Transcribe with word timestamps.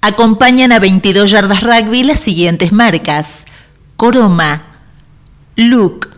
Acompañan 0.00 0.72
a 0.72 0.78
22 0.78 1.30
yardas 1.30 1.62
rugby 1.62 2.04
las 2.04 2.20
siguientes 2.20 2.72
marcas. 2.72 3.46
Coroma, 3.96 4.62
Luke, 5.56 6.08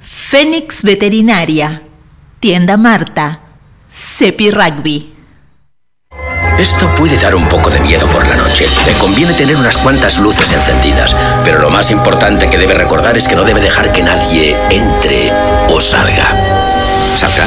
Fénix 0.00 0.82
Veterinaria, 0.82 1.82
Tienda 2.40 2.76
Marta, 2.76 3.40
Cepi 3.90 4.50
Rugby. 4.50 5.14
Esto 6.58 6.94
puede 6.94 7.16
dar 7.16 7.34
un 7.34 7.48
poco 7.48 7.70
de 7.70 7.80
miedo 7.80 8.06
por 8.08 8.28
la 8.28 8.36
noche. 8.36 8.66
Le 8.86 8.92
conviene 8.98 9.32
tener 9.32 9.56
unas 9.56 9.78
cuantas 9.78 10.18
luces 10.18 10.52
encendidas. 10.52 11.16
Pero 11.44 11.58
lo 11.58 11.70
más 11.70 11.90
importante 11.90 12.50
que 12.50 12.58
debe 12.58 12.74
recordar 12.74 13.16
es 13.16 13.26
que 13.26 13.34
no 13.34 13.44
debe 13.44 13.60
dejar 13.60 13.92
que 13.92 14.02
nadie 14.02 14.56
entre 14.70 15.32
o 15.70 15.80
salga. 15.80 16.30
Salga. 17.16 17.46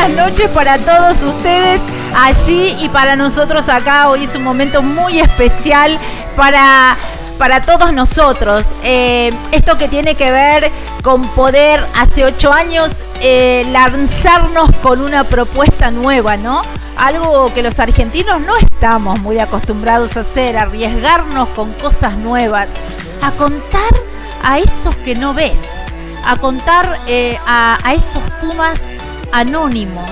Buenas 0.00 0.30
noches 0.30 0.48
para 0.52 0.78
todos 0.78 1.22
ustedes 1.22 1.78
allí 2.16 2.74
y 2.80 2.88
para 2.88 3.16
nosotros 3.16 3.68
acá. 3.68 4.08
Hoy 4.08 4.24
es 4.24 4.34
un 4.34 4.42
momento 4.42 4.82
muy 4.82 5.18
especial 5.18 5.98
para, 6.36 6.96
para 7.36 7.60
todos 7.60 7.92
nosotros. 7.92 8.68
Eh, 8.82 9.30
esto 9.52 9.76
que 9.76 9.88
tiene 9.88 10.14
que 10.14 10.30
ver 10.30 10.70
con 11.02 11.26
poder 11.28 11.84
hace 11.96 12.24
ocho 12.24 12.50
años 12.50 13.02
eh, 13.20 13.66
lanzarnos 13.72 14.70
con 14.80 15.02
una 15.02 15.24
propuesta 15.24 15.90
nueva, 15.90 16.38
¿no? 16.38 16.62
Algo 16.96 17.52
que 17.52 17.62
los 17.62 17.78
argentinos 17.78 18.40
no 18.40 18.56
estamos 18.56 19.20
muy 19.20 19.38
acostumbrados 19.38 20.16
a 20.16 20.20
hacer, 20.20 20.56
arriesgarnos 20.56 21.48
con 21.50 21.74
cosas 21.74 22.14
nuevas, 22.14 22.70
a 23.20 23.32
contar 23.32 23.92
a 24.42 24.60
esos 24.60 24.94
que 25.04 25.14
no 25.14 25.34
ves 25.34 25.58
a 26.22 26.36
contar 26.36 26.98
eh, 27.06 27.38
a, 27.46 27.78
a, 27.82 27.94
esos 27.94 28.22
pumas 28.42 28.78
anónimos, 29.32 30.10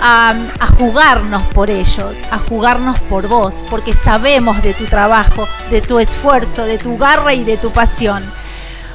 a, 0.00 0.34
jugarnos 0.78 1.42
por 1.52 1.68
ellos, 1.68 2.14
a 2.30 2.38
jugarnos 2.38 2.98
por 3.00 3.28
vos, 3.28 3.54
porque 3.68 3.92
sabemos 3.92 4.62
de 4.62 4.74
tu 4.74 4.86
trabajo, 4.86 5.46
de 5.70 5.82
tu 5.82 5.98
esfuerzo, 5.98 6.64
de 6.64 6.78
tu 6.78 6.96
garra 6.96 7.34
y 7.34 7.44
de 7.44 7.56
tu 7.56 7.70
pasión. 7.70 8.22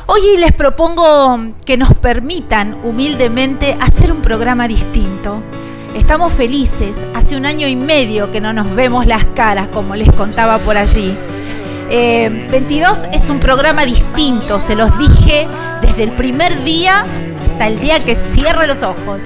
Hoy 0.07 0.37
les 0.37 0.53
propongo 0.53 1.39
que 1.65 1.77
nos 1.77 1.93
permitan 1.95 2.75
humildemente 2.83 3.77
hacer 3.79 4.11
un 4.11 4.21
programa 4.21 4.67
distinto. 4.67 5.41
Estamos 5.95 6.33
felices, 6.33 6.95
hace 7.15 7.37
un 7.37 7.45
año 7.45 7.67
y 7.67 7.75
medio 7.75 8.31
que 8.31 8.41
no 8.41 8.53
nos 8.53 8.73
vemos 8.75 9.05
las 9.05 9.25
caras, 9.35 9.69
como 9.69 9.95
les 9.95 10.11
contaba 10.11 10.57
por 10.59 10.77
allí. 10.77 11.15
Eh, 11.89 12.47
22 12.51 13.09
es 13.13 13.29
un 13.29 13.39
programa 13.39 13.85
distinto, 13.85 14.59
se 14.59 14.75
los 14.75 14.97
dije 14.97 15.47
desde 15.81 16.03
el 16.03 16.11
primer 16.11 16.63
día 16.63 17.05
hasta 17.55 17.67
el 17.67 17.79
día 17.79 17.99
que 17.99 18.15
cierre 18.15 18.67
los 18.67 18.83
ojos. 18.83 19.21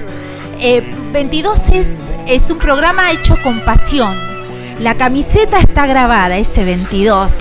Eh, 0.62 0.82
22 1.12 1.70
es, 1.70 2.50
un 2.50 2.58
programa 2.58 3.10
hecho 3.12 3.34
con 3.42 3.60
pasión. 3.60 4.14
La 4.80 4.94
camiseta 4.94 5.58
está 5.58 5.86
grabada, 5.86 6.36
ese 6.36 6.64
22. 6.64 7.32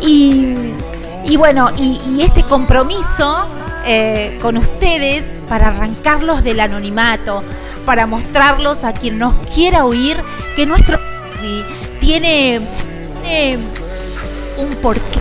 Y, 0.00 1.36
bueno, 1.36 1.70
y, 1.76 2.22
este 2.22 2.44
compromiso 2.44 3.46
eh, 3.84 4.38
con 4.40 4.56
ustedes 4.56 5.22
para 5.50 5.68
arrancarlos 5.68 6.42
del 6.42 6.60
anonimato, 6.60 7.42
para 7.84 8.06
mostrarlos 8.06 8.84
a 8.84 8.94
quien 8.94 9.18
nos 9.18 9.34
quiera 9.54 9.84
oír 9.84 10.16
que 10.56 10.64
nuestro 10.64 10.98
tiene 12.00 12.60
un 14.56 14.74
porqué. 14.76 15.20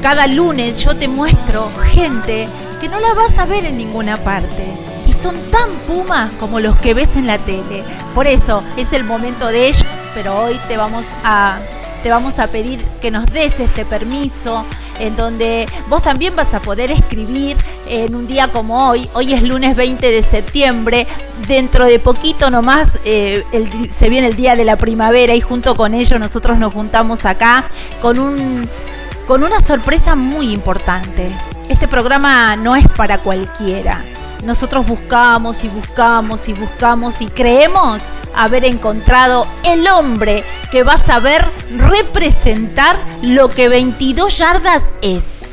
Cada 0.00 0.26
lunes 0.26 0.82
yo 0.82 0.96
te 0.96 1.06
muestro 1.06 1.70
gente 1.92 2.48
que 2.80 2.88
no 2.88 2.98
la 2.98 3.12
vas 3.12 3.36
a 3.38 3.44
ver 3.44 3.66
en 3.66 3.76
ninguna 3.76 4.16
parte. 4.16 4.83
Son 5.24 5.40
tan 5.50 5.70
pumas 5.86 6.30
como 6.38 6.60
los 6.60 6.76
que 6.76 6.92
ves 6.92 7.16
en 7.16 7.26
la 7.26 7.38
tele. 7.38 7.82
Por 8.14 8.26
eso 8.26 8.62
es 8.76 8.92
el 8.92 9.04
momento 9.04 9.46
de 9.46 9.68
ellos, 9.68 9.86
pero 10.12 10.36
hoy 10.36 10.60
te 10.68 10.76
vamos 10.76 11.06
a, 11.24 11.60
te 12.02 12.10
vamos 12.10 12.38
a 12.38 12.48
pedir 12.48 12.84
que 13.00 13.10
nos 13.10 13.24
des 13.24 13.58
este 13.58 13.86
permiso 13.86 14.66
en 14.98 15.16
donde 15.16 15.66
vos 15.88 16.02
también 16.02 16.36
vas 16.36 16.52
a 16.52 16.60
poder 16.60 16.90
escribir 16.90 17.56
en 17.88 18.14
un 18.14 18.26
día 18.26 18.48
como 18.48 18.86
hoy. 18.86 19.08
Hoy 19.14 19.32
es 19.32 19.42
lunes 19.42 19.74
20 19.74 20.10
de 20.10 20.22
septiembre. 20.22 21.06
Dentro 21.48 21.86
de 21.86 21.98
poquito 21.98 22.50
nomás 22.50 22.98
eh, 23.06 23.44
se 23.92 24.10
viene 24.10 24.26
el 24.26 24.36
día 24.36 24.56
de 24.56 24.66
la 24.66 24.76
primavera 24.76 25.34
y 25.34 25.40
junto 25.40 25.74
con 25.74 25.94
ello 25.94 26.18
nosotros 26.18 26.58
nos 26.58 26.74
juntamos 26.74 27.24
acá 27.24 27.64
con, 28.02 28.18
un, 28.18 28.68
con 29.26 29.42
una 29.42 29.62
sorpresa 29.62 30.16
muy 30.16 30.52
importante. 30.52 31.30
Este 31.70 31.88
programa 31.88 32.56
no 32.56 32.76
es 32.76 32.86
para 32.88 33.16
cualquiera. 33.16 34.04
Nosotros 34.44 34.86
buscamos 34.86 35.64
y 35.64 35.68
buscamos 35.68 36.48
y 36.48 36.52
buscamos 36.52 37.20
y 37.22 37.26
creemos 37.28 38.02
haber 38.34 38.64
encontrado 38.66 39.46
el 39.64 39.88
hombre 39.88 40.44
que 40.70 40.82
va 40.82 40.94
a 40.94 40.98
saber 40.98 41.44
representar 41.78 42.96
lo 43.22 43.48
que 43.48 43.68
22 43.68 44.36
yardas 44.36 44.84
es. 45.00 45.44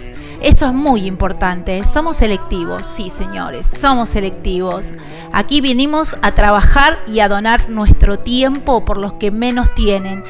Eso 0.42 0.66
es 0.66 0.74
muy 0.74 1.06
importante. 1.06 1.84
Somos 1.84 2.18
selectivos, 2.18 2.86
sí, 2.86 3.12
señores, 3.12 3.68
somos 3.80 4.10
selectivos. 4.10 4.90
Aquí 5.32 5.62
vinimos 5.62 6.18
a 6.22 6.32
trabajar 6.32 6.98
y 7.08 7.20
a 7.20 7.30
donar 7.30 7.70
nuestro 7.70 8.18
tiempo 8.18 8.84
por 8.84 8.98
los 8.98 9.14
que 9.14 9.32
menos 9.32 9.74
tienen. 9.74 10.26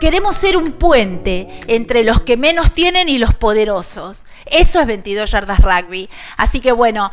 Queremos 0.00 0.36
ser 0.36 0.58
un 0.58 0.72
puente 0.72 1.48
entre 1.66 2.04
los 2.04 2.20
que 2.20 2.36
menos 2.36 2.72
tienen 2.72 3.08
y 3.08 3.16
los 3.16 3.34
poderosos. 3.34 4.24
Eso 4.44 4.80
es 4.80 4.86
22 4.86 5.30
yardas 5.30 5.60
rugby. 5.60 6.10
Así 6.36 6.60
que 6.60 6.72
bueno, 6.72 7.10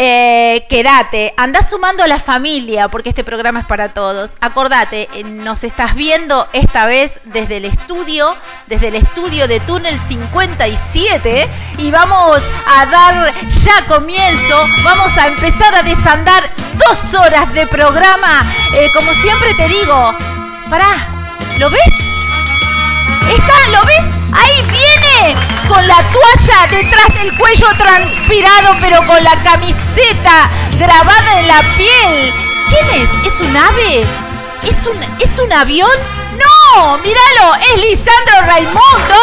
eh, 0.00 0.64
quédate, 0.68 1.34
anda 1.36 1.60
sumando 1.64 2.04
a 2.04 2.06
la 2.06 2.20
familia 2.20 2.86
porque 2.86 3.08
este 3.08 3.24
programa 3.24 3.58
es 3.58 3.66
para 3.66 3.88
todos. 3.88 4.30
Acordate, 4.40 5.08
nos 5.24 5.64
estás 5.64 5.96
viendo 5.96 6.46
esta 6.52 6.86
vez 6.86 7.18
desde 7.24 7.56
el 7.56 7.64
estudio, 7.64 8.36
desde 8.68 8.88
el 8.88 8.94
estudio 8.94 9.48
de 9.48 9.58
Túnel 9.58 9.98
57 10.06 11.48
y 11.78 11.90
vamos 11.90 12.44
a 12.76 12.86
dar 12.86 13.34
ya 13.48 13.84
comienzo, 13.88 14.62
vamos 14.84 15.18
a 15.18 15.26
empezar 15.26 15.74
a 15.74 15.82
desandar 15.82 16.44
dos 16.76 17.14
horas 17.14 17.52
de 17.52 17.66
programa. 17.66 18.48
Eh, 18.76 18.88
como 18.94 19.12
siempre 19.14 19.52
te 19.54 19.66
digo, 19.66 20.14
pará, 20.70 21.08
¿lo 21.58 21.70
ves? 21.70 21.94
Está, 23.32 23.70
¿lo 23.72 23.84
ves? 23.84 24.17
Ahí 24.32 24.62
viene 24.62 25.34
con 25.68 25.86
la 25.86 26.02
toalla 26.12 26.66
detrás 26.70 27.14
del 27.14 27.36
cuello 27.36 27.66
transpirado, 27.76 28.76
pero 28.80 29.06
con 29.06 29.22
la 29.22 29.42
camiseta 29.42 30.50
grabada 30.78 31.40
en 31.40 31.48
la 31.48 31.60
piel. 31.76 32.32
¿Quién 32.68 32.86
es? 32.90 33.26
¿Es 33.26 33.40
un 33.40 33.56
ave? 33.56 34.06
¿Es 34.62 34.86
un, 34.86 35.02
¿es 35.20 35.38
un 35.38 35.52
avión? 35.52 35.90
¡No! 36.36 36.98
¡Míralo! 36.98 37.54
¡Es 37.56 37.80
Lisandro 37.80 38.42
Raimundo! 38.46 39.14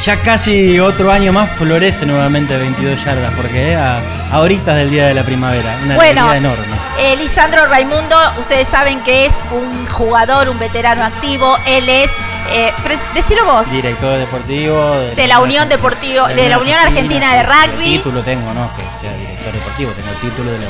Ya 0.00 0.22
casi 0.22 0.78
otro 0.78 1.10
año 1.10 1.32
más 1.32 1.50
florece 1.50 2.06
nuevamente 2.06 2.56
22 2.56 3.04
yardas, 3.04 3.32
porque 3.34 3.74
a, 3.74 3.98
a 4.30 4.38
horitas 4.38 4.76
del 4.76 4.90
día 4.90 5.08
de 5.08 5.14
la 5.14 5.24
primavera. 5.24 5.76
Una 5.84 5.96
bueno, 5.96 6.20
alegría 6.30 6.50
enorme. 6.50 6.76
Eh, 7.00 7.16
Lisandro 7.16 7.66
Raimundo, 7.66 8.16
ustedes 8.38 8.68
saben 8.68 9.00
que 9.00 9.26
es 9.26 9.32
un 9.50 9.86
jugador, 9.86 10.48
un 10.48 10.58
veterano 10.58 11.04
activo. 11.04 11.56
Él 11.66 11.88
es, 11.88 12.10
eh, 12.52 12.72
decilo 13.14 13.44
vos. 13.44 13.68
Director 13.70 14.18
deportivo 14.18 14.98
de, 15.00 15.14
de 15.16 15.26
la 15.26 15.40
Unión 15.40 15.68
Deportivo, 15.68 16.28
de, 16.28 16.34
de 16.34 16.48
la 16.48 16.58
Unión 16.58 16.78
Argentina, 16.78 17.30
Argentina 17.32 17.64
de 17.64 17.72
Rugby. 17.72 17.94
El 17.94 17.98
título 17.98 18.22
tengo, 18.22 18.54
no 18.54 18.70
que 18.76 18.82
sea 19.00 19.12
director 19.16 19.52
deportivo, 19.52 19.90
tengo 19.92 20.10
el 20.10 20.16
título 20.16 20.52
de 20.52 20.58
la, 20.58 20.66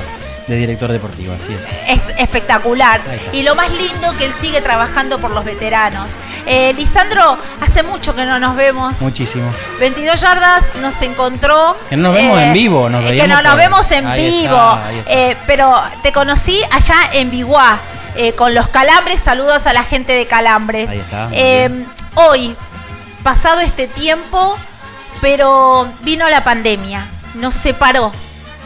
de 0.49 0.57
director 0.57 0.91
deportivo, 0.91 1.35
así 1.35 1.53
es. 1.53 2.09
Es 2.09 2.15
espectacular. 2.19 3.03
Y 3.33 3.43
lo 3.43 3.55
más 3.55 3.71
lindo 3.71 4.17
que 4.17 4.25
él 4.25 4.33
sigue 4.41 4.63
trabajando 4.63 5.19
por 5.19 5.31
los 5.33 5.45
veteranos. 5.45 6.13
Eh, 6.51 6.73
Lisandro, 6.75 7.37
hace 7.61 7.83
mucho 7.83 8.15
que 8.17 8.25
no 8.25 8.39
nos 8.39 8.57
vemos. 8.57 9.01
Muchísimo. 9.03 9.51
22 9.81 10.19
yardas 10.21 10.65
nos 10.81 11.01
encontró. 11.03 11.77
Que 11.91 11.97
no 11.97 12.05
nos 12.05 12.15
vemos 12.15 12.39
en 12.41 12.53
vivo, 12.55 12.89
nos 12.89 13.05
eh, 13.05 13.17
Que 13.19 13.29
no 13.29 13.43
nos 13.43 13.55
vemos 13.57 13.91
en 13.91 14.07
Ahí 14.07 14.27
está, 14.27 14.41
vivo. 14.49 14.59
ahí 14.87 14.99
está. 15.01 15.13
Eh, 15.13 15.37
pero 15.47 15.83
te 16.03 16.11
conocí 16.13 16.59
allá 16.71 16.97
en 17.13 17.31
Biguá. 17.31 17.79
eh, 18.17 18.33
con 18.33 18.53
los 18.55 18.67
calambres, 18.69 19.21
saludos 19.21 19.67
a 19.67 19.73
la 19.73 19.85
gente 19.85 20.13
de 20.15 20.27
Calambres. 20.27 20.89
Ahí 20.89 20.99
está, 20.99 21.29
Eh, 21.33 21.85
hoy, 22.15 22.57
pasado 23.23 23.61
este 23.61 23.87
tiempo, 23.87 24.57
pero 25.21 25.87
vino 26.01 26.29
la 26.29 26.43
pandemia, 26.43 27.05
nos 27.35 27.55
separó, 27.55 28.11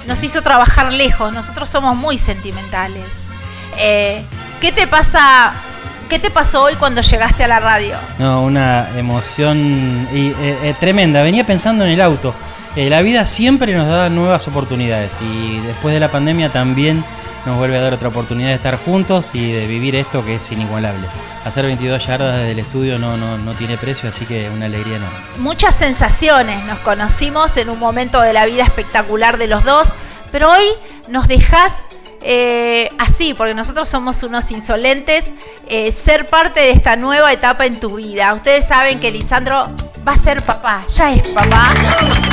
nos 0.07 0.23
hizo 0.23 0.41
trabajar 0.43 0.93
lejos, 0.93 1.33
nosotros 1.33 1.69
somos 1.69 1.97
muy 1.97 2.17
sentimentales. 2.17 3.05
Eh, 3.77 4.25
¿Qué 4.61 4.71
te 4.73 4.87
pasa? 4.87 5.53
¿Qué 6.09 6.19
te 6.19 6.31
pasó 6.31 6.65
hoy 6.65 6.75
cuando 6.75 7.01
llegaste 7.01 7.45
a 7.45 7.49
la 7.49 7.61
radio? 7.61 7.97
No, 8.19 8.43
una 8.43 8.89
emoción 8.99 10.07
y, 10.13 10.29
eh, 10.29 10.59
eh, 10.63 10.75
tremenda. 10.79 11.23
Venía 11.23 11.45
pensando 11.45 11.85
en 11.85 11.91
el 11.91 12.01
auto. 12.01 12.35
Eh, 12.77 12.89
la 12.89 13.03
vida 13.03 13.27
siempre 13.27 13.75
nos 13.75 13.87
da 13.87 14.09
nuevas 14.09 14.47
oportunidades 14.49 15.13
y 15.21 15.59
después 15.61 15.93
de 15.95 16.01
la 16.01 16.11
pandemia 16.11 16.51
también 16.51 17.05
nos 17.45 17.57
vuelve 17.59 17.77
a 17.77 17.81
dar 17.81 17.93
otra 17.93 18.09
oportunidad 18.09 18.49
de 18.49 18.55
estar 18.55 18.77
juntos 18.77 19.35
y 19.35 19.53
de 19.53 19.67
vivir 19.67 19.97
esto 19.97 20.25
que 20.25 20.37
es 20.37 20.53
inigualable. 20.53 21.07
Hacer 21.45 21.65
22 21.67 22.07
yardas 22.07 22.37
desde 22.37 22.53
el 22.53 22.59
estudio 22.61 22.99
no, 22.99 23.17
no, 23.17 23.37
no 23.39 23.53
tiene 23.55 23.77
precio, 23.77 24.09
así 24.09 24.25
que 24.27 24.49
una 24.49 24.67
alegría 24.67 24.97
enorme. 24.97 25.19
muchas 25.39 25.75
sensaciones. 25.75 26.65
Nos 26.65 26.79
conocimos 26.79 27.57
en 27.57 27.69
un 27.69 27.79
momento 27.79 28.21
de 28.21 28.33
la 28.33 28.47
vida 28.47 28.63
espectacular 28.63 29.39
de 29.39 29.49
los 29.49 29.65
dos, 29.65 29.95
pero 30.31 30.51
hoy 30.51 30.65
nos 31.09 31.27
dejas 31.27 31.85
eh, 32.23 32.89
así, 32.99 33.35
porque 33.35 33.55
nosotros 33.55 33.89
somos 33.89 34.23
unos 34.23 34.51
insolentes, 34.51 35.25
eh, 35.69 35.93
ser 35.93 36.27
parte 36.29 36.61
de 36.61 36.71
esta 36.71 36.97
nueva 36.97 37.33
etapa 37.33 37.67
en 37.67 37.79
tu 37.81 37.97
vida. 37.97 38.33
Ustedes 38.35 38.67
saben 38.67 39.01
que 39.01 39.11
Lisandro 39.11 39.71
va 40.07 40.13
a 40.13 40.19
ser 40.19 40.43
papá, 40.43 40.83
ya 40.95 41.13
es 41.13 41.29
papá 41.29 41.73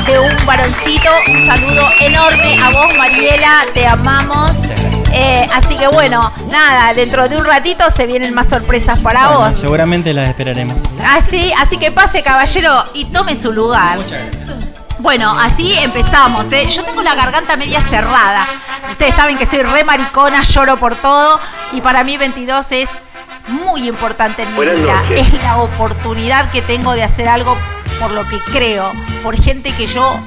de 0.08 0.20
un 0.20 0.46
varoncito. 0.46 1.10
Un 1.32 1.46
saludo 1.46 1.88
enorme 2.00 2.58
a 2.62 2.70
vos, 2.72 2.98
Mariela, 2.98 3.64
te 3.74 3.86
amamos. 3.88 4.58
Muchas 4.58 4.70
gracias. 4.70 5.00
Eh, 5.12 5.48
así 5.56 5.76
que 5.76 5.88
bueno, 5.88 6.32
nada, 6.52 6.94
dentro 6.94 7.28
de 7.28 7.38
un 7.38 7.46
ratito 7.46 7.90
se 7.90 8.06
vienen 8.06 8.34
más 8.34 8.48
sorpresas 8.48 9.00
para 9.00 9.28
Bueno, 9.28 9.40
vos. 9.48 9.56
seguramente 9.56 10.14
las 10.14 10.30
esperaremos. 10.30 10.84
Así, 11.04 11.52
así 11.60 11.78
que 11.78 11.92
pase, 11.92 12.22
caballero, 12.22 12.84
y 12.94 13.06
tome 13.06 13.36
su 13.36 13.52
lugar. 13.52 14.00
Bueno, 15.00 15.38
así 15.40 15.74
empezamos. 15.80 16.52
¿eh? 16.52 16.70
Yo 16.70 16.84
tengo 16.84 17.02
la 17.02 17.16
garganta 17.16 17.56
media 17.56 17.80
cerrada. 17.80 18.46
Ustedes 18.92 19.16
saben 19.16 19.38
que 19.38 19.46
soy 19.46 19.64
re 19.64 19.84
maricona, 19.84 20.44
lloro 20.44 20.78
por 20.78 20.96
todo. 20.96 21.40
Y 21.72 21.82
para 21.82 22.04
mí 22.04 22.18
22 22.18 22.72
es 22.74 22.90
muy 23.48 23.88
importante 23.88 24.44
en 24.44 24.50
mi 24.50 24.56
Buenas 24.56 24.76
vida. 24.76 25.02
noches. 25.02 25.28
Es 25.34 25.44
la 25.44 25.58
oportunidad 25.58 26.52
que 26.52 26.62
tengo 26.62 26.94
de 26.94 27.04
hacer 27.04 27.30
algo 27.30 27.58
por 28.00 28.12
lo 28.12 28.28
que 28.28 28.40
creo. 28.52 28.92
Por 29.24 29.42
gente 29.42 29.72
que 29.74 29.88
yo 29.88 30.20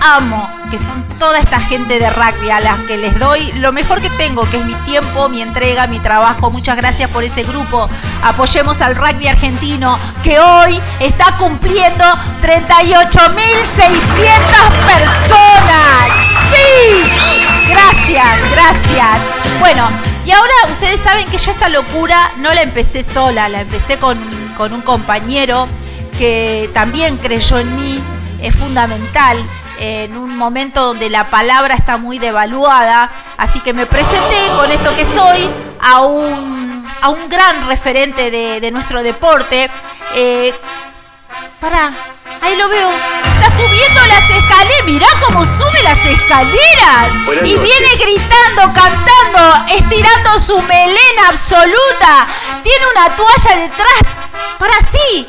amo, 0.00 0.48
que 0.70 0.78
son 0.78 1.06
toda 1.18 1.38
esta 1.38 1.60
gente 1.60 1.98
de 1.98 2.10
rugby 2.10 2.50
a 2.50 2.60
las 2.60 2.78
que 2.80 2.96
les 2.96 3.18
doy 3.18 3.52
lo 3.52 3.72
mejor 3.72 4.00
que 4.00 4.10
tengo, 4.10 4.48
que 4.48 4.58
es 4.58 4.64
mi 4.64 4.74
tiempo, 4.86 5.28
mi 5.28 5.42
entrega, 5.42 5.86
mi 5.86 5.98
trabajo. 5.98 6.50
Muchas 6.50 6.76
gracias 6.76 7.10
por 7.10 7.22
ese 7.22 7.42
grupo. 7.42 7.88
Apoyemos 8.22 8.80
al 8.80 8.96
rugby 8.96 9.28
argentino 9.28 9.98
que 10.22 10.40
hoy 10.40 10.80
está 10.98 11.36
cumpliendo 11.36 12.04
38.600 12.42 12.90
personas. 14.86 16.10
¡Sí! 16.50 17.10
Gracias, 17.68 18.50
gracias. 18.52 19.20
Bueno, 19.60 19.88
y 20.24 20.32
ahora 20.32 20.52
ustedes 20.70 21.00
saben 21.00 21.26
que 21.28 21.38
yo 21.38 21.52
esta 21.52 21.68
locura 21.68 22.32
no 22.38 22.52
la 22.52 22.62
empecé 22.62 23.04
sola, 23.04 23.48
la 23.48 23.60
empecé 23.60 23.98
con, 23.98 24.18
con 24.56 24.72
un 24.72 24.80
compañero 24.80 25.68
que 26.18 26.68
también 26.74 27.16
creyó 27.18 27.58
en 27.58 27.76
mí, 27.76 28.00
es 28.42 28.54
fundamental 28.56 29.38
en 29.80 30.16
un 30.16 30.36
momento 30.36 30.84
donde 30.84 31.08
la 31.08 31.24
palabra 31.30 31.74
está 31.74 31.96
muy 31.96 32.18
devaluada, 32.18 33.10
así 33.36 33.60
que 33.60 33.72
me 33.72 33.86
presenté 33.86 34.46
con 34.54 34.70
esto 34.70 34.94
que 34.94 35.06
soy 35.06 35.50
a 35.80 36.02
un, 36.02 36.84
a 37.00 37.08
un 37.08 37.28
gran 37.28 37.66
referente 37.66 38.30
de, 38.30 38.60
de 38.60 38.70
nuestro 38.70 39.02
deporte. 39.02 39.70
Eh, 40.14 40.54
Pará, 41.60 41.92
ahí 42.42 42.56
lo 42.56 42.68
veo. 42.68 42.90
Está 42.90 43.50
subiendo 43.50 44.00
las 44.06 44.30
escaleras. 44.30 44.84
Mirá 44.86 45.06
cómo 45.26 45.44
sube 45.44 45.82
las 45.82 45.98
escaleras. 46.04 47.24
Buenas 47.26 47.44
y 47.46 47.54
noches. 47.54 47.62
viene 47.62 47.96
gritando, 47.96 48.62
cantando, 48.74 49.74
estirando 49.74 50.40
su 50.40 50.60
melena 50.62 51.28
absoluta. 51.28 52.26
Tiene 52.62 52.84
una 52.94 53.14
toalla 53.14 53.56
detrás. 53.56 54.16
Para 54.58 54.74
sí. 54.84 55.28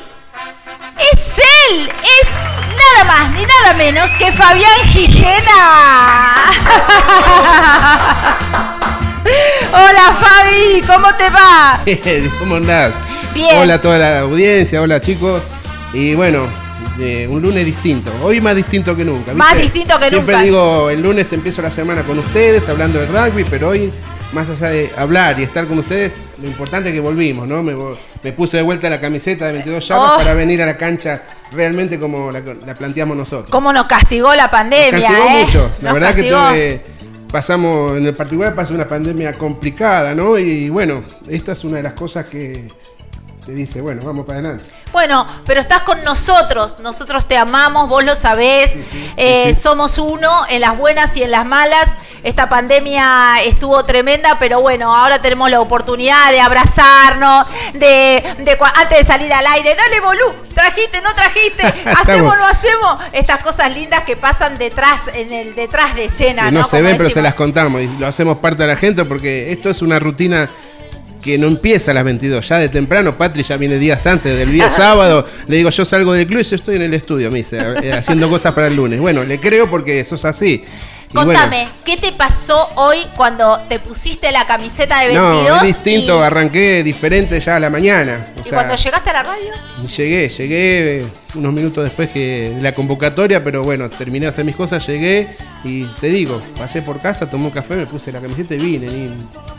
Es 1.13 1.37
él. 1.69 1.91
Es 2.21 2.50
nada 2.75 3.03
más 3.05 3.31
ni 3.35 3.41
nada 3.45 3.73
menos 3.77 4.09
que 4.11 4.31
Fabián 4.31 4.79
Gijena. 4.85 6.35
Hola 9.73 10.13
Fabi, 10.19 10.81
¿cómo 10.81 11.07
te 11.15 11.29
va? 11.29 11.79
¿Cómo 12.39 12.55
andás? 12.55 12.93
Bien. 13.33 13.57
Hola 13.57 13.75
a 13.75 13.81
toda 13.81 13.97
la 13.97 14.19
audiencia, 14.21 14.81
hola 14.81 15.01
chicos. 15.01 15.41
Y 15.93 16.15
bueno, 16.15 16.47
eh, 16.99 17.27
un 17.29 17.41
lunes 17.41 17.65
distinto. 17.65 18.11
Hoy 18.23 18.41
más 18.41 18.55
distinto 18.55 18.95
que 18.95 19.05
nunca. 19.05 19.33
Más 19.33 19.57
distinto 19.57 19.97
que 19.99 20.09
Siempre 20.09 20.33
nunca. 20.35 20.45
digo, 20.45 20.89
el 20.89 21.01
lunes 21.01 21.31
empiezo 21.31 21.61
la 21.61 21.71
semana 21.71 22.03
con 22.03 22.19
ustedes, 22.19 22.67
hablando 22.69 22.99
del 22.99 23.07
rugby, 23.09 23.45
pero 23.49 23.69
hoy, 23.69 23.91
más 24.33 24.49
allá 24.49 24.69
de 24.69 24.91
hablar 24.97 25.39
y 25.39 25.43
estar 25.43 25.65
con 25.67 25.79
ustedes, 25.79 26.11
lo 26.41 26.47
importante 26.47 26.89
es 26.89 26.95
que 26.95 27.01
volvimos, 27.01 27.47
¿no? 27.47 27.63
Me, 27.63 27.73
puse 28.33 28.57
de 28.57 28.63
vuelta 28.63 28.89
la 28.89 28.99
camiseta 28.99 29.45
de 29.47 29.53
22 29.53 29.87
yardas 29.87 30.09
Oh. 30.13 30.17
para 30.17 30.33
venir 30.33 30.61
a 30.61 30.65
la 30.65 30.75
cancha 30.77 31.21
realmente 31.51 31.99
como 31.99 32.31
la, 32.31 32.41
la 32.65 32.73
planteamos 32.73 33.15
nosotros. 33.17 33.49
¿Cómo 33.49 33.71
nos 33.73 33.85
castigó 33.85 34.33
la 34.35 34.49
pandemia? 34.49 35.07
castigó 35.07 35.27
eh? 35.27 35.43
mucho. 35.45 35.71
La 35.81 35.91
Nos 35.91 35.93
verdad 35.93 36.07
castigó. 36.15 36.37
que 36.51 36.81
tuve- 36.85 37.27
pasamos, 37.31 37.91
en 37.93 38.05
el 38.05 38.13
particular 38.13 38.53
pasó 38.55 38.73
una 38.73 38.87
pandemia 38.87 39.33
complicada, 39.33 40.13
¿no? 40.15 40.37
Y 40.37 40.69
bueno, 40.69 41.03
esta 41.29 41.53
es 41.53 41.63
una 41.63 41.77
de 41.77 41.83
las 41.83 41.93
cosas 41.93 42.25
que 42.27 42.67
te 43.45 43.53
dice, 43.53 43.81
bueno, 43.81 44.03
vamos 44.05 44.25
para 44.25 44.39
adelante. 44.39 44.65
Bueno, 44.91 45.25
pero 45.45 45.61
estás 45.61 45.81
con 45.83 46.01
nosotros, 46.01 46.75
nosotros 46.83 47.25
te 47.27 47.37
amamos, 47.37 47.87
vos 47.89 48.03
lo 48.03 48.15
sabés, 48.15 48.71
Eh, 49.17 49.45
sí, 49.47 49.53
sí. 49.53 49.61
somos 49.61 49.97
uno 49.97 50.45
en 50.49 50.61
las 50.61 50.77
buenas 50.77 51.15
y 51.17 51.23
en 51.23 51.31
las 51.31 51.45
malas. 51.45 51.89
Esta 52.23 52.47
pandemia 52.47 53.41
estuvo 53.43 53.83
tremenda, 53.83 54.37
pero 54.39 54.61
bueno, 54.61 54.95
ahora 54.95 55.19
tenemos 55.21 55.49
la 55.49 55.59
oportunidad 55.59 56.31
de 56.31 56.39
abrazarnos, 56.39 57.47
de, 57.73 58.23
de 58.39 58.57
antes 58.75 58.97
de 58.99 59.03
salir 59.03 59.33
al 59.33 59.47
aire, 59.47 59.75
dale 59.75 59.99
bolú, 59.99 60.31
trajiste, 60.53 61.01
no 61.01 61.13
trajiste, 61.15 61.63
hacemos, 61.89 62.37
no 62.37 62.45
hacemos, 62.45 62.99
estas 63.11 63.41
cosas 63.41 63.73
lindas 63.73 64.03
que 64.03 64.15
pasan 64.15 64.57
detrás, 64.57 65.01
en 65.13 65.33
el 65.33 65.55
detrás 65.55 65.95
de 65.95 66.05
escena. 66.05 66.45
Que 66.45 66.51
no, 66.51 66.59
¿no? 66.59 66.65
se 66.65 66.77
Como 66.77 66.83
ven, 66.83 66.97
pero 66.97 67.09
se 67.09 67.21
las 67.21 67.33
contamos 67.33 67.81
y 67.81 67.87
lo 67.97 68.05
hacemos 68.05 68.37
parte 68.37 68.63
de 68.63 68.67
la 68.67 68.75
gente 68.75 69.03
porque 69.05 69.51
esto 69.51 69.71
es 69.71 69.81
una 69.81 69.97
rutina 69.97 70.47
que 71.21 71.37
no 71.37 71.47
empieza 71.47 71.91
a 71.91 71.93
las 71.93 72.03
22, 72.03 72.47
ya 72.47 72.57
de 72.57 72.69
temprano, 72.69 73.17
Patri 73.17 73.43
ya 73.43 73.57
viene 73.57 73.77
días 73.77 74.05
antes 74.07 74.37
del 74.37 74.51
día 74.51 74.69
sábado, 74.71 75.25
le 75.47 75.57
digo 75.57 75.69
yo 75.69 75.85
salgo 75.85 76.13
del 76.13 76.27
club 76.27 76.41
y 76.41 76.43
yo 76.43 76.55
estoy 76.55 76.75
en 76.75 76.81
el 76.83 76.93
estudio, 76.93 77.31
me 77.31 77.39
dice, 77.39 77.59
eh, 77.83 77.93
haciendo 77.93 78.29
cosas 78.29 78.53
para 78.53 78.67
el 78.67 78.75
lunes. 78.75 78.99
Bueno, 78.99 79.23
le 79.23 79.39
creo 79.39 79.69
porque 79.69 79.99
eso 79.99 80.15
es 80.15 80.25
así. 80.25 80.63
Y 81.11 81.13
bueno, 81.13 81.33
Contame, 81.33 81.67
¿qué 81.85 81.97
te 81.97 82.13
pasó 82.13 82.69
hoy 82.75 82.97
cuando 83.17 83.59
te 83.67 83.79
pusiste 83.79 84.31
la 84.31 84.47
camiseta 84.47 85.01
de 85.01 85.07
22? 85.09 85.49
no, 85.49 85.55
es 85.57 85.61
distinto, 85.63 86.19
y, 86.19 86.21
arranqué 86.23 86.83
diferente 86.83 87.39
ya 87.41 87.57
a 87.57 87.59
la 87.59 87.69
mañana. 87.69 88.27
o 88.37 88.39
y 88.39 88.43
sea, 88.43 88.53
cuando 88.53 88.75
llegaste 88.75 89.09
a 89.09 89.13
la 89.13 89.23
radio? 89.23 89.51
Llegué, 89.97 90.29
llegué 90.29 91.05
unos 91.35 91.53
minutos 91.53 91.83
después 91.83 92.09
que 92.09 92.51
de 92.55 92.61
la 92.61 92.73
convocatoria, 92.73 93.43
pero 93.43 93.63
bueno, 93.63 93.89
terminé 93.89 94.25
de 94.25 94.29
hacer 94.29 94.43
mis 94.45 94.55
cosas, 94.55 94.85
llegué 94.85 95.35
y 95.63 95.85
te 95.85 96.07
digo, 96.07 96.41
pasé 96.57 96.81
por 96.81 96.99
casa, 97.01 97.29
tomé 97.29 97.45
un 97.45 97.51
café, 97.51 97.75
me 97.75 97.85
puse 97.85 98.11
la 98.11 98.19
camiseta 98.19 98.55
y 98.55 98.57
vine, 98.57 98.87
ni 98.87 99.09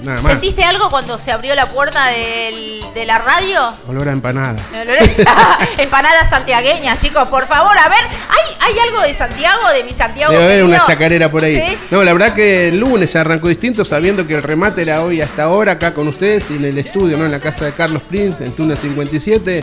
nada 0.05 0.21
más. 0.21 0.33
¿Sentiste 0.33 0.65
algo 0.65 0.91
cuando 0.91 1.17
se 1.19 1.31
abrió 1.33 1.55
la 1.55 1.67
puerta 1.67 2.07
del- 2.09 2.83
de 2.95 3.07
la 3.07 3.19
radio? 3.19 3.73
Olor 3.89 4.09
a 4.09 4.13
empanada. 4.13 4.57
Empanadas 5.79 6.29
santiagueñas, 6.29 7.01
chicos, 7.01 7.29
por 7.29 7.47
favor, 7.47 7.77
a 7.79 7.89
ver, 7.89 8.01
¿hay, 8.29 8.73
hay 8.73 8.79
algo 8.89 9.01
de 9.03 9.15
Santiago, 9.15 9.69
de 9.75 9.85
mi 9.85 9.93
Santiago? 9.93 10.33
Debe 10.33 10.45
haber 10.45 10.65
una 10.65 10.83
chacarera 10.85 11.31
por 11.31 11.45
ahí. 11.45 11.57
¿Sí? 11.67 11.77
No, 11.91 12.03
la 12.05 12.13
verdad 12.13 12.35
que 12.35 12.69
el 12.69 12.79
lunes 12.81 13.15
arrancó 13.17 13.49
distinto, 13.49 13.85
sabiendo 13.85 14.27
que 14.27 14.35
el 14.35 14.43
remate 14.43 14.83
era 14.83 15.03
hoy 15.03 15.21
hasta 15.21 15.45
ahora 15.45 15.73
acá 15.73 15.95
con 15.95 16.09
ustedes 16.09 16.51
y 16.51 16.57
en 16.57 16.65
el 16.67 16.79
estudio, 16.79 17.17
¿no? 17.17 17.25
En 17.25 17.31
la 17.33 17.41
casa 17.41 17.65
de 17.65 17.73
Carlos 17.73 18.03
Prince, 18.09 18.45
en 18.45 18.53
Tuna 18.53 18.77
57. 18.77 19.63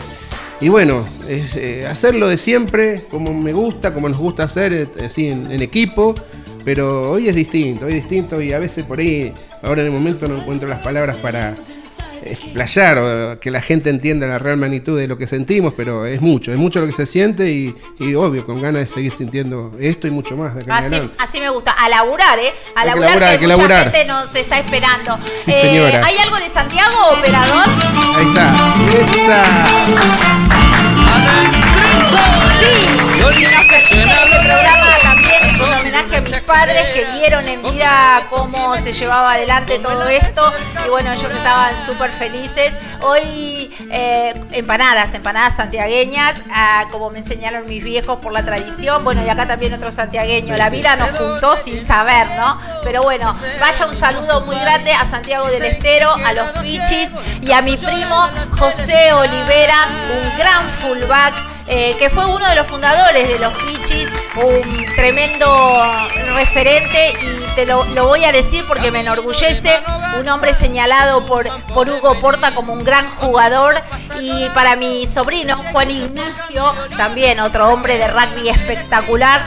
Y 0.60 0.68
bueno, 0.68 1.06
eh, 1.26 1.86
hacerlo 1.88 2.28
de 2.28 2.36
siempre, 2.36 3.02
como 3.10 3.32
me 3.32 3.52
gusta, 3.54 3.94
como 3.94 4.08
nos 4.08 4.18
gusta 4.18 4.42
hacer, 4.42 4.72
eh, 4.72 4.86
así 5.06 5.28
en 5.28 5.62
equipo. 5.62 6.14
Pero 6.64 7.10
hoy 7.12 7.28
es 7.28 7.34
distinto, 7.34 7.86
hoy 7.86 7.92
es 7.92 8.02
distinto 8.02 8.40
y 8.40 8.52
a 8.52 8.58
veces 8.58 8.84
por 8.84 8.98
ahí, 8.98 9.32
ahora 9.62 9.80
en 9.82 9.88
el 9.88 9.92
momento 9.92 10.26
no 10.26 10.36
encuentro 10.36 10.68
las 10.68 10.80
palabras 10.80 11.16
para 11.16 11.54
explayar 12.22 12.98
o 12.98 13.40
que 13.40 13.50
la 13.50 13.62
gente 13.62 13.88
entienda 13.88 14.26
la 14.26 14.38
real 14.38 14.58
magnitud 14.58 14.98
de 14.98 15.06
lo 15.08 15.16
que 15.16 15.26
sentimos, 15.26 15.72
pero 15.74 16.04
es 16.04 16.20
mucho, 16.20 16.52
es 16.52 16.58
mucho 16.58 16.80
lo 16.80 16.86
que 16.86 16.92
se 16.92 17.06
siente 17.06 17.50
y, 17.50 17.74
y 17.98 18.14
obvio, 18.14 18.44
con 18.44 18.60
ganas 18.60 18.82
de 18.82 18.86
seguir 18.88 19.10
sintiendo 19.10 19.72
esto 19.80 20.06
y 20.06 20.10
mucho 20.10 20.36
más 20.36 20.54
de 20.54 20.60
acá 20.62 20.78
en 20.78 20.84
Así, 20.84 20.94
adelante. 20.94 21.16
así 21.18 21.40
me 21.40 21.48
gusta, 21.48 21.70
a 21.72 21.88
laburar, 21.88 22.38
¿eh? 22.38 22.52
A 22.76 22.80
Hay 22.82 22.84
que 22.84 22.90
laburar, 22.90 23.10
laburar, 23.10 23.32
que, 23.32 23.38
que 23.38 23.46
mucha 23.46 23.56
laburar. 23.56 23.82
gente 23.92 24.04
nos 24.06 24.34
está 24.34 24.58
esperando. 24.58 25.18
Sí, 25.42 25.50
Eh, 25.50 25.60
señora. 25.62 26.04
¿Hay 26.04 26.16
algo 26.18 26.36
de 26.36 26.50
Santiago, 26.50 26.96
operador? 27.18 27.66
Ahí 28.16 28.26
está, 28.28 28.46
esa. 29.00 29.42
Sí, 32.60 33.96
nos 33.96 34.04
este 34.14 34.36
programa 34.46 34.86
también 35.02 35.29
un 35.62 35.72
homenaje 35.74 36.16
a 36.16 36.20
mis 36.20 36.40
padres 36.40 36.88
que 36.94 37.04
vieron 37.12 37.46
en 37.46 37.62
vida 37.62 38.26
cómo 38.30 38.74
se 38.76 38.92
llevaba 38.92 39.32
adelante 39.32 39.78
todo 39.78 40.08
esto 40.08 40.52
y 40.84 40.88
bueno, 40.88 41.12
ellos 41.12 41.30
estaban 41.32 41.74
súper 41.86 42.10
felices. 42.10 42.72
Hoy 43.02 43.70
eh, 43.90 44.32
empanadas, 44.52 45.12
empanadas 45.14 45.56
santiagueñas, 45.56 46.40
ah, 46.52 46.86
como 46.90 47.10
me 47.10 47.18
enseñaron 47.18 47.66
mis 47.66 47.82
viejos 47.82 48.18
por 48.20 48.32
la 48.32 48.44
tradición, 48.44 49.04
bueno, 49.04 49.24
y 49.24 49.28
acá 49.28 49.46
también 49.46 49.72
otro 49.74 49.90
santiagueño, 49.90 50.56
la 50.56 50.70
vida 50.70 50.96
nos 50.96 51.10
juntó 51.10 51.56
sin 51.56 51.84
saber, 51.84 52.26
¿no? 52.36 52.58
Pero 52.82 53.02
bueno, 53.02 53.34
vaya 53.60 53.86
un 53.86 53.96
saludo 53.96 54.40
muy 54.42 54.56
grande 54.56 54.92
a 54.92 55.04
Santiago 55.04 55.46
del 55.48 55.64
Estero, 55.64 56.10
a 56.12 56.32
los 56.32 56.50
Pichis 56.62 57.12
y 57.40 57.52
a 57.52 57.62
mi 57.62 57.76
primo 57.76 58.28
José 58.58 59.12
Olivera, 59.12 59.86
un 60.22 60.38
gran 60.38 60.68
fullback 60.68 61.34
eh, 61.72 61.94
que 61.98 62.10
fue 62.10 62.26
uno 62.26 62.48
de 62.48 62.56
los 62.56 62.66
fundadores 62.66 63.28
de 63.28 63.38
los 63.38 63.54
Pichis, 63.54 64.08
un 64.36 64.86
tremendo 64.96 65.80
referente 66.34 67.14
y 67.20 67.54
te 67.54 67.64
lo, 67.64 67.84
lo 67.84 68.08
voy 68.08 68.24
a 68.24 68.32
decir 68.32 68.64
porque 68.66 68.90
me 68.90 69.00
enorgullece, 69.00 69.80
un 70.18 70.28
hombre 70.28 70.52
señalado 70.52 71.24
por, 71.26 71.48
por 71.72 71.88
Hugo 71.88 72.18
Porta 72.18 72.54
como 72.56 72.72
un 72.72 72.82
gran 72.82 73.08
jugador 73.10 73.76
y 74.20 74.48
para 74.50 74.74
mi 74.74 75.06
sobrino 75.06 75.56
Juan 75.70 75.90
Ignacio, 75.92 76.74
también 76.96 77.38
otro 77.38 77.68
hombre 77.68 77.98
de 77.98 78.08
rugby 78.08 78.48
espectacular. 78.48 79.46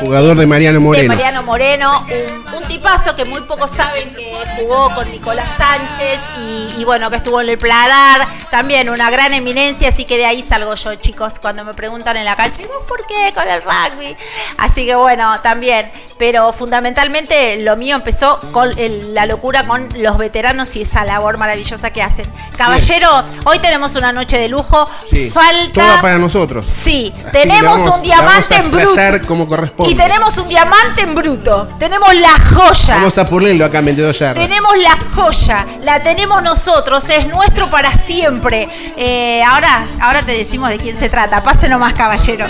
Jugador 0.00 0.36
de 0.38 0.46
Mariano 0.46 0.78
de 0.78 0.84
Moreno. 0.84 1.14
Mariano 1.14 1.42
Moreno, 1.42 2.06
un, 2.10 2.54
un 2.54 2.62
tipazo 2.64 3.14
que 3.14 3.24
muy 3.24 3.40
pocos 3.42 3.70
saben 3.70 4.14
que 4.14 4.32
jugó 4.56 4.94
con 4.94 5.10
Nicolás 5.10 5.46
Sánchez 5.58 6.18
y, 6.38 6.74
y 6.80 6.84
bueno, 6.84 7.10
que 7.10 7.16
estuvo 7.16 7.40
en 7.40 7.48
el 7.50 7.58
Pladar, 7.58 8.26
también 8.50 8.88
una 8.88 9.10
gran 9.10 9.34
eminencia, 9.34 9.90
así 9.90 10.04
que 10.04 10.16
de 10.16 10.26
ahí 10.26 10.42
salgo 10.42 10.74
yo, 10.74 10.94
chicos, 10.94 11.34
cuando 11.40 11.64
me 11.64 11.74
preguntan 11.74 12.16
en 12.16 12.24
la 12.24 12.36
cancha, 12.36 12.62
¿y 12.62 12.66
vos 12.66 12.82
por 12.88 13.06
qué 13.06 13.32
con 13.34 13.46
el 13.48 13.60
rugby? 13.62 14.16
Así 14.58 14.86
que 14.86 14.94
bueno, 14.94 15.40
también, 15.42 15.90
pero 16.18 16.52
fundamentalmente 16.52 17.58
lo 17.62 17.76
mío 17.76 17.96
empezó 17.96 18.40
con 18.52 18.76
el- 18.78 19.14
la 19.14 19.26
locura 19.26 19.64
con 19.66 19.88
los 19.96 20.16
veteranos 20.18 20.74
y 20.76 20.82
esa 20.82 21.04
labor 21.04 21.36
maravillosa 21.38 21.90
que 21.90 22.02
hacen. 22.02 22.26
Caballero, 22.56 23.08
hoy 23.44 23.58
tenemos 23.58 23.94
una 23.96 24.12
noche 24.12 24.38
de 24.38 24.48
lujo, 24.48 24.88
Sí, 25.10 25.30
falta... 25.30 25.72
Toda 25.72 26.00
para 26.02 26.18
nosotros. 26.18 26.64
Sí, 26.68 27.12
Así 27.18 27.26
tenemos 27.32 27.80
vamos- 27.80 27.96
un 27.96 28.02
diamante 28.02 28.30
vamos 28.32 28.50
en 28.50 28.56
a 28.56 28.62
bruto. 28.68 28.78
explayar 28.80 29.26
como 29.26 29.48
corresponde. 29.60 29.92
Y 29.92 29.94
tenemos 29.94 30.36
un 30.38 30.48
diamante 30.48 31.02
en 31.02 31.14
bruto. 31.14 31.68
Tenemos 31.78 32.14
la 32.14 32.32
joya. 32.54 32.96
Vamos 32.96 33.18
a 33.18 33.28
pulirlo 33.28 33.64
acá 33.64 33.78
en 33.78 33.84
22 33.86 34.18
yardas. 34.18 34.46
Tenemos 34.46 34.76
la 34.78 34.98
joya, 35.14 35.66
la 35.82 36.00
tenemos 36.00 36.42
nosotros, 36.42 37.08
es 37.10 37.26
nuestro 37.28 37.68
para 37.70 37.92
siempre. 37.92 38.68
Eh, 38.96 39.42
ahora, 39.42 39.84
ahora 40.00 40.22
te 40.22 40.32
decimos 40.32 40.70
de 40.70 40.78
quién 40.78 40.98
se 40.98 41.08
trata. 41.08 41.42
Pase 41.42 41.68
nomás, 41.68 41.94
caballero. 41.94 42.46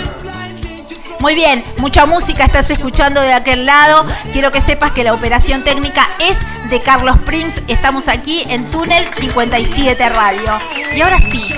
Muy 1.19 1.35
bien, 1.35 1.63
mucha 1.77 2.07
música 2.07 2.45
estás 2.45 2.71
escuchando 2.71 3.21
de 3.21 3.31
aquel 3.31 3.67
lado. 3.67 4.07
Quiero 4.33 4.51
que 4.51 4.59
sepas 4.59 4.91
que 4.91 5.03
la 5.03 5.13
operación 5.13 5.63
técnica 5.63 6.09
es 6.19 6.39
de 6.71 6.81
Carlos 6.81 7.15
Prince. 7.25 7.61
Estamos 7.67 8.07
aquí 8.07 8.43
en 8.49 8.65
Túnel 8.71 9.03
57 9.03 10.09
Radio. 10.09 10.51
Y 10.95 11.01
ahora 11.01 11.19
sí, 11.19 11.53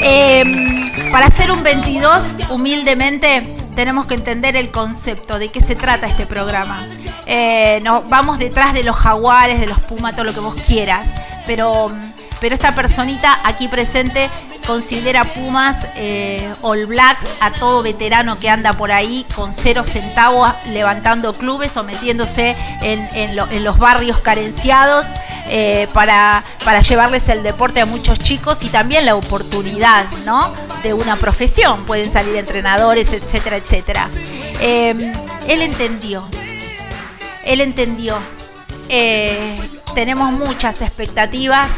em, 0.00 1.10
para 1.10 1.26
hacer 1.26 1.50
un 1.50 1.64
22, 1.64 2.34
humildemente, 2.50 3.59
tenemos 3.74 4.06
que 4.06 4.14
entender 4.14 4.56
el 4.56 4.70
concepto 4.70 5.38
de 5.38 5.50
qué 5.50 5.60
se 5.60 5.74
trata 5.74 6.06
este 6.06 6.26
programa. 6.26 6.86
Eh, 7.26 7.80
nos 7.82 8.08
vamos 8.08 8.38
detrás 8.38 8.74
de 8.74 8.82
los 8.82 8.96
jaguares, 8.96 9.60
de 9.60 9.66
los 9.66 9.80
pumas, 9.82 10.14
todo 10.14 10.24
lo 10.24 10.34
que 10.34 10.40
vos 10.40 10.54
quieras. 10.66 11.08
Pero, 11.46 11.90
pero 12.40 12.54
esta 12.54 12.74
personita 12.74 13.38
aquí 13.44 13.68
presente 13.68 14.28
considera 14.66 15.24
Pumas, 15.24 15.86
eh, 15.96 16.52
All 16.62 16.86
Blacks, 16.86 17.26
a 17.40 17.50
todo 17.50 17.82
veterano 17.82 18.38
que 18.38 18.48
anda 18.50 18.72
por 18.74 18.92
ahí 18.92 19.26
con 19.34 19.52
cero 19.54 19.84
centavos 19.84 20.50
levantando 20.68 21.32
clubes 21.34 21.76
o 21.76 21.84
metiéndose 21.84 22.56
en, 22.82 23.00
en 23.14 23.36
lo- 23.36 23.48
en 23.50 23.64
los 23.64 23.78
barrios 23.78 24.18
carenciados 24.18 25.06
eh, 25.48 25.88
para, 25.92 26.44
para 26.64 26.80
llevarles 26.80 27.28
el 27.28 27.42
deporte 27.42 27.80
a 27.80 27.86
muchos 27.86 28.18
chicos 28.20 28.58
y 28.62 28.68
también 28.68 29.04
la 29.06 29.16
oportunidad 29.16 30.04
¿no? 30.24 30.52
de 30.82 30.94
una 30.94 31.16
profesión. 31.16 31.84
Pueden 31.86 32.10
salir 32.10 32.36
entrenadores, 32.36 33.12
etcétera, 33.12 33.56
etcétera. 33.56 34.08
Eh, 34.60 35.12
él 35.48 35.62
entendió, 35.62 36.28
él 37.44 37.60
entendió. 37.60 38.16
Eh, 38.88 39.58
tenemos 39.94 40.32
muchas 40.32 40.82
expectativas, 40.82 41.68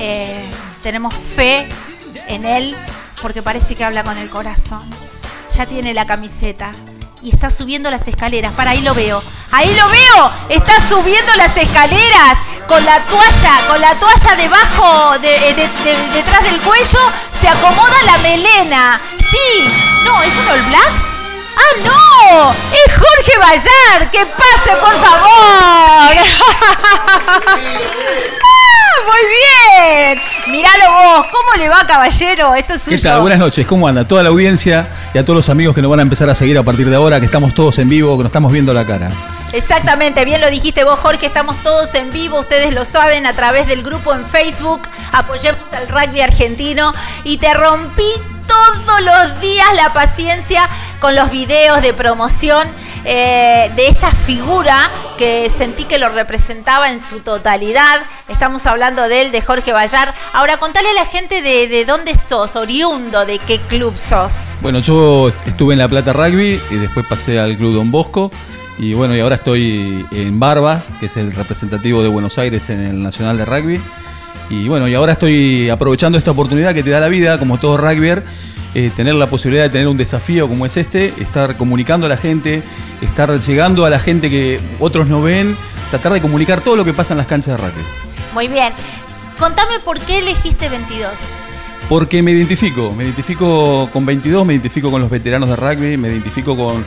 eh, 0.00 0.50
tenemos 0.82 1.14
fe 1.14 1.68
en 2.28 2.44
él, 2.44 2.74
porque 3.22 3.42
parece 3.42 3.74
que 3.74 3.84
habla 3.84 4.02
con 4.02 4.16
el 4.18 4.28
corazón. 4.30 4.88
Ya 5.56 5.66
tiene 5.66 5.92
la 5.94 6.06
camiseta 6.06 6.70
y 7.22 7.30
está 7.32 7.50
subiendo 7.50 7.90
las 7.90 8.06
escaleras. 8.08 8.52
Para 8.54 8.70
ahí 8.70 8.80
lo 8.80 8.94
veo. 8.94 9.22
Ahí 9.52 9.74
lo 9.74 9.88
veo. 9.88 10.30
Está 10.48 10.80
subiendo 10.80 11.34
las 11.36 11.56
escaleras 11.56 12.38
con 12.66 12.84
la 12.84 13.00
toalla, 13.04 13.58
con 13.68 13.80
la 13.80 13.94
toalla 13.96 14.36
debajo, 14.36 15.18
de, 15.18 15.28
de- 15.28 15.68
de- 15.84 16.08
detrás 16.14 16.42
del 16.44 16.58
cuello. 16.60 17.00
Se 17.32 17.48
acomoda 17.48 17.96
la 18.06 18.16
melena. 18.18 19.00
Sí. 19.18 19.68
No, 20.04 20.22
¿es 20.22 20.32
un 20.34 20.48
All 20.48 20.62
Blacks? 20.62 21.02
¡Ah, 21.56 21.74
no! 21.84 22.52
¡Es 22.72 22.94
Jorge 22.94 23.38
Bayar! 23.38 24.10
¡Que 24.10 24.24
pase, 24.24 24.76
por 24.80 24.94
favor! 25.04 26.16
¡Ah, 29.00 29.06
muy 29.06 30.14
bien! 30.14 30.20
Míralo 30.48 30.92
vos, 30.92 31.26
¿cómo 31.26 31.56
le 31.56 31.68
va, 31.68 31.86
caballero? 31.86 32.54
Esto 32.54 32.74
es 32.74 32.82
suyo. 32.82 32.96
¿Qué 32.96 33.02
tal? 33.02 33.20
Buenas 33.20 33.38
noches, 33.38 33.66
¿cómo 33.66 33.88
anda? 33.88 34.06
Toda 34.06 34.22
la 34.22 34.28
audiencia 34.28 34.88
y 35.14 35.18
a 35.18 35.24
todos 35.24 35.36
los 35.36 35.48
amigos 35.48 35.74
que 35.74 35.82
nos 35.82 35.90
van 35.90 36.00
a 36.00 36.02
empezar 36.02 36.28
a 36.28 36.34
seguir 36.34 36.58
a 36.58 36.62
partir 36.62 36.88
de 36.88 36.96
ahora, 36.96 37.18
que 37.18 37.26
estamos 37.26 37.54
todos 37.54 37.78
en 37.78 37.88
vivo, 37.88 38.16
que 38.16 38.24
nos 38.24 38.30
estamos 38.30 38.52
viendo 38.52 38.74
la 38.74 38.84
cara. 38.84 39.10
Exactamente, 39.52 40.24
bien 40.24 40.40
lo 40.40 40.50
dijiste 40.50 40.84
vos, 40.84 40.98
Jorge, 40.98 41.26
estamos 41.26 41.56
todos 41.62 41.94
en 41.94 42.10
vivo, 42.10 42.40
ustedes 42.40 42.74
lo 42.74 42.84
saben, 42.84 43.26
a 43.26 43.32
través 43.32 43.66
del 43.66 43.82
grupo 43.82 44.14
en 44.14 44.24
Facebook, 44.24 44.80
apoyemos 45.12 45.60
al 45.72 45.88
rugby 45.88 46.20
argentino 46.20 46.92
y 47.24 47.38
te 47.38 47.52
rompí 47.54 48.10
todos 48.46 49.00
los 49.02 49.40
días 49.40 49.66
la 49.76 49.92
paciencia 49.92 50.68
con 51.00 51.16
los 51.16 51.30
videos 51.30 51.82
de 51.82 51.92
promoción 51.92 52.68
eh, 53.04 53.70
de 53.76 53.88
esa 53.88 54.12
figura 54.12 54.90
que 55.16 55.50
sentí 55.56 55.84
que 55.84 55.98
lo 55.98 56.08
representaba 56.08 56.90
en 56.90 57.00
su 57.00 57.20
totalidad. 57.20 58.02
Estamos 58.28 58.66
hablando 58.66 59.08
de 59.08 59.22
él, 59.22 59.32
de 59.32 59.40
Jorge 59.40 59.72
Bayar. 59.72 60.14
Ahora, 60.32 60.56
contale 60.58 60.88
a 60.90 60.94
la 60.94 61.06
gente 61.06 61.42
de, 61.42 61.68
de 61.68 61.84
dónde 61.84 62.14
sos, 62.18 62.56
oriundo, 62.56 63.24
de 63.26 63.38
qué 63.38 63.58
club 63.60 63.96
sos. 63.96 64.58
Bueno, 64.62 64.78
yo 64.80 65.32
estuve 65.46 65.74
en 65.74 65.78
La 65.78 65.88
Plata 65.88 66.12
Rugby 66.12 66.60
y 66.70 66.74
después 66.76 67.06
pasé 67.06 67.38
al 67.38 67.56
Club 67.56 67.74
Don 67.74 67.90
Bosco. 67.90 68.30
Y 68.78 68.94
bueno, 68.94 69.14
y 69.14 69.20
ahora 69.20 69.34
estoy 69.34 70.06
en 70.10 70.40
Barbas, 70.40 70.86
que 71.00 71.06
es 71.06 71.16
el 71.18 71.32
representativo 71.32 72.02
de 72.02 72.08
Buenos 72.08 72.38
Aires 72.38 72.70
en 72.70 72.80
el 72.80 73.02
Nacional 73.02 73.36
de 73.36 73.44
Rugby. 73.44 73.82
Y 74.50 74.66
bueno, 74.68 74.88
y 74.88 74.94
ahora 74.94 75.12
estoy 75.12 75.70
aprovechando 75.70 76.18
esta 76.18 76.32
oportunidad 76.32 76.74
que 76.74 76.82
te 76.82 76.90
da 76.90 76.98
la 76.98 77.08
vida, 77.08 77.38
como 77.38 77.58
todo 77.58 77.76
rugbyer, 77.76 78.24
eh, 78.74 78.90
tener 78.94 79.14
la 79.14 79.30
posibilidad 79.30 79.62
de 79.62 79.70
tener 79.70 79.86
un 79.86 79.96
desafío 79.96 80.48
como 80.48 80.66
es 80.66 80.76
este, 80.76 81.14
estar 81.20 81.56
comunicando 81.56 82.06
a 82.06 82.08
la 82.08 82.16
gente, 82.16 82.64
estar 83.00 83.38
llegando 83.38 83.86
a 83.86 83.90
la 83.90 84.00
gente 84.00 84.28
que 84.28 84.60
otros 84.80 85.06
no 85.06 85.22
ven, 85.22 85.56
tratar 85.90 86.12
de 86.12 86.20
comunicar 86.20 86.60
todo 86.62 86.74
lo 86.74 86.84
que 86.84 86.92
pasa 86.92 87.14
en 87.14 87.18
las 87.18 87.28
canchas 87.28 87.56
de 87.56 87.68
rugby. 87.68 87.82
Muy 88.34 88.48
bien. 88.48 88.72
Contame 89.38 89.78
por 89.84 90.00
qué 90.00 90.18
elegiste 90.18 90.68
22. 90.68 91.10
Porque 91.88 92.22
me 92.22 92.32
identifico, 92.32 92.92
me 92.92 93.04
identifico 93.04 93.88
con 93.92 94.04
22, 94.04 94.44
me 94.44 94.54
identifico 94.54 94.90
con 94.90 95.00
los 95.00 95.10
veteranos 95.10 95.48
de 95.48 95.56
rugby, 95.56 95.96
me 95.96 96.08
identifico 96.08 96.56
con, 96.56 96.84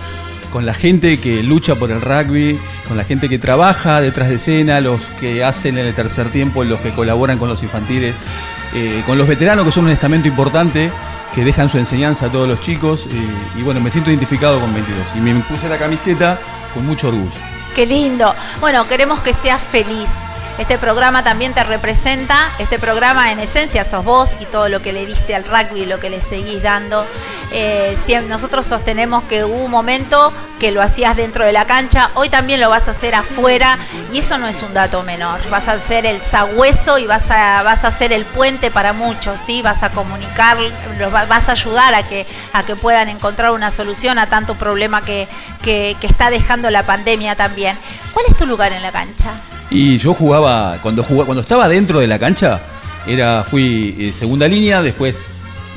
con 0.54 0.68
la 0.68 0.76
gente 0.76 1.20
que 1.20 1.42
lucha 1.42 1.74
por 1.74 1.92
el 1.92 2.00
rugby, 2.00 2.60
con 2.88 2.96
la 2.96 3.04
gente 3.04 3.28
que 3.28 3.40
trabaja 3.40 4.02
detrás 4.02 4.30
de 4.30 4.36
escena, 4.36 4.82
los 4.82 5.02
que 5.20 5.44
hacen 5.44 5.80
en 5.80 5.88
el 5.88 5.96
tercer 5.96 6.30
tiempo, 6.30 6.64
los 6.64 6.80
que 6.80 6.92
colaboran 6.92 7.40
con 7.40 7.50
los 7.50 7.64
infantiles, 7.64 8.14
eh, 8.76 9.02
con 9.08 9.18
los 9.18 9.28
veteranos 9.28 9.66
que 9.66 9.72
son 9.72 9.86
un 9.86 9.90
estamento 9.90 10.28
importante, 10.28 10.92
que 11.34 11.44
dejan 11.44 11.70
su 11.70 11.80
enseñanza 11.80 12.28
a 12.28 12.30
todos 12.30 12.48
los 12.48 12.62
chicos. 12.62 13.08
eh, 13.08 13.60
y 13.60 13.64
bueno, 13.64 13.80
me 13.80 13.90
siento 13.90 14.12
identificado 14.12 14.60
con 14.60 14.72
22 14.72 15.04
y 15.16 15.22
me 15.22 15.34
puse 15.42 15.68
la 15.68 15.78
camiseta 15.78 16.38
con 16.76 16.86
mucho 16.86 17.08
orgullo. 17.08 17.32
Qué 17.76 17.88
lindo. 17.88 18.36
Bueno, 18.62 18.88
queremos 18.88 19.22
que 19.22 19.34
seas 19.34 19.60
feliz. 19.60 20.10
Este 20.60 20.78
programa 20.78 21.24
también 21.24 21.54
te 21.54 21.64
representa, 21.64 22.38
este 22.60 22.78
programa 22.78 23.32
en 23.32 23.40
esencia 23.40 23.84
sos 23.86 24.06
vos 24.06 24.36
y 24.40 24.46
todo 24.46 24.70
lo 24.70 24.84
que 24.84 24.94
le 24.94 25.06
diste 25.08 25.34
al 25.36 25.44
rugby, 25.44 25.88
lo 25.88 26.00
que 26.00 26.12
le 26.12 26.22
seguís 26.22 26.62
dando. 26.62 27.06
Eh, 27.52 27.98
nosotros 28.28 28.66
sostenemos 28.66 29.24
que 29.24 29.44
hubo 29.44 29.64
un 29.64 29.72
momento 29.72 30.32
que 30.60 30.72
lo 30.72 30.82
hacías 30.82 31.18
dentro 31.18 31.44
de 31.44 31.52
la 31.52 31.66
cancha, 31.66 32.12
hoy 32.14 32.30
también 32.30 32.62
lo 32.62 32.70
vas 32.70 32.88
a 32.88 32.92
hacer 32.92 33.16
afuera 33.16 33.78
y 34.12 34.20
eso 34.20 34.38
no 34.38 34.48
es 34.48 34.62
un 34.62 34.74
dato 34.76 35.02
menor. 35.04 35.40
Vas 35.50 35.68
a 35.68 35.82
ser 35.82 36.06
el 36.06 36.22
sagüeso 36.22 37.00
y 37.00 37.08
vas 37.08 37.32
a, 37.32 37.64
vas 37.64 37.84
a 37.84 37.90
ser 37.90 38.14
el 38.14 38.24
puente 38.24 38.70
para 38.70 38.94
muchos, 38.94 39.40
¿sí? 39.44 39.64
vas 39.64 39.82
a 39.82 39.90
comunicar, 39.90 40.58
vas 41.28 41.50
a 41.50 41.54
ayudar 41.54 41.96
a 41.96 42.04
que, 42.04 42.28
a 42.54 42.62
que 42.64 42.76
puedan 42.76 43.10
encontrar 43.10 43.52
una 43.52 43.72
solución 43.72 44.20
a 44.20 44.28
tanto 44.28 44.54
problema 44.54 45.02
que, 45.02 45.28
que, 45.64 45.98
que 46.00 46.08
está 46.08 46.30
dejando 46.30 46.70
la 46.70 46.84
pandemia 46.84 47.36
también. 47.36 47.76
¿Cuál 48.14 48.28
es 48.30 48.38
tu 48.38 48.46
lugar 48.46 48.72
en 48.72 48.84
la 48.84 48.92
cancha? 48.92 49.32
Y 49.74 49.98
yo 49.98 50.14
jugaba, 50.14 50.78
cuando, 50.84 51.04
jugaba, 51.04 51.26
cuando 51.26 51.42
estaba 51.42 51.68
dentro 51.68 52.00
de 52.00 52.06
la 52.06 52.20
cancha, 52.20 52.62
era, 53.08 53.44
fui 53.44 53.96
eh, 54.00 54.14
segunda 54.14 54.48
línea, 54.48 54.84
después 54.84 55.26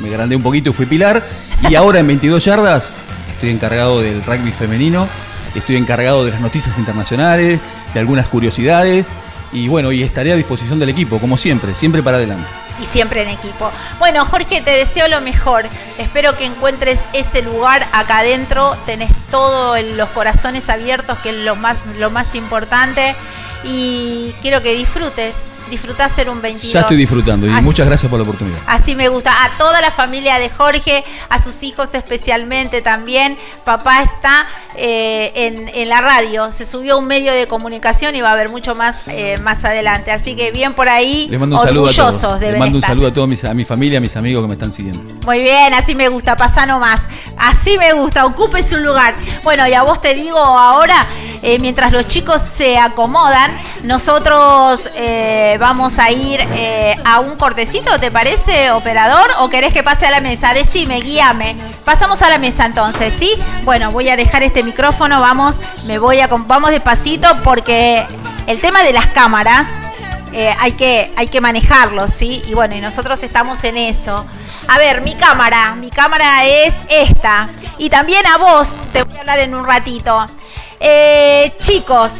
me 0.03 0.09
agrandé 0.09 0.37
un 0.37 0.43
poquito 0.43 0.69
y 0.69 0.73
fui 0.75 0.85
pilar. 0.85 1.27
Y 1.67 1.75
ahora 1.77 2.01
en 2.01 2.07
22 2.07 2.45
yardas 2.45 2.93
estoy 3.33 3.49
encargado 3.49 4.03
del 4.03 4.23
rugby 4.23 4.53
femenino, 4.53 5.09
estoy 5.55 5.77
encargado 5.77 6.27
de 6.27 6.33
las 6.33 6.43
noticias 6.43 6.77
internacionales, 6.77 7.59
de 7.95 8.01
algunas 8.01 8.27
curiosidades. 8.27 9.15
Y 9.51 9.69
bueno, 9.69 9.91
y 9.91 10.03
estaré 10.03 10.31
a 10.31 10.37
disposición 10.37 10.79
del 10.79 10.91
equipo, 10.91 11.19
como 11.19 11.39
siempre, 11.39 11.75
siempre 11.75 12.03
para 12.03 12.19
adelante. 12.19 12.47
Y 12.83 12.85
siempre 12.85 13.23
en 13.23 13.31
equipo. 13.31 13.71
Bueno, 13.99 14.27
Jorge, 14.27 14.61
te 14.61 14.73
deseo 14.73 15.09
lo 15.09 15.23
mejor. 15.23 15.65
Espero 15.97 16.37
que 16.37 16.45
encuentres 16.45 17.03
ese 17.15 17.41
lugar 17.41 17.87
acá 17.93 18.19
adentro. 18.19 18.77
Tenés 18.85 19.11
todos 19.31 19.83
los 19.97 20.11
corazones 20.11 20.69
abiertos, 20.69 21.17
que 21.21 21.31
es 21.31 21.37
lo 21.37 21.57
más, 21.57 21.79
lo 21.99 22.11
más 22.11 22.35
importante. 22.35 23.17
Y 23.67 24.33
quiero 24.43 24.63
que 24.63 24.75
disfrutes 24.75 25.35
disfrutás 25.71 26.13
ser 26.13 26.29
un 26.31 26.41
22. 26.41 26.73
Ya 26.73 26.81
estoy 26.81 26.97
disfrutando 26.97 27.47
y 27.47 27.51
muchas 27.63 27.87
gracias 27.87 28.09
por 28.11 28.19
la 28.19 28.25
oportunidad. 28.25 28.59
Así 28.67 28.95
me 28.95 29.09
gusta. 29.09 29.45
A 29.45 29.51
toda 29.51 29.81
la 29.81 29.91
familia 29.91 30.39
de 30.39 30.51
Jorge, 30.51 31.05
a 31.29 31.43
sus 31.43 31.63
hijos 31.63 31.91
especialmente 31.95 32.83
también. 32.83 33.37
Papá 33.65 34.03
está 34.03 34.47
eh, 34.77 35.33
en, 35.75 35.89
la 35.89 36.01
radio, 36.01 36.51
se 36.53 36.67
subió 36.67 36.95
a 36.95 36.97
un 36.99 37.07
medio 37.07 37.33
de 37.33 37.47
comunicación 37.47 38.17
y 38.17 38.21
va 38.21 38.31
a 38.31 38.33
haber 38.33 38.49
mucho 38.49 38.75
más 38.75 38.97
eh, 39.09 39.39
más 39.43 39.65
adelante. 39.65 40.11
Así 40.11 40.35
que 40.37 40.51
bien 40.51 40.75
por 40.75 40.89
ahí. 40.89 41.29
Les 41.29 41.39
mando 41.39 41.57
un 41.57 41.63
saludo 41.63 41.89
a 41.89 41.93
todos. 41.93 42.41
Les 42.41 42.59
mando 42.59 42.77
un 42.77 42.83
saludo 42.83 43.09
a 43.09 43.13
toda 43.13 43.27
mi 43.27 43.37
familia, 43.65 43.99
a 43.99 44.01
mis 44.01 44.17
amigos 44.17 44.43
que 44.43 44.49
me 44.49 44.55
están 44.55 44.73
siguiendo. 44.73 45.15
Muy 45.25 45.41
bien, 45.41 45.75
así 45.75 45.95
me 45.95 46.09
gusta, 46.09 46.37
pasa 46.37 46.67
nomás. 46.67 47.03
Así 47.37 47.79
me 47.79 47.93
gusta, 47.93 48.27
ocupe 48.27 48.63
su 48.63 48.79
lugar. 48.79 49.15
Bueno, 49.45 49.67
y 49.67 49.75
a 49.75 49.83
vos 49.83 50.01
te 50.01 50.15
digo 50.15 50.39
ahora, 50.39 51.07
eh, 51.43 51.59
mientras 51.59 51.93
los 51.93 52.07
chicos 52.07 52.43
se 52.43 52.79
acomodan, 52.79 53.51
nosotros 53.85 54.89
vamos 55.59 55.99
a 55.99 56.11
ir 56.11 56.41
a 57.05 57.21
un 57.21 57.37
cortecito, 57.37 57.99
¿te 57.99 58.11
parece, 58.11 58.71
operador? 58.71 59.31
¿O 59.41 59.49
querés 59.49 59.73
que 59.73 59.83
pase 59.83 60.07
a 60.07 60.11
la 60.11 60.21
mesa? 60.21 60.53
Decime, 60.55 61.01
guíame. 61.01 61.57
Pasamos 61.85 62.23
a 62.23 62.29
la 62.29 62.39
mesa 62.39 62.67
entonces, 62.67 63.13
¿sí? 63.19 63.31
Bueno, 63.65 63.93
voy 63.93 64.09
a 64.09 64.17
dejar 64.17 64.43
este 64.43 64.63
micrófono, 64.63 65.21
vamos, 65.21 65.57
me 65.87 65.99
voy 65.99 66.21
a 66.21 66.27
vamos 66.27 66.71
despacito 66.71 67.29
porque 67.45 68.05
el 68.47 68.61
tema 68.61 68.83
de 68.83 68.93
las 68.93 69.07
cámaras 69.07 69.67
eh, 70.33 70.55
hay, 70.61 70.73
que, 70.73 71.11
hay 71.17 71.29
que 71.29 71.41
manejarlo, 71.41 72.09
¿sí? 72.09 72.43
Y 72.49 72.55
bueno, 72.55 72.75
y 72.75 72.81
nosotros 72.81 73.23
estamos 73.23 73.63
en 73.65 73.77
eso. 73.79 74.27
A 74.69 74.79
ver, 74.79 75.01
mi 75.01 75.15
cámara, 75.15 75.75
mi 75.77 75.91
cámara 75.91 76.45
es 76.45 76.75
esta. 76.89 77.49
Y 77.79 77.89
también 77.89 78.27
a 78.27 78.37
vos 78.37 78.71
te 78.93 79.03
voy 79.03 79.17
a 79.17 79.21
hablar 79.21 79.39
en 79.39 79.55
un 79.55 79.65
ratito. 79.65 80.27
Eh, 80.79 81.55
chicos, 81.61 82.13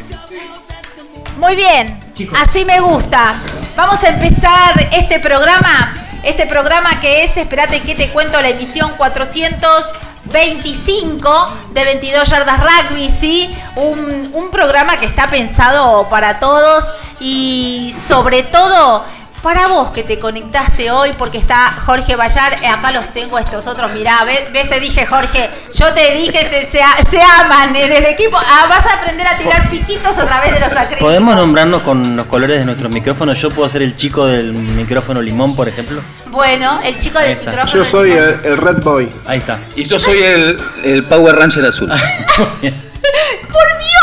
muy 1.37 1.55
bien, 1.55 1.99
así 2.35 2.65
me 2.65 2.79
gusta. 2.79 3.33
Vamos 3.75 4.03
a 4.03 4.09
empezar 4.09 4.89
este 4.91 5.19
programa, 5.19 5.93
este 6.23 6.45
programa 6.45 6.99
que 6.99 7.23
es, 7.23 7.37
espérate 7.37 7.81
que 7.81 7.95
te 7.95 8.09
cuento 8.09 8.41
la 8.41 8.49
emisión 8.49 8.91
400. 8.97 9.85
25 10.29 11.49
de 11.71 11.85
22 11.85 12.29
yardas 12.29 12.59
rugby, 12.59 13.09
¿sí? 13.09 13.57
Un 13.75 14.49
programa 14.51 14.97
que 14.97 15.05
está 15.05 15.27
pensado 15.27 16.05
para 16.09 16.39
todos 16.41 16.91
y 17.21 17.95
sobre 17.95 18.43
todo 18.43 19.05
para 19.47 19.67
vos 19.67 19.91
que 19.91 20.03
te 20.03 20.19
conectaste 20.19 20.91
hoy, 20.91 21.11
porque 21.17 21.37
está 21.37 21.71
Jorge 21.85 22.17
Bayar, 22.17 22.61
eh, 22.61 22.67
acá 22.67 22.91
los 22.91 23.07
tengo 23.13 23.39
estos 23.39 23.65
otros, 23.65 23.93
mirá, 23.93 24.25
ves, 24.25 24.51
ves 24.51 24.69
te 24.69 24.77
dije 24.81 25.05
Jorge, 25.05 25.49
yo 25.73 25.93
te 25.93 26.15
dije, 26.15 26.45
se, 26.49 26.65
se, 26.65 27.21
aman 27.21 27.73
en 27.73 27.89
el 27.93 28.05
equipo, 28.07 28.35
ah, 28.37 28.65
vas 28.67 28.85
a 28.85 28.95
aprender 28.95 29.25
a 29.25 29.37
tirar 29.37 29.69
piquitos 29.69 30.17
a 30.17 30.25
través 30.25 30.53
de 30.53 30.59
los 30.59 30.69
acrílicos. 30.73 30.99
¿Podemos 30.99 31.33
nombrarnos 31.37 31.81
con 31.83 32.17
los 32.17 32.25
colores 32.25 32.59
de 32.59 32.65
nuestros 32.65 32.91
micrófonos? 32.91 33.39
¿Yo 33.39 33.49
puedo 33.49 33.69
ser 33.69 33.83
el 33.83 33.95
chico 33.95 34.25
del 34.25 34.51
micrófono 34.51 35.21
limón, 35.21 35.55
por 35.55 35.69
ejemplo? 35.69 36.01
Bueno, 36.25 36.81
el 36.83 36.99
chico 36.99 37.17
del 37.17 37.37
micrófono 37.37 37.73
Yo 37.73 37.85
soy 37.85 38.11
el, 38.11 38.57
Red 38.57 38.83
Boy. 38.83 39.09
Ahí 39.25 39.39
está. 39.39 39.59
Y 39.77 39.85
yo 39.85 39.97
soy 39.97 40.23
el, 40.23 40.59
el 40.83 41.03
Power 41.03 41.33
Ranger 41.37 41.67
azul. 41.67 41.89
¡Por 42.61 43.67
Dios! 43.79 43.96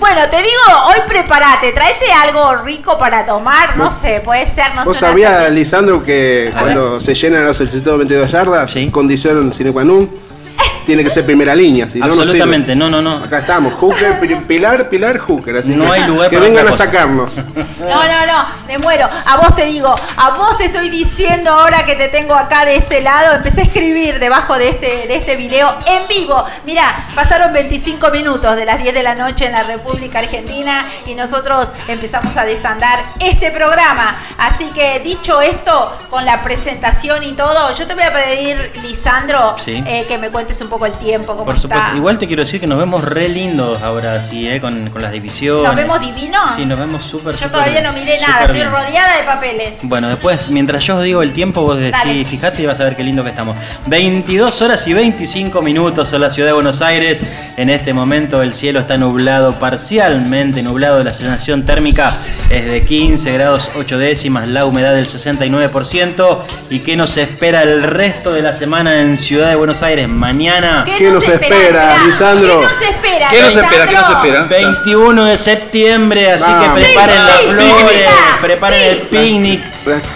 Bueno, 0.00 0.28
te 0.30 0.36
digo, 0.36 0.86
hoy 0.86 1.00
prepárate, 1.08 1.72
tráete 1.72 2.12
algo 2.12 2.54
rico 2.64 2.96
para 2.98 3.26
tomar, 3.26 3.76
no 3.76 3.90
sé, 3.90 4.20
puede 4.24 4.46
ser, 4.46 4.74
no 4.74 4.82
sé. 4.82 4.88
¿Vos 4.88 4.96
sabías, 4.96 5.50
Lisandro, 5.50 6.04
que 6.04 6.52
cuando 6.56 7.00
se 7.00 7.14
llenan 7.14 7.44
los 7.44 7.56
622 7.56 8.30
yardas, 8.30 8.70
¿Sí? 8.70 8.90
condición 8.90 9.52
sine 9.52 9.72
qua 9.72 9.84
non, 9.84 10.08
tiene 10.88 11.04
que 11.04 11.10
ser 11.10 11.26
primera 11.26 11.54
línea. 11.54 11.86
Si 11.86 12.00
Absolutamente, 12.00 12.74
no, 12.74 12.88
no, 12.88 13.02
no, 13.02 13.18
Acá 13.18 13.40
estamos, 13.40 13.74
Hooker, 13.74 14.18
Pilar, 14.46 14.88
Pilar, 14.88 15.18
Hooker. 15.18 15.66
no 15.66 15.84
que, 15.84 15.92
hay 15.92 16.06
lugar 16.06 16.30
que 16.30 16.38
vengan 16.38 16.66
a 16.66 16.72
sacarnos. 16.72 17.32
No, 17.78 18.04
no, 18.04 18.26
no, 18.26 18.46
me 18.66 18.78
muero. 18.78 19.08
A 19.26 19.36
vos 19.36 19.54
te 19.54 19.64
digo, 19.66 19.94
a 20.16 20.30
vos 20.30 20.56
te 20.58 20.66
estoy 20.66 20.88
diciendo 20.90 21.50
ahora 21.50 21.84
que 21.84 21.94
te 21.94 22.08
tengo 22.08 22.34
acá 22.34 22.64
de 22.64 22.76
este 22.76 23.02
lado. 23.02 23.34
Empecé 23.34 23.60
a 23.60 23.64
escribir 23.64 24.18
debajo 24.18 24.56
de 24.56 24.70
este, 24.70 25.06
de 25.06 25.16
este 25.16 25.36
video 25.36 25.74
en 25.86 26.08
vivo. 26.08 26.44
Mirá, 26.64 27.08
pasaron 27.14 27.52
25 27.52 28.10
minutos 28.10 28.56
de 28.56 28.64
las 28.64 28.82
10 28.82 28.94
de 28.94 29.02
la 29.02 29.14
noche 29.14 29.46
en 29.46 29.52
la 29.52 29.62
República 29.62 30.20
Argentina 30.20 30.86
y 31.06 31.14
nosotros 31.14 31.68
empezamos 31.86 32.36
a 32.36 32.44
desandar 32.44 33.00
este 33.20 33.50
programa. 33.50 34.14
Así 34.38 34.66
que 34.74 35.00
dicho 35.00 35.40
esto, 35.40 35.96
con 36.10 36.24
la 36.24 36.42
presentación 36.42 37.22
y 37.22 37.32
todo, 37.32 37.74
yo 37.74 37.86
te 37.86 37.94
voy 37.94 38.04
a 38.04 38.12
pedir, 38.12 38.58
Lisandro, 38.82 39.56
eh, 39.66 40.04
que 40.08 40.18
me 40.18 40.30
cuentes 40.30 40.60
un 40.60 40.68
poco 40.68 40.77
el 40.86 40.92
tiempo. 40.92 41.32
¿cómo 41.32 41.44
Por 41.44 41.60
supuesto. 41.60 41.96
Igual 41.96 42.18
te 42.18 42.26
quiero 42.26 42.42
decir 42.42 42.60
que 42.60 42.66
nos 42.66 42.78
vemos 42.78 43.04
re 43.04 43.28
lindos 43.28 43.82
ahora, 43.82 44.20
sí, 44.20 44.48
¿eh? 44.48 44.60
con, 44.60 44.88
con 44.90 45.02
las 45.02 45.12
divisiones. 45.12 45.64
¿Nos 45.64 45.76
vemos 45.76 46.00
divinos? 46.00 46.54
Sí, 46.56 46.64
nos 46.66 46.78
vemos 46.78 47.02
súper 47.02 47.36
Yo 47.36 47.50
todavía 47.50 47.80
no 47.82 47.92
miré 47.92 48.20
nada, 48.20 48.44
estoy 48.44 48.64
rodeada 48.64 49.16
de 49.16 49.22
papeles. 49.24 49.74
Bueno, 49.82 50.08
después, 50.08 50.48
mientras 50.50 50.84
yo 50.84 50.96
os 50.96 51.04
digo 51.04 51.22
el 51.22 51.32
tiempo, 51.32 51.62
vos 51.62 51.78
decís, 51.78 52.28
fíjate 52.28 52.62
y 52.62 52.66
vas 52.66 52.80
a 52.80 52.84
ver 52.84 52.96
qué 52.96 53.04
lindo 53.04 53.22
que 53.22 53.30
estamos. 53.30 53.56
22 53.86 54.62
horas 54.62 54.86
y 54.86 54.94
25 54.94 55.62
minutos 55.62 56.12
en 56.12 56.20
la 56.20 56.30
ciudad 56.30 56.48
de 56.48 56.54
Buenos 56.54 56.82
Aires. 56.82 57.22
En 57.56 57.70
este 57.70 57.92
momento 57.92 58.42
el 58.42 58.54
cielo 58.54 58.80
está 58.80 58.96
nublado, 58.96 59.52
parcialmente 59.58 60.62
nublado. 60.62 61.02
La 61.04 61.14
sensación 61.14 61.64
térmica 61.64 62.14
es 62.50 62.66
de 62.66 62.84
15 62.84 63.32
grados 63.32 63.70
8 63.76 63.98
décimas, 63.98 64.48
la 64.48 64.64
humedad 64.64 64.94
del 64.94 65.06
69%. 65.06 66.38
¿Y 66.70 66.80
qué 66.80 66.96
nos 66.96 67.16
espera 67.16 67.62
el 67.62 67.82
resto 67.82 68.32
de 68.32 68.42
la 68.42 68.52
semana 68.52 69.00
en 69.02 69.16
Ciudad 69.16 69.48
de 69.48 69.56
Buenos 69.56 69.82
Aires? 69.82 70.08
Mañana 70.08 70.67
¿Qué, 70.84 71.10
nos, 71.10 71.26
espera, 71.26 72.04
Lisandro? 72.04 72.60
¿Qué 72.60 72.62
nos 72.62 72.82
espera? 72.82 73.28
¿Qué 73.30 73.42
nos 73.42 73.56
espera? 73.56 73.86
¿Qué 73.86 73.94
nos 73.94 74.10
espera? 74.10 74.42
21 74.42 75.24
de 75.24 75.36
septiembre, 75.36 76.32
así 76.32 76.50
que 76.50 76.80
preparen 76.80 77.26
las 77.26 77.40
flores, 77.40 78.08
preparen 78.40 78.80
el 78.90 78.98
picnic. 79.02 79.60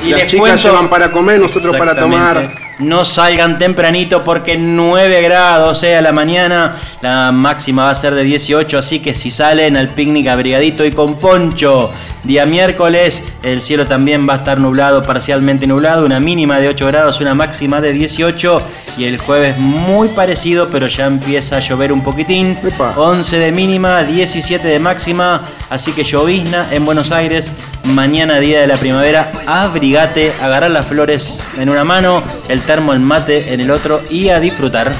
y 0.03 0.11
las 0.11 0.27
chicas 0.27 0.63
llevan 0.63 0.89
para 0.89 1.11
comer, 1.11 1.41
nosotros 1.41 1.77
para 1.77 1.95
tomar. 1.95 2.49
No 2.79 3.05
salgan 3.05 3.59
tempranito 3.59 4.23
porque 4.23 4.57
9 4.57 5.23
grados 5.23 5.83
eh, 5.85 5.97
a 5.97 6.01
la 6.01 6.11
mañana. 6.11 6.77
La 7.01 7.31
máxima 7.31 7.85
va 7.85 7.91
a 7.91 7.95
ser 7.95 8.15
de 8.15 8.25
18, 8.25 8.79
así 8.79 8.99
que 8.99 9.15
si 9.15 9.31
salen 9.31 9.77
al 9.77 9.91
picnic 9.91 10.27
abrigadito 10.27 10.85
y 10.85 10.91
con 10.91 11.17
poncho. 11.17 11.93
Día 12.25 12.47
miércoles 12.47 13.23
el 13.43 13.61
cielo 13.61 13.87
también 13.87 14.29
va 14.29 14.35
a 14.35 14.37
estar 14.39 14.61
nublado, 14.61 15.03
parcialmente 15.03 15.67
nublado. 15.67 16.07
Una 16.07 16.21
mínima 16.21 16.61
de 16.61 16.69
8 16.69 16.87
grados, 16.87 17.21
una 17.21 17.35
máxima 17.35 17.81
de 17.81 17.93
18. 17.93 18.63
Y 18.97 19.05
el 19.05 19.19
jueves 19.19 19.59
muy 19.59 20.09
parecido, 20.09 20.69
pero 20.71 20.87
ya 20.87 21.07
empieza 21.07 21.57
a 21.57 21.61
llover 21.61 21.93
un 21.93 22.05
poquitín. 22.05 22.57
11 22.97 23.39
de 23.39 23.53
mínima, 23.53 24.03
17 24.05 24.67
de 24.67 24.79
máxima. 24.79 25.43
Así 25.71 25.93
que 25.93 26.05
llovizna 26.05 26.69
en 26.71 26.85
Buenos 26.85 27.11
Aires. 27.11 27.53
Mañana, 27.85 28.39
día 28.39 28.61
de 28.61 28.69
la 28.69 28.77
primavera, 28.77 29.33
abrigate, 29.47 30.33
agarrar 30.41 30.71
las 30.71 30.87
flores 30.87 31.41
en 31.59 31.69
una 31.69 31.83
mano. 31.83 32.23
El 32.49 32.61
termo, 32.63 32.93
el 32.93 33.01
mate 33.01 33.53
en 33.53 33.61
el 33.61 33.71
otro 33.73 34.01
y 34.09 34.29
a 34.29 34.39
disfrutar. 34.39 34.93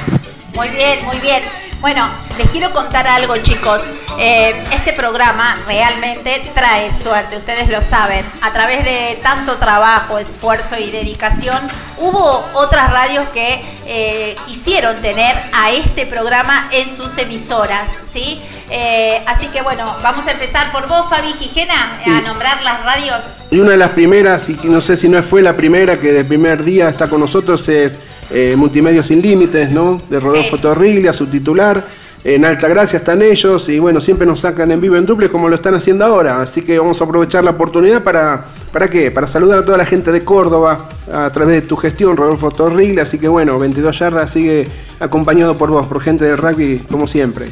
Muy 0.55 0.67
bien, 0.67 1.05
muy 1.05 1.17
bien. 1.19 1.41
Bueno, 1.83 2.07
les 2.37 2.47
quiero 2.47 2.71
contar 2.71 3.05
algo 3.07 3.35
chicos. 3.39 3.81
Eh, 4.17 4.53
este 4.73 4.93
programa 4.93 5.57
realmente 5.67 6.41
trae 6.53 6.89
suerte, 6.97 7.35
ustedes 7.35 7.69
lo 7.69 7.81
saben. 7.81 8.23
A 8.41 8.53
través 8.53 8.85
de 8.85 9.19
tanto 9.21 9.57
trabajo, 9.57 10.17
esfuerzo 10.17 10.79
y 10.79 10.91
dedicación, 10.91 11.59
hubo 11.97 12.41
otras 12.53 12.89
radios 12.89 13.27
que 13.33 13.61
eh, 13.85 14.33
quisieron 14.47 15.01
tener 15.01 15.35
a 15.51 15.73
este 15.73 16.05
programa 16.05 16.69
en 16.71 16.89
sus 16.89 17.17
emisoras, 17.17 17.89
¿sí? 18.09 18.41
Eh, 18.69 19.21
así 19.25 19.47
que 19.47 19.61
bueno, 19.61 19.93
vamos 20.01 20.25
a 20.27 20.31
empezar 20.31 20.71
por 20.71 20.87
vos, 20.87 21.09
Fabi 21.09 21.33
Gijena, 21.33 21.99
a 22.05 22.21
nombrar 22.21 22.63
las 22.63 22.81
radios. 22.85 23.19
Y 23.51 23.59
una 23.59 23.71
de 23.71 23.77
las 23.77 23.91
primeras, 23.91 24.47
y 24.47 24.57
no 24.63 24.79
sé 24.79 24.95
si 24.95 25.09
no 25.09 25.21
fue 25.21 25.41
la 25.41 25.57
primera, 25.57 25.99
que 25.99 26.13
del 26.13 26.25
primer 26.25 26.63
día 26.63 26.87
está 26.87 27.09
con 27.09 27.19
nosotros, 27.19 27.67
es 27.67 27.91
eh, 28.33 28.55
Multimedios 28.57 29.05
Sin 29.05 29.21
Límites, 29.21 29.71
¿no? 29.71 29.97
De 30.09 30.19
Rodolfo 30.19 30.57
Sí. 30.57 30.61
Torriglia, 30.61 31.13
su 31.13 31.27
titular. 31.27 31.83
En 32.25 32.45
Altagracia 32.45 32.97
están 32.97 33.21
ellos 33.21 33.67
y 33.67 33.79
bueno, 33.79 33.99
siempre 33.99 34.25
nos 34.25 34.39
sacan 34.39 34.71
en 34.71 34.79
vivo 34.79 34.95
en 34.95 35.05
duple 35.05 35.29
como 35.29 35.49
lo 35.49 35.55
están 35.55 35.75
haciendo 35.75 36.05
ahora. 36.05 36.41
Así 36.41 36.61
que 36.61 36.79
vamos 36.79 37.01
a 37.01 37.03
aprovechar 37.03 37.43
la 37.43 37.51
oportunidad 37.51 38.01
para, 38.01 38.45
¿para 38.71 38.89
qué? 38.89 39.11
Para 39.11 39.27
saludar 39.27 39.59
a 39.59 39.65
toda 39.65 39.77
la 39.77 39.85
gente 39.85 40.09
de 40.11 40.23
Córdoba 40.23 40.87
a 41.11 41.29
través 41.31 41.61
de 41.61 41.67
tu 41.67 41.75
gestión, 41.75 42.15
Rodolfo 42.15 42.49
Torriglia. 42.49 43.03
Así 43.03 43.19
que 43.19 43.27
bueno, 43.27 43.59
22 43.59 43.99
yardas 43.99 44.31
sigue 44.31 44.67
acompañado 45.01 45.57
por 45.57 45.69
vos, 45.69 45.85
por 45.85 45.99
gente 45.99 46.23
del 46.23 46.37
rugby 46.37 46.79
como 46.89 47.07
siempre. 47.07 47.47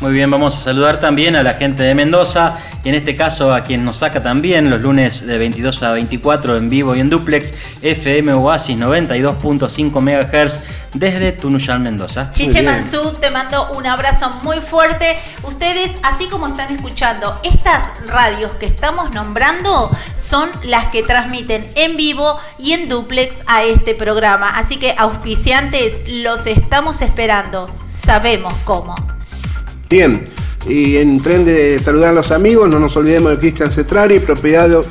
Muy 0.00 0.12
bien, 0.12 0.30
vamos 0.30 0.56
a 0.56 0.60
saludar 0.62 0.98
también 0.98 1.36
a 1.36 1.42
la 1.42 1.52
gente 1.52 1.82
de 1.82 1.94
Mendoza 1.94 2.56
y 2.82 2.88
en 2.88 2.94
este 2.94 3.16
caso 3.16 3.52
a 3.52 3.64
quien 3.64 3.84
nos 3.84 3.96
saca 3.96 4.22
también 4.22 4.70
los 4.70 4.80
lunes 4.80 5.26
de 5.26 5.36
22 5.36 5.82
a 5.82 5.92
24 5.92 6.56
en 6.56 6.70
vivo 6.70 6.96
y 6.96 7.00
en 7.00 7.10
duplex 7.10 7.52
FM 7.82 8.32
Oasis 8.32 8.78
92.5 8.78 10.00
MHz 10.00 10.60
desde 10.94 11.32
Tunuyán, 11.32 11.82
Mendoza. 11.82 12.30
Chiche. 12.32 12.62
Mansú, 12.62 13.12
te 13.20 13.30
mando 13.30 13.72
un 13.72 13.86
abrazo 13.86 14.30
muy 14.42 14.60
fuerte. 14.60 15.18
Ustedes, 15.42 15.90
así 16.02 16.28
como 16.28 16.46
están 16.46 16.74
escuchando, 16.74 17.38
estas 17.44 17.90
radios 18.06 18.52
que 18.52 18.64
estamos 18.64 19.12
nombrando 19.12 19.90
son 20.16 20.48
las 20.64 20.86
que 20.86 21.02
transmiten 21.02 21.70
en 21.74 21.98
vivo 21.98 22.38
y 22.58 22.72
en 22.72 22.88
duplex 22.88 23.36
a 23.46 23.64
este 23.64 23.94
programa. 23.94 24.48
Así 24.56 24.78
que 24.78 24.94
auspiciantes, 24.96 26.00
los 26.08 26.46
estamos 26.46 27.02
esperando. 27.02 27.70
Sabemos 27.86 28.54
cómo. 28.64 29.19
Bien, 29.90 30.24
y 30.68 30.96
en 30.98 31.20
tren 31.20 31.44
de 31.44 31.80
saludar 31.80 32.10
a 32.10 32.12
los 32.12 32.30
amigos, 32.30 32.70
no 32.70 32.78
nos 32.78 32.96
olvidemos 32.96 33.32
de 33.32 33.38
Cristian 33.38 33.72
Cetrari, 33.72 34.20
propietario, 34.20 34.84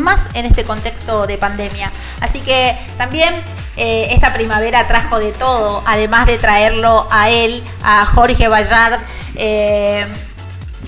más 0.00 0.28
en 0.34 0.46
este 0.46 0.64
contexto 0.64 1.26
de 1.26 1.38
pandemia. 1.38 1.90
Así 2.20 2.40
que 2.40 2.76
también 2.98 3.34
eh, 3.76 4.08
esta 4.10 4.32
primavera 4.32 4.86
trajo 4.86 5.18
de 5.18 5.32
todo, 5.32 5.82
además 5.86 6.26
de 6.26 6.38
traerlo 6.38 7.06
a 7.10 7.30
él, 7.30 7.62
a 7.82 8.04
Jorge 8.06 8.48
Bayard, 8.48 8.98
eh, 9.36 10.06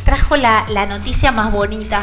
trajo 0.04 0.36
la, 0.36 0.64
la 0.68 0.86
noticia 0.86 1.32
más 1.32 1.52
bonita. 1.52 2.02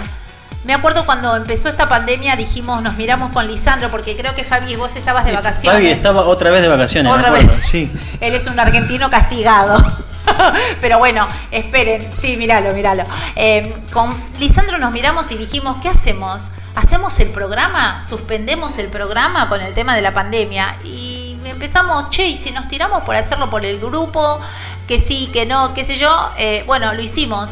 Me 0.65 0.73
acuerdo 0.73 1.05
cuando 1.05 1.35
empezó 1.35 1.69
esta 1.69 1.87
pandemia, 1.87 2.35
dijimos, 2.35 2.81
nos 2.83 2.95
miramos 2.95 3.31
con 3.31 3.47
Lisandro, 3.47 3.89
porque 3.89 4.15
creo 4.17 4.35
que 4.35 4.43
Fabi, 4.43 4.75
vos 4.75 4.95
estabas 4.95 5.25
de 5.25 5.31
vacaciones. 5.31 5.71
Fabi 5.71 5.87
estaba 5.87 6.25
otra 6.25 6.51
vez 6.51 6.61
de 6.61 6.67
vacaciones, 6.67 7.11
Otra 7.11 7.31
me 7.31 7.37
acuerdo. 7.39 7.55
vez. 7.55 7.65
Sí. 7.65 7.91
Él 8.21 8.35
es 8.35 8.45
un 8.47 8.59
argentino 8.59 9.09
castigado. 9.09 9.81
Pero 10.81 10.99
bueno, 10.99 11.27
esperen, 11.49 12.07
sí, 12.15 12.35
míralo, 12.37 12.73
míralo. 12.73 13.03
Eh, 13.35 13.73
con 13.93 14.13
Lisandro 14.39 14.77
nos 14.77 14.91
miramos 14.91 15.31
y 15.31 15.37
dijimos, 15.37 15.77
¿qué 15.81 15.89
hacemos? 15.89 16.51
¿Hacemos 16.75 17.19
el 17.19 17.29
programa? 17.29 17.99
¿Suspendemos 17.99 18.77
el 18.77 18.87
programa 18.87 19.49
con 19.49 19.61
el 19.61 19.73
tema 19.73 19.95
de 19.95 20.01
la 20.01 20.13
pandemia? 20.13 20.77
Y 20.83 21.37
empezamos, 21.45 22.09
che, 22.09 22.27
y 22.27 22.37
si 22.37 22.51
nos 22.51 22.67
tiramos 22.67 23.03
por 23.03 23.15
hacerlo 23.15 23.49
por 23.49 23.65
el 23.65 23.79
grupo, 23.79 24.39
que 24.87 24.99
sí, 24.99 25.29
que 25.33 25.45
no, 25.45 25.73
qué 25.73 25.83
sé 25.83 25.97
yo, 25.97 26.31
eh, 26.37 26.63
bueno, 26.67 26.93
lo 26.93 27.01
hicimos. 27.01 27.51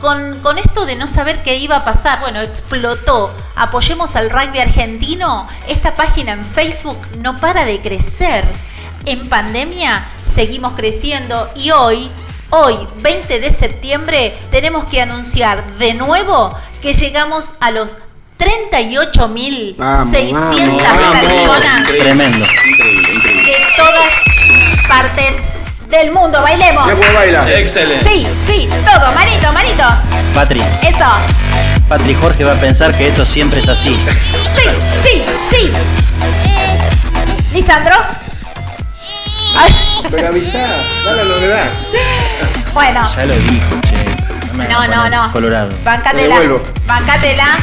Con, 0.00 0.40
con 0.40 0.58
esto 0.58 0.84
de 0.84 0.96
no 0.96 1.06
saber 1.06 1.42
qué 1.42 1.56
iba 1.56 1.76
a 1.76 1.84
pasar, 1.84 2.20
bueno, 2.20 2.40
explotó. 2.40 3.32
Apoyemos 3.54 4.16
al 4.16 4.30
rugby 4.30 4.58
argentino. 4.58 5.46
Esta 5.68 5.94
página 5.94 6.32
en 6.32 6.44
Facebook 6.44 6.98
no 7.18 7.36
para 7.36 7.64
de 7.64 7.80
crecer. 7.80 8.44
En 9.04 9.28
pandemia 9.28 10.08
seguimos 10.24 10.72
creciendo 10.74 11.50
y 11.54 11.70
hoy, 11.72 12.10
hoy, 12.50 12.76
20 13.00 13.40
de 13.40 13.52
septiembre, 13.52 14.38
tenemos 14.50 14.84
que 14.84 15.02
anunciar 15.02 15.64
de 15.78 15.94
nuevo 15.94 16.56
que 16.80 16.94
llegamos 16.94 17.54
a 17.60 17.70
los 17.70 17.96
38.600 18.42 19.76
Vamos, 19.76 20.12
vamos. 20.12 21.20
personas 21.20 21.86
Tremendo. 21.88 22.46
Increíble, 22.66 23.14
increíble. 23.14 23.52
de 23.52 23.58
todas 23.76 24.12
partes 24.88 25.32
del 25.88 26.10
mundo. 26.12 26.40
¡Bailemos! 26.42 26.86
Ya 26.88 26.94
puedo 26.96 27.12
bailar. 27.14 27.50
Excelente. 27.52 28.04
Sí, 28.08 28.26
sí, 28.46 28.68
todo, 28.84 29.12
manito, 29.12 29.52
manito. 29.52 29.84
Patri, 30.34 30.60
Eso. 30.82 31.04
Patri 31.88 32.14
Jorge 32.14 32.44
va 32.44 32.52
a 32.52 32.56
pensar 32.56 32.96
que 32.96 33.08
esto 33.08 33.24
siempre 33.26 33.60
es 33.60 33.68
así. 33.68 33.94
Sí, 34.54 34.68
sí, 35.02 35.22
sí. 35.50 35.72
Lisandro. 37.52 37.94
Ay, 39.54 39.74
Pero 40.10 40.28
avisá, 40.28 40.58
dale 41.04 41.24
la 41.24 41.34
novedad. 41.36 41.64
bueno, 42.72 43.00
Ya 43.14 43.24
lo 43.26 43.34
dijo, 43.34 43.80
che. 43.82 44.66
no, 44.70 44.86
no, 44.88 45.08
no. 45.10 45.32
Colorado. 45.32 45.68
Te 45.68 45.84
Bancátela. 46.86 47.56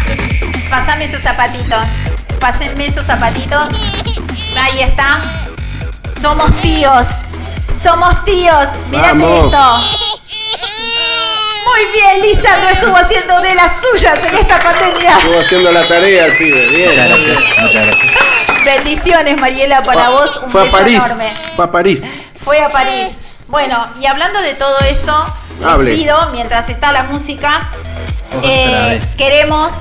Pásame 0.69 1.05
esos 1.05 1.21
zapatitos. 1.21 1.79
Pásenme 2.39 2.86
esos 2.88 3.05
zapatitos. 3.05 3.69
Ahí 4.62 4.82
está. 4.82 5.21
Somos 6.21 6.55
tíos. 6.62 7.08
Somos 7.82 8.23
tíos. 8.25 8.65
Mírate 8.89 9.08
Vamos. 9.10 9.45
esto. 9.45 9.99
Muy 11.65 11.86
bien, 11.93 12.21
Lisandro 12.21 12.69
estuvo 12.69 12.95
haciendo 12.97 13.39
de 13.41 13.55
las 13.55 13.71
suyas 13.82 14.19
en 14.23 14.38
esta 14.38 14.60
pandemia. 14.60 15.17
Estuvo 15.17 15.39
haciendo 15.39 15.71
la 15.71 15.88
tarea 15.88 16.25
el 16.25 16.36
pibe. 16.36 16.67
Bien. 16.67 16.89
Muchas 16.89 17.08
gracias, 17.08 17.38
muchas 17.62 17.86
gracias. 17.86 18.65
Bendiciones, 18.65 19.38
Mariela, 19.39 19.84
para 19.84 20.10
vos. 20.10 20.41
Un 20.43 20.51
Fue 20.51 20.62
a 20.62 20.63
beso 20.65 20.77
París. 20.77 21.03
enorme. 21.05 21.34
Fue 21.55 21.65
a 21.65 21.71
París. 21.71 22.03
Fue 22.43 22.60
a 22.62 22.69
París. 22.69 23.08
Bueno, 23.47 23.88
y 24.01 24.05
hablando 24.05 24.41
de 24.41 24.53
todo 24.55 24.77
eso, 24.79 25.36
les 25.82 25.99
pido, 25.99 26.29
mientras 26.32 26.69
está 26.69 26.91
la 26.91 27.03
música, 27.03 27.69
eh, 28.43 29.01
queremos, 29.17 29.73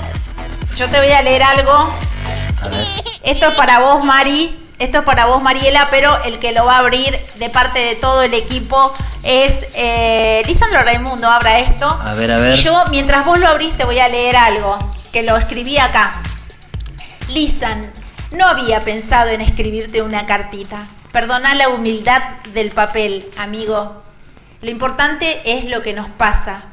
yo 0.79 0.88
te 0.88 0.99
voy 0.99 1.11
a 1.11 1.23
leer 1.23 1.43
algo. 1.43 1.73
A 1.73 2.69
ver. 2.69 2.87
Esto 3.25 3.49
es 3.49 3.55
para 3.57 3.81
vos, 3.81 4.05
Mari. 4.05 4.57
Esto 4.79 4.99
es 4.99 5.05
para 5.05 5.27
vos, 5.27 5.43
Mariela, 5.43 5.88
pero 5.91 6.23
el 6.23 6.38
que 6.38 6.53
lo 6.53 6.67
va 6.67 6.77
a 6.77 6.79
abrir 6.79 7.19
de 7.41 7.51
parte 7.51 7.81
de 7.81 7.97
todo 7.97 8.23
el 8.23 8.33
equipo 8.33 8.95
es 9.25 9.67
eh, 9.75 10.41
Lisandro 10.47 10.85
Raimundo. 10.85 11.29
Abra 11.29 11.59
esto. 11.59 11.88
A 11.88 12.14
ver, 12.14 12.31
a 12.31 12.37
ver. 12.38 12.55
Y 12.55 12.57
yo, 12.62 12.85
mientras 12.91 13.27
vos 13.27 13.41
lo 13.41 13.49
abrís, 13.49 13.77
te 13.77 13.85
voy 13.85 13.99
a 13.99 14.07
leer 14.07 14.37
algo 14.37 14.79
que 15.12 15.25
lo 15.25 15.37
escribí 15.37 15.79
acá. 15.79 16.12
Lisan, 17.29 17.91
no 18.31 18.47
había 18.47 18.85
pensado 18.85 19.31
en 19.31 19.41
escribirte 19.41 20.01
una 20.03 20.27
cartita. 20.27 20.87
Perdona 21.11 21.57
la 21.57 21.71
humildad 21.71 22.23
del 22.55 22.71
papel, 22.71 23.29
amigo. 23.37 24.01
Lo 24.62 24.71
importante 24.71 25.43
es 25.45 25.64
lo 25.64 25.83
que 25.83 25.93
nos 25.93 26.09
pasa. 26.09 26.67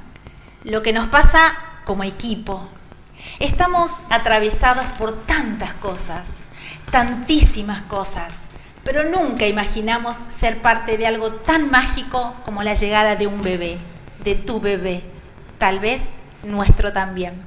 Lo 0.63 0.84
que 0.84 0.94
nos 0.94 1.08
pasa 1.08 1.56
como 1.86 2.04
equipo. 2.04 2.70
Estamos 3.39 4.04
atravesados 4.10 4.86
por 4.98 5.26
tantas 5.26 5.74
cosas, 5.74 6.28
tantísimas 6.89 7.82
cosas, 7.82 8.34
pero 8.84 9.04
nunca 9.04 9.45
imaginamos 9.45 10.15
ser 10.30 10.62
parte 10.62 10.98
de 10.98 11.06
algo 11.06 11.32
tan 11.32 11.69
mágico 11.69 12.34
como 12.45 12.63
la 12.63 12.76
llegada 12.76 13.17
de 13.17 13.28
un 13.28 13.41
bebé, 13.41 13.78
de 14.24 14.36
tu 14.36 14.62
bebé, 14.62 15.04
tal 15.58 15.80
vez 15.80 16.04
nuestro 16.43 16.93
también. 16.93 17.41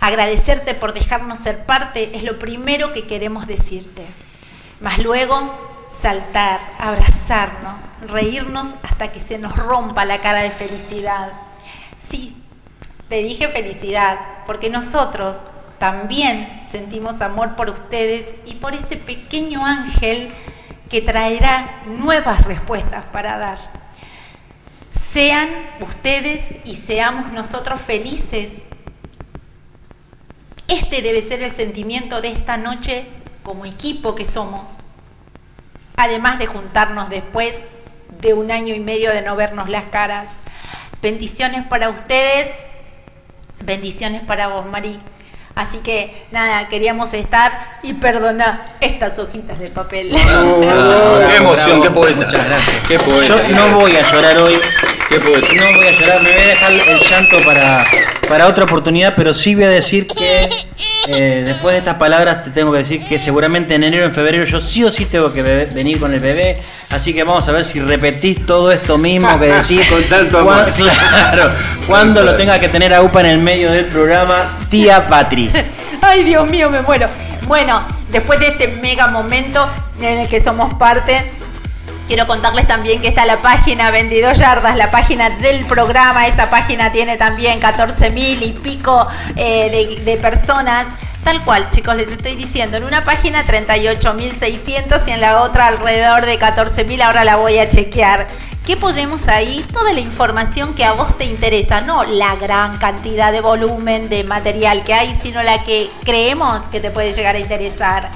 Agradecerte 0.00 0.74
por 0.74 0.94
dejarnos 0.94 1.40
ser 1.40 1.66
parte 1.66 2.16
es 2.16 2.22
lo 2.22 2.38
primero 2.38 2.92
que 2.94 3.06
queremos 3.06 3.46
decirte. 3.46 4.06
Más 4.80 4.98
luego, 4.98 5.86
saltar, 5.90 6.60
abrazarnos, 6.78 7.90
reírnos 8.06 8.76
hasta 8.82 9.12
que 9.12 9.20
se 9.20 9.38
nos 9.38 9.56
rompa 9.56 10.04
la 10.04 10.20
cara 10.20 10.40
de 10.40 10.52
felicidad. 10.52 11.32
Sí, 11.98 12.34
te 13.08 13.22
dije 13.22 13.48
felicidad, 13.48 14.18
porque 14.46 14.70
nosotros 14.70 15.36
también 15.78 16.62
sentimos 16.70 17.20
amor 17.20 17.56
por 17.56 17.70
ustedes 17.70 18.34
y 18.44 18.54
por 18.54 18.74
ese 18.74 18.96
pequeño 18.96 19.64
ángel 19.64 20.28
que 20.88 21.00
traerá 21.00 21.82
nuevas 21.86 22.44
respuestas 22.44 23.04
para 23.06 23.38
dar. 23.38 23.58
Sean 24.90 25.48
ustedes 25.80 26.56
y 26.64 26.76
seamos 26.76 27.32
nosotros 27.32 27.80
felices. 27.80 28.58
Este 30.66 31.00
debe 31.02 31.22
ser 31.22 31.42
el 31.42 31.52
sentimiento 31.52 32.20
de 32.20 32.32
esta 32.32 32.56
noche 32.56 33.06
como 33.42 33.64
equipo 33.64 34.14
que 34.14 34.24
somos. 34.24 34.68
Además 35.96 36.38
de 36.38 36.46
juntarnos 36.46 37.08
después 37.08 37.64
de 38.20 38.34
un 38.34 38.50
año 38.50 38.74
y 38.74 38.80
medio 38.80 39.10
de 39.12 39.22
no 39.22 39.36
vernos 39.36 39.68
las 39.68 39.84
caras. 39.86 40.36
Bendiciones 41.00 41.66
para 41.66 41.90
ustedes, 41.90 42.48
bendiciones 43.68 44.22
para 44.22 44.48
vos, 44.48 44.66
Mari. 44.66 44.98
Así 45.54 45.78
que 45.78 46.24
nada, 46.30 46.68
queríamos 46.68 47.12
estar 47.14 47.78
y 47.82 47.92
perdona 47.94 48.62
estas 48.80 49.18
hojitas 49.18 49.58
de 49.58 49.68
papel. 49.68 50.10
Qué 50.10 51.36
emoción, 51.36 51.82
qué 51.82 51.90
poeta. 51.90 52.24
Muchas 52.24 52.46
gracias. 52.46 52.76
Qué 52.86 52.98
poeta. 52.98 53.48
Yo 53.48 53.56
no 53.56 53.80
voy 53.80 53.94
a 53.96 54.02
llorar 54.10 54.38
hoy. 54.38 54.60
Qué 55.08 55.18
poeta. 55.20 55.46
No 55.54 55.62
voy 55.78 55.86
a 55.86 55.92
llorar, 55.92 56.22
me 56.22 56.32
voy 56.32 56.40
a 56.42 56.46
dejar 56.46 56.72
el 56.72 56.98
llanto 57.00 57.36
para, 57.44 57.84
para 58.28 58.46
otra 58.46 58.64
oportunidad, 58.64 59.14
pero 59.16 59.32
sí 59.32 59.54
voy 59.54 59.64
a 59.64 59.70
decir 59.70 60.06
que 60.06 60.48
eh, 61.06 61.42
después 61.46 61.72
de 61.72 61.78
estas 61.78 61.94
palabras 61.94 62.44
te 62.44 62.50
tengo 62.50 62.70
que 62.72 62.78
decir 62.78 63.02
que 63.08 63.18
seguramente 63.18 63.74
en 63.74 63.84
enero, 63.84 64.04
en 64.04 64.12
febrero 64.12 64.44
yo 64.44 64.60
sí 64.60 64.84
o 64.84 64.90
sí 64.92 65.06
tengo 65.06 65.32
que 65.32 65.42
bebé- 65.42 65.72
venir 65.72 65.98
con 65.98 66.12
el 66.12 66.20
bebé, 66.20 66.58
así 66.90 67.14
que 67.14 67.24
vamos 67.24 67.48
a 67.48 67.52
ver 67.52 67.64
si 67.64 67.80
repetís 67.80 68.44
todo 68.44 68.70
esto 68.70 68.98
mismo 68.98 69.38
que 69.40 69.46
decís. 69.52 69.88
Con 69.90 70.02
tanto 70.04 70.38
amor. 70.40 70.66
Claro, 70.76 71.50
cuando 71.86 72.22
lo 72.22 72.34
tenga 72.34 72.58
que 72.60 72.68
tener 72.68 72.92
a 72.92 73.00
UPA 73.00 73.20
en 73.20 73.26
el 73.26 73.38
medio 73.38 73.70
del 73.72 73.86
programa, 73.86 74.34
tía 74.70 75.06
Patri. 75.06 75.50
Ay, 76.02 76.22
Dios 76.22 76.46
mío, 76.50 76.68
me 76.68 76.82
muero. 76.82 77.08
Bueno, 77.46 77.82
después 78.10 78.38
de 78.40 78.48
este 78.48 78.68
mega 78.82 79.06
momento 79.06 79.66
en 80.02 80.18
el 80.20 80.28
que 80.28 80.42
somos 80.44 80.74
parte, 80.74 81.24
quiero 82.08 82.26
contarles 82.26 82.66
también 82.66 83.02
que 83.02 83.08
está 83.08 83.26
la 83.26 83.36
página 83.36 83.90
22 83.90 84.38
yardas, 84.38 84.76
la 84.76 84.90
página 84.90 85.28
del 85.28 85.66
programa. 85.66 86.26
Esa 86.26 86.48
página 86.50 86.90
tiene 86.90 87.18
también 87.18 87.60
14 87.60 88.10
mil 88.10 88.42
y 88.42 88.52
pico 88.52 89.06
eh, 89.36 90.00
de, 90.04 90.16
personas. 90.16 90.86
Tal 91.22 91.42
cual, 91.44 91.68
chicos, 91.70 91.94
les 91.96 92.08
estoy 92.08 92.34
diciendo, 92.36 92.78
en 92.78 92.84
una 92.84 93.04
página 93.04 93.44
38.600 93.44 95.02
y 95.06 95.10
en 95.10 95.20
la 95.20 95.42
otra 95.42 95.66
alrededor 95.66 96.24
de 96.24 96.38
14.000, 96.38 97.02
ahora 97.02 97.24
la 97.24 97.36
voy 97.36 97.58
a 97.58 97.68
chequear. 97.68 98.26
¿Qué 98.64 98.76
ponemos 98.78 99.28
ahí? 99.28 99.64
Toda 99.72 99.92
la 99.92 100.00
información 100.00 100.74
que 100.74 100.84
a 100.84 100.92
vos 100.92 101.18
te 101.18 101.26
interesa, 101.26 101.82
no 101.82 102.04
la 102.04 102.36
gran 102.36 102.78
cantidad 102.78 103.32
de 103.32 103.42
volumen 103.42 104.08
de 104.08 104.24
material 104.24 104.84
que 104.84 104.94
hay, 104.94 105.14
sino 105.14 105.42
la 105.42 105.62
que 105.64 105.90
creemos 106.04 106.68
que 106.68 106.80
te 106.80 106.90
puede 106.90 107.12
llegar 107.12 107.36
a 107.36 107.40
interesar. 107.40 108.08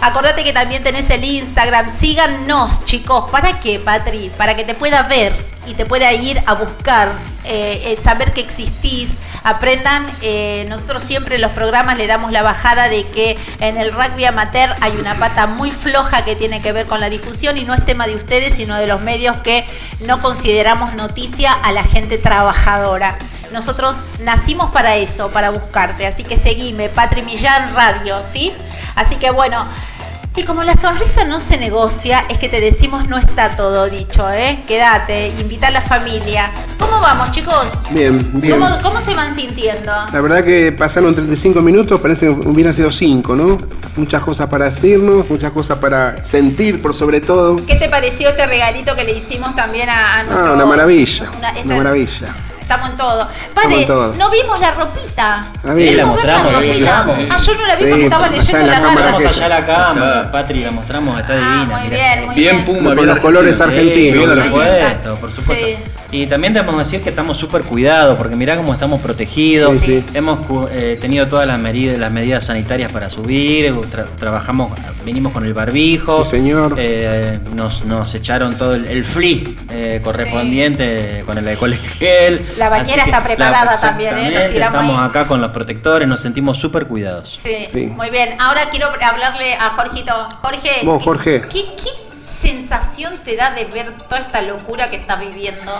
Acordate 0.00 0.44
que 0.44 0.52
también 0.52 0.84
tenés 0.84 1.10
el 1.10 1.24
Instagram. 1.24 1.90
Síganos, 1.90 2.84
chicos. 2.84 3.30
¿Para 3.30 3.58
qué, 3.58 3.80
Patri? 3.80 4.30
Para 4.36 4.54
que 4.54 4.64
te 4.64 4.74
pueda 4.74 5.02
ver 5.02 5.34
y 5.66 5.74
te 5.74 5.84
pueda 5.86 6.12
ir 6.12 6.42
a 6.46 6.54
buscar, 6.54 7.12
eh, 7.44 7.82
eh, 7.84 7.96
saber 7.96 8.32
que 8.32 8.40
existís. 8.40 9.10
Aprendan, 9.44 10.06
eh, 10.22 10.66
nosotros 10.68 11.02
siempre 11.02 11.36
en 11.36 11.42
los 11.42 11.52
programas 11.52 11.96
le 11.96 12.06
damos 12.06 12.32
la 12.32 12.42
bajada 12.42 12.88
de 12.88 13.06
que 13.08 13.38
en 13.60 13.76
el 13.76 13.92
rugby 13.92 14.24
amateur 14.24 14.74
hay 14.80 14.92
una 14.92 15.18
pata 15.18 15.46
muy 15.46 15.70
floja 15.70 16.24
que 16.24 16.36
tiene 16.36 16.62
que 16.62 16.72
ver 16.72 16.86
con 16.86 17.00
la 17.00 17.10
difusión 17.10 17.56
y 17.58 17.64
no 17.64 17.74
es 17.74 17.84
tema 17.84 18.06
de 18.06 18.14
ustedes, 18.14 18.54
sino 18.54 18.76
de 18.76 18.86
los 18.86 19.00
medios 19.00 19.36
que 19.38 19.66
no 20.00 20.22
consideramos 20.22 20.94
noticia 20.94 21.52
a 21.52 21.72
la 21.72 21.84
gente 21.84 22.18
trabajadora. 22.18 23.18
Nosotros 23.52 23.96
nacimos 24.20 24.70
para 24.70 24.96
eso, 24.96 25.30
para 25.30 25.50
buscarte. 25.50 26.06
Así 26.06 26.24
que 26.24 26.38
seguime, 26.38 26.88
Patri 26.88 27.22
Millán 27.22 27.74
Radio, 27.74 28.22
¿sí? 28.24 28.52
Así 28.94 29.16
que 29.16 29.30
bueno, 29.30 29.66
y 30.38 30.44
como 30.44 30.62
la 30.62 30.76
sonrisa 30.76 31.24
no 31.24 31.40
se 31.40 31.56
negocia, 31.58 32.24
es 32.28 32.38
que 32.38 32.48
te 32.48 32.60
decimos 32.60 33.08
no 33.08 33.18
está 33.18 33.56
todo 33.56 33.88
dicho, 33.88 34.30
¿eh? 34.30 34.60
Quédate, 34.66 35.28
invita 35.40 35.66
a 35.68 35.70
la 35.70 35.80
familia. 35.80 36.50
¿Cómo 36.78 37.00
vamos, 37.00 37.30
chicos? 37.32 37.66
Bien, 37.90 38.16
bien. 38.40 38.54
¿Cómo, 38.58 38.68
cómo 38.82 39.00
se 39.00 39.14
van 39.14 39.34
sintiendo? 39.34 39.92
La 40.12 40.20
verdad 40.20 40.44
que 40.44 40.72
pasaron 40.72 41.14
35 41.14 41.60
minutos, 41.60 42.00
parece 42.00 42.26
que 42.26 42.48
hubieran 42.48 42.72
sido 42.72 42.90
5, 42.90 43.34
¿no? 43.36 43.56
Muchas 43.96 44.22
cosas 44.22 44.48
para 44.48 44.66
decirnos, 44.66 45.28
muchas 45.28 45.52
cosas 45.52 45.78
para 45.78 46.24
sentir 46.24 46.80
por 46.80 46.94
sobre 46.94 47.20
todo. 47.20 47.56
¿Qué 47.66 47.74
te 47.76 47.88
pareció 47.88 48.28
este 48.28 48.46
regalito 48.46 48.94
que 48.94 49.04
le 49.04 49.12
hicimos 49.18 49.54
también 49.54 49.88
a, 49.90 50.20
a 50.20 50.22
nuestro... 50.22 50.46
Ah, 50.46 50.52
una 50.54 50.66
maravilla, 50.66 51.30
Una- 51.64 51.76
maravilla. 51.76 52.28
Estamos 52.68 52.90
en 52.90 52.96
todo. 52.96 53.26
Pare, 53.54 53.80
en 53.80 53.86
todo. 53.86 54.12
no 54.18 54.30
vimos 54.30 54.60
la 54.60 54.70
ropita. 54.72 55.46
Ah, 55.66 55.72
bien. 55.72 55.88
Queremos 55.88 56.22
La 56.22 56.36
mostramos, 56.36 56.52
ropita. 56.52 56.74
sí, 57.04 57.10
sí. 57.16 57.28
Ah, 57.30 57.36
yo 57.38 57.54
no 57.54 57.66
la 57.66 57.76
vi 57.76 57.84
porque 57.84 57.94
Sí, 58.00 58.04
estaba 58.04 58.28
leyendo 58.28 58.58
en 58.58 58.66
la 58.66 58.72
la 58.72 58.82
cámara 58.82 58.94
carta. 58.94 59.12
Mostramos 59.12 59.36
allá 59.38 59.48
la 59.48 59.66
cámara, 59.66 60.16
Está. 60.20 60.32
Patri, 60.32 60.64
la 60.64 60.70
mostramos, 60.72 61.20
está 61.20 61.32
Ah, 61.32 61.36
divina. 61.36 61.64
muy 61.78 61.88
bien, 61.88 62.26
muy 62.26 62.34
Bien 62.34 62.54
bien. 62.56 62.64
Puma, 62.66 62.88
Con 62.90 62.96
bien 62.96 63.06
los 63.08 63.18
colores 63.20 63.58
argentino. 63.62 64.20
argentinos. 64.22 64.44
Sí, 64.44 64.50
por 64.50 64.60
supuesto, 64.68 65.14
por 65.16 65.32
supuesto. 65.32 65.66
Sí. 65.66 65.76
Y 66.10 66.26
también 66.26 66.54
te 66.54 66.60
vamos 66.60 66.76
a 66.76 66.78
decir 66.84 67.02
que 67.02 67.10
estamos 67.10 67.36
súper 67.36 67.62
cuidados, 67.62 68.16
porque 68.16 68.34
mirá 68.34 68.56
cómo 68.56 68.72
estamos 68.72 69.00
protegidos. 69.02 69.78
Sí, 69.80 69.84
sí. 70.00 70.04
Hemos 70.14 70.38
cu- 70.46 70.66
eh, 70.72 70.96
tenido 70.98 71.26
todas 71.26 71.46
las 71.46 71.58
medidas, 71.60 71.98
las 71.98 72.10
medidas 72.10 72.46
sanitarias 72.46 72.90
para 72.90 73.10
subir, 73.10 73.70
tra- 73.74 74.06
trabajamos, 74.18 74.72
vinimos 75.04 75.32
con 75.34 75.44
el 75.44 75.52
barbijo. 75.52 76.24
Sí, 76.24 76.30
señor. 76.30 76.76
Eh, 76.78 77.38
nos, 77.54 77.84
nos 77.84 78.14
echaron 78.14 78.54
todo 78.56 78.74
el, 78.74 78.86
el 78.86 79.04
free 79.04 79.58
eh, 79.70 80.00
correspondiente 80.02 81.22
con 81.26 81.36
el 81.36 81.46
alcohol 81.46 81.74
en 81.74 81.78
gel. 81.80 82.46
La 82.56 82.70
bañera 82.70 83.04
está 83.04 83.22
preparada 83.22 83.66
la- 83.72 83.80
también, 83.80 84.10
¿eh? 84.10 84.14
Nos 84.14 84.22
exactamente, 84.28 84.54
tiramos 84.54 84.80
Estamos 84.80 84.98
ahí. 85.02 85.08
acá 85.10 85.26
con 85.28 85.40
los 85.42 85.50
protectores, 85.50 86.08
nos 86.08 86.20
sentimos 86.20 86.56
súper 86.56 86.86
cuidados. 86.86 87.28
Sí, 87.30 87.66
Sí. 87.70 87.80
muy 87.86 88.08
bien. 88.08 88.30
Ahora 88.40 88.62
quiero 88.70 88.86
hablarle 88.86 89.54
a 89.54 89.70
Jorgito. 89.70 90.14
Jorge, 90.40 90.70
Vos, 90.84 90.98
¿qué- 90.98 91.04
Jorge. 91.04 91.40
¿qué, 91.42 91.64
qué 91.76 92.07
sensación 92.28 93.14
te 93.24 93.36
da 93.36 93.50
de 93.52 93.64
ver 93.66 93.90
toda 94.08 94.20
esta 94.20 94.42
locura 94.42 94.88
que 94.90 94.96
estás 94.96 95.20
viviendo? 95.20 95.72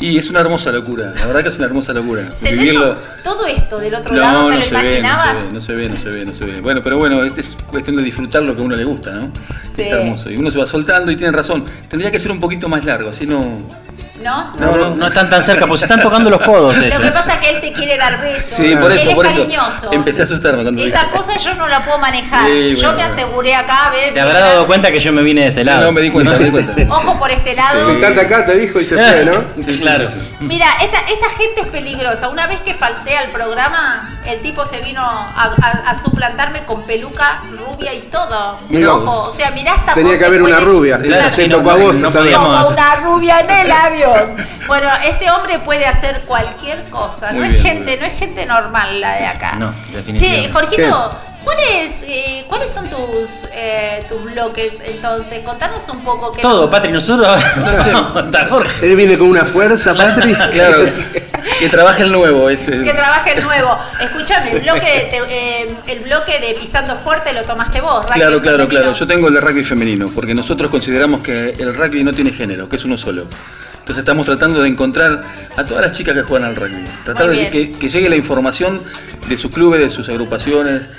Y 0.00 0.18
es 0.18 0.28
una 0.30 0.40
hermosa 0.40 0.72
locura, 0.72 1.12
la 1.14 1.26
verdad 1.26 1.42
que 1.42 1.48
es 1.50 1.56
una 1.56 1.66
hermosa 1.66 1.92
locura. 1.92 2.30
¿Se 2.34 2.50
Vivirlo. 2.52 2.94
to- 2.94 2.98
todo 3.22 3.46
esto 3.46 3.78
del 3.78 3.94
otro 3.94 4.14
lado? 4.16 4.32
No, 4.42 4.48
¿Te 4.48 4.52
no 4.54 4.58
lo 4.58 4.64
se 4.64 4.74
ve, 4.74 4.82
no 4.82 4.88
imaginabas? 4.98 5.28
se 5.28 5.34
ve, 5.34 5.48
no 5.52 5.60
se 5.60 5.74
ve, 5.74 5.88
no 5.88 5.98
se 5.98 6.08
ve, 6.08 6.24
no 6.24 6.32
se 6.32 6.44
ve. 6.46 6.60
Bueno, 6.60 6.80
pero 6.82 6.98
bueno, 6.98 7.22
es, 7.22 7.38
es 7.38 7.56
cuestión 7.70 7.96
de 7.96 8.02
disfrutar 8.02 8.42
lo 8.42 8.56
que 8.56 8.62
a 8.62 8.64
uno 8.64 8.74
le 8.74 8.84
gusta, 8.84 9.10
¿no? 9.12 9.30
Sí. 9.74 9.82
Está 9.82 10.00
hermoso. 10.00 10.30
Y 10.30 10.36
uno 10.38 10.50
se 10.50 10.58
va 10.58 10.66
soltando 10.66 11.12
y 11.12 11.16
tiene 11.16 11.32
razón. 11.32 11.64
Tendría 11.88 12.10
que 12.10 12.18
ser 12.18 12.32
un 12.32 12.40
poquito 12.40 12.68
más 12.68 12.84
largo, 12.84 13.10
así 13.10 13.26
no. 13.26 13.60
¿No? 14.24 14.54
No, 14.60 14.76
no, 14.76 14.94
no 14.94 15.06
están 15.08 15.28
tan 15.28 15.42
cerca, 15.42 15.66
pues 15.66 15.80
se 15.80 15.86
están 15.86 16.00
tocando 16.00 16.30
los 16.30 16.40
codos. 16.42 16.76
Lo 16.76 16.84
ellos. 16.84 17.00
que 17.00 17.10
pasa 17.10 17.34
es 17.34 17.38
que 17.40 17.50
él 17.56 17.60
te 17.60 17.72
quiere 17.72 17.96
dar 17.98 18.20
besos. 18.20 18.44
Sí, 18.52 18.72
por 18.76 18.92
Él 18.92 18.98
eso, 18.98 19.08
es 19.08 19.14
por 19.16 19.26
eso. 19.26 19.38
cariñoso. 19.40 19.92
Empecé 19.92 20.20
a 20.20 20.24
asustarme 20.24 20.62
cuando 20.62 20.80
Esa 20.80 21.08
cosa 21.10 21.36
yo 21.38 21.54
no 21.56 21.66
la 21.66 21.84
puedo 21.84 21.98
manejar. 21.98 22.46
Sí, 22.48 22.76
yo 22.76 22.92
me 22.92 23.02
aseguré 23.02 23.52
acá, 23.56 23.90
¿ves? 23.92 24.14
Te 24.14 24.20
habrá 24.20 24.38
dado 24.38 24.66
cuenta 24.68 24.92
que 24.92 25.00
yo 25.00 25.12
me 25.12 25.22
vine 25.22 25.40
de 25.42 25.48
este 25.48 25.64
lado. 25.64 25.81
No, 25.84 25.92
me 25.92 26.00
di 26.00 26.10
cuenta, 26.10 26.38
me 26.38 26.44
di 26.44 26.50
cuenta. 26.52 26.74
Ojo 26.94 27.18
por 27.18 27.30
este 27.30 27.54
lado. 27.54 27.84
Sentate 27.84 28.20
acá, 28.20 28.44
te 28.44 28.54
dijo 28.56 28.80
y 28.80 28.84
se 28.84 28.94
fue, 28.96 29.24
¿no? 29.24 29.40
Sí, 29.56 29.62
sí, 29.64 29.80
Claro. 29.80 30.08
sí, 30.08 30.14
sí. 30.18 30.36
Mira, 30.40 30.66
esta, 30.82 30.98
esta 31.00 31.28
gente 31.30 31.60
es 31.62 31.68
peligrosa. 31.68 32.28
Una 32.28 32.46
vez 32.46 32.60
que 32.60 32.74
falté 32.74 33.16
al 33.16 33.28
programa, 33.30 34.08
el 34.26 34.40
tipo 34.40 34.64
se 34.66 34.80
vino 34.80 35.02
a, 35.02 35.44
a- 35.60 35.90
a 35.90 35.94
suplantarme 35.94 36.64
con 36.64 36.84
peluca 36.86 37.42
rubia 37.50 37.92
y 37.94 38.00
todo. 38.02 38.58
Mirá 38.68 38.94
Ojo, 38.94 39.30
o 39.30 39.32
sea, 39.34 39.50
mirá 39.52 39.74
hasta 39.74 39.94
Tenía 39.94 40.18
que 40.18 40.24
haber 40.26 40.42
una 40.42 40.56
puede- 40.56 40.64
rubia. 40.66 40.98
Claro, 40.98 41.32
sí, 41.34 41.48
tocó 41.48 41.70
a 41.70 41.74
vos 41.76 41.96
no 41.96 42.10
podíamos 42.10 42.70
una 42.70 42.96
rubia 42.96 43.40
en 43.40 43.50
el 43.50 43.70
avión. 43.72 44.36
Bueno, 44.66 44.88
este 45.04 45.30
hombre 45.30 45.58
puede 45.60 45.86
hacer 45.86 46.22
cualquier 46.26 46.82
cosa. 46.90 47.32
No 47.32 47.38
Muy 47.40 47.48
es 47.48 47.62
bien, 47.62 47.76
gente, 47.76 47.96
no 47.98 48.06
es 48.06 48.18
gente 48.18 48.46
normal 48.46 49.00
la 49.00 49.14
de 49.16 49.26
acá. 49.26 49.52
No, 49.56 49.70
Che, 49.72 49.96
definitivamente. 49.96 50.52
Jorgito, 50.52 51.14
¿cuáles, 51.44 51.90
eh, 52.06 52.44
¿cuáles 52.48 52.70
son 52.70 52.88
tus, 52.88 53.44
eh, 53.52 54.04
tus 54.08 54.32
bloques 54.32 54.74
entonces? 54.84 55.40
Contanos 55.44 55.88
un 55.88 56.00
poco. 56.00 56.32
qué- 56.32 56.42
Todo, 56.42 56.70
Patri, 56.70 56.92
nosotros. 56.92 57.28
Está 58.24 58.46
Jorge. 58.50 58.86
Él 58.90 58.96
viene 58.96 59.18
con 59.18 59.28
una 59.28 59.44
fuerza, 59.44 59.94
Patri. 59.96 60.34
Claro, 60.34 60.84
que 61.58 61.68
trabaje 61.68 62.02
el 62.04 62.12
nuevo. 62.12 62.48
Ese. 62.48 62.82
Que 62.82 62.92
trabaje 62.92 63.34
el 63.38 63.44
nuevo. 63.44 63.76
Escúchame, 64.00 64.52
el 64.52 64.60
bloque, 64.60 65.08
te- 65.10 65.62
eh, 65.62 65.68
el 65.86 66.00
bloque 66.00 66.38
de 66.40 66.54
Pisando 66.60 66.96
Fuerte 66.96 67.32
lo 67.32 67.42
tomaste 67.42 67.80
vos, 67.80 68.04
rugby 68.04 68.14
Claro, 68.14 68.40
claro, 68.40 68.58
femenino. 68.58 68.68
claro. 68.68 68.92
Yo 68.94 69.06
tengo 69.06 69.28
el 69.28 69.34
de 69.34 69.40
rugby 69.40 69.64
femenino, 69.64 70.10
porque 70.14 70.34
nosotros 70.34 70.70
consideramos 70.70 71.20
que 71.22 71.50
el 71.58 71.74
rugby 71.74 72.04
no 72.04 72.12
tiene 72.12 72.30
género, 72.32 72.68
que 72.68 72.76
es 72.76 72.84
uno 72.84 72.96
solo. 72.98 73.26
Entonces 73.80 74.02
estamos 74.02 74.26
tratando 74.26 74.60
de 74.62 74.68
encontrar 74.68 75.22
a 75.56 75.64
todas 75.64 75.82
las 75.82 75.90
chicas 75.90 76.14
que 76.14 76.22
juegan 76.22 76.48
al 76.48 76.54
rugby. 76.54 76.84
Tratar 77.04 77.28
de 77.30 77.50
que, 77.50 77.72
que 77.72 77.88
llegue 77.88 78.08
la 78.08 78.14
información 78.14 78.80
de 79.28 79.36
sus 79.36 79.50
clubes, 79.50 79.80
de 79.80 79.90
sus 79.90 80.08
agrupaciones, 80.08 80.92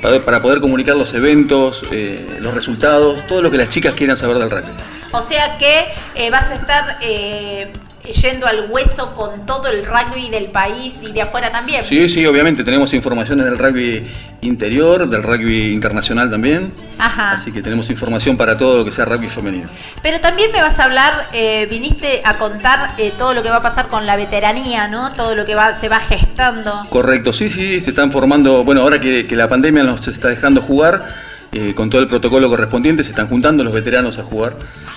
para, 0.00 0.40
poder 0.42 0.60
comunicar 0.60 0.96
los 0.96 1.14
eventos, 1.14 1.82
eh, 1.90 2.38
los 2.40 2.54
resultados, 2.54 3.26
todo 3.26 3.42
lo 3.42 3.50
que 3.50 3.58
las 3.58 3.70
chicas 3.70 3.94
quieran 3.94 4.16
saber 4.16 4.38
del 4.38 4.50
rugby. 4.50 4.72
O 5.12 5.22
sea 5.22 5.58
que 5.58 5.86
eh, 6.14 6.30
vas 6.30 6.50
a 6.50 6.54
estar 6.54 6.98
eh, 7.02 7.72
yendo 8.04 8.46
al 8.46 8.70
hueso 8.70 9.14
con 9.14 9.46
todo 9.46 9.68
el 9.68 9.84
rugby 9.84 10.30
del 10.30 10.46
país 10.46 10.98
y 11.02 11.12
de 11.12 11.22
afuera 11.22 11.50
también. 11.50 11.84
Sí, 11.84 12.08
sí, 12.08 12.24
obviamente 12.26 12.64
tenemos 12.64 12.92
informaciones 12.94 13.44
del 13.44 13.58
rugby 13.58 14.06
interior, 14.42 15.08
del 15.08 15.22
rugby 15.22 15.72
internacional 15.72 16.30
también. 16.30 16.70
Ajá. 16.98 17.32
Así 17.32 17.52
que 17.52 17.62
tenemos 17.62 17.90
información 17.90 18.36
para 18.36 18.56
todo 18.56 18.78
lo 18.78 18.84
que 18.84 18.90
sea 18.90 19.04
rugby 19.04 19.28
femenino. 19.28 19.68
Pero 20.02 20.20
también 20.20 20.50
me 20.52 20.62
vas 20.62 20.78
a 20.78 20.84
hablar, 20.84 21.12
eh, 21.32 21.66
viniste 21.70 22.20
a 22.24 22.38
contar 22.38 22.94
eh, 22.98 23.12
todo 23.16 23.34
lo 23.34 23.42
que 23.42 23.50
va 23.50 23.56
a 23.56 23.62
pasar 23.62 23.88
con 23.88 24.06
la 24.06 24.16
veteranía, 24.16 24.88
¿no? 24.88 25.12
Todo 25.12 25.34
lo 25.34 25.44
que 25.44 25.54
va, 25.54 25.74
se 25.76 25.88
va 25.88 26.00
gestando. 26.00 26.72
Correcto, 26.88 27.32
sí, 27.32 27.50
sí, 27.50 27.80
se 27.80 27.90
están 27.90 28.10
formando, 28.12 28.64
bueno, 28.64 28.82
ahora 28.82 29.00
que, 29.00 29.26
que 29.26 29.36
la 29.36 29.48
pandemia 29.48 29.84
nos 29.84 30.06
está 30.08 30.28
dejando 30.28 30.62
jugar, 30.62 31.06
eh, 31.52 31.74
con 31.74 31.90
todo 31.90 32.00
el 32.00 32.06
protocolo 32.06 32.48
correspondiente, 32.48 33.02
se 33.02 33.10
están 33.10 33.26
juntando 33.26 33.64
los 33.64 33.74
veteranos 33.74 34.18
a 34.18 34.22
jugar. 34.22 34.54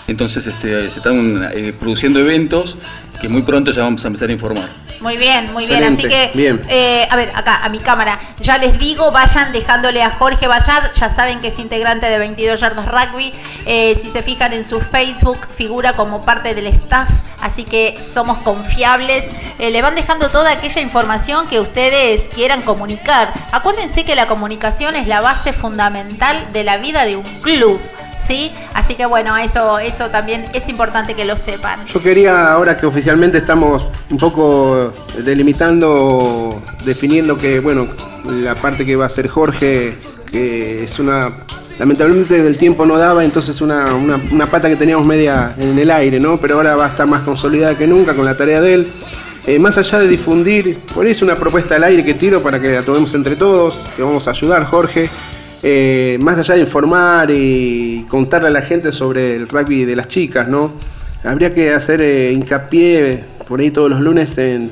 Entonces 0.08 0.46
este, 0.48 0.90
se 0.90 0.98
están 1.00 1.50
eh, 1.54 1.74
produciendo 1.80 2.20
eventos 2.20 2.78
que 3.22 3.30
muy 3.30 3.42
pronto 3.44 3.72
ya 3.72 3.84
vamos 3.84 4.04
a 4.04 4.08
empezar 4.08 4.30
a 4.30 4.34
informar. 4.34 4.70
Muy 5.00 5.18
bien, 5.18 5.52
muy 5.54 5.66
bien. 5.66 5.84
Así 5.84 6.08
que, 6.08 6.32
bien. 6.34 6.62
eh, 6.70 7.08
a 7.10 7.16
ver, 7.16 7.32
acá, 7.36 7.64
a 7.64 7.70
mi 7.70 7.80
cámara. 7.80 8.20
Ya 8.40 8.58
les 8.58 8.80
digo, 8.80 9.12
vayan 9.12 9.52
dejándole 9.52 10.02
a 10.02 10.10
Jorge 10.12 10.48
Bayar. 10.48 10.92
Ya 10.94 11.10
saben 11.10 11.40
que 11.40 11.50
es 11.50 11.60
integrante 11.60 12.08
de 12.08 12.20
22 12.20 12.60
Yardos 12.60 12.86
Rugby. 12.86 13.34
Eh, 13.66 13.96
si 14.02 14.10
se 14.10 14.24
fijan 14.24 14.54
en 14.54 14.68
su 14.68 14.80
Facebook, 14.80 15.38
figura 15.56 15.94
como 15.94 16.24
parte 16.24 16.54
del 16.56 16.68
staff. 16.68 17.10
Así 17.42 17.66
que 17.66 17.98
somos 18.00 18.38
confiables. 18.40 19.26
Eh, 19.60 19.72
le 19.72 19.82
van 19.82 19.96
dejando 19.96 20.30
toda 20.30 20.52
aquella 20.52 20.82
información 20.82 21.48
que 21.48 21.60
ustedes 21.60 22.30
quieran 22.34 22.62
comunicar. 22.62 23.32
Acuérdense 23.52 24.06
que 24.06 24.16
la 24.16 24.28
comunicación 24.28 24.96
es 24.96 25.08
la 25.08 25.20
base 25.20 25.52
fundamental 25.54 26.38
de 26.54 26.64
la 26.64 26.78
vida 26.78 27.06
de 27.06 27.18
un 27.18 27.24
club. 27.42 27.80
¿Sí? 28.26 28.52
Así 28.74 28.96
que 28.96 29.06
bueno, 29.06 29.36
eso, 29.38 29.80
eso 29.80 30.10
también 30.10 30.46
es 30.54 30.70
importante 30.70 31.14
que 31.14 31.26
lo 31.26 31.36
sepan. 31.36 31.86
Yo 31.86 32.02
quería, 32.02 32.52
ahora 32.54 32.78
que 32.78 32.86
oficialmente 32.86 33.38
estamos 33.38 33.92
un 34.10 34.18
poco 34.18 34.94
delimitando, 35.24 36.62
definiendo 36.86 37.38
que, 37.38 37.60
bueno, 37.60 37.88
la 38.26 38.56
parte 38.56 38.86
que 38.86 38.96
va 38.96 39.06
a 39.06 39.10
ser 39.10 39.28
Jorge, 39.28 39.98
que 40.32 40.84
es 40.84 41.00
una. 41.00 41.32
Lamentablemente 41.80 42.40
el 42.40 42.58
tiempo 42.58 42.86
no 42.86 42.98
daba, 42.98 43.26
entonces 43.26 43.60
una, 43.60 43.96
una, 43.96 44.20
una 44.32 44.46
pata 44.46 44.70
que 44.70 44.76
teníamos 44.76 45.08
media 45.08 45.56
en 45.58 45.78
el 45.78 45.90
aire, 45.90 46.20
¿no? 46.20 46.38
Pero 46.38 46.56
ahora 46.56 46.76
va 46.76 46.86
a 46.86 46.90
estar 46.90 47.08
más 47.08 47.24
consolidada 47.24 47.76
que 47.76 47.88
nunca 47.88 48.14
con 48.14 48.26
la 48.26 48.38
tarea 48.38 48.62
de 48.62 48.74
él. 48.76 48.92
Eh, 49.46 49.60
más 49.60 49.78
allá 49.78 50.00
de 50.00 50.08
difundir, 50.08 50.78
por 50.94 51.06
ahí 51.06 51.12
es 51.12 51.22
una 51.22 51.36
propuesta 51.36 51.76
al 51.76 51.84
aire 51.84 52.06
que 52.06 52.14
tiro 52.14 52.42
para 52.42 52.62
que 52.62 52.72
la 52.72 52.84
tomemos 52.84 53.14
entre 53.14 53.36
todos, 53.36 53.76
que 53.96 54.04
vamos 54.04 54.28
a 54.28 54.32
ayudar, 54.32 54.66
Jorge. 54.66 55.10
Eh, 55.66 56.20
más 56.22 56.38
allá 56.38 56.56
de 56.56 56.60
informar 56.60 57.32
y 57.32 58.06
contarle 58.10 58.50
a 58.50 58.52
la 58.52 58.64
gente 58.64 58.92
sobre 58.92 59.38
el 59.38 59.48
rugby 59.48 59.86
de 59.86 59.96
las 59.96 60.10
chicas, 60.10 60.50
¿no? 60.50 60.74
Habría 61.24 61.54
que 61.54 61.72
hacer 61.72 62.02
eh, 62.02 62.34
hincapié 62.34 63.24
por 63.48 63.62
ahí 63.62 63.72
todos 63.72 63.90
los 63.90 64.02
lunes 64.02 64.38
en, 64.38 64.70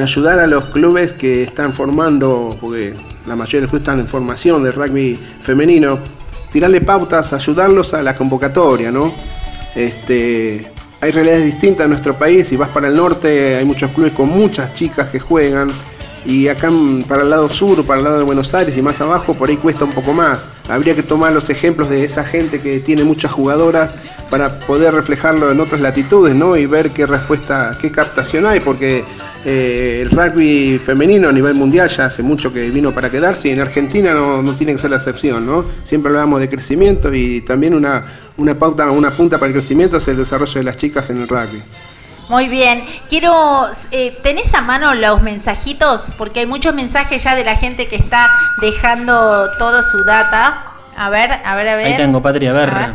ayudar 0.00 0.38
a 0.38 0.46
los 0.46 0.66
clubes 0.66 1.14
que 1.14 1.42
están 1.42 1.72
formando, 1.72 2.56
porque 2.60 2.94
la 3.26 3.34
mayoría 3.34 3.58
de 3.58 3.62
los 3.62 3.70
clubes 3.70 3.82
están 3.82 3.98
en 3.98 4.06
formación 4.06 4.62
del 4.62 4.72
rugby 4.72 5.18
femenino, 5.40 5.98
tirarle 6.52 6.80
pautas, 6.80 7.32
ayudarlos 7.32 7.92
a 7.92 8.02
la 8.02 8.14
convocatoria, 8.14 8.92
¿no? 8.92 9.12
Este, 9.74 10.64
hay 11.00 11.10
realidades 11.10 11.44
distintas 11.44 11.86
en 11.86 11.90
nuestro 11.90 12.14
país, 12.14 12.46
si 12.46 12.54
vas 12.54 12.68
para 12.68 12.86
el 12.86 12.94
norte 12.94 13.56
hay 13.56 13.64
muchos 13.64 13.90
clubes 13.90 14.12
con 14.12 14.28
muchas 14.28 14.76
chicas 14.76 15.08
que 15.08 15.18
juegan, 15.18 15.70
y 16.24 16.48
acá 16.48 16.70
para 17.08 17.22
el 17.22 17.30
lado 17.30 17.48
sur, 17.48 17.84
para 17.84 17.98
el 17.98 18.04
lado 18.04 18.18
de 18.18 18.24
Buenos 18.24 18.52
Aires 18.54 18.76
y 18.76 18.82
más 18.82 19.00
abajo, 19.00 19.34
por 19.34 19.48
ahí 19.48 19.56
cuesta 19.56 19.84
un 19.84 19.92
poco 19.92 20.12
más. 20.12 20.50
Habría 20.68 20.94
que 20.94 21.02
tomar 21.02 21.32
los 21.32 21.48
ejemplos 21.50 21.88
de 21.88 22.04
esa 22.04 22.24
gente 22.24 22.60
que 22.60 22.80
tiene 22.80 23.04
muchas 23.04 23.32
jugadoras 23.32 23.90
para 24.28 24.58
poder 24.60 24.94
reflejarlo 24.94 25.50
en 25.50 25.58
otras 25.60 25.80
latitudes, 25.80 26.34
¿no? 26.34 26.56
Y 26.56 26.66
ver 26.66 26.90
qué 26.90 27.06
respuesta, 27.06 27.76
qué 27.80 27.90
captación 27.90 28.46
hay, 28.46 28.60
porque 28.60 29.02
eh, 29.44 30.00
el 30.02 30.10
rugby 30.10 30.78
femenino 30.78 31.28
a 31.28 31.32
nivel 31.32 31.54
mundial 31.54 31.88
ya 31.88 32.06
hace 32.06 32.22
mucho 32.22 32.52
que 32.52 32.70
vino 32.70 32.92
para 32.92 33.10
quedarse 33.10 33.48
y 33.48 33.52
en 33.52 33.60
Argentina 33.60 34.12
no, 34.12 34.42
no 34.42 34.54
tiene 34.54 34.72
que 34.72 34.78
ser 34.78 34.90
la 34.90 34.98
excepción, 34.98 35.46
¿no? 35.46 35.64
Siempre 35.82 36.10
hablamos 36.10 36.40
de 36.40 36.48
crecimiento 36.48 37.12
y 37.12 37.40
también 37.40 37.74
una, 37.74 38.04
una 38.36 38.54
pauta, 38.54 38.90
una 38.90 39.16
punta 39.16 39.38
para 39.38 39.48
el 39.48 39.54
crecimiento 39.54 39.96
es 39.96 40.06
el 40.08 40.18
desarrollo 40.18 40.54
de 40.54 40.64
las 40.64 40.76
chicas 40.76 41.08
en 41.10 41.22
el 41.22 41.28
rugby. 41.28 41.62
Muy 42.30 42.48
bien, 42.48 42.84
quiero, 43.08 43.68
eh, 43.90 44.16
¿tenés 44.22 44.54
a 44.54 44.60
mano 44.60 44.94
los 44.94 45.20
mensajitos? 45.20 46.12
Porque 46.16 46.38
hay 46.38 46.46
muchos 46.46 46.72
mensajes 46.72 47.24
ya 47.24 47.34
de 47.34 47.44
la 47.44 47.56
gente 47.56 47.88
que 47.88 47.96
está 47.96 48.30
dejando 48.60 49.50
toda 49.58 49.82
su 49.82 50.04
data. 50.04 50.62
A 50.96 51.10
ver, 51.10 51.32
a 51.44 51.56
ver, 51.56 51.68
a 51.68 51.74
ver. 51.74 51.86
Ahí 51.88 51.96
tengo, 51.96 52.22
Patri, 52.22 52.46
a 52.46 52.52
ver. 52.52 52.70
A 52.70 52.78
ver. 52.78 52.94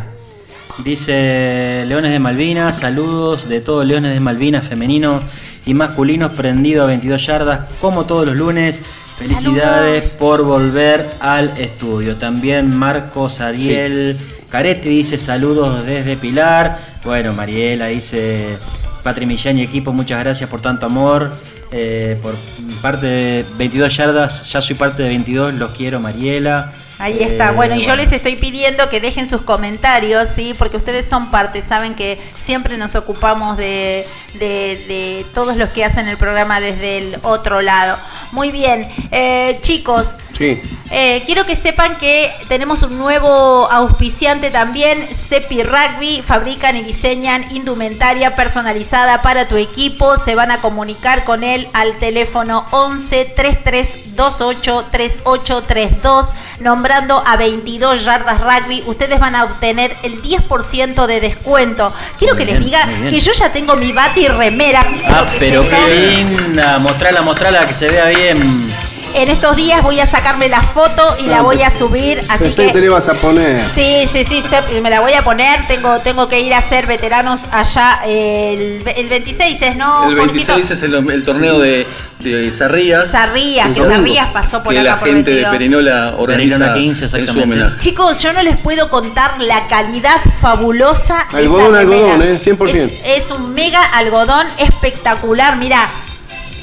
Dice 0.86 1.84
Leones 1.86 2.12
de 2.12 2.20
Malvinas, 2.20 2.80
saludos 2.80 3.50
de 3.50 3.60
todos 3.60 3.86
Leones 3.86 4.14
de 4.14 4.22
Malvinas, 4.22 4.66
femenino 4.66 5.20
y 5.66 5.74
masculinos, 5.74 6.32
prendido 6.32 6.84
a 6.84 6.88
22 6.88 7.26
yardas, 7.26 7.70
como 7.82 8.06
todos 8.06 8.26
los 8.26 8.38
lunes. 8.38 8.82
Felicidades 9.18 10.12
Saludos. 10.12 10.18
por 10.18 10.44
volver 10.44 11.16
al 11.20 11.58
estudio. 11.58 12.16
También 12.16 12.74
Marcos 12.74 13.42
Ariel 13.42 14.18
Caretti 14.50 14.88
dice 14.88 15.18
saludos 15.18 15.86
desde 15.86 16.16
Pilar. 16.16 16.80
Bueno, 17.04 17.34
Mariela 17.34 17.88
dice 17.88 18.58
Patri 19.06 19.28
Millán 19.28 19.60
y 19.60 19.62
equipo, 19.62 19.94
muchas 19.94 20.20
gracias 20.20 20.50
por 20.50 20.62
tanto 20.62 20.88
amor. 20.88 21.32
Eh, 21.72 22.18
por 22.24 22.36
parte 22.82 23.06
de 23.06 23.46
22 23.58 23.96
yardas, 23.96 24.52
ya 24.52 24.62
soy 24.62 24.76
parte 24.76 25.04
de 25.04 25.10
22, 25.10 25.54
los 25.54 25.70
quiero, 25.72 26.00
Mariela. 26.00 26.72
Ahí 26.98 27.18
está. 27.22 27.50
Eh, 27.50 27.52
Bueno, 27.54 27.76
y 27.76 27.82
yo 27.82 27.96
les 27.96 28.12
estoy 28.12 28.36
pidiendo 28.36 28.90
que 28.90 29.00
dejen 29.00 29.30
sus 29.30 29.42
comentarios, 29.42 30.28
¿sí? 30.30 30.56
Porque 30.58 30.78
ustedes 30.78 31.06
son 31.06 31.30
parte, 31.30 31.62
saben 31.62 31.94
que 31.94 32.20
siempre 32.40 32.78
nos 32.78 32.96
ocupamos 32.96 33.58
de, 33.58 34.08
de- 34.40 34.86
de 34.88 35.26
todos 35.36 35.56
los 35.56 35.70
que 35.70 35.86
hacen 35.86 36.08
el 36.08 36.18
programa 36.18 36.60
desde 36.60 36.98
el 36.98 37.20
otro 37.22 37.62
lado. 37.62 37.98
Muy 38.32 38.52
bien, 38.52 38.88
Eh, 39.12 39.60
chicos, 39.62 40.10
Sí. 40.38 40.62
eh, 40.92 41.24
quiero 41.26 41.46
que 41.46 41.56
sepan 41.56 41.98
que 41.98 42.32
tenemos 42.50 42.84
un 42.84 42.98
nuevo 42.98 43.72
auspiciante 43.72 44.52
también, 44.52 45.08
Cepi 45.16 45.64
Rugby, 45.64 46.22
fabrican 46.26 46.76
y 46.76 46.84
diseñan 46.84 47.46
indumentaria 47.52 48.36
personalizada 48.36 49.22
para 49.22 49.48
tu 49.48 49.56
equipo, 49.56 50.18
se 50.18 50.36
van 50.36 50.52
a 50.52 50.60
comunicar 50.62 51.24
con 51.24 51.44
él 51.44 51.70
al 51.74 51.98
teléfono 52.00 52.68
11 52.72 53.34
33 53.36 54.06
28 54.16 54.86
3832, 54.92 56.34
nombrando 56.60 57.22
a 57.26 57.36
22 57.38 58.04
yardas 58.04 58.40
rugby, 58.40 58.84
ustedes 58.88 59.20
van 59.20 59.36
a 59.36 59.44
obtener 59.44 59.96
el 60.04 60.22
10% 60.22 61.06
de 61.06 61.20
descuento. 61.20 61.94
Quiero 62.18 62.36
Muy 62.36 62.46
que 62.46 62.52
bien, 62.52 62.64
les 62.64 62.66
diga 62.66 63.10
que 63.10 63.20
yo 63.20 63.34
ya 63.34 63.52
tengo 63.52 63.76
mi 63.76 63.92
bati 63.92 64.28
remera. 64.28 64.82
Ah, 65.08 65.26
pero 65.40 65.64
qué 65.70 66.24
linda. 66.24 66.80
Mostrala, 66.80 67.22
mostrala, 67.22 67.66
que 67.68 67.74
se 67.74 67.88
vea 67.90 68.06
bien. 68.06 68.74
En 69.16 69.30
estos 69.30 69.56
días 69.56 69.82
voy 69.82 70.00
a 70.00 70.06
sacarme 70.06 70.50
la 70.50 70.62
foto 70.62 71.16
y 71.20 71.24
la 71.24 71.42
voy 71.42 71.62
a 71.62 71.76
subir, 71.78 72.20
así 72.30 72.44
Pensé 72.46 72.68
que 72.68 72.74
te 72.74 72.80
le 72.80 72.86
ibas 72.88 73.08
a 73.08 73.14
poner. 73.14 73.66
Sí, 73.74 74.08
sí, 74.12 74.24
sí, 74.26 74.44
se- 74.50 74.82
me 74.82 74.90
la 74.90 75.02
voy 75.02 75.14
a 75.14 75.24
poner. 75.24 75.68
Tengo, 75.68 76.00
tengo 76.00 76.28
que 76.28 76.40
ir 76.42 76.54
a 76.54 76.62
ser 76.62 76.86
veteranos 76.88 77.46
allá 77.52 78.02
el, 78.06 78.84
el 78.96 79.10
26, 79.10 79.62
¿es 79.62 79.76
no? 79.76 80.10
El 80.10 80.18
Jorgito? 80.18 80.54
26 80.56 80.72
es 80.72 80.84
el, 80.84 80.94
el 81.12 81.24
torneo 81.24 81.60
de, 81.60 81.88
de 82.20 82.52
Sarrías. 82.54 83.10
Sarrías, 83.10 83.74
que 83.74 83.82
Sarrías 83.84 84.30
pasó 84.30 84.62
por 84.64 84.74
que 84.74 84.80
acá 84.80 84.90
la 84.92 85.00
por 85.00 85.08
gente 85.08 85.32
de 85.32 85.36
22. 85.38 85.52
Perinola 85.58 86.14
organiza 86.18 86.58
Perinola 86.58 86.74
15, 86.74 87.04
en 87.06 87.10
su 87.10 87.18
exactamente. 87.18 87.44
homenaje. 87.56 87.78
Chicos, 87.80 88.20
yo 88.20 88.34
no 88.34 88.42
les 88.44 88.58
puedo 88.62 88.90
contar 88.90 89.42
la 89.42 89.68
calidad 89.68 90.18
fabulosa 90.42 91.26
de 91.32 91.38
Algodón, 91.40 91.66
esta 91.76 91.78
remera. 91.80 92.14
algodón, 92.14 92.22
¿eh? 92.24 92.40
100%. 92.40 93.02
Es, 93.06 93.24
es 93.26 93.32
un 93.32 93.54
mega 93.54 93.82
algodón 93.82 94.46
espectacular. 94.58 95.56
Mira, 95.58 95.88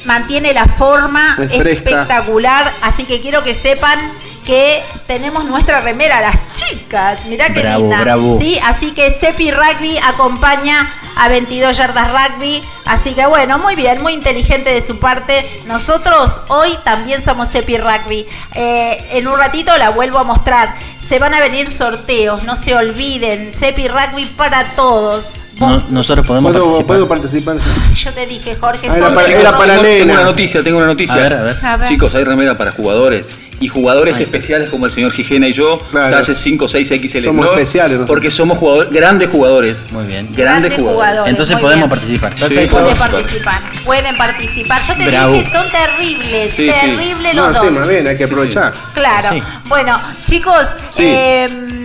mantiene 0.05 0.53
la 0.53 0.67
forma 0.67 1.37
Es 1.39 1.51
espectacular. 1.51 2.71
Así 2.81 3.05
que 3.05 3.21
quiero 3.21 3.43
que 3.43 3.55
sepan 3.55 3.99
que 4.45 4.83
tenemos 5.07 5.45
nuestra 5.45 5.79
remera, 5.81 6.21
las 6.21 6.35
chicas. 6.53 7.25
Mirá 7.25 7.53
qué 7.53 7.61
Bravo, 7.61 7.79
linda. 7.79 8.01
bravo. 8.01 8.37
Sí, 8.37 8.59
así 8.63 8.91
que 8.91 9.11
Sepi 9.11 9.51
Rugby 9.51 9.97
acompaña 10.03 10.93
a 11.15 11.29
22 11.29 11.77
yardas 11.77 12.09
rugby. 12.11 12.61
Así 12.85 13.13
que 13.13 13.25
bueno, 13.25 13.57
muy 13.59 13.75
bien, 13.75 14.01
muy 14.01 14.13
inteligente 14.13 14.71
de 14.71 14.81
su 14.81 14.99
parte. 14.99 15.61
Nosotros 15.65 16.41
hoy 16.49 16.77
también 16.83 17.23
somos 17.23 17.49
Sepi 17.49 17.77
Rugby. 17.77 18.25
Eh, 18.53 19.07
en 19.11 19.27
un 19.27 19.37
ratito 19.37 19.77
la 19.77 19.91
vuelvo 19.91 20.19
a 20.19 20.23
mostrar. 20.23 20.75
Se 21.01 21.19
van 21.19 21.33
a 21.33 21.39
venir 21.39 21.71
sorteos, 21.71 22.43
no 22.43 22.55
se 22.57 22.75
olviden. 22.75 23.53
Sepi 23.53 23.87
Rugby 23.87 24.25
para 24.25 24.65
todos. 24.75 25.35
No- 25.59 25.83
nosotros 25.91 26.25
podemos 26.25 26.51
¿Puedo, 26.51 26.63
participar. 26.65 26.87
puedo 26.87 27.07
participar? 27.07 27.57
Yo 27.95 28.13
te 28.13 28.25
dije, 28.27 28.55
Jorge, 28.59 28.87
Ah, 28.89 28.97
era 28.97 29.05
son 29.05 29.15
para- 29.15 29.27
era 29.27 29.51
para 29.57 29.81
tengo, 29.81 30.13
una 30.13 30.23
noticia, 30.23 30.63
tengo 30.63 30.77
una 30.77 30.87
noticia. 30.87 31.15
A 31.15 31.19
ver, 31.19 31.33
a 31.33 31.41
ver. 31.43 31.57
A 31.63 31.77
ver. 31.77 31.87
Chicos, 31.87 32.15
hay 32.15 32.23
remera 32.23 32.57
para 32.57 32.71
jugadores 32.71 33.35
y 33.59 33.67
jugadores 33.67 34.19
especiales 34.19 34.69
como 34.69 34.85
el 34.87 34.91
señor 34.91 35.11
Gijena 35.13 35.47
y 35.47 35.53
yo, 35.53 35.77
Claro. 35.91 36.17
talles 36.17 36.37
5, 36.39 36.67
6, 36.67 36.91
XL. 36.91 37.25
Somos 37.25 37.45
especiales 37.47 37.91
nosotros. 37.91 38.07
Porque 38.07 38.31
somos 38.31 38.57
jugadores, 38.57 38.91
grandes 38.91 39.29
jugadores. 39.29 39.85
Muy 39.91 40.05
bien. 40.05 40.25
Grandes, 40.33 40.37
Grandes 40.37 40.73
jugadores. 40.73 40.95
jugadores. 41.05 41.29
Entonces 41.31 41.57
podemos 41.57 41.75
bien. 41.75 41.89
participar. 41.89 42.33
Sí. 42.33 42.39
Pueden 42.39 42.69
participar. 42.69 43.11
participar, 43.11 43.61
pueden 43.85 44.17
participar. 44.17 44.81
Yo 44.87 44.95
te 44.95 45.05
Bravo. 45.05 45.33
dije, 45.33 45.51
son 45.51 45.65
terribles, 45.71 46.51
Sí, 46.55 46.69
sí. 46.69 46.75
terribles 46.81 47.35
No, 47.35 47.47
los 47.49 47.57
sí, 47.59 47.65
dos. 47.67 47.75
más 47.75 47.87
bien, 47.87 48.07
hay 48.07 48.17
que 48.17 48.23
aprovechar. 48.23 48.73
Claro. 48.93 49.29
Sí. 49.31 49.41
Bueno, 49.69 50.01
chicos, 50.25 50.65
Sí. 50.89 51.03
eh, 51.05 51.82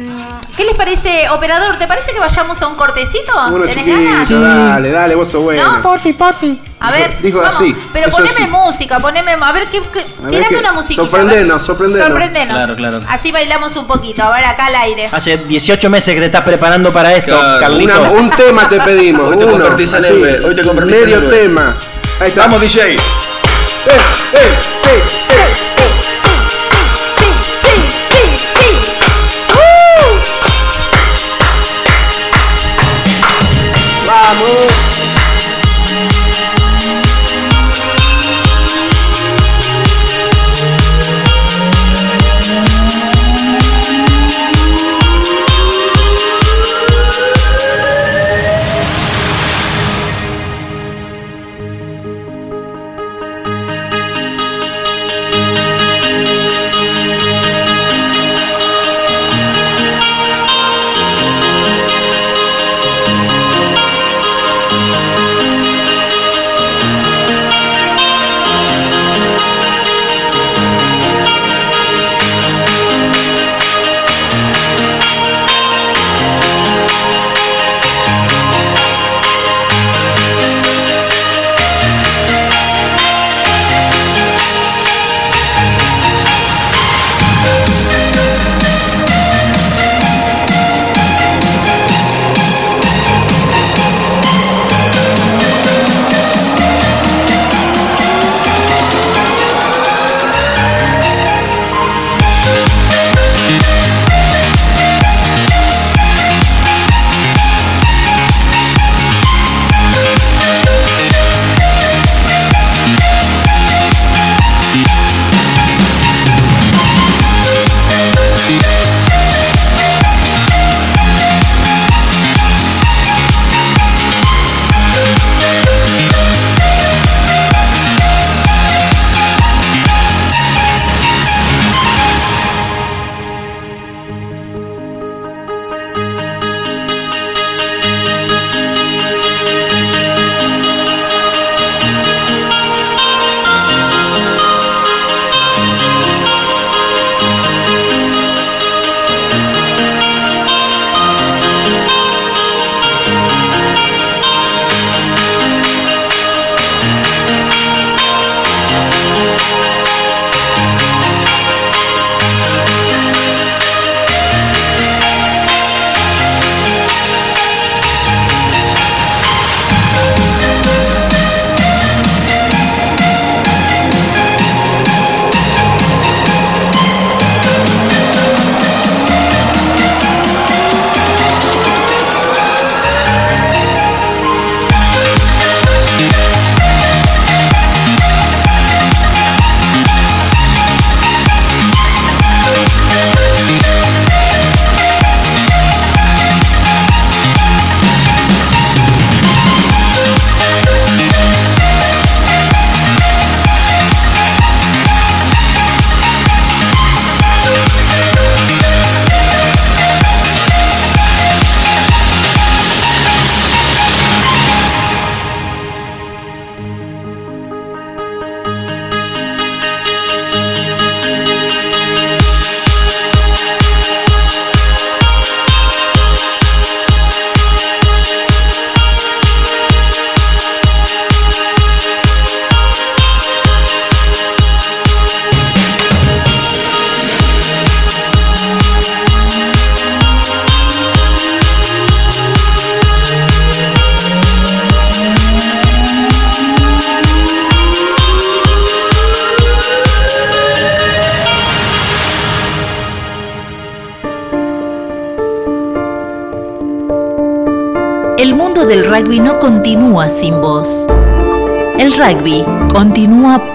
¿qué 0.59 0.64
les 0.64 0.74
parece, 0.74 1.28
operador? 1.30 1.76
¿Te 1.78 1.86
parece 1.86 2.12
que 2.12 2.18
vayamos 2.20 2.61
a 2.61 2.66
un 2.66 2.74
cortecito? 2.74 3.32
Bueno, 3.50 3.64
¿Tenés 3.66 3.86
ganas? 3.86 4.28
dale, 4.28 4.90
dale, 4.90 5.14
vos 5.14 5.28
sos 5.28 5.42
bueno. 5.42 5.62
¿No? 5.76 5.82
Porfi, 5.82 6.12
porfi. 6.12 6.59
A 6.80 6.90
ver, 6.92 7.16
dijo 7.22 7.38
vamos. 7.38 7.56
así, 7.56 7.74
Pero 7.92 8.11
poneme 8.11 8.30
sí. 8.34 8.46
música, 8.48 9.00
poneme. 9.00 9.32
A 9.40 9.52
ver, 9.52 9.66
¿qué, 9.68 9.80
qué- 9.92 10.04
ver 10.20 10.30
tirame 10.30 10.48
qué- 10.48 10.56
una 10.59 10.72
musiquita. 10.72 11.02
sorprendenos, 11.02 11.50
a 11.50 11.56
ver. 11.56 11.66
sorprendenos. 11.66 12.06
Sorprendenos. 12.09 12.56
Claro, 12.56 12.76
claro. 12.76 13.00
Así 13.09 13.32
bailamos 13.32 13.76
un 13.76 13.86
poquito. 13.86 14.22
A 14.22 14.30
ver, 14.32 14.44
acá 14.44 14.66
al 14.66 14.76
aire. 14.76 15.09
Hace 15.11 15.38
18 15.38 15.88
meses 15.90 16.12
que 16.14 16.20
te 16.20 16.26
estás 16.26 16.42
preparando 16.42 16.92
para 16.92 17.12
esto, 17.14 17.38
Claro, 17.38 17.61
Carlito. 17.61 18.00
Una- 18.00 18.11
un 18.11 18.30
tema 18.30 18.68
te 18.68 18.80
pedimos, 18.80 19.30
Hoy 19.30 19.38
te 19.38 19.44
uno. 19.44 19.64
así, 19.66 19.84
hoy 20.44 20.54
te 20.54 20.62
Medio 20.64 21.28
tema. 21.28 21.76
Ahí 22.20 22.28
está. 22.28 22.42
Vamos, 22.42 22.61
DJ. 22.61 22.94
Eh, 22.94 22.98
eh, 24.34 24.38
eh, 24.84 25.68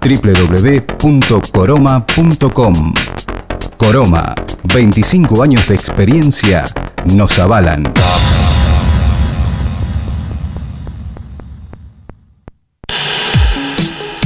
www.coroma.com. 0.00 2.94
Coroma, 3.76 4.34
25 4.72 5.42
años 5.42 5.66
de 5.68 5.74
experiencia 5.74 6.64
nos 7.14 7.38
avalan. 7.38 7.84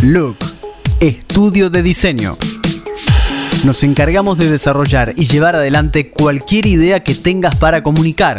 Look, 0.02 0.36
estudio 1.00 1.70
de 1.70 1.82
diseño. 1.82 2.36
Nos 3.64 3.82
encargamos 3.82 4.38
de 4.38 4.48
desarrollar 4.48 5.10
y 5.16 5.26
llevar 5.26 5.56
adelante 5.56 6.12
cualquier 6.12 6.66
idea 6.66 7.02
que 7.02 7.16
tengas 7.16 7.56
para 7.56 7.82
comunicar, 7.82 8.38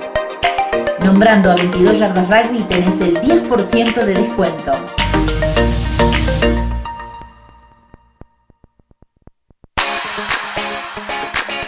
Nombrando 1.03 1.49
a 1.51 1.55
22 1.55 1.97
Yardas 1.97 2.29
Rugby 2.29 2.59
tenés 2.69 3.01
el 3.01 3.19
10% 3.19 4.05
de 4.05 4.13
descuento. 4.13 4.71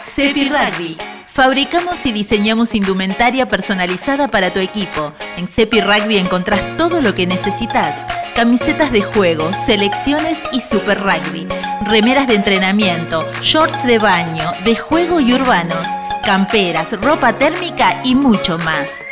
Cepi 0.06 0.50
Rugby. 0.50 0.98
Fabricamos 1.26 2.06
y 2.06 2.12
diseñamos 2.12 2.76
indumentaria 2.76 3.50
personalizada 3.50 4.28
para 4.28 4.54
tu 4.54 4.60
equipo. 4.60 5.12
En 5.36 5.48
Cepi 5.48 5.82
Rugby 5.82 6.18
encontrás 6.18 6.78
todo 6.78 7.02
lo 7.02 7.16
que 7.16 7.26
necesitas. 7.26 8.06
Camisetas 8.36 8.92
de 8.92 9.02
juego, 9.02 9.52
selecciones 9.54 10.38
y 10.52 10.62
super 10.62 11.00
rugby. 11.02 11.48
Remeras 11.86 12.28
de 12.28 12.36
entrenamiento, 12.36 13.26
shorts 13.42 13.84
de 13.84 14.00
baño, 14.00 14.44
de 14.64 14.76
juego 14.76 15.20
y 15.20 15.34
urbanos. 15.34 15.88
Camperas, 16.24 16.94
ropa 16.94 17.38
térmica 17.38 18.00
y 18.06 18.16
mucho 18.16 18.58
más. 18.60 19.06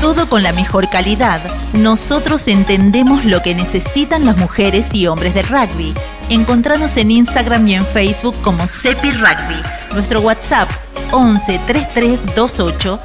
Todo 0.00 0.26
con 0.26 0.42
la 0.42 0.52
mejor 0.52 0.88
calidad. 0.88 1.40
Nosotros 1.74 2.48
entendemos 2.48 3.26
lo 3.26 3.42
que 3.42 3.54
necesitan 3.54 4.24
las 4.24 4.38
mujeres 4.38 4.94
y 4.94 5.06
hombres 5.08 5.34
del 5.34 5.46
rugby. 5.46 5.94
Encontranos 6.30 6.96
en 6.96 7.10
Instagram 7.10 7.68
y 7.68 7.74
en 7.74 7.84
Facebook 7.84 8.34
como 8.42 8.66
Cepi 8.66 9.10
Rugby. 9.10 9.62
Nuestro 9.92 10.20
WhatsApp 10.20 10.70
11 11.12 11.60
33 11.66 12.18
28 12.34 13.00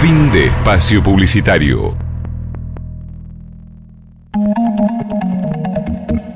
Fin 0.00 0.30
de 0.30 0.46
espacio 0.46 1.02
publicitario. 1.02 1.96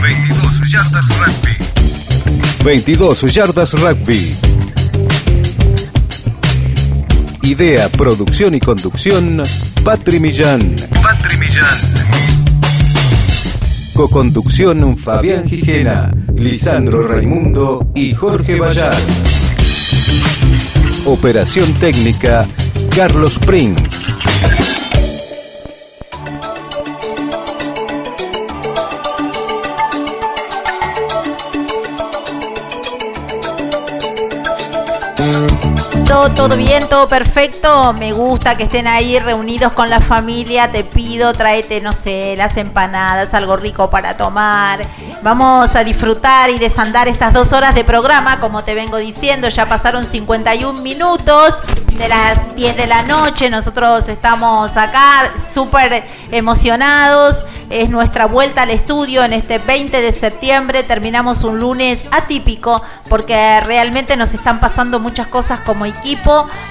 22 0.00 0.70
yardas 0.70 1.08
rugby. 1.18 1.56
22 2.62 3.34
Yardas 3.34 3.72
Rugby. 3.72 4.55
Idea, 7.46 7.88
producción 7.88 8.56
y 8.56 8.60
conducción, 8.60 9.40
Patri 9.84 10.18
Millán. 10.18 10.74
Patri 11.00 11.36
Millán. 11.38 11.78
Coconducción, 13.94 14.98
Fabián 14.98 15.48
Gijena, 15.48 16.10
Lisandro 16.34 17.06
Raimundo 17.06 17.92
y 17.94 18.12
Jorge 18.14 18.58
Bayar. 18.58 18.96
Operación 21.04 21.72
técnica, 21.74 22.48
Carlos 22.96 23.38
Prince. 23.38 24.06
Todo, 36.34 36.56
bien, 36.56 36.88
todo 36.88 37.08
perfecto. 37.08 37.92
Me 37.92 38.12
gusta 38.12 38.56
que 38.56 38.64
estén 38.64 38.86
ahí 38.86 39.18
reunidos 39.18 39.72
con 39.72 39.88
la 39.88 40.00
familia. 40.00 40.70
Te 40.72 40.82
pido, 40.82 41.32
tráete, 41.32 41.80
no 41.80 41.92
sé, 41.92 42.34
las 42.36 42.56
empanadas, 42.56 43.32
algo 43.32 43.56
rico 43.56 43.90
para 43.90 44.16
tomar. 44.16 44.80
Vamos 45.22 45.76
a 45.76 45.84
disfrutar 45.84 46.50
y 46.50 46.58
desandar 46.58 47.08
estas 47.08 47.32
dos 47.32 47.52
horas 47.52 47.74
de 47.74 47.84
programa, 47.84 48.40
como 48.40 48.64
te 48.64 48.74
vengo 48.74 48.96
diciendo. 48.96 49.48
Ya 49.48 49.68
pasaron 49.68 50.04
51 50.04 50.82
minutos 50.82 51.54
de 51.96 52.08
las 52.08 52.54
10 52.54 52.76
de 52.76 52.86
la 52.86 53.02
noche. 53.02 53.48
Nosotros 53.48 54.08
estamos 54.08 54.76
acá 54.76 55.32
súper 55.54 56.04
emocionados. 56.30 57.44
Es 57.70 57.88
nuestra 57.88 58.26
vuelta 58.26 58.62
al 58.62 58.70
estudio 58.70 59.24
en 59.24 59.32
este 59.32 59.58
20 59.58 60.00
de 60.00 60.12
septiembre. 60.12 60.82
Terminamos 60.82 61.42
un 61.42 61.58
lunes 61.58 62.04
atípico 62.12 62.82
porque 63.08 63.60
realmente 63.60 64.16
nos 64.16 64.34
están 64.34 64.60
pasando 64.60 65.00
muchas 65.00 65.26
cosas 65.26 65.60
como 65.60 65.84
equipo 65.84 66.15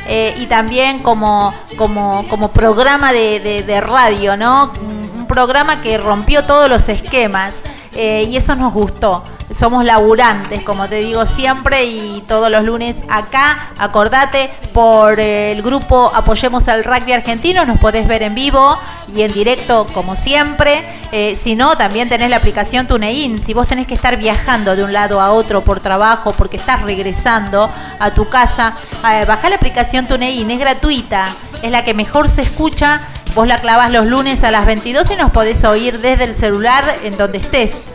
eh, 0.08 0.36
y 0.38 0.48
también 0.48 1.00
como, 1.00 1.54
como, 1.78 2.26
como 2.30 2.52
programa 2.52 3.14
de, 3.14 3.82
radio, 3.82 4.38
¿no? 4.38 4.72
Un 4.82 5.26
programa 5.28 5.82
que 5.82 5.98
rompió 5.98 6.44
todos 6.46 6.70
los 6.70 6.90
esquemas. 6.90 7.64
eh, 7.94 8.28
y 8.30 8.36
eso 8.36 8.56
nos 8.56 8.74
gustó. 8.74 9.24
Somos 9.52 9.86
laburantes, 9.86 10.64
como 10.64 10.88
te 10.88 10.96
digo 10.96 11.26
siempre, 11.26 11.86
y 11.86 12.24
todos 12.28 12.50
los 12.50 12.64
lunes 12.64 13.04
acá, 13.10 13.72
acordate, 13.78 14.50
por 14.74 15.20
el 15.20 15.62
grupo 15.62 16.12
Apoyemos 16.14 16.68
al 16.68 16.84
Rugby 16.84 17.14
Argentino, 17.14 17.66
nos 17.66 17.80
podés 17.80 18.08
ver 18.08 18.24
en 18.24 18.36
vivo 18.36 18.78
y 19.14 19.22
en 19.22 19.32
directo 19.34 19.88
como 19.94 20.16
siempre. 20.16 20.84
Eh, 21.12 21.36
si 21.36 21.56
no, 21.56 21.78
también 21.78 22.10
tenés 22.10 22.30
la 22.30 22.38
aplicación 22.38 22.88
TuneIn. 22.88 23.40
Si 23.40 23.54
vos 23.54 23.68
tenés 23.68 23.88
que 23.88 23.94
estar 23.94 24.18
viajando 24.18 24.76
de 24.76 24.84
un 24.84 24.92
lado 24.92 25.22
a 25.22 25.32
otro 25.32 25.62
por 25.62 25.80
trabajo, 25.80 26.34
porque 26.34 26.58
estás 26.58 26.82
regresando 26.82 27.70
a 28.00 28.12
tu 28.12 28.28
casa, 28.28 28.74
eh, 29.10 29.26
baja 29.26 29.50
la 29.50 29.56
aplicación 29.56 30.08
TuneIn, 30.08 30.50
es 30.52 30.60
gratuita, 30.60 31.28
es 31.62 31.72
la 31.72 31.86
que 31.86 31.94
mejor 31.94 32.28
se 32.28 32.42
escucha. 32.42 33.02
Vos 33.36 33.48
la 33.48 33.60
clavas 33.60 33.92
los 33.92 34.06
lunes 34.06 34.44
a 34.44 34.52
las 34.52 34.66
22 34.66 35.12
y 35.12 35.16
nos 35.16 35.32
podés 35.32 35.64
oír 35.66 36.00
desde 36.00 36.24
el 36.24 36.36
celular 36.36 36.84
en 37.04 37.18
donde 37.18 37.38
estés. 37.38 37.95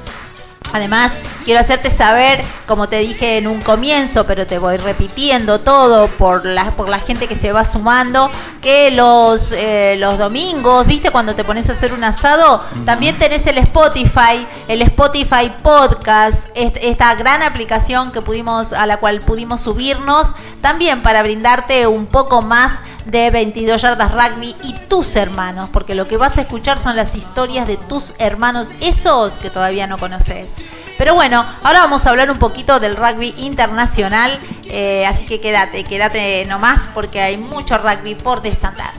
Además, 0.73 1.12
quiero 1.45 1.61
hacerte 1.61 1.91
saber, 1.91 2.43
como 2.66 2.89
te 2.89 2.99
dije 2.99 3.39
en 3.39 3.47
un 3.47 3.61
comienzo, 3.61 4.27
pero 4.27 4.47
te 4.47 4.59
voy 4.59 4.77
repitiendo 4.77 5.61
todo 5.61 6.09
por 6.09 6.45
la, 6.45 6.71
por 6.73 6.89
la 6.89 6.99
gente 6.99 7.27
que 7.27 7.35
se 7.35 7.53
va 7.53 7.64
sumando, 7.64 8.31
que 8.62 8.91
los, 8.91 9.53
eh, 9.53 9.97
los 9.99 10.18
domingos, 10.18 10.87
¿viste? 10.87 11.11
Cuando 11.11 11.35
te 11.35 11.45
pones 11.45 11.68
a 11.68 11.73
hacer 11.73 11.93
un 11.93 12.05
asado, 12.05 12.62
también 12.85 13.18
tenés 13.18 13.47
el 13.47 13.59
Spotify, 13.59 14.47
el 14.68 14.83
Spotify 14.83 15.53
Podcast, 15.62 16.45
esta 16.55 17.14
gran 17.14 17.43
aplicación 17.43 18.12
que 18.12 18.23
pudimos, 18.23 18.73
a 18.73 18.87
la 18.87 18.99
cual 18.99 19.21
pudimos 19.21 19.61
subirnos, 19.62 20.29
también 20.61 21.03
para 21.03 21.23
brindarte 21.23 21.87
un 21.87 22.07
poco 22.07 22.43
más 22.43 22.81
de 23.07 23.31
22 23.31 23.81
yardas 23.83 24.12
rugby 24.12 24.55
y 24.62 24.75
tus 24.89 25.16
hermanos, 25.16 25.68
porque 25.73 25.95
lo 25.95 26.07
que 26.07 26.16
vas 26.16 26.39
a 26.39 26.43
escuchar 26.43 26.79
son 26.79 26.97
las 26.97 27.14
historias 27.14 27.66
de 27.66 27.77
tus 27.77 28.12
hermanos, 28.18 28.68
esos 28.83 29.33
que 29.35 29.51
todavía 29.51 29.87
no 29.87 29.99
conoces. 29.99 30.57
Pero 30.99 31.15
bueno, 31.15 31.45
ahora 31.63 31.81
vamos 31.81 32.05
a 32.05 32.11
hablar 32.11 32.31
un 32.31 32.39
poquito 32.39 32.79
del 32.79 32.95
rugby 32.95 33.35
internacional, 33.39 34.31
eh, 34.67 35.07
así 35.07 35.25
que 35.25 35.41
quédate, 35.41 35.85
quédate 35.85 36.45
nomás 36.47 36.89
porque 36.93 37.21
hay 37.21 37.39
mucho 37.39 37.79
rugby 37.79 38.15
por 38.15 38.43
desatar. 38.43 38.93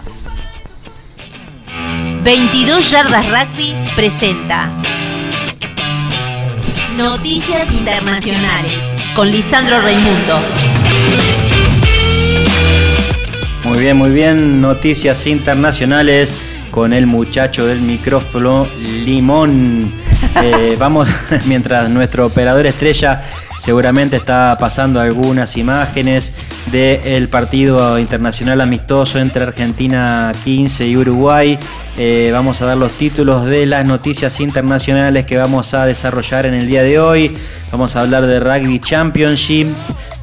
22 2.24 2.92
yardas 2.92 3.28
rugby 3.30 3.76
presenta 3.96 4.72
Noticias 6.98 7.72
Internacionales 7.72 8.74
con 9.16 9.32
Lisandro 9.32 9.80
Raimundo. 9.82 10.40
Muy 13.64 13.80
bien, 13.80 13.98
muy 13.98 14.10
bien. 14.10 14.60
Noticias 14.60 15.26
internacionales 15.28 16.40
con 16.72 16.94
el 16.94 17.08
muchacho 17.08 17.66
del 17.66 17.82
micrófono 17.82 18.68
Limón. 19.06 20.01
Eh, 20.44 20.76
vamos, 20.80 21.08
mientras 21.46 21.90
nuestro 21.90 22.26
operador 22.26 22.66
estrella 22.66 23.22
seguramente 23.60 24.16
está 24.16 24.58
pasando 24.58 25.00
algunas 25.00 25.56
imágenes 25.56 26.34
del 26.72 27.28
partido 27.28 28.00
internacional 28.00 28.62
amistoso 28.62 29.20
entre 29.20 29.44
Argentina 29.44 30.32
15 30.44 30.88
y 30.88 30.98
Uruguay. 30.98 31.60
Eh, 31.98 32.30
vamos 32.34 32.62
a 32.62 32.66
dar 32.66 32.78
los 32.78 32.94
títulos 32.94 33.46
de 33.46 33.68
las 33.68 33.86
noticias 33.86 34.40
internacionales 34.40 35.26
que 35.26 35.38
vamos 35.38 35.76
a 35.76 35.86
desarrollar 35.86 36.48
en 36.48 36.56
el 36.56 36.66
día 36.66 36.82
de 36.82 37.00
hoy. 37.00 37.38
Vamos 37.72 37.96
a 37.96 38.02
hablar 38.02 38.26
de 38.26 38.40
Rugby 38.40 38.80
Championship, 38.80 39.68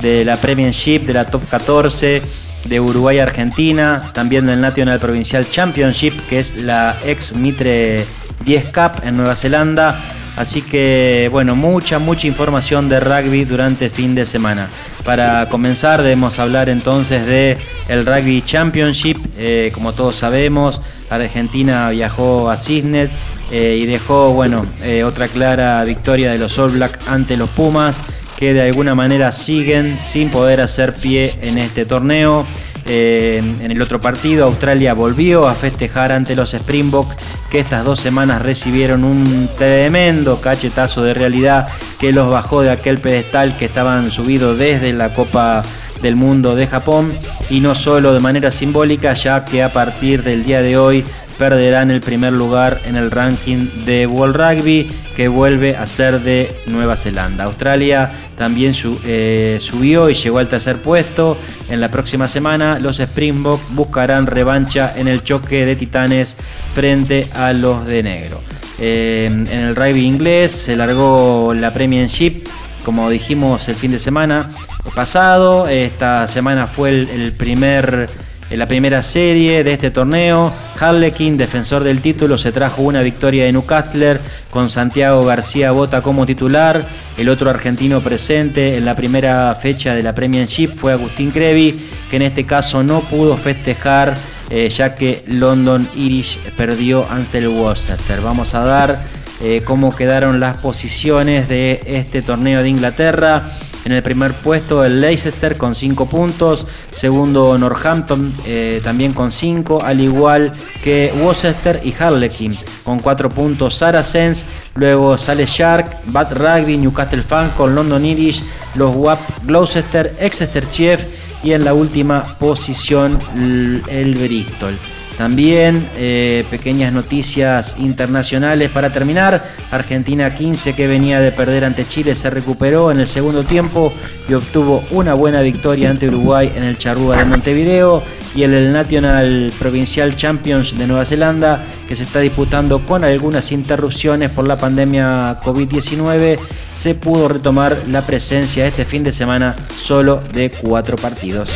de 0.01 0.25
la 0.25 0.37
Premiership, 0.37 1.01
de 1.01 1.13
la 1.13 1.25
Top 1.25 1.43
14 1.49 2.23
de 2.65 2.81
Uruguay-Argentina, 2.81 4.01
también 4.13 4.47
del 4.47 4.61
National 4.61 4.99
Provincial 4.99 5.49
Championship, 5.49 6.13
que 6.29 6.41
es 6.41 6.57
la 6.57 6.97
ex 7.05 7.35
Mitre 7.37 8.05
10 8.45 8.67
Cup 8.67 9.03
en 9.03 9.17
Nueva 9.17 9.37
Zelanda. 9.37 10.01
Así 10.37 10.63
que, 10.63 11.29
bueno, 11.33 11.57
mucha, 11.57 11.99
mucha 11.99 12.29
información 12.29 12.89
de 12.89 13.01
rugby 13.01 13.45
durante 13.45 13.87
el 13.87 13.91
fin 13.91 14.15
de 14.15 14.25
semana. 14.25 14.69
Para 15.05 15.49
comenzar, 15.49 16.03
debemos 16.03 16.39
hablar 16.39 16.69
entonces 16.69 17.27
de 17.27 17.59
el 17.89 18.07
Rugby 18.07 18.43
Championship. 18.43 19.17
Eh, 19.37 19.73
como 19.75 19.93
todos 19.95 20.15
sabemos, 20.15 20.81
Argentina 21.11 21.91
viajó 21.91 22.51
a 22.51 22.57
Cisnet 22.57 23.11
eh, 23.51 23.79
y 23.81 23.87
dejó, 23.87 24.33
bueno, 24.33 24.65
eh, 24.83 25.03
otra 25.03 25.27
clara 25.27 25.83
victoria 25.85 26.31
de 26.31 26.39
los 26.39 26.57
All 26.59 26.71
Black 26.71 27.01
ante 27.09 27.37
los 27.37 27.49
Pumas 27.51 28.01
que 28.39 28.55
de 28.55 28.63
alguna 28.63 28.95
manera 28.95 29.33
siguen 29.33 29.99
sin 29.99 30.31
poder 30.31 30.61
hacer 30.61 30.95
pie 30.95 31.35
en 31.43 31.59
este 31.59 31.85
torneo. 31.85 32.47
En 32.91 33.71
el 33.71 33.83
otro 33.83 34.01
partido, 34.01 34.47
Australia 34.47 34.95
volvió 34.95 35.47
a 35.47 35.55
festejar 35.55 36.11
ante 36.11 36.35
los 36.35 36.55
Springboks, 36.55 37.17
que 37.51 37.61
estas 37.61 37.85
dos 37.85 38.01
semanas 38.01 38.41
recibieron 38.41 39.05
un 39.05 39.49
tremendo 39.59 40.41
cachetazo 40.41 41.03
de 41.03 41.13
realidad 41.13 41.69
que 42.01 42.13
los 42.13 42.31
bajó 42.31 42.63
de 42.63 42.71
aquel 42.71 42.99
pedestal 42.99 43.57
que 43.59 43.67
estaban 43.67 44.11
subidos 44.11 44.57
desde 44.57 44.93
la 44.95 45.13
Copa 45.15 45.63
del 46.01 46.17
Mundo 46.17 46.55
de 46.55 46.67
Japón. 46.67 47.13
Y 47.51 47.61
no 47.61 47.75
solo 47.75 48.15
de 48.15 48.21
manera 48.21 48.51
simbólica, 48.51 49.13
ya 49.13 49.45
que 49.45 49.63
a 49.63 49.73
partir 49.73 50.23
del 50.23 50.45
día 50.45 50.63
de 50.63 50.79
hoy 50.79 51.05
perderán 51.39 51.91
el 51.91 52.01
primer 52.01 52.33
lugar 52.33 52.81
en 52.85 52.97
el 52.97 53.11
ranking 53.11 53.69
de 53.85 54.07
World 54.07 54.37
Rugby 54.37 54.91
que 55.17 55.29
vuelve 55.29 55.77
a 55.77 55.87
ser 55.87 56.21
de 56.21 56.51
Nueva 56.67 56.97
Zelanda. 56.97 57.45
Australia 57.45 58.11
también 58.37 58.75
eh, 59.05 59.59
subió 59.61 60.11
y 60.11 60.15
llegó 60.15 60.39
al 60.39 60.49
tercer 60.49 60.77
puesto. 60.77 61.39
En 61.71 61.81
la 61.81 61.89
próxima 61.91 62.29
semana 62.29 62.79
los 62.79 62.99
Springboks 62.99 63.75
buscarán 63.75 64.27
revancha 64.27 64.93
en 64.97 65.09
el 65.09 65.23
choque 65.23 65.65
de 65.65 65.77
titanes 65.77 66.37
frente 66.75 67.29
a 67.35 67.53
los 67.53 67.87
de 67.87 68.03
negro. 68.03 68.41
Eh, 68.81 69.27
en 69.27 69.49
el 69.49 69.75
rugby 69.75 70.05
inglés 70.05 70.53
se 70.53 70.77
largó 70.77 71.53
la 71.55 71.73
Premiership, 71.73 72.47
como 72.85 73.11
dijimos 73.11 73.69
el 73.69 73.75
fin 73.75 73.93
de 73.93 73.99
semana 73.99 74.51
pasado. 74.95 75.69
Esta 75.69 76.27
semana 76.29 76.67
fue 76.67 76.91
el 76.91 77.33
primer 77.33 78.09
en 78.51 78.59
la 78.59 78.67
primera 78.67 79.03
serie 79.03 79.63
de 79.63 79.73
este 79.75 79.91
torneo, 79.91 80.53
Harlequin, 80.81 81.37
defensor 81.37 81.85
del 81.85 82.01
título, 82.01 82.39
se 82.39 82.51
trajo 82.51 82.83
una 82.83 83.03
victoria 83.03 83.45
de 83.45 83.53
Newcastle 83.53 84.19
con 84.51 84.71
Santiago 84.71 85.25
García 85.25 85.73
Bota 85.73 86.01
como 86.01 86.25
titular. 86.25 86.87
El 87.19 87.29
otro 87.29 87.51
argentino 87.51 88.01
presente 88.01 88.77
en 88.77 88.85
la 88.87 88.95
primera 88.95 89.55
fecha 89.55 89.95
de 89.95 90.03
la 90.03 90.15
Premiership 90.15 90.69
fue 90.69 90.93
Agustín 90.93 91.31
Crevi, 91.31 91.79
que 92.09 92.17
en 92.17 92.23
este 92.23 92.47
caso 92.47 92.83
no 92.83 93.01
pudo 93.01 93.37
festejar 93.37 94.17
eh, 94.51 94.71
ya 94.71 94.95
que 94.95 95.23
London 95.27 95.87
Irish 95.95 96.39
perdió 96.57 97.07
ante 97.11 97.39
el 97.39 97.49
Worcester. 97.49 98.23
Vamos 98.23 98.55
a 98.55 98.65
dar 98.65 98.99
eh, 99.43 99.63
cómo 99.65 99.95
quedaron 99.95 100.41
las 100.41 100.57
posiciones 100.57 101.49
de 101.49 101.83
este 101.87 102.23
torneo 102.23 102.63
de 102.63 102.71
Inglaterra. 102.71 103.53
En 103.85 103.93
el 103.93 104.03
primer 104.03 104.35
puesto 104.35 104.85
el 104.85 105.01
Leicester 105.01 105.57
con 105.57 105.75
5 105.75 106.07
puntos, 106.07 106.67
segundo 106.91 107.57
Northampton 107.57 108.35
eh, 108.45 108.81
también 108.83 109.13
con 109.13 109.31
5, 109.31 109.83
al 109.83 110.01
igual 110.01 110.53
que 110.83 111.13
Worcester 111.23 111.81
y 111.85 111.95
Harlequin. 111.99 112.57
Con 112.85 112.99
4 112.99 113.29
puntos 113.29 113.77
Saracens, 113.77 114.45
luego 114.75 115.17
sale 115.17 115.47
Shark, 115.47 115.91
Bad 116.07 116.33
Rugby, 116.35 116.77
Newcastle 116.77 117.23
Falcon, 117.23 117.75
London 117.75 118.05
Irish, 118.05 118.43
los 118.75 118.95
WAP 118.95 119.21
Gloucester, 119.45 120.15
Exeter 120.21 120.69
Chief 120.71 121.01
y 121.43 121.53
en 121.53 121.65
la 121.65 121.73
última 121.73 122.25
posición 122.39 123.19
el 123.37 124.15
Bristol. 124.15 124.77
También 125.19 125.85
eh, 125.97 126.45
pequeñas 126.49 126.93
noticias 126.93 127.75
internacionales 127.81 128.71
para 128.71 128.93
terminar. 128.93 129.45
Argentina 129.73 130.33
15 130.33 130.75
que 130.75 130.87
venía 130.87 131.21
de 131.21 131.33
perder 131.33 131.65
ante 131.65 131.85
Chile 131.85 132.15
se 132.15 132.31
recuperó 132.31 132.93
en 132.93 133.01
el 133.01 133.09
segundo 133.09 133.43
tiempo 133.43 133.93
y 134.29 134.35
obtuvo 134.35 134.85
una 134.93 135.15
buena 135.15 135.41
victoria 135.41 135.91
ante 135.91 136.07
Uruguay 136.07 136.53
en 136.55 136.63
el 136.63 136.79
Charrúa 136.79 137.17
de 137.17 137.25
Montevideo 137.25 138.01
y 138.37 138.45
el 138.45 138.73
National 138.73 139.53
Provincial 139.59 140.15
Champions 140.15 140.79
de 140.79 140.87
Nueva 140.87 141.05
Zelanda 141.05 141.65
que 141.89 141.97
se 141.97 142.05
está 142.05 142.21
disputando 142.21 142.87
con 142.87 143.03
algunas 143.03 143.51
interrupciones 143.51 144.31
por 144.31 144.47
la 144.47 144.57
pandemia 144.57 145.41
COVID-19 145.41 146.39
se 146.73 146.95
pudo 146.95 147.27
retomar 147.27 147.77
la 147.89 148.03
presencia 148.03 148.67
este 148.69 148.85
fin 148.85 149.03
de 149.03 149.11
semana 149.11 149.57
solo 149.83 150.21
de 150.33 150.53
cuatro 150.53 150.97
partidos. 150.97 151.51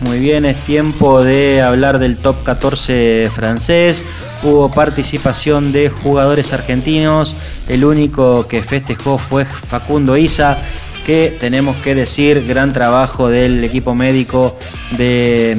Muy 0.00 0.20
bien, 0.20 0.44
es 0.44 0.56
tiempo 0.64 1.24
de 1.24 1.60
hablar 1.60 1.98
del 1.98 2.16
top 2.16 2.44
14 2.44 3.28
francés. 3.34 4.04
Hubo 4.44 4.70
participación 4.70 5.72
de 5.72 5.88
jugadores 5.88 6.52
argentinos. 6.52 7.34
El 7.68 7.84
único 7.84 8.46
que 8.46 8.62
festejó 8.62 9.18
fue 9.18 9.44
Facundo 9.44 10.16
Isa, 10.16 10.56
que 11.04 11.36
tenemos 11.40 11.76
que 11.78 11.96
decir, 11.96 12.46
gran 12.46 12.72
trabajo 12.72 13.28
del 13.28 13.64
equipo 13.64 13.96
médico 13.96 14.56
de, 14.96 15.56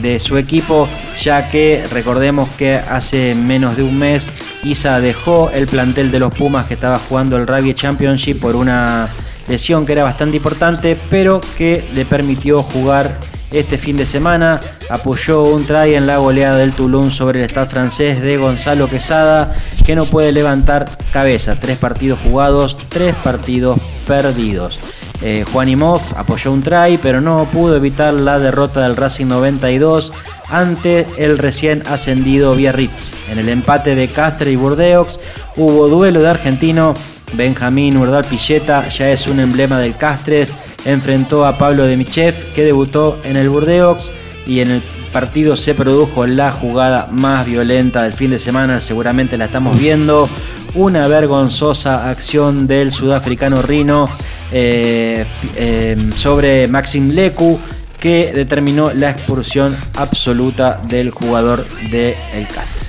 de, 0.00 0.20
su 0.20 0.36
equipo, 0.36 0.88
ya 1.20 1.50
que 1.50 1.84
recordemos 1.90 2.48
que 2.50 2.74
hace 2.76 3.34
menos 3.34 3.76
de 3.76 3.82
un 3.82 3.98
mes 3.98 4.30
Isa 4.62 5.00
dejó 5.00 5.50
el 5.50 5.66
plantel 5.66 6.12
de 6.12 6.20
los 6.20 6.32
Pumas 6.32 6.66
que 6.66 6.74
estaba 6.74 6.98
jugando 6.98 7.36
el 7.36 7.46
Rugby 7.46 7.74
Championship 7.74 8.40
por 8.40 8.54
una 8.54 9.08
lesión 9.48 9.84
que 9.84 9.92
era 9.92 10.04
bastante 10.04 10.36
importante, 10.36 10.96
pero 11.10 11.40
que 11.58 11.82
le 11.94 12.04
permitió 12.04 12.62
jugar 12.62 13.18
este 13.52 13.78
fin 13.78 13.96
de 13.96 14.06
semana. 14.06 14.60
Apoyó 14.88 15.42
un 15.42 15.64
try 15.64 15.94
en 15.94 16.06
la 16.06 16.18
goleada 16.18 16.56
del 16.58 16.72
Toulon 16.72 17.10
sobre 17.10 17.42
el 17.42 17.50
Stade 17.50 17.68
francés 17.68 18.20
de 18.20 18.36
Gonzalo 18.36 18.88
Quesada, 18.88 19.54
que 19.84 19.94
no 19.96 20.04
puede 20.04 20.32
levantar 20.32 20.88
cabeza. 21.12 21.58
Tres 21.58 21.78
partidos 21.78 22.18
jugados, 22.20 22.76
tres 22.88 23.14
partidos 23.16 23.78
perdidos. 24.06 24.78
Eh, 25.22 25.44
Juanimov 25.52 26.00
apoyó 26.16 26.50
un 26.50 26.62
try, 26.62 26.98
pero 27.02 27.20
no 27.20 27.46
pudo 27.52 27.76
evitar 27.76 28.14
la 28.14 28.38
derrota 28.38 28.82
del 28.82 28.96
Racing 28.96 29.26
92 29.26 30.12
ante 30.48 31.06
el 31.18 31.36
recién 31.36 31.82
ascendido 31.86 32.54
Biarritz. 32.54 33.14
En 33.30 33.38
el 33.38 33.48
empate 33.50 33.94
de 33.94 34.08
Castre 34.08 34.50
y 34.50 34.56
Burdeos 34.56 35.20
hubo 35.56 35.88
duelo 35.88 36.20
de 36.22 36.28
argentino. 36.28 36.94
Benjamín 37.34 37.96
Urdal 37.96 38.24
Pilleta 38.24 38.88
ya 38.88 39.10
es 39.10 39.26
un 39.26 39.40
emblema 39.40 39.78
del 39.78 39.96
Castres. 39.96 40.52
Enfrentó 40.84 41.46
a 41.46 41.58
Pablo 41.58 41.84
de 41.86 41.96
Michev, 41.96 42.34
que 42.54 42.64
debutó 42.64 43.18
en 43.24 43.36
el 43.36 43.48
Burdeos 43.48 44.10
y 44.46 44.60
en 44.60 44.70
el 44.70 44.82
partido 45.12 45.56
se 45.56 45.74
produjo 45.74 46.26
la 46.26 46.52
jugada 46.52 47.08
más 47.10 47.46
violenta 47.46 48.02
del 48.02 48.14
fin 48.14 48.30
de 48.30 48.38
semana, 48.38 48.80
seguramente 48.80 49.36
la 49.36 49.46
estamos 49.46 49.78
viendo. 49.78 50.28
Una 50.74 51.08
vergonzosa 51.08 52.10
acción 52.10 52.66
del 52.66 52.92
sudafricano 52.92 53.60
Rino 53.60 54.06
eh, 54.52 55.24
eh, 55.56 55.96
sobre 56.16 56.68
Maxim 56.68 57.10
Leku 57.10 57.58
que 58.00 58.32
determinó 58.32 58.92
la 58.92 59.10
expulsión 59.10 59.76
absoluta 59.94 60.80
del 60.88 61.10
jugador 61.10 61.66
del 61.90 62.14
el 62.34 62.46
Castres. 62.46 62.79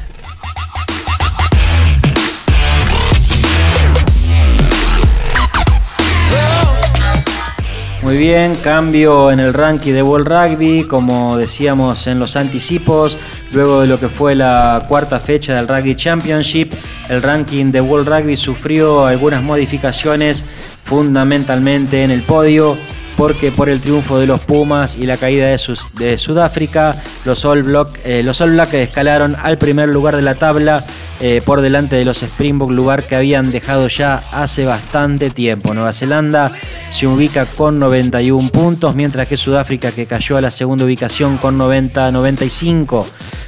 Muy 8.04 8.18
bien, 8.18 8.56
cambio 8.64 9.32
en 9.32 9.40
el 9.40 9.54
ranking 9.54 9.94
de 9.94 10.02
World 10.02 10.28
Rugby, 10.28 10.86
como 10.86 11.38
decíamos 11.38 12.08
en 12.08 12.18
los 12.18 12.36
anticipos, 12.36 13.16
luego 13.54 13.82
de 13.82 13.88
lo 13.88 14.00
que 14.00 14.10
fue 14.10 14.34
la 14.34 14.86
cuarta 14.88 15.20
fecha 15.20 15.54
del 15.54 15.68
Rugby 15.68 15.96
Championship, 15.96 16.74
el 17.10 17.22
ranking 17.22 17.72
de 17.72 17.80
World 17.80 18.10
Rugby 18.10 18.36
sufrió 18.36 19.06
algunas 19.06 19.44
modificaciones 19.44 20.44
fundamentalmente 20.84 22.04
en 22.04 22.10
el 22.10 22.24
podio 22.24 22.76
porque 23.22 23.52
por 23.52 23.70
el 23.70 23.80
triunfo 23.80 24.18
de 24.18 24.26
los 24.26 24.42
Pumas 24.42 24.96
y 24.96 25.06
la 25.06 25.16
caída 25.16 25.46
de, 25.46 26.18
Sudáfrica, 26.18 26.96
los 27.24 27.46
All, 27.46 27.62
Black, 27.62 28.00
eh, 28.04 28.24
Black 28.24 28.74
escalaron 28.74 29.36
al 29.40 29.60
primer 29.60 29.90
lugar 29.90 30.16
de 30.16 30.24
la 30.24 30.34
tabla 30.34 30.84
eh, 31.20 31.40
por 31.46 31.62
delante 31.62 31.96
de 31.96 32.04
los 32.04 32.18
Springbok, 32.18 32.72
lugar 32.72 33.04
que 33.04 33.16
habían 33.16 33.52
dejado 33.52 33.90
ya 33.90 34.24
hace 34.32 34.66
bastante 34.66 35.30
tiempo. 35.30 35.76
Nueva 35.76 35.94
Zelanda 35.94 36.50
se 36.92 37.06
ubica 37.06 37.46
con 37.46 37.78
91 37.78 38.50
puntos, 38.50 38.96
mientras 38.96 39.28
que 39.28 39.38
Sudáfrica, 39.38 39.92
que 39.92 40.08
cayó 40.08 40.38
a 40.38 40.42
la 40.42 40.50
segunda 40.50 40.86
ubicación 40.86 41.38
con 41.38 41.60
90-95. 41.60 43.06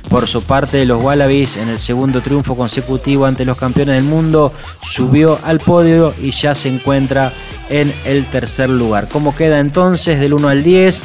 Por 0.07 0.27
su 0.27 0.43
parte, 0.43 0.85
los 0.85 1.01
Wallabies, 1.01 1.57
en 1.57 1.69
el 1.69 1.79
segundo 1.79 2.21
triunfo 2.21 2.55
consecutivo 2.55 3.25
ante 3.25 3.43
los 3.43 3.57
campeones 3.57 3.95
del 3.95 4.03
mundo, 4.03 4.53
subió 4.83 5.39
al 5.43 5.59
podio 5.59 6.13
y 6.21 6.29
ya 6.29 6.53
se 6.53 6.69
encuentra 6.69 7.33
en 7.73 7.91
el 8.05 8.23
tercer 8.25 8.69
lugar. 8.69 9.07
¿Cómo 9.09 9.35
queda 9.35 9.59
entonces 9.59 10.19
del 10.19 10.33
1 10.35 10.47
al 10.47 10.63
10? 10.63 11.01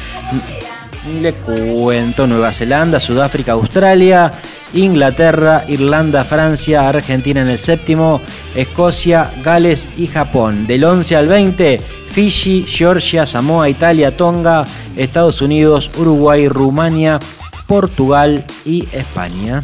Le 1.23 1.33
cuento 1.33 2.27
Nueva 2.27 2.53
Zelanda, 2.53 3.01
Sudáfrica, 3.01 3.53
Australia, 3.53 4.35
Inglaterra, 4.75 5.65
Irlanda, 5.67 6.25
Francia, 6.25 6.87
Argentina 6.87 7.41
en 7.41 7.49
el 7.49 7.59
séptimo, 7.59 8.21
Escocia, 8.55 9.31
Gales 9.43 9.89
y 9.97 10.09
Japón. 10.09 10.67
Del 10.67 10.85
11 10.85 11.17
al 11.17 11.29
20, 11.29 11.81
Fiji, 12.11 12.65
Georgia, 12.65 13.25
Samoa, 13.25 13.71
Italia, 13.71 14.15
Tonga, 14.15 14.67
Estados 14.95 15.41
Unidos, 15.41 15.91
Uruguay, 15.97 16.49
Rumania, 16.49 17.19
Portugal 17.67 18.45
y 18.67 18.87
España. 18.93 19.63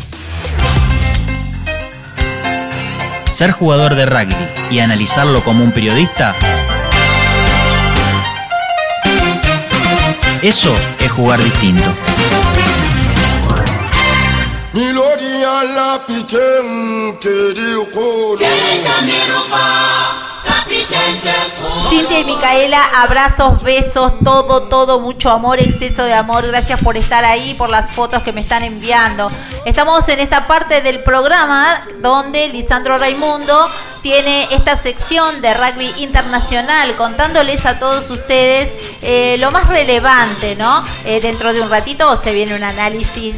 Ser 3.30 3.50
jugador 3.50 3.94
de 3.94 4.06
rugby 4.06 4.34
y 4.70 4.78
analizarlo 4.78 5.42
como 5.42 5.64
un 5.64 5.72
periodista 5.72 6.34
Eso 10.44 10.76
es 11.00 11.10
jugar 11.10 11.42
distinto. 11.42 11.90
Cintia 21.88 22.20
y 22.20 22.24
Micaela, 22.24 22.82
abrazos, 22.96 23.62
besos, 23.62 24.12
todo, 24.22 24.64
todo, 24.64 25.00
mucho 25.00 25.30
amor, 25.30 25.60
exceso 25.60 26.04
de 26.04 26.12
amor. 26.12 26.46
Gracias 26.46 26.80
por 26.80 26.96
estar 26.96 27.24
ahí, 27.24 27.54
por 27.54 27.70
las 27.70 27.92
fotos 27.92 28.22
que 28.22 28.32
me 28.32 28.40
están 28.40 28.62
enviando. 28.62 29.30
Estamos 29.64 30.08
en 30.08 30.20
esta 30.20 30.46
parte 30.46 30.82
del 30.82 31.02
programa 31.02 31.66
donde 32.00 32.48
Lisandro 32.48 32.98
Raimundo 32.98 33.70
tiene 34.02 34.48
esta 34.50 34.76
sección 34.76 35.40
de 35.40 35.54
rugby 35.54 35.90
internacional 35.96 36.94
contándoles 36.96 37.64
a 37.64 37.78
todos 37.78 38.10
ustedes 38.10 38.68
eh, 39.00 39.36
lo 39.38 39.50
más 39.50 39.68
relevante, 39.68 40.56
¿no? 40.56 40.84
Eh, 41.06 41.20
dentro 41.20 41.54
de 41.54 41.62
un 41.62 41.70
ratito 41.70 42.14
se 42.16 42.32
viene 42.32 42.54
un 42.54 42.64
análisis 42.64 43.36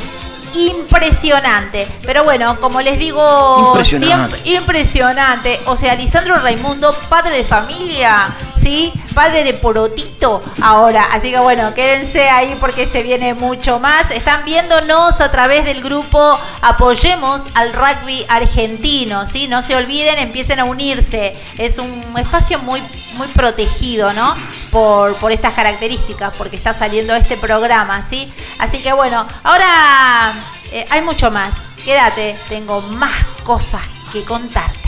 impresionante. 0.57 1.87
Pero 2.05 2.25
bueno, 2.25 2.59
como 2.61 2.81
les 2.81 2.99
digo, 2.99 3.69
impresionante. 3.69 4.37
Siempre, 4.43 4.53
impresionante. 4.55 5.61
O 5.67 5.77
sea, 5.77 5.95
Lisandro 5.95 6.37
Raimundo, 6.37 6.95
padre 7.09 7.37
de 7.37 7.45
familia, 7.45 8.35
¿sí? 8.55 8.93
Padre 9.15 9.45
de 9.45 9.55
porotito 9.55 10.43
ahora. 10.61 11.09
Así 11.13 11.31
que 11.31 11.39
bueno, 11.39 11.73
quédense 11.75 12.29
ahí 12.29 12.57
porque 12.61 12.87
se 12.87 13.03
viene 13.03 13.35
mucho 13.35 13.79
más. 13.79 14.11
Están 14.11 14.45
viéndonos 14.45 15.21
a 15.21 15.31
través 15.31 15.65
del 15.65 15.83
grupo 15.83 16.39
Apoyemos 16.63 17.43
al 17.55 17.73
Rugby 17.73 18.25
Argentino, 18.29 19.27
¿sí? 19.27 19.49
No 19.49 19.63
se 19.63 19.77
olviden, 19.77 20.19
empiecen 20.19 20.61
a 20.61 20.65
unirse. 20.65 21.35
Es 21.59 21.79
un 21.79 22.03
espacio 22.17 22.59
muy, 22.59 22.83
muy 23.15 23.29
protegido, 23.29 24.13
¿no? 24.13 24.37
Por, 24.77 25.16
por 25.16 25.33
estas 25.33 25.55
características, 25.55 26.35
porque 26.37 26.55
está 26.55 26.74
saliendo 26.74 27.14
este 27.14 27.39
programa, 27.39 28.05
¿sí? 28.05 28.31
Así 28.59 28.83
que 28.83 28.93
bueno, 28.93 29.27
ahora 29.43 30.35
eh, 30.70 30.87
hay 30.91 31.01
mucho 31.01 31.31
más. 31.31 31.55
Quédate, 31.83 32.39
tengo 32.51 32.83
más 32.83 33.24
cosas 33.43 33.81
que 34.12 34.22
contarte. 34.22 34.87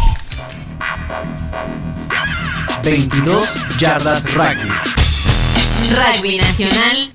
22 2.82 3.48
yardas 3.78 4.34
rugby. 4.34 4.70
Rugby 5.90 6.36
Nacional 6.36 7.10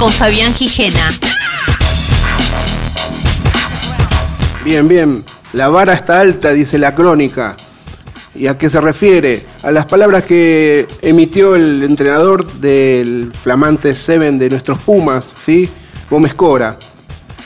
con 0.00 0.12
Fabián 0.12 0.52
Gijena. 0.52 1.10
Bien, 4.64 4.88
bien. 4.88 5.24
La 5.52 5.68
vara 5.68 5.92
está 5.92 6.18
alta, 6.18 6.48
dice 6.48 6.76
la 6.76 6.92
crónica. 6.92 7.56
¿Y 8.34 8.46
a 8.46 8.56
qué 8.56 8.70
se 8.70 8.80
refiere? 8.80 9.42
A 9.62 9.72
las 9.72 9.86
palabras 9.86 10.24
que 10.24 10.86
emitió 11.02 11.56
el 11.56 11.82
entrenador 11.82 12.46
del 12.54 13.32
flamante 13.32 13.94
Seven 13.94 14.38
de 14.38 14.48
nuestros 14.48 14.82
Pumas, 14.82 15.34
¿sí? 15.44 15.68
Gómez 16.08 16.34
Cora. 16.34 16.78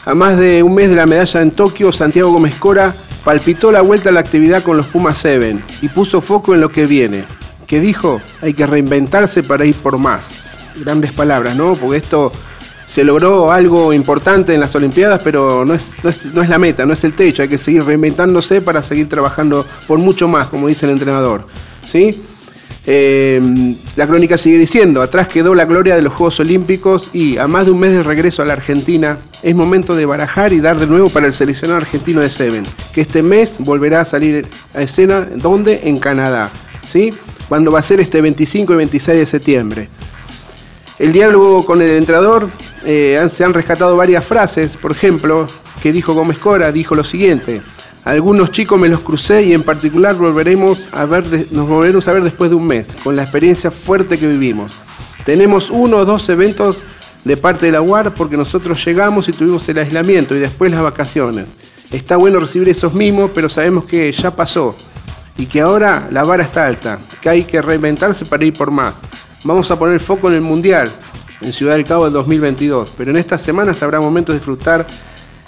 A 0.05 0.15
más 0.15 0.39
de 0.39 0.63
un 0.63 0.75
mes 0.75 0.91
de 0.91 0.97
la 0.97 1.07
medalla 1.07 1.41
en 1.41 1.51
Tokio, 1.53 1.91
Santiago 1.91 2.33
Gómez 2.33 2.57
Cora 2.57 2.95
palpitó 3.25 3.73
la 3.73 3.81
vuelta 3.81 4.11
a 4.11 4.13
la 4.13 4.21
actividad 4.21 4.63
con 4.63 4.77
los 4.77 4.87
Pumas 4.89 5.17
Seven 5.17 5.65
y 5.81 5.89
puso 5.89 6.21
foco 6.21 6.55
en 6.55 6.61
lo 6.61 6.69
que 6.69 6.85
viene. 6.85 7.25
¿Qué 7.67 7.81
dijo? 7.81 8.21
Hay 8.43 8.53
que 8.53 8.67
reinventarse 8.67 9.43
para 9.43 9.65
ir 9.65 9.75
por 9.75 9.97
más. 9.97 10.71
Grandes 10.77 11.13
palabras, 11.13 11.57
¿no? 11.57 11.73
Porque 11.73 11.97
esto 11.97 12.31
se 12.95 13.03
logró 13.03 13.51
algo 13.51 13.93
importante 13.93 14.55
en 14.55 14.61
las 14.61 14.73
Olimpiadas, 14.77 15.21
pero 15.25 15.65
no 15.65 15.75
es, 15.75 15.91
no 16.33 16.43
es, 16.43 16.49
la 16.49 16.59
meta, 16.61 16.87
no 16.87 16.93
es 16.93 17.03
el 17.03 17.13
techo. 17.13 17.43
Hay 17.43 17.49
que 17.49 17.59
seguir 17.59 17.83
reinventándose 17.83 18.61
para 18.61 18.85
seguir 18.85 19.09
trabajando 19.09 19.67
por 19.89 19.99
mucho 19.99 20.29
más, 20.29 20.47
como 20.47 20.69
dice 20.69 20.87
el 20.87 20.93
entrenador. 20.93 21.45
¿sí? 21.85 22.23
Eh, 22.87 23.43
la 23.97 24.07
crónica 24.07 24.39
sigue 24.39 24.59
diciendo, 24.59 25.03
atrás 25.03 25.27
quedó 25.27 25.57
la 25.57 25.65
gloria 25.65 25.97
de 25.97 26.03
los 26.03 26.13
Juegos 26.13 26.39
Olímpicos 26.39 27.11
y 27.13 27.37
a 27.37 27.49
más 27.49 27.67
de 27.67 27.73
un 27.73 27.81
mes 27.81 27.95
de 27.95 28.05
regreso 28.05 28.43
a 28.43 28.45
la 28.45 28.53
Argentina, 28.53 29.19
es 29.43 29.57
momento 29.57 29.97
de 29.97 30.07
barajar 30.07 30.53
y 30.53 30.61
dar 30.61 30.79
de 30.79 30.87
nuevo 30.87 31.09
para 31.09 31.27
el 31.27 31.33
seleccionado 31.33 31.81
argentino 31.81 32.21
de 32.21 32.29
Seven, 32.29 32.63
que 32.95 33.01
este 33.01 33.25
mes 33.25 33.57
volverá 33.59 34.03
a 34.03 34.05
salir 34.05 34.47
a 34.73 34.83
escena, 34.83 35.27
¿dónde? 35.35 35.81
En 35.83 35.99
Canadá. 35.99 36.49
¿sí? 36.87 37.13
Cuando 37.49 37.73
va 37.73 37.81
a 37.81 37.83
ser 37.83 38.01
este 38.01 38.21
25 38.21 38.73
y 38.73 38.77
26 38.77 39.19
de 39.19 39.27
septiembre. 39.27 39.89
El 40.99 41.13
diálogo 41.13 41.65
con 41.65 41.83
el 41.83 41.91
entrenador 41.91 42.49
eh, 42.85 43.27
se 43.29 43.45
han 43.45 43.53
rescatado 43.53 43.97
varias 43.97 44.25
frases, 44.25 44.77
por 44.77 44.93
ejemplo, 44.93 45.49
que 45.83 45.93
dijo 45.93 46.15
Gómez 46.15 46.39
Cora, 46.39 46.71
dijo 46.71 46.95
lo 46.95 47.03
siguiente, 47.03 47.63
algunos 48.05 48.53
chicos 48.53 48.79
me 48.79 48.89
los 48.89 49.01
crucé 49.01 49.43
y 49.43 49.55
en 49.55 49.65
particular 49.65 50.15
volveremos 50.15 50.87
a 50.93 51.05
ver, 51.05 51.25
nos 51.51 51.69
volveremos 51.69 52.07
a 52.07 52.13
ver 52.13 52.23
después 52.23 52.51
de 52.51 52.57
un 52.57 52.67
mes, 52.67 52.87
con 53.03 53.17
la 53.17 53.23
experiencia 53.23 53.73
fuerte 53.73 54.19
que 54.19 54.29
vivimos. 54.29 54.73
Tenemos 55.25 55.69
uno 55.71 55.97
o 55.97 56.05
dos 56.05 56.29
eventos 56.29 56.83
de 57.25 57.37
parte 57.37 57.67
de 57.67 57.73
la 57.73 57.81
UAR 57.81 58.15
porque 58.15 58.37
nosotros 58.37 58.85
llegamos 58.85 59.27
y 59.29 59.33
tuvimos 59.33 59.69
el 59.69 59.79
aislamiento 59.79 60.37
y 60.37 60.39
después 60.39 60.71
las 60.71 60.83
vacaciones. 60.83 61.47
Está 61.91 62.17
bueno 62.17 62.39
recibir 62.39 62.69
esos 62.69 62.95
mismos, 62.95 63.33
pero 63.35 63.49
sabemos 63.49 63.85
que 63.85 64.13
ya 64.13 64.37
pasó 64.37 64.77
y 65.37 65.47
que 65.47 65.61
ahora 65.61 66.09
la 66.11 66.23
vara 66.23 66.45
está 66.45 66.67
alta, 66.67 66.99
que 67.21 67.29
hay 67.29 67.45
que 67.45 67.61
reinventarse 67.61 68.25
para 68.25 68.45
ir 68.45 68.53
por 68.53 68.71
más. 68.71 68.97
Vamos 69.45 69.71
a 69.71 69.79
poner 69.79 70.01
foco 70.01 70.29
en 70.29 70.35
el 70.35 70.41
Mundial. 70.41 70.91
en 71.41 71.53
Ciudad 71.53 71.75
del 71.75 71.85
Cabo 71.85 72.05
del 72.05 72.13
2022, 72.15 72.95
pero 72.97 73.11
en 73.11 73.19
estas 73.19 73.43
semanas 73.43 73.83
habrá 73.83 74.01
momentos 74.01 74.35
de 74.35 74.39
disfrutar 74.39 74.87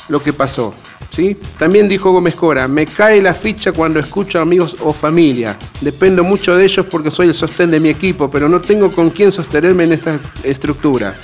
lo 0.08 0.22
que 0.22 0.32
pasó. 0.32 0.74
¿sí? 1.10 1.36
También 1.58 1.88
dijo 1.88 2.12
Gómez 2.12 2.34
Cora, 2.34 2.68
me 2.68 2.86
cae 2.86 3.22
la 3.22 3.32
ficha 3.32 3.72
cuando 3.72 3.98
escucho 3.98 4.40
amigos 4.40 4.76
o 4.80 4.92
familia. 4.92 5.56
Dependo 5.80 6.22
mucho 6.24 6.56
de 6.56 6.64
ellos 6.64 6.86
porque 6.90 7.10
soy 7.10 7.28
el 7.28 7.34
sostén 7.34 7.70
de 7.70 7.80
mi 7.80 7.88
equipo, 7.88 8.30
pero 8.30 8.48
no 8.48 8.60
tengo 8.60 8.90
con 8.90 9.10
quién 9.10 9.32
sostenerme 9.32 9.84
en 9.84 9.94
esta 9.94 10.20
estructura. 10.42 11.14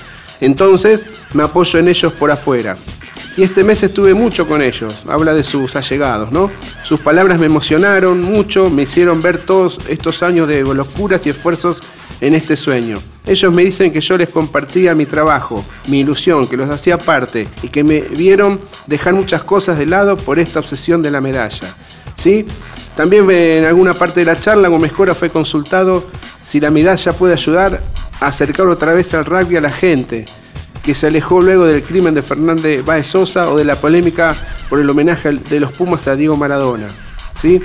Entonces 0.42 1.06
me 1.32 1.44
apoyo 1.44 1.78
en 1.78 1.88
ellos 1.88 2.12
por 2.12 2.30
afuera. 2.30 2.76
Y 3.36 3.42
este 3.42 3.64
mes 3.64 3.82
estuve 3.82 4.12
mucho 4.12 4.46
con 4.46 4.60
ellos, 4.60 5.04
habla 5.08 5.32
de 5.32 5.42
sus 5.42 5.74
allegados, 5.74 6.32
¿no? 6.32 6.50
Sus 6.82 7.00
palabras 7.00 7.40
me 7.40 7.46
emocionaron 7.46 8.20
mucho, 8.20 8.68
me 8.68 8.82
hicieron 8.82 9.22
ver 9.22 9.38
todos 9.38 9.78
estos 9.88 10.22
años 10.22 10.48
de 10.48 10.62
locuras 10.62 11.24
y 11.24 11.30
esfuerzos 11.30 11.78
en 12.20 12.34
este 12.34 12.56
sueño. 12.56 12.96
Ellos 13.26 13.54
me 13.54 13.64
dicen 13.64 13.92
que 13.92 14.00
yo 14.00 14.18
les 14.18 14.28
compartía 14.28 14.94
mi 14.94 15.06
trabajo, 15.06 15.64
mi 15.86 16.00
ilusión, 16.00 16.46
que 16.46 16.56
los 16.56 16.68
hacía 16.68 16.98
parte 16.98 17.48
y 17.62 17.68
que 17.68 17.84
me 17.84 18.00
vieron 18.00 18.60
dejar 18.86 19.14
muchas 19.14 19.44
cosas 19.44 19.78
de 19.78 19.86
lado 19.86 20.16
por 20.16 20.38
esta 20.38 20.58
obsesión 20.58 21.02
de 21.02 21.12
la 21.12 21.20
medalla. 21.20 21.68
¿Sí? 22.16 22.44
También 22.96 23.30
en 23.30 23.64
alguna 23.64 23.94
parte 23.94 24.20
de 24.20 24.26
la 24.26 24.38
charla 24.38 24.68
Gómez 24.68 24.92
Cora 24.92 25.14
fue 25.14 25.30
consultado 25.30 26.04
si 26.44 26.60
la 26.60 26.70
medalla 26.70 27.12
puede 27.12 27.34
ayudar 27.34 27.80
a 28.20 28.26
acercar 28.26 28.66
otra 28.66 28.92
vez 28.92 29.14
al 29.14 29.24
rugby 29.24 29.56
a 29.56 29.60
la 29.60 29.70
gente, 29.70 30.26
que 30.82 30.94
se 30.94 31.06
alejó 31.06 31.40
luego 31.40 31.64
del 31.64 31.82
crimen 31.82 32.14
de 32.14 32.22
Fernández 32.22 32.84
Báez 32.84 33.06
Sosa 33.06 33.50
o 33.50 33.56
de 33.56 33.64
la 33.64 33.76
polémica 33.76 34.34
por 34.68 34.80
el 34.80 34.90
homenaje 34.90 35.30
de 35.30 35.60
los 35.60 35.72
Pumas 35.72 36.06
a 36.06 36.16
Diego 36.16 36.36
Maradona. 36.36 36.88
¿Sí? 37.40 37.62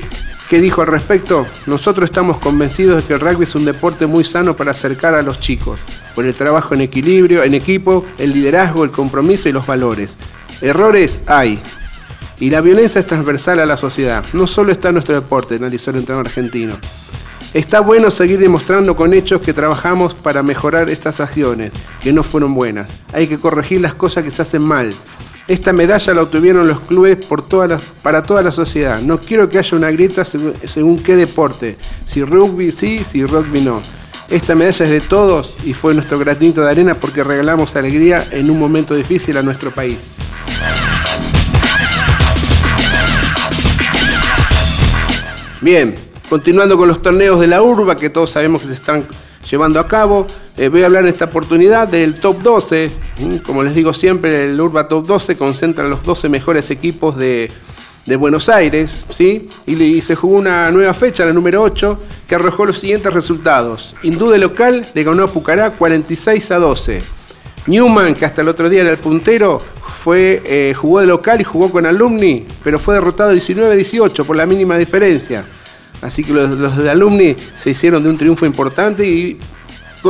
¿Qué 0.49 0.61
dijo 0.61 0.82
al 0.82 0.88
respecto? 0.88 1.45
Nosotros 1.65 2.09
estamos 2.09 2.38
convencidos 2.38 3.01
de 3.01 3.07
que 3.07 3.13
el 3.13 3.19
rugby 3.19 3.43
es 3.43 3.55
un 3.55 3.65
deporte 3.65 4.05
muy 4.05 4.23
sano 4.23 4.55
para 4.55 4.71
acercar 4.71 5.13
a 5.13 5.21
los 5.21 5.41
chicos, 5.41 5.78
por 6.15 6.25
el 6.25 6.34
trabajo 6.36 6.73
en 6.73 6.82
equilibrio, 6.82 7.43
en 7.43 7.53
equipo, 7.53 8.05
el 8.17 8.32
liderazgo, 8.32 8.86
el 8.86 8.91
compromiso 8.91 9.49
y 9.49 9.51
los 9.51 9.67
valores. 9.67 10.15
Errores 10.61 11.21
hay. 11.28 11.59
Y 12.39 12.49
la 12.49 12.61
violencia 12.61 12.99
es 12.99 13.07
transversal 13.07 13.59
a 13.59 13.65
la 13.65 13.77
sociedad. 13.77 14.23
No 14.33 14.45
solo 14.45 14.71
está 14.71 14.89
en 14.89 14.95
nuestro 14.95 15.15
deporte, 15.15 15.55
analizó 15.55 15.89
el 15.89 15.97
entrenador 15.97 16.27
argentino. 16.27 16.75
Está 17.53 17.79
bueno 17.79 18.11
seguir 18.11 18.39
demostrando 18.39 18.95
con 18.95 19.13
hechos 19.13 19.41
que 19.41 19.53
trabajamos 19.53 20.13
para 20.13 20.43
mejorar 20.43 20.89
estas 20.89 21.19
acciones, 21.19 21.71
que 22.01 22.13
no 22.13 22.21
fueron 22.21 22.53
buenas. 22.53 22.95
Hay 23.13 23.27
que 23.27 23.39
corregir 23.39 23.81
las 23.81 23.95
cosas 23.95 24.23
que 24.23 24.31
se 24.31 24.43
hacen 24.43 24.63
mal. 24.63 24.91
Esta 25.47 25.71
medalla 25.71 26.13
la 26.13 26.23
obtuvieron 26.23 26.67
los 26.67 26.81
clubes 26.81 27.25
por 27.25 27.45
para 28.03 28.21
toda 28.21 28.43
la 28.43 28.51
sociedad. 28.51 28.99
No 28.99 29.17
quiero 29.19 29.49
que 29.49 29.57
haya 29.57 29.77
una 29.77 29.89
grieta 29.89 30.25
según, 30.25 30.53
según 30.65 30.99
qué 30.99 31.15
deporte. 31.15 31.77
Si 32.05 32.21
rugby 32.23 32.69
sí, 32.71 32.99
si 33.11 33.25
rugby 33.25 33.61
no. 33.61 33.81
Esta 34.29 34.55
medalla 34.55 34.85
es 34.85 34.91
de 34.91 35.01
todos 35.01 35.65
y 35.65 35.73
fue 35.73 35.93
nuestro 35.93 36.19
granito 36.19 36.61
de 36.61 36.69
arena 36.69 36.95
porque 36.95 37.23
regalamos 37.23 37.75
alegría 37.77 38.27
en 38.31 38.51
un 38.51 38.59
momento 38.59 38.93
difícil 38.93 39.38
a 39.38 39.41
nuestro 39.41 39.71
país. 39.73 39.97
Bien, 45.62 45.95
continuando 46.30 46.78
con 46.78 46.88
los 46.88 47.01
torneos 47.01 47.39
de 47.39 47.47
la 47.47 47.62
urba 47.62 47.95
que 47.95 48.10
todos 48.10 48.30
sabemos 48.30 48.62
que 48.62 48.68
se 48.68 48.74
están 48.76 49.05
llevando 49.49 49.80
a 49.80 49.88
cabo. 49.88 50.28
Eh, 50.55 50.68
voy 50.68 50.84
a 50.84 50.86
hablar 50.86 51.03
en 51.03 51.10
esta 51.10 51.26
oportunidad 51.26 51.88
del 51.88 52.16
top 52.16 52.41
12. 52.41 52.91
Mm, 53.20 53.38
Como 53.38 53.64
les 53.64 53.76
digo 53.76 53.93
siempre, 53.93 54.45
el 54.45 54.60
Urba 54.60 54.88
Top 54.88 55.05
12 55.05 55.36
concentra 55.36 55.88
los 55.88 56.03
12 56.03 56.30
mejores 56.30 56.70
equipos 56.70 57.16
de, 57.16 57.49
de 58.05 58.16
Buenos 58.16 58.49
Aires, 58.49 59.05
¿sí? 59.10 59.49
Y, 59.66 60.01
se 60.01 60.16
jugó 60.16 60.38
una 60.38 60.72
nueva 60.72 60.93
fecha, 60.93 61.26
la 61.26 61.34
número 61.34 61.62
8, 61.62 61.99
que 62.28 62.36
arrojó 62.36 62.66
los 62.66 62.80
siguientes 62.80 63.14
resultados. 63.14 63.95
Indude 64.03 64.38
local 64.38 64.86
le 64.93 65.03
ganó 65.03 65.24
a 65.24 65.28
Pucará 65.28 65.72
46 65.72 66.51
a 66.51 66.58
12. 66.58 67.01
Newman, 67.68 68.14
que 68.14 68.26
hasta 68.26 68.41
el 68.41 68.47
otro 68.47 68.70
día 68.70 68.82
era 68.82 68.91
el 68.91 68.97
puntero, 68.97 69.60
fue, 70.04 70.41
eh, 70.45 70.74
jugó 70.76 71.00
de 71.02 71.08
local 71.08 71.41
y 71.41 71.43
jugó 71.43 71.72
con 71.72 71.86
Alumni, 71.86 72.45
pero 72.64 72.80
fue 72.80 72.95
derrotado 72.95 73.32
19 73.32 73.72
a 73.72 73.76
18 73.76 74.26
por 74.26 74.38
la 74.38 74.45
mínima 74.45 74.78
diferencia. 74.78 75.45
Así 76.02 76.24
que 76.24 76.34
los, 76.34 76.78
de 76.78 76.89
Alumni 76.89 77.36
se 77.56 77.72
hicieron 77.72 78.04
de 78.04 78.10
un 78.10 78.18
triunfo 78.18 78.45
importante 78.45 79.08
y, 79.08 79.38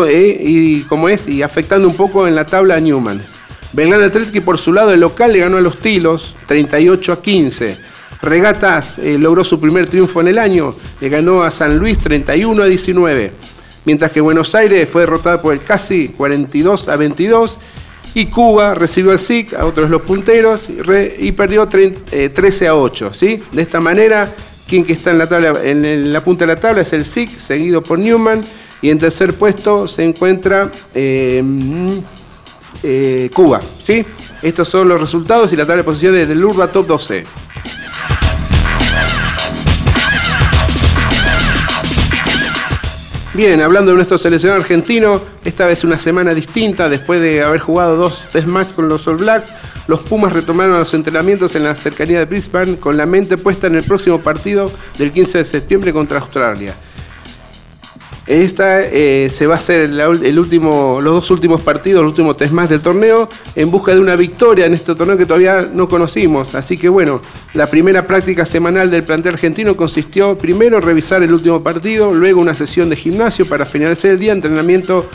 eh, 0.08 0.38
y 0.40 0.82
como 0.82 1.10
es, 1.10 1.28
y 1.28 1.42
afectando 1.42 1.88
un 1.88 1.96
poco 1.96 2.28
en 2.28 2.36
la 2.36 2.46
tabla 2.46 2.76
a 2.76 2.80
Newman. 2.80 3.22
Belgrano 3.74 4.06
Athletic 4.06 4.44
por 4.44 4.58
su 4.58 4.74
lado, 4.74 4.92
el 4.92 5.00
local 5.00 5.34
le 5.34 5.40
ganó 5.40 5.58
a 5.58 5.62
los 5.62 5.80
Tilos 5.80 6.36
38 6.48 7.14
a 7.14 7.22
15. 7.22 7.78
Regatas 8.22 8.98
eh, 8.98 9.18
logró 9.18 9.44
su 9.44 9.60
primer 9.60 9.88
triunfo 9.88 10.22
en 10.22 10.28
el 10.30 10.38
año, 10.38 10.74
le 11.00 11.10
ganó 11.10 11.44
a 11.44 11.52
San 11.52 11.78
Luis 11.78 12.00
31 12.00 12.64
a 12.64 12.66
19. 12.66 13.32
Mientras 13.86 14.12
que 14.12 14.20
Buenos 14.20 14.54
Aires 14.56 14.90
fue 14.92 15.02
derrotada 15.02 15.42
por 15.42 15.54
el 15.54 15.62
Casi 15.62 16.10
42 16.10 16.90
a 16.90 16.96
22. 16.98 17.58
Y 18.14 18.28
Cuba 18.28 18.74
recibió 18.74 19.12
al 19.12 19.20
SIC, 19.20 19.54
a 19.54 19.66
otros 19.66 19.90
los 19.90 20.02
punteros, 20.02 20.62
y, 21.20 21.32
perdió 21.34 21.68
30, 21.68 22.16
eh, 22.16 22.30
13 22.30 22.68
a 22.68 22.76
8. 22.76 23.14
¿sí? 23.14 23.40
De 23.52 23.62
esta 23.62 23.80
manera, 23.80 24.34
quien 24.68 24.84
que 24.84 24.94
está 24.94 25.12
en 25.12 26.14
la 26.14 26.22
punta 26.22 26.46
de 26.46 26.54
la 26.54 26.60
tabla 26.60 26.82
es 26.82 26.94
el 26.94 27.06
SIC, 27.06 27.30
seguido 27.40 27.84
por 27.84 28.00
Newman. 28.00 28.42
Y 28.82 28.90
en 28.90 28.98
tercer 28.98 29.34
puesto 29.34 29.88
se 29.88 30.04
encuentra 30.04 30.72
eh, 30.94 31.42
mm, 31.44 31.98
eh, 32.84 33.30
Cuba. 33.34 33.60
¿sí? 33.62 34.06
Estos 34.42 34.68
son 34.68 34.88
los 34.88 35.00
resultados 35.00 35.52
y 35.52 35.56
la 35.56 35.66
tabla 35.66 35.82
de 35.82 35.84
posiciones 35.84 36.28
del 36.28 36.44
Urba 36.44 36.72
Top 36.72 36.86
12. 36.88 37.26
Bien, 43.38 43.62
hablando 43.62 43.92
de 43.92 43.98
nuestro 43.98 44.18
seleccionado 44.18 44.62
argentino, 44.62 45.22
esta 45.46 45.68
vez 45.68 45.84
una 45.84 46.00
semana 46.00 46.34
distinta, 46.34 46.90
después 46.90 47.22
de 47.22 47.44
haber 47.44 47.60
jugado 47.60 47.96
dos 47.96 48.20
test 48.32 48.48
match 48.48 48.70
con 48.70 48.90
los 48.90 49.08
All 49.08 49.18
Blacks, 49.18 49.54
los 49.88 50.00
Pumas 50.00 50.34
retomaron 50.34 50.80
los 50.80 50.92
entrenamientos 50.96 51.56
en 51.56 51.64
la 51.64 51.76
cercanía 51.76 52.18
de 52.18 52.26
Brisbane 52.26 52.78
con 52.78 52.98
la 52.98 53.06
mente 53.06 53.38
puesta 53.38 53.68
en 53.68 53.76
el 53.76 53.84
próximo 53.84 54.24
partido 54.24 54.72
del 54.98 55.12
15 55.12 55.38
de 55.38 55.46
septiembre 55.46 55.94
contra 55.94 56.18
Australia. 56.18 56.74
Esta 58.28 58.82
eh, 58.84 59.32
se 59.34 59.48
va 59.48 59.56
a 59.56 59.58
hacer 59.58 59.90
el 59.90 60.38
último, 60.38 61.00
los 61.02 61.14
dos 61.14 61.32
últimos 61.32 61.64
partidos, 61.64 62.04
los 62.04 62.12
últimos 62.12 62.36
test 62.36 62.52
más 62.52 62.70
del 62.70 62.82
torneo, 62.82 63.30
en 63.56 63.72
busca 63.72 63.96
de 63.96 64.02
una 64.02 64.18
victoria 64.18 64.66
en 64.66 64.74
este 64.74 64.94
torneo 64.96 65.18
que 65.18 65.26
todavía 65.26 65.70
no 65.74 65.88
conocimos. 65.88 66.54
Así 66.54 66.78
que 66.78 66.90
bueno, 66.90 67.22
la 67.54 67.68
primera 67.68 68.06
práctica 68.06 68.44
semanal 68.46 68.92
del 68.92 69.04
plantel 69.04 69.36
argentino 69.36 69.78
consistió 69.78 70.38
primero 70.38 70.82
revisar 70.82 71.24
el 71.24 71.32
último 71.32 71.64
partido, 71.64 72.14
luego 72.14 72.42
una 72.42 72.54
sesión 72.54 72.90
de 72.90 72.98
gimnasio 72.98 73.46
para 73.46 73.66
finalizar 73.66 74.12
el 74.12 74.20
día 74.20 74.34
entrenamiento, 74.34 75.06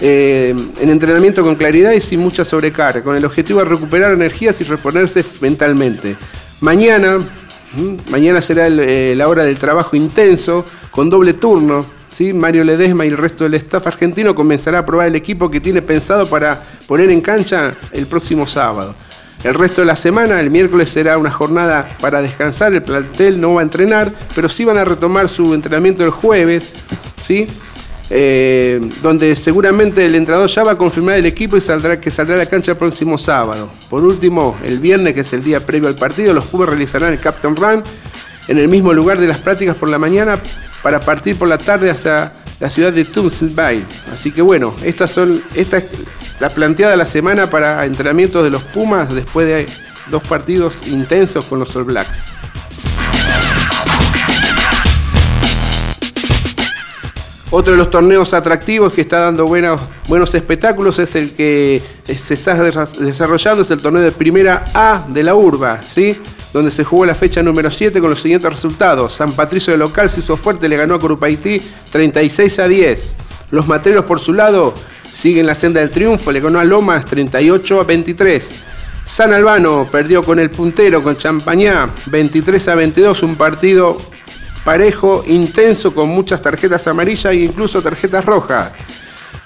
eh, 0.00 0.54
en 0.80 0.88
entrenamiento 0.88 1.42
con 1.42 1.56
claridad 1.56 1.92
y 1.92 2.00
sin 2.00 2.20
mucha 2.20 2.42
sobrecarga, 2.42 3.02
con 3.02 3.16
el 3.16 3.24
objetivo 3.26 3.58
de 3.58 3.66
recuperar 3.66 4.14
energías 4.14 4.58
y 4.62 4.64
reponerse 4.64 5.22
mentalmente. 5.42 6.16
Mañana, 6.62 7.18
mañana 8.10 8.40
será 8.40 8.66
eh, 8.68 9.14
la 9.14 9.28
hora 9.28 9.44
del 9.44 9.58
trabajo 9.58 9.94
intenso, 9.94 10.64
con 10.90 11.10
doble 11.10 11.34
turno. 11.34 11.95
¿Sí? 12.16 12.32
Mario 12.32 12.64
Ledesma 12.64 13.04
y 13.04 13.08
el 13.08 13.18
resto 13.18 13.44
del 13.44 13.54
staff 13.54 13.86
argentino 13.86 14.34
comenzará 14.34 14.78
a 14.78 14.86
probar 14.86 15.08
el 15.08 15.16
equipo 15.16 15.50
que 15.50 15.60
tiene 15.60 15.82
pensado 15.82 16.26
para 16.26 16.62
poner 16.86 17.10
en 17.10 17.20
cancha 17.20 17.76
el 17.92 18.06
próximo 18.06 18.46
sábado. 18.46 18.94
El 19.44 19.52
resto 19.52 19.82
de 19.82 19.86
la 19.86 19.96
semana, 19.96 20.40
el 20.40 20.50
miércoles 20.50 20.88
será 20.88 21.18
una 21.18 21.30
jornada 21.30 21.86
para 22.00 22.22
descansar, 22.22 22.72
el 22.72 22.82
plantel 22.82 23.38
no 23.38 23.54
va 23.54 23.60
a 23.60 23.64
entrenar, 23.64 24.10
pero 24.34 24.48
sí 24.48 24.64
van 24.64 24.78
a 24.78 24.84
retomar 24.84 25.28
su 25.28 25.52
entrenamiento 25.52 26.02
el 26.04 26.10
jueves, 26.10 26.72
¿sí? 27.20 27.46
Eh, 28.08 28.80
donde 29.02 29.36
seguramente 29.36 30.06
el 30.06 30.14
entrenador 30.14 30.48
ya 30.48 30.64
va 30.64 30.72
a 30.72 30.78
confirmar 30.78 31.16
el 31.16 31.26
equipo 31.26 31.56
y 31.56 31.60
saldrá 31.60 32.00
que 32.00 32.10
saldrá 32.10 32.36
a 32.36 32.38
la 32.38 32.46
cancha 32.46 32.72
el 32.72 32.78
próximo 32.78 33.18
sábado. 33.18 33.70
Por 33.90 34.02
último, 34.02 34.56
el 34.64 34.78
viernes, 34.78 35.12
que 35.12 35.20
es 35.20 35.32
el 35.34 35.42
día 35.42 35.60
previo 35.66 35.88
al 35.88 35.96
partido, 35.96 36.32
los 36.32 36.46
Pumas 36.46 36.70
realizarán 36.70 37.12
el 37.12 37.20
Captain 37.20 37.54
Run 37.54 37.82
en 38.48 38.58
el 38.58 38.68
mismo 38.68 38.94
lugar 38.94 39.18
de 39.20 39.26
las 39.26 39.38
prácticas 39.38 39.76
por 39.76 39.90
la 39.90 39.98
mañana 39.98 40.38
para 40.86 41.00
partir 41.00 41.36
por 41.36 41.48
la 41.48 41.58
tarde 41.58 41.90
hacia 41.90 42.32
la 42.60 42.70
ciudad 42.70 42.92
de 42.92 43.04
Tunsilville. 43.04 43.84
Así 44.14 44.30
que 44.30 44.40
bueno, 44.40 44.72
estas 44.84 45.10
son 45.10 45.42
esta 45.56 45.78
es 45.78 45.90
la 46.38 46.48
planteada 46.48 46.94
la 46.96 47.06
semana 47.06 47.50
para 47.50 47.84
entrenamientos 47.84 48.44
de 48.44 48.50
los 48.50 48.62
Pumas 48.62 49.12
después 49.12 49.48
de 49.48 49.66
dos 50.12 50.22
partidos 50.28 50.74
intensos 50.86 51.44
con 51.46 51.58
los 51.58 51.74
All 51.74 51.82
Blacks. 51.82 52.36
Otro 57.50 57.72
de 57.72 57.78
los 57.78 57.90
torneos 57.90 58.32
atractivos 58.32 58.92
que 58.92 59.00
está 59.00 59.20
dando 59.20 59.44
buenos, 59.46 59.80
buenos 60.06 60.34
espectáculos 60.34 61.00
es 61.00 61.16
el 61.16 61.32
que 61.32 61.82
se 62.16 62.34
está 62.34 62.56
desa- 62.62 62.90
desarrollando, 62.98 63.62
es 63.62 63.70
el 63.72 63.80
torneo 63.80 64.02
de 64.02 64.12
primera 64.12 64.64
A 64.74 65.04
de 65.08 65.24
la 65.24 65.34
Urba, 65.34 65.80
¿sí? 65.82 66.16
Donde 66.56 66.70
se 66.70 66.84
jugó 66.84 67.04
la 67.04 67.14
fecha 67.14 67.42
número 67.42 67.70
7 67.70 68.00
con 68.00 68.08
los 68.08 68.22
siguientes 68.22 68.50
resultados. 68.50 69.12
San 69.12 69.30
Patricio 69.32 69.74
de 69.74 69.78
local 69.78 70.08
se 70.08 70.20
hizo 70.20 70.38
fuerte, 70.38 70.70
le 70.70 70.78
ganó 70.78 70.94
a 70.94 70.98
Corupaití 70.98 71.60
36 71.92 72.58
a 72.60 72.66
10. 72.66 73.14
Los 73.50 73.68
materos 73.68 74.06
por 74.06 74.20
su 74.20 74.32
lado 74.32 74.72
siguen 75.12 75.44
la 75.44 75.54
senda 75.54 75.80
del 75.80 75.90
triunfo, 75.90 76.32
le 76.32 76.40
ganó 76.40 76.58
a 76.58 76.64
Lomas 76.64 77.04
38 77.04 77.80
a 77.80 77.84
23. 77.84 78.54
San 79.04 79.34
Albano 79.34 79.86
perdió 79.92 80.22
con 80.22 80.38
el 80.38 80.48
puntero, 80.48 81.02
con 81.02 81.18
Champañá 81.18 81.90
23 82.06 82.68
a 82.68 82.74
22, 82.74 83.22
un 83.22 83.36
partido 83.36 83.98
parejo, 84.64 85.24
intenso, 85.26 85.94
con 85.94 86.08
muchas 86.08 86.40
tarjetas 86.40 86.86
amarillas 86.86 87.34
e 87.34 87.36
incluso 87.36 87.82
tarjetas 87.82 88.24
rojas. 88.24 88.72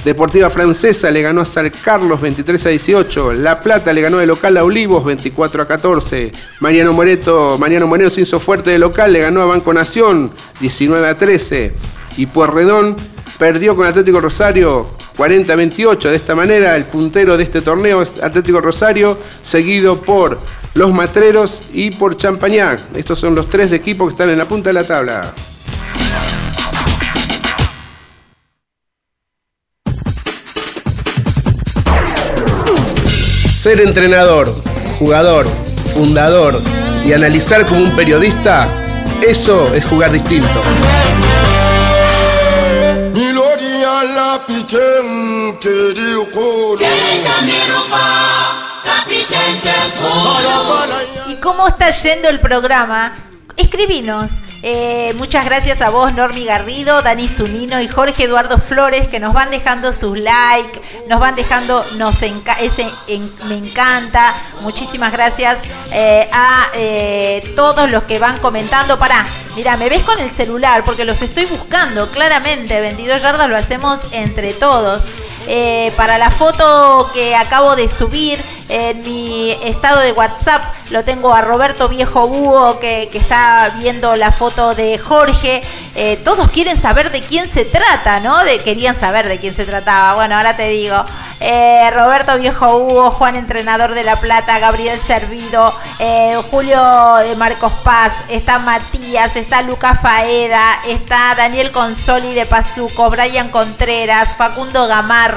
Deportiva 0.05 0.48
Francesa 0.48 1.11
le 1.11 1.20
ganó 1.20 1.42
a 1.42 1.44
San 1.44 1.70
Carlos 1.70 2.20
23 2.22 2.66
a 2.66 2.68
18. 2.70 3.32
La 3.34 3.61
Plata 3.61 3.92
le 3.92 4.01
ganó 4.01 4.16
de 4.16 4.26
local 4.26 4.57
a 4.57 4.64
Olivos 4.64 5.05
24 5.05 5.62
a 5.62 5.66
14. 5.66 6.32
Mariano 6.61 6.92
Moreto, 6.92 7.59
Mariano 7.59 7.86
Moreno 7.86 8.09
se 8.09 8.22
hizo 8.22 8.38
fuerte 8.38 8.70
de 8.70 8.78
local, 8.78 9.12
le 9.12 9.20
ganó 9.20 9.42
a 9.42 9.46
Banco 9.46 9.74
Nación 9.74 10.32
19 10.61 11.07
a 11.07 11.18
13. 11.18 11.72
Y 12.16 12.26
Puerredón 12.26 12.96
perdió 13.38 13.76
con 13.76 13.86
Atlético 13.86 14.20
Rosario 14.20 14.86
40 15.18 15.53
a 15.53 15.57
28. 15.57 16.11
De 16.11 16.16
esta 16.16 16.34
manera, 16.34 16.76
el 16.76 16.84
puntero 16.84 17.36
de 17.36 17.44
este 17.44 17.61
torneo 17.61 18.01
es 18.01 18.22
Atlético 18.22 18.62
Rosario, 18.62 19.18
seguido 19.42 20.01
por 20.01 20.38
los 20.74 20.94
Matreros 20.94 21.70
y 21.74 21.90
por 21.90 22.16
Champañac. 22.16 22.80
Estos 22.96 23.18
son 23.18 23.34
los 23.34 23.51
tres 23.51 23.70
equipos 23.72 24.09
que 24.09 24.12
están 24.12 24.30
en 24.30 24.38
la 24.38 24.46
punta 24.46 24.70
de 24.70 24.74
la 24.74 24.84
tabla. 24.84 25.34
Ser 33.61 33.78
entrenador, 33.82 34.54
jugador, 34.98 35.46
fundador 35.94 36.58
y 37.04 37.12
analizar 37.12 37.66
como 37.66 37.82
un 37.84 37.94
periodista, 37.94 38.66
eso 39.20 39.74
es 39.74 39.84
jugar 39.84 40.11
distinto. 40.12 40.62
¿Y 51.28 51.34
cómo 51.34 51.68
está 51.68 51.90
yendo 51.90 52.30
el 52.30 52.40
programa? 52.40 53.12
Escribinos. 53.58 54.30
Eh, 54.62 55.14
muchas 55.16 55.46
gracias 55.46 55.80
a 55.80 55.88
vos, 55.88 56.12
Normi 56.12 56.44
Garrido, 56.44 57.00
Dani 57.00 57.28
Zunino 57.28 57.80
y 57.80 57.88
Jorge 57.88 58.24
Eduardo 58.24 58.58
Flores, 58.58 59.08
que 59.08 59.18
nos 59.18 59.32
van 59.32 59.50
dejando 59.50 59.92
sus 59.94 60.18
likes, 60.18 60.80
nos 61.08 61.18
van 61.18 61.34
dejando, 61.34 61.84
nos 61.96 62.20
me 62.20 63.56
encanta. 63.56 64.34
Muchísimas 64.61 65.12
gracias 65.12 65.58
eh, 65.92 66.28
a 66.30 66.68
eh, 66.74 67.52
todos 67.56 67.90
los 67.90 68.02
que 68.02 68.18
van 68.18 68.38
comentando. 68.38 68.98
Pará, 68.98 69.26
mira, 69.56 69.78
me 69.78 69.88
ves 69.88 70.02
con 70.02 70.18
el 70.18 70.30
celular 70.30 70.84
porque 70.84 71.06
los 71.06 71.22
estoy 71.22 71.46
buscando 71.46 72.11
claramente. 72.11 72.80
22 72.80 73.22
yardas 73.22 73.48
lo 73.48 73.56
hacemos 73.56 74.02
entre 74.12 74.52
todos. 74.52 75.06
Eh, 75.47 75.93
para 75.97 76.18
la 76.18 76.30
foto 76.30 77.11
que 77.12 77.34
acabo 77.34 77.74
de 77.76 77.88
subir 77.88 78.43
en 78.68 79.03
mi 79.03 79.51
estado 79.64 80.01
de 80.01 80.12
WhatsApp, 80.12 80.62
lo 80.91 81.03
tengo 81.03 81.34
a 81.34 81.41
Roberto 81.41 81.88
Viejo 81.88 82.28
Búho 82.28 82.78
que, 82.78 83.11
está 83.12 83.74
viendo 83.78 84.16
la 84.16 84.32
foto 84.32 84.74
de 84.74 84.99
Jorge. 84.99 85.62
Eh, 85.97 86.20
todos 86.24 86.51
quieren 86.51 86.78
saber 86.78 87.11
de 87.11 87.22
quién 87.22 87.49
se 87.49 87.64
trata, 87.64 88.20
¿no? 88.20 88.45
De, 88.45 88.59
querían 88.59 88.95
saber 88.95 89.28
de 89.28 89.41
quién 89.41 89.55
se 89.55 89.64
trataba. 89.64 90.14
Bueno, 90.14 90.36
ahora 90.36 90.57
te 90.57 90.68
digo. 90.68 90.97
Eh, 91.41 91.91
Roberto 91.93 92.38
Viejo 92.38 92.76
Hugo, 92.76 93.11
Juan 93.11 93.34
Entrenador 93.34 93.95
de 93.95 94.05
La 94.05 94.20
Plata, 94.20 94.59
Gabriel 94.59 95.01
Servido, 95.01 95.74
Julio 96.51 97.16
de 97.16 97.34
Marcos 97.34 97.72
Paz, 97.82 98.14
está 98.28 98.59
Matías, 98.59 99.36
está 99.36 99.62
Lucas 99.62 99.99
Faeda, 100.01 100.80
está 100.86 101.34
Daniel 101.34 101.72
Consoli 101.72 102.34
de 102.34 102.45
Pazuco, 102.45 103.09
Brian 103.09 103.49
Contreras, 103.49 104.36
Facundo 104.36 104.86
Gamarra. 104.86 105.30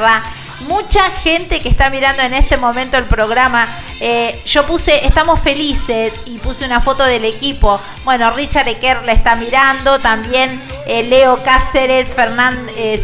Mucha 0.68 1.04
gente 1.12 1.62
que 1.62 1.68
está 1.68 1.90
mirando 1.90 2.24
en 2.24 2.34
este 2.34 2.58
momento 2.58 2.98
el 2.98 3.06
programa. 3.06 3.68
Eh, 4.00 4.42
yo 4.46 4.66
puse, 4.66 5.06
estamos 5.06 5.40
felices 5.40 6.14
y 6.26 6.38
puse 6.38 6.66
una 6.66 6.80
foto 6.80 7.04
del 7.04 7.26
equipo. 7.26 7.80
Bueno, 8.06 8.32
Richard 8.32 8.68
Ecker 8.68 9.04
la 9.04 9.12
está 9.12 9.36
mirando, 9.36 10.00
también 10.00 10.62
eh, 10.88 11.04
Leo 11.04 11.38
Cáceres, 11.44 12.14
Fernán 12.14 12.58
eh. 12.78 13.02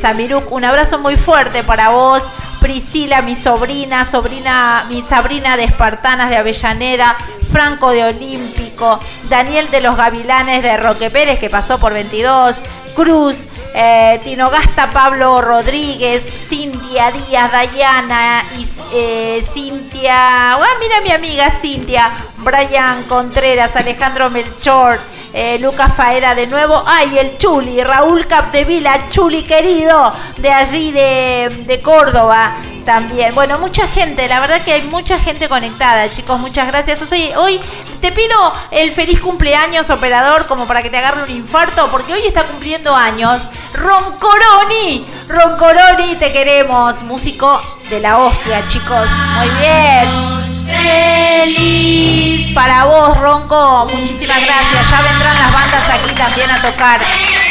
Un 0.52 0.66
abrazo 0.66 1.00
muy 1.00 1.18
fuerte 1.18 1.64
para 1.64 1.90
vos. 1.90 2.24
Priscila, 2.62 3.22
mi 3.22 3.36
sobrina, 3.36 4.04
sobrina, 4.04 4.86
mi 4.90 5.02
sobrina 5.02 5.56
de 5.56 5.64
Espartanas 5.64 6.30
de 6.30 6.38
Avellaneda, 6.38 7.18
Franco 7.52 7.92
de 7.92 8.04
Olímpico, 8.04 9.00
Daniel 9.30 9.70
de 9.72 9.80
los 9.82 9.96
Gavilanes 9.96 10.62
de 10.62 10.76
Roque 10.76 11.10
Pérez, 11.10 11.40
que 11.40 11.50
pasó 11.50 11.80
por 11.80 11.94
22, 11.94 12.58
Cruz, 12.96 13.46
eh, 13.74 14.20
Tinogasta 14.24 14.89
Pablo 14.91 15.41
Rodríguez, 15.41 16.24
Cintia 16.47 17.11
Díaz, 17.11 17.51
Dayana, 17.51 18.43
y, 18.57 18.67
eh, 18.93 19.43
Cintia, 19.53 20.53
ah, 20.53 20.78
mira 20.80 21.01
mi 21.01 21.11
amiga 21.11 21.51
Cintia, 21.51 22.11
Brian 22.38 23.03
Contreras, 23.03 23.76
Alejandro 23.76 24.30
Melchor, 24.30 24.99
eh, 25.34 25.58
Lucas 25.60 25.94
Faeda 25.94 26.36
de 26.36 26.48
nuevo, 26.48 26.84
ay, 26.86 27.18
el 27.18 27.38
Chuli, 27.38 27.84
Raúl 27.84 28.28
Capdevila, 28.28 29.08
Chuli 29.10 29.44
querido, 29.44 30.12
de 30.38 30.52
allí 30.52 30.92
de, 30.92 31.64
de 31.68 31.82
Córdoba 31.82 32.56
también. 32.86 33.36
Bueno, 33.36 33.60
mucha 33.60 33.88
gente, 33.88 34.28
la 34.28 34.40
verdad 34.40 34.64
que 34.64 34.74
hay 34.74 34.82
mucha 34.84 35.20
gente 35.20 35.48
conectada, 35.48 36.12
chicos, 36.12 36.40
muchas 36.40 36.68
gracias. 36.68 37.00
Hoy, 37.12 37.32
hoy 37.38 37.60
te 38.02 38.12
pido 38.12 38.54
el 38.72 38.92
feliz 38.94 39.20
cumpleaños, 39.20 39.90
operador, 39.92 40.48
como 40.48 40.66
para 40.66 40.82
que 40.82 40.90
te 40.90 40.98
agarre 40.98 41.24
un 41.24 41.32
infarto, 41.32 41.92
porque 41.92 42.14
hoy 42.14 42.22
está 42.26 42.48
cumpliendo 42.48 42.96
años 42.96 43.44
Roncoroni. 43.74 45.06
Roncoroni, 45.28 46.16
te 46.16 46.34
queremos, 46.34 47.04
músico 47.04 47.62
de 47.90 48.00
la 48.00 48.18
hostia, 48.18 48.68
chicos. 48.68 49.08
Muy 49.38 49.50
bien. 49.60 50.59
Feliz 50.70 52.53
para 52.53 52.86
vos, 52.86 53.17
Ronco. 53.17 53.88
Muchísimas 53.91 54.45
gracias. 54.45 54.89
Ya 54.89 55.01
vendrán 55.01 55.39
las 55.39 55.53
bandas 55.53 55.89
aquí 55.89 56.13
también 56.15 56.51
a 56.51 56.61
tocar. 56.61 57.01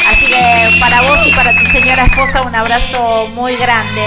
Así 0.08 0.26
que 0.26 0.80
para 0.80 1.02
vos 1.02 1.26
y 1.26 1.32
para 1.32 1.52
tu 1.58 1.66
señora 1.66 2.04
esposa 2.04 2.42
un 2.42 2.54
abrazo 2.54 3.28
muy 3.34 3.56
grande. 3.56 4.06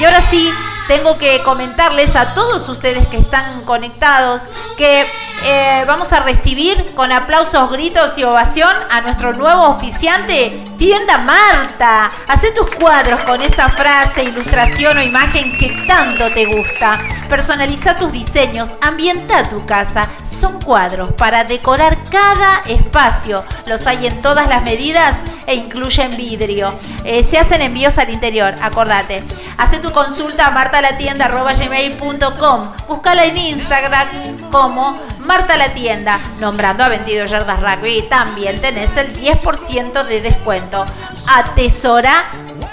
Y 0.00 0.04
ahora 0.04 0.22
sí, 0.30 0.52
tengo 0.86 1.18
que 1.18 1.42
comentarles 1.42 2.16
a 2.16 2.34
todos 2.34 2.68
ustedes 2.68 3.06
que 3.08 3.18
están 3.18 3.62
conectados 3.62 4.42
que 4.76 5.06
eh, 5.44 5.84
vamos 5.86 6.12
a 6.12 6.20
recibir 6.20 6.84
con 6.94 7.12
aplausos, 7.12 7.70
gritos 7.70 8.18
y 8.18 8.24
ovación 8.24 8.74
a 8.90 9.00
nuestro 9.00 9.32
nuevo 9.32 9.68
oficiante, 9.68 10.64
Tienda 10.76 11.16
Marta. 11.18 12.10
Hacé 12.26 12.50
tus 12.52 12.74
cuadros 12.74 13.20
con 13.22 13.40
esa 13.42 13.68
frase, 13.68 14.24
ilustración 14.24 14.98
o 14.98 15.02
imagen 15.02 15.56
que 15.58 15.68
tanto 15.86 16.30
te 16.30 16.46
gusta. 16.46 16.98
Personaliza 17.28 17.96
tus 17.96 18.12
diseños, 18.12 18.74
ambienta 18.80 19.42
tu 19.44 19.64
casa. 19.66 20.08
Son 20.24 20.60
cuadros 20.60 21.12
para 21.12 21.44
decorar 21.44 21.98
cada 22.10 22.62
espacio. 22.66 23.44
Los 23.66 23.86
hay 23.86 24.06
en 24.06 24.22
todas 24.22 24.48
las 24.48 24.62
medidas 24.62 25.18
e 25.46 25.54
incluyen 25.54 26.16
vidrio. 26.16 26.72
Eh, 27.04 27.22
se 27.24 27.38
hacen 27.38 27.60
envíos 27.62 27.98
al 27.98 28.10
interior, 28.10 28.54
acordate. 28.62 29.22
Hace 29.56 29.78
tu 29.78 29.90
consulta 29.90 30.46
a 30.46 30.50
martalatienda.gmail.com. 30.50 32.72
Búscala 32.86 33.24
en 33.24 33.36
Instagram 33.36 34.06
como 34.50 34.96
Marta 35.28 35.58
la 35.58 35.68
Tienda, 35.68 36.18
nombrando 36.40 36.82
a 36.82 36.88
22 36.88 37.30
Yardas 37.30 37.60
Rugby. 37.60 38.00
También 38.08 38.58
tenés 38.62 38.96
el 38.96 39.14
10% 39.14 40.04
de 40.04 40.22
descuento. 40.22 40.86
Atesora 41.28 42.24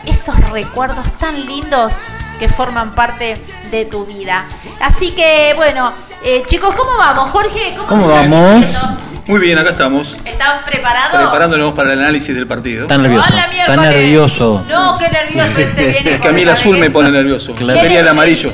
esos 0.08 0.38
recuerdos 0.51 1.06
tan 1.20 1.36
lindos 1.45 1.91
que 2.39 2.47
forman 2.47 2.95
parte 2.95 3.36
de 3.72 3.84
tu 3.84 4.06
vida. 4.06 4.45
Así 4.80 5.12
que, 5.12 5.51
bueno, 5.58 5.91
eh, 6.24 6.43
chicos, 6.47 6.74
¿cómo 6.74 6.97
vamos? 6.97 7.30
Jorge, 7.32 7.74
¿cómo, 7.76 7.88
¿Cómo 7.89 8.08
vamos? 8.08 8.89
Muy 9.28 9.41
bien, 9.41 9.60
acá 9.60 9.72
estamos. 9.72 10.16
¿Están 10.24 10.62
preparados? 10.64 11.24
Preparándonos 11.24 11.74
para 11.74 11.91
el 11.91 11.99
análisis 11.99 12.34
del 12.34 12.47
partido. 12.47 12.84
Está 12.84 12.97
nervioso. 12.97 13.28
Hola, 13.34 13.47
miércoles. 13.49 13.82
nervioso. 13.82 14.66
No, 14.70 14.97
qué 14.97 15.10
nervioso 15.10 15.60
este 15.60 15.88
viene. 15.88 16.14
Es 16.14 16.22
que 16.22 16.28
a 16.30 16.32
mí 16.32 16.43
el 16.43 16.49
azul 16.49 16.78
me 16.78 16.89
pone 16.89 17.12
nervioso. 17.12 17.53
Claro. 17.53 17.82
Quería 17.82 17.99
el 17.99 18.08
amarillo. 18.08 18.53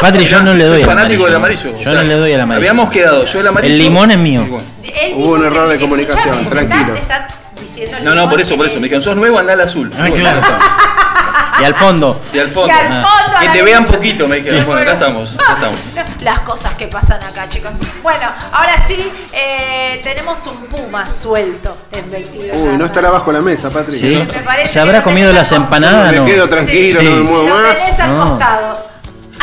Patri, 0.00 0.26
yo 0.26 0.42
no 0.42 0.54
le 0.54 0.64
doy 0.64 0.80
Soy 0.80 0.82
al 0.82 0.96
fanático 0.96 1.24
del 1.24 1.34
amarillo. 1.36 1.60
amarillo. 1.70 1.84
Yo 1.84 1.90
o 1.90 1.92
sea, 1.94 2.02
no 2.02 2.08
le 2.08 2.14
doy 2.16 2.32
al 2.34 2.40
amarillo. 2.42 2.58
Habíamos 2.60 2.90
quedado, 2.90 3.24
yo 3.24 3.40
el 3.40 3.46
amarillo. 3.46 3.72
El 3.72 3.78
limón 3.78 4.10
es 4.10 4.18
mío. 4.18 4.42
Hubo 5.14 5.32
un 5.32 5.44
error 5.44 5.68
de 5.68 5.78
comunicación, 5.80 6.38
Escuchame, 6.40 6.66
tranquilo. 6.66 6.94
está- 6.94 7.16
está 7.16 7.34
diciendo 7.60 7.96
No, 8.02 8.14
no, 8.14 8.28
por 8.28 8.40
eso, 8.40 8.56
por 8.56 8.66
eso. 8.66 8.76
Me 8.76 8.82
dijeron, 8.84 9.02
sos 9.02 9.16
nuevo, 9.16 9.38
anda 9.38 9.52
al 9.54 9.60
azul. 9.62 9.90
Ah, 9.98 10.08
claro. 10.14 10.40
Y 11.60 11.64
al 11.64 11.74
fondo. 11.76 12.20
Y 12.32 12.38
al 12.40 12.50
fondo. 12.50 12.68
Y 12.68 12.70
al 12.76 12.88
fondo, 13.04 13.36
a 13.36 13.40
Que 13.40 13.48
te 13.50 13.62
vean 13.62 13.84
poquito, 13.84 14.26
me 14.26 14.36
dijeron. 14.40 14.66
Bueno, 14.66 14.80
acá 14.82 14.92
estamos. 14.94 15.34
Acá 15.34 15.54
estamos. 15.54 15.78
Las 16.22 16.40
cosas 16.40 16.74
que 16.74 16.88
pasan 16.88 17.22
acá, 17.22 17.48
chicos. 17.48 17.70
Bueno, 18.02 18.26
ahora 18.52 18.72
sí, 18.88 19.10
eh, 19.32 20.00
tenemos 20.02 20.44
un 20.48 20.66
puma 20.66 21.08
suelto 21.08 21.76
en 21.92 22.10
22. 22.10 22.56
Uy, 22.56 22.76
no 22.76 22.86
estará 22.86 23.08
bajo 23.10 23.30
la 23.30 23.40
mesa, 23.40 23.70
Patrick. 23.70 24.00
Sí. 24.00 24.26
Me 24.32 24.40
parece 24.42 24.68
¿Se 24.68 24.80
habrá 24.80 25.02
comido 25.02 25.32
las 25.32 25.50
empanadas? 25.52 26.10
Me 26.10 26.18
No. 26.18 26.24
quedo 26.26 26.48
tranquilo, 26.48 27.00
Sí. 27.00 27.06
no 27.08 27.16
me 27.16 27.22
muevo 27.22 27.48
Lo 27.48 27.54
más. 27.56 27.78
tenés 27.78 27.98
No. 28.08 28.38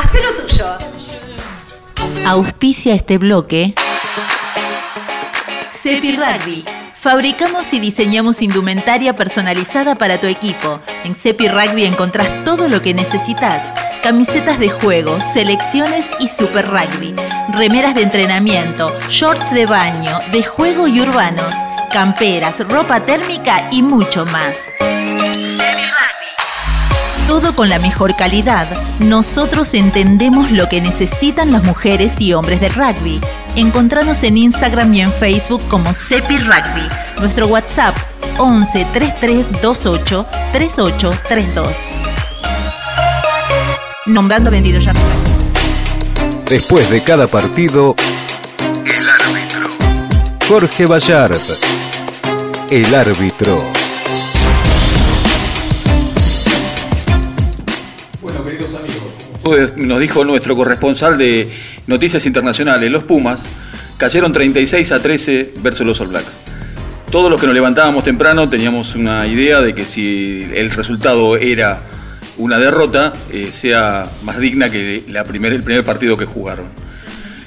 Acostado. 0.02 0.10
Hacé 0.10 0.20
lo 0.22 0.32
tuyo. 0.34 2.28
Auspicia 2.28 2.96
este 2.96 3.18
bloque. 3.18 3.74
Cepi 5.72 6.16
Rugby. 6.16 6.66
Fabricamos 6.94 7.74
y 7.74 7.80
diseñamos 7.80 8.44
indumentaria 8.44 9.16
personalizada 9.16 9.96
para 9.96 10.20
tu 10.20 10.28
equipo. 10.28 10.80
En 11.04 11.16
Cepi 11.16 11.48
Rugby 11.48 11.86
encontrás 11.86 12.44
todo 12.44 12.70
lo 12.70 12.80
que 12.84 12.94
necesitas. 12.94 13.72
Camisetas 14.04 14.60
de 14.60 14.70
juego, 14.70 15.20
selecciones 15.20 16.06
y 16.20 16.28
super 16.28 16.68
rugby. 16.68 17.16
Remeras 17.54 17.96
de 17.96 18.04
entrenamiento, 18.04 18.94
shorts 19.10 19.52
de 19.52 19.66
baño, 19.66 20.20
de 20.32 20.44
juego 20.44 20.88
y 20.88 21.02
urbanos. 21.02 21.56
Camperas, 21.92 22.60
ropa 22.68 23.04
térmica 23.04 23.68
y 23.72 23.82
mucho 23.82 24.26
más. 24.28 24.72
Todo 27.32 27.56
con 27.56 27.70
la 27.70 27.80
mejor 27.80 28.14
calidad. 28.18 28.68
Nosotros 29.00 29.74
entendemos 29.74 30.52
lo 30.52 30.68
que 30.68 30.82
necesitan 30.82 31.54
las 31.54 31.64
mujeres 31.64 32.20
y 32.20 32.34
hombres 32.34 32.60
del 32.60 32.74
rugby. 32.74 33.22
Encontranos 33.56 34.22
en 34.24 34.38
Instagram 34.38 34.94
y 34.94 35.00
en 35.00 35.14
Facebook 35.14 35.66
como 35.70 35.94
Cepi 35.94 36.36
Rugby. 36.40 36.90
Nuestro 37.22 37.48
WhatsApp 37.48 37.96
11 38.38 38.86
33 38.92 39.46
28 39.50 40.26
38 40.52 41.14
32. 41.30 41.78
Nombrando 44.08 44.52
vendido 44.52 44.82
ya. 44.82 44.92
Después 46.50 46.90
de 46.90 47.02
cada 47.02 47.28
partido, 47.28 47.96
El 48.86 49.10
árbitro. 49.10 49.70
Jorge 50.50 50.86
Bayard, 50.86 51.40
el 52.70 52.94
árbitro. 52.94 53.81
Nos 59.76 60.00
dijo 60.00 60.24
nuestro 60.24 60.56
corresponsal 60.56 61.18
de 61.18 61.50
Noticias 61.88 62.26
Internacionales, 62.28 62.92
los 62.92 63.04
Pumas 63.04 63.48
cayeron 63.98 64.32
36 64.34 64.92
a 64.92 65.02
13 65.02 65.54
versus 65.64 65.86
los 65.86 66.00
All 66.02 66.10
Blacks. 66.10 66.32
Todos 67.12 67.30
los 67.30 67.40
que 67.42 67.48
nos 67.48 67.56
levantábamos 67.56 68.04
temprano 68.04 68.48
teníamos 68.50 68.96
una 68.96 69.26
idea 69.28 69.60
de 69.62 69.74
que 69.74 69.86
si 69.86 70.48
el 70.54 70.70
resultado 70.72 71.38
era 71.38 71.82
una 72.38 72.60
derrota, 72.60 73.14
eh, 73.32 73.48
sea 73.52 74.10
más 74.24 74.40
digna 74.40 74.70
que 74.70 75.04
la 75.10 75.24
primer- 75.24 75.54
el 75.54 75.64
primer 75.64 75.84
partido 75.84 76.16
que 76.16 76.26
jugaron. 76.26 76.68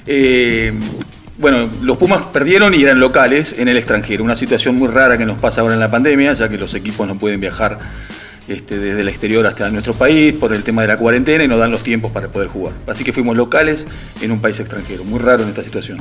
Eh, 0.07 0.73
bueno, 1.39 1.69
los 1.83 1.97
Pumas 1.97 2.23
perdieron 2.33 2.75
y 2.75 2.83
eran 2.83 3.01
locales 3.01 3.55
en 3.59 3.69
el 3.69 3.77
extranjero, 3.77 4.23
una 4.23 4.37
situación 4.37 4.75
muy 4.77 4.89
rara 4.89 5.17
que 5.17 5.27
nos 5.27 5.39
pasa 5.39 5.61
ahora 5.63 5.75
en 5.75 5.81
la 5.81 5.91
pandemia, 5.91 6.33
ya 6.35 6.49
que 6.49 6.59
los 6.59 6.75
equipos 6.75 7.07
no 7.09 7.17
pueden 7.19 7.41
viajar 7.41 7.79
este, 8.49 8.79
desde 8.79 9.01
el 9.01 9.09
exterior 9.09 9.47
hasta 9.47 9.71
nuestro 9.71 9.95
país 9.95 10.35
por 10.35 10.53
el 10.53 10.63
tema 10.63 10.83
de 10.83 10.89
la 10.89 10.97
cuarentena 10.97 11.45
y 11.45 11.49
no 11.49 11.57
dan 11.57 11.71
los 11.71 11.83
tiempos 11.83 12.13
para 12.13 12.29
poder 12.29 12.49
jugar. 12.49 12.75
Así 12.87 13.05
que 13.05 13.13
fuimos 13.13 13.37
locales 13.37 13.87
en 14.21 14.33
un 14.33 14.41
país 14.41 14.59
extranjero, 14.61 15.05
muy 15.05 15.19
raro 15.19 15.43
en 15.43 15.49
esta 15.49 15.63
situación. 15.63 15.99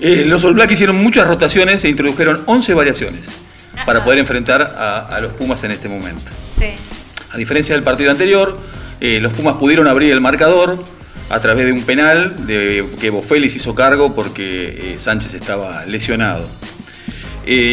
Eh, 0.00 0.24
los 0.26 0.44
All 0.44 0.54
Blacks 0.54 0.72
hicieron 0.72 0.96
muchas 0.96 1.26
rotaciones 1.26 1.84
e 1.84 1.88
introdujeron 1.88 2.42
11 2.46 2.74
variaciones 2.74 3.36
para 3.84 4.04
poder 4.04 4.18
enfrentar 4.18 4.62
a, 4.62 5.00
a 5.00 5.20
los 5.20 5.32
Pumas 5.32 5.62
en 5.64 5.72
este 5.72 5.88
momento. 5.88 6.30
Sí. 6.56 6.66
A 7.30 7.36
diferencia 7.36 7.74
del 7.74 7.84
partido 7.84 8.10
anterior, 8.10 8.58
eh, 9.00 9.20
los 9.20 9.32
Pumas 9.32 9.54
pudieron 9.54 9.86
abrir 9.86 10.12
el 10.12 10.20
marcador 10.20 10.82
a 11.30 11.40
través 11.40 11.66
de 11.66 11.72
un 11.72 11.82
penal 11.82 12.46
de, 12.46 12.84
que 13.00 13.10
Bofelli 13.10 13.48
se 13.50 13.58
hizo 13.58 13.74
cargo 13.74 14.14
porque 14.14 14.94
eh, 14.94 14.98
Sánchez 14.98 15.34
estaba 15.34 15.84
lesionado. 15.86 16.48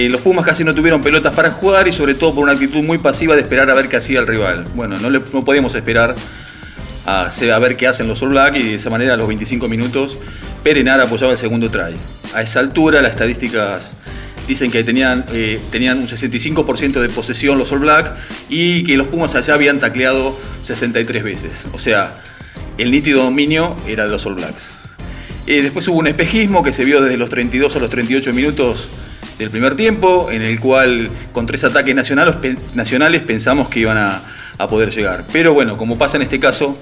Los 0.09 0.21
Pumas 0.21 0.45
casi 0.45 0.63
no 0.63 0.73
tuvieron 0.73 1.01
pelotas 1.01 1.35
para 1.35 1.51
jugar 1.51 1.87
y 1.87 1.91
sobre 1.91 2.13
todo 2.13 2.33
por 2.33 2.43
una 2.43 2.53
actitud 2.53 2.83
muy 2.83 2.97
pasiva 2.97 3.35
de 3.35 3.41
esperar 3.41 3.69
a 3.69 3.73
ver 3.73 3.89
qué 3.89 3.97
hacía 3.97 4.19
el 4.19 4.27
rival. 4.27 4.63
Bueno, 4.73 4.97
no, 4.97 5.09
le- 5.09 5.21
no 5.33 5.43
podíamos 5.43 5.75
esperar 5.75 6.15
a, 7.05 7.29
ver 7.59 7.75
qué 7.77 7.87
hacen 7.87 8.07
los 8.07 8.21
All 8.23 8.29
Blacks 8.29 8.57
y 8.57 8.63
de 8.63 8.75
esa 8.75 8.89
manera 8.89 9.13
a 9.13 9.17
los 9.17 9.27
25 9.27 9.67
minutos 9.67 10.17
Perenar 10.63 10.99
apoyaba 11.01 11.33
el 11.33 11.37
segundo 11.37 11.69
try. 11.69 11.95
A 12.33 12.41
esa 12.41 12.59
altura 12.59 13.01
las 13.01 13.11
estadísticas 13.11 13.89
dicen 14.47 14.71
que 14.71 14.83
tenían, 14.83 15.25
eh, 15.31 15.59
tenían 15.71 15.99
un 15.99 16.07
65% 16.07 17.01
de 17.01 17.09
posesión 17.09 17.57
los 17.57 17.71
All 17.71 17.79
Blacks 17.79 18.11
y 18.49 18.83
que 18.83 18.95
los 18.97 19.07
Pumas 19.07 19.35
allá 19.35 19.53
habían 19.55 19.77
tacleado 19.77 20.37
63 20.61 21.23
veces. 21.23 21.65
O 21.73 21.79
sea, 21.79 22.15
el 22.77 22.91
nítido 22.91 23.23
dominio 23.23 23.75
era 23.87 24.05
de 24.05 24.11
los 24.11 24.25
All 24.25 24.35
Blacks. 24.35 24.71
Eh, 25.47 25.61
después 25.61 25.87
hubo 25.87 25.99
un 25.99 26.07
espejismo 26.07 26.63
que 26.63 26.71
se 26.73 26.83
vio 26.83 27.01
desde 27.01 27.17
los 27.17 27.29
32 27.29 27.75
a 27.75 27.79
los 27.79 27.89
38 27.89 28.33
minutos 28.33 28.87
del 29.37 29.49
primer 29.49 29.75
tiempo, 29.75 30.29
en 30.31 30.41
el 30.41 30.59
cual 30.59 31.09
con 31.33 31.45
tres 31.45 31.63
ataques 31.63 31.93
nacionales, 31.95 32.35
pe- 32.35 32.55
nacionales 32.75 33.21
pensamos 33.23 33.67
que 33.69 33.79
iban 33.81 33.97
a, 33.97 34.21
a 34.57 34.67
poder 34.67 34.89
llegar. 34.91 35.21
Pero 35.33 35.53
bueno, 35.53 35.77
como 35.77 35.97
pasa 35.97 36.17
en 36.17 36.23
este 36.23 36.39
caso, 36.39 36.77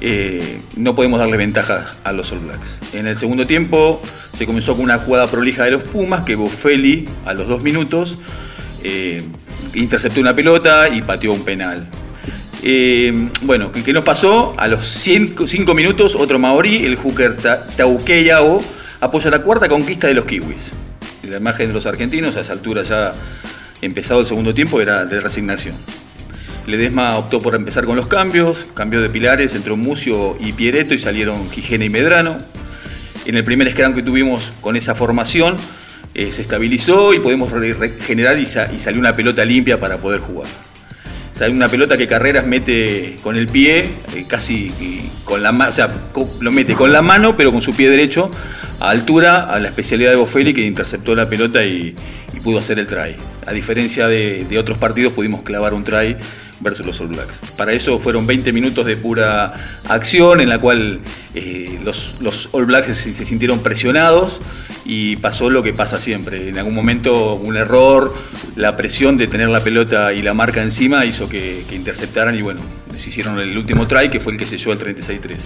eh, 0.00 0.60
no 0.76 0.94
podemos 0.96 1.20
darle 1.20 1.36
ventaja 1.36 1.92
a 2.02 2.12
los 2.12 2.32
All 2.32 2.40
Blacks. 2.40 2.76
En 2.92 3.06
el 3.06 3.14
segundo 3.16 3.46
tiempo 3.46 4.02
se 4.34 4.46
comenzó 4.46 4.74
con 4.74 4.84
una 4.84 4.98
jugada 4.98 5.28
prolija 5.28 5.64
de 5.64 5.70
los 5.72 5.82
Pumas, 5.84 6.24
que 6.24 6.34
Bofelli 6.34 7.08
a 7.24 7.34
los 7.34 7.46
dos 7.46 7.62
minutos 7.62 8.18
eh, 8.82 9.22
interceptó 9.74 10.20
una 10.20 10.34
pelota 10.34 10.88
y 10.88 11.02
pateó 11.02 11.32
un 11.32 11.44
penal. 11.44 11.86
Eh, 12.64 13.28
bueno, 13.42 13.70
¿qué 13.72 13.92
nos 13.92 14.04
pasó? 14.04 14.54
A 14.56 14.66
los 14.68 14.84
5 14.86 15.74
minutos, 15.74 16.14
otro 16.16 16.38
maorí, 16.38 16.84
el 16.84 16.96
hooker 16.96 17.36
Ta- 17.36 17.64
Tauke 17.76 18.24
Yao, 18.24 18.62
apoya 19.00 19.30
la 19.30 19.40
cuarta 19.42 19.68
conquista 19.68 20.06
de 20.08 20.14
los 20.14 20.24
kiwis. 20.24 20.70
La 21.22 21.36
imagen 21.36 21.68
de 21.68 21.72
los 21.72 21.86
argentinos, 21.86 22.36
a 22.36 22.40
esa 22.40 22.52
altura 22.52 22.82
ya 22.82 23.14
empezado 23.80 24.20
el 24.20 24.26
segundo 24.26 24.54
tiempo, 24.54 24.80
era 24.80 25.04
de 25.04 25.20
resignación. 25.20 25.74
Ledesma 26.66 27.16
optó 27.16 27.40
por 27.40 27.54
empezar 27.54 27.84
con 27.84 27.96
los 27.96 28.06
cambios, 28.06 28.66
cambió 28.74 29.00
de 29.00 29.10
pilares, 29.10 29.54
entró 29.54 29.76
Mucio 29.76 30.36
y 30.38 30.52
Pieretto 30.52 30.94
y 30.94 30.98
salieron 30.98 31.50
Gijena 31.50 31.84
y 31.84 31.88
Medrano. 31.88 32.38
En 33.24 33.36
el 33.36 33.44
primer 33.44 33.70
scrum 33.70 33.94
que 33.94 34.02
tuvimos 34.02 34.52
con 34.60 34.76
esa 34.76 34.94
formación, 34.94 35.56
eh, 36.14 36.32
se 36.32 36.42
estabilizó 36.42 37.14
y 37.14 37.20
podemos 37.20 37.50
re- 37.50 37.72
regenerar 37.74 38.38
y, 38.38 38.42
y 38.42 38.78
salió 38.78 39.00
una 39.00 39.16
pelota 39.16 39.44
limpia 39.44 39.80
para 39.80 39.98
poder 39.98 40.20
jugar. 40.20 40.48
Sale 41.32 41.54
una 41.54 41.68
pelota 41.68 41.96
que 41.96 42.06
Carreras 42.06 42.46
mete 42.46 43.16
con 43.22 43.36
el 43.36 43.46
pie, 43.46 43.90
eh, 44.14 44.24
casi 44.28 44.70
con 45.24 45.42
la 45.42 45.50
mano, 45.50 45.70
o 45.70 45.74
sea, 45.74 45.88
lo 46.40 46.52
mete 46.52 46.74
con 46.74 46.92
la 46.92 47.00
mano, 47.00 47.36
pero 47.36 47.50
con 47.52 47.62
su 47.62 47.74
pie 47.74 47.88
derecho, 47.88 48.30
a 48.80 48.90
altura, 48.90 49.44
a 49.50 49.58
la 49.58 49.68
especialidad 49.68 50.10
de 50.10 50.16
Bofelli, 50.16 50.52
que 50.52 50.62
interceptó 50.62 51.14
la 51.14 51.28
pelota 51.28 51.64
y, 51.64 51.96
y 52.34 52.40
pudo 52.40 52.58
hacer 52.58 52.78
el 52.78 52.86
try. 52.86 53.16
A 53.46 53.52
diferencia 53.52 54.08
de, 54.08 54.44
de 54.48 54.58
otros 54.58 54.78
partidos, 54.78 55.14
pudimos 55.14 55.42
clavar 55.42 55.72
un 55.74 55.84
try 55.84 56.16
versus 56.62 56.86
los 56.86 57.00
All 57.00 57.08
Blacks. 57.08 57.38
Para 57.56 57.72
eso 57.72 57.98
fueron 57.98 58.26
20 58.26 58.52
minutos 58.52 58.86
de 58.86 58.96
pura 58.96 59.54
acción, 59.88 60.40
en 60.40 60.48
la 60.48 60.58
cual 60.58 61.00
eh, 61.34 61.78
los, 61.82 62.48
All 62.52 62.66
Blacks 62.66 62.96
se, 62.96 63.12
sintieron 63.12 63.60
presionados 63.60 64.40
y 64.84 65.16
pasó 65.16 65.50
lo 65.50 65.62
que 65.62 65.72
pasa 65.72 66.00
siempre. 66.00 66.48
En 66.48 66.58
algún 66.58 66.74
momento 66.74 67.34
un 67.34 67.56
error, 67.56 68.12
la 68.56 68.76
presión 68.76 69.18
de 69.18 69.26
tener 69.26 69.48
la 69.48 69.60
pelota 69.60 70.12
y 70.12 70.22
la 70.22 70.34
marca 70.34 70.62
encima 70.62 71.04
hizo 71.04 71.28
que, 71.28 71.64
interceptaran 71.72 72.36
y 72.36 72.42
bueno, 72.42 72.60
se 72.94 73.08
hicieron 73.08 73.38
el 73.38 73.56
último 73.56 73.86
try 73.86 74.10
que 74.10 74.20
fue 74.20 74.32
el 74.32 74.38
que 74.38 74.46
selló 74.46 74.72
el 74.72 74.78
36-13. 74.78 75.36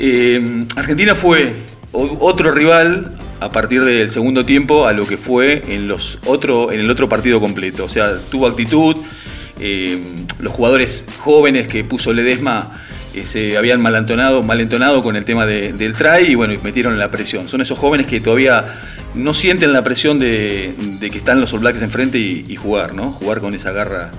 Eh, 0.00 0.66
Argentina 0.76 1.14
fue 1.14 1.52
otro 1.92 2.50
rival 2.50 3.16
a 3.40 3.50
partir 3.50 3.84
del 3.84 4.10
segundo 4.10 4.44
tiempo 4.44 4.86
a 4.86 4.92
lo 4.92 5.06
que 5.06 5.16
fue 5.16 5.62
en, 5.68 5.86
los 5.86 6.18
otro, 6.26 6.72
en 6.72 6.80
el 6.80 6.90
otro 6.90 7.08
partido 7.08 7.40
completo. 7.40 7.84
O 7.84 7.88
sea, 7.88 8.18
tuvo 8.30 8.46
actitud, 8.46 8.96
eh, 9.66 9.98
los 10.40 10.52
jugadores 10.52 11.06
jóvenes 11.20 11.66
que 11.68 11.84
puso 11.84 12.12
Ledesma 12.12 12.82
eh, 13.14 13.24
se 13.24 13.56
habían 13.56 13.80
malentonado, 13.80 14.42
malentonado 14.42 15.02
con 15.02 15.16
el 15.16 15.24
tema 15.24 15.46
de- 15.46 15.72
del 15.72 15.94
try 15.94 16.26
y 16.28 16.34
bueno, 16.34 16.52
y 16.52 16.58
metieron 16.58 16.98
la 16.98 17.10
presión. 17.10 17.48
Son 17.48 17.60
esos 17.62 17.78
jóvenes 17.78 18.06
que 18.06 18.20
todavía 18.20 18.66
no 19.14 19.32
sienten 19.32 19.72
la 19.72 19.82
presión 19.82 20.18
de, 20.18 20.74
de 21.00 21.10
que 21.10 21.18
están 21.18 21.40
los 21.40 21.52
All 21.54 21.60
Blacks 21.60 21.80
enfrente 21.82 22.18
y, 22.18 22.44
y 22.48 22.56
jugar, 22.56 22.94
¿no? 22.94 23.10
Jugar 23.12 23.40
con 23.40 23.54
esa 23.54 23.70
garra, 23.72 24.10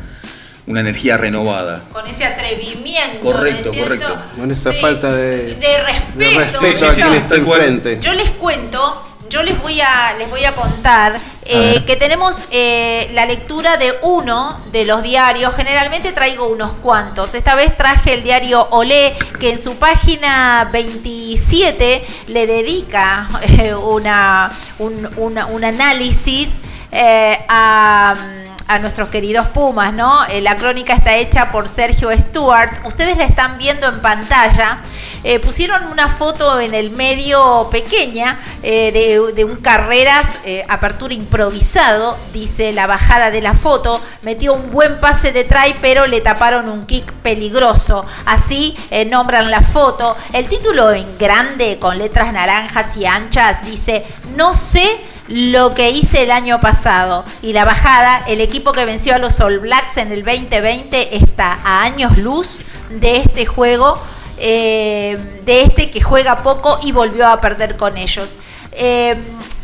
una 0.66 0.80
energía 0.80 1.18
renovada. 1.18 1.84
Con 1.92 2.08
ese 2.08 2.24
atrevimiento. 2.26 3.20
Correcto, 3.22 3.66
¿no 3.66 3.72
es 3.72 3.76
cierto? 3.78 4.06
correcto. 4.08 4.24
Con 4.40 4.52
esa 4.52 4.72
Sí, 4.72 4.78
falta 4.80 5.12
de, 5.14 5.38
De 5.38 5.56
de 5.56 5.78
respeto. 5.86 6.76
Sí, 6.76 6.86
a 6.86 6.90
quien 6.94 7.14
está 7.16 7.36
enfrente. 7.36 8.00
Yo 8.02 8.14
les 8.14 8.32
cuento, 8.32 9.04
yo 9.30 9.44
les 9.44 9.62
voy 9.62 9.80
a, 9.82 10.14
les 10.18 10.30
voy 10.30 10.46
a 10.46 10.54
contar 10.54 11.18
eh, 11.48 11.84
que 11.86 11.96
tenemos 11.96 12.44
eh, 12.52 13.10
la 13.14 13.26
lectura 13.26 13.78
de 13.78 13.94
uno 14.02 14.58
de 14.72 14.86
los 14.86 15.04
diarios. 15.04 15.54
Generalmente 15.56 16.12
traigo 16.12 16.48
unos 16.48 16.74
cuantos. 16.74 17.34
Esta 17.36 17.56
vez 17.56 17.76
traje 17.78 18.16
el 18.16 18.24
diario 18.24 18.68
Olé, 18.72 19.16
que 19.40 19.52
en 19.52 19.62
su 19.62 19.76
página 19.78 20.68
27 20.72 22.06
le 22.28 22.48
dedica 22.48 23.30
eh, 23.60 23.74
una, 23.76 24.52
un, 24.80 25.08
una- 25.18 25.46
un 25.48 25.64
análisis 25.64 26.50
a 27.48 28.16
a 28.68 28.80
nuestros 28.80 29.10
queridos 29.10 29.48
Pumas, 29.48 29.94
¿no? 29.94 30.26
Eh, 30.26 30.42
la 30.42 30.58
crónica 30.58 30.96
está 30.96 31.16
hecha 31.16 31.52
por 31.52 31.68
Sergio 31.70 32.10
Stewart. 32.18 32.86
Ustedes 32.86 33.18
la 33.18 33.26
están 33.26 33.58
viendo 33.58 33.88
en 33.88 34.02
pantalla. 34.02 34.80
Eh, 35.24 35.40
pusieron 35.40 35.86
una 35.92 36.10
foto 36.10 36.60
en 36.60 36.74
el 36.74 36.92
medio 36.92 37.68
pequeña 37.72 38.40
eh, 38.64 38.92
de, 38.92 39.34
de 39.34 39.44
un 39.44 39.58
carreras, 39.58 40.38
apertura 40.68 41.14
improvisado, 41.14 42.18
dice 42.34 42.74
la 42.74 42.88
bajada 42.88 43.32
de 43.32 43.42
la 43.42 43.54
foto. 43.54 44.02
Metió 44.24 44.54
un 44.54 44.72
buen 44.72 45.00
pase 45.00 45.32
de 45.32 45.44
try, 45.44 45.76
pero 45.82 46.08
le 46.08 46.22
taparon 46.22 46.70
un 46.70 46.86
kick 46.86 47.12
peligroso. 47.12 48.06
Así 48.26 48.78
nombran 49.10 49.50
la 49.50 49.62
foto. 49.62 50.16
El 50.34 50.46
título 50.46 50.92
en 50.92 51.18
grande, 51.18 51.78
con 51.80 51.98
letras 51.98 52.32
naranjas 52.34 52.96
y 52.98 53.06
anchas, 53.06 53.66
dice: 53.66 54.06
No 54.36 54.54
sé 54.54 55.00
lo 55.28 55.74
que 55.74 55.90
hice 55.92 56.24
el 56.24 56.32
año 56.32 56.60
pasado. 56.60 57.26
Y 57.42 57.54
la 57.54 57.66
bajada, 57.66 58.24
el 58.28 58.42
equipo 58.42 58.72
que 58.72 58.86
venció 58.86 59.16
a 59.16 59.18
los 59.18 59.40
All 59.40 59.60
Blacks 59.60 59.98
en 59.98 60.12
el 60.12 60.24
2020 60.24 61.16
está 61.16 61.60
a 61.64 61.84
años 61.84 62.18
luz 62.18 62.62
de 62.90 63.18
este 63.18 63.46
juego, 63.46 64.00
eh, 64.38 65.18
de 65.46 65.62
este 65.62 65.92
que 65.92 66.02
juega 66.02 66.44
poco 66.44 66.80
y 66.84 66.92
volvió 66.92 67.28
a 67.28 67.42
perder 67.42 67.78
con 67.78 67.98
ellos. 67.98 68.36
Eh, 68.74 69.16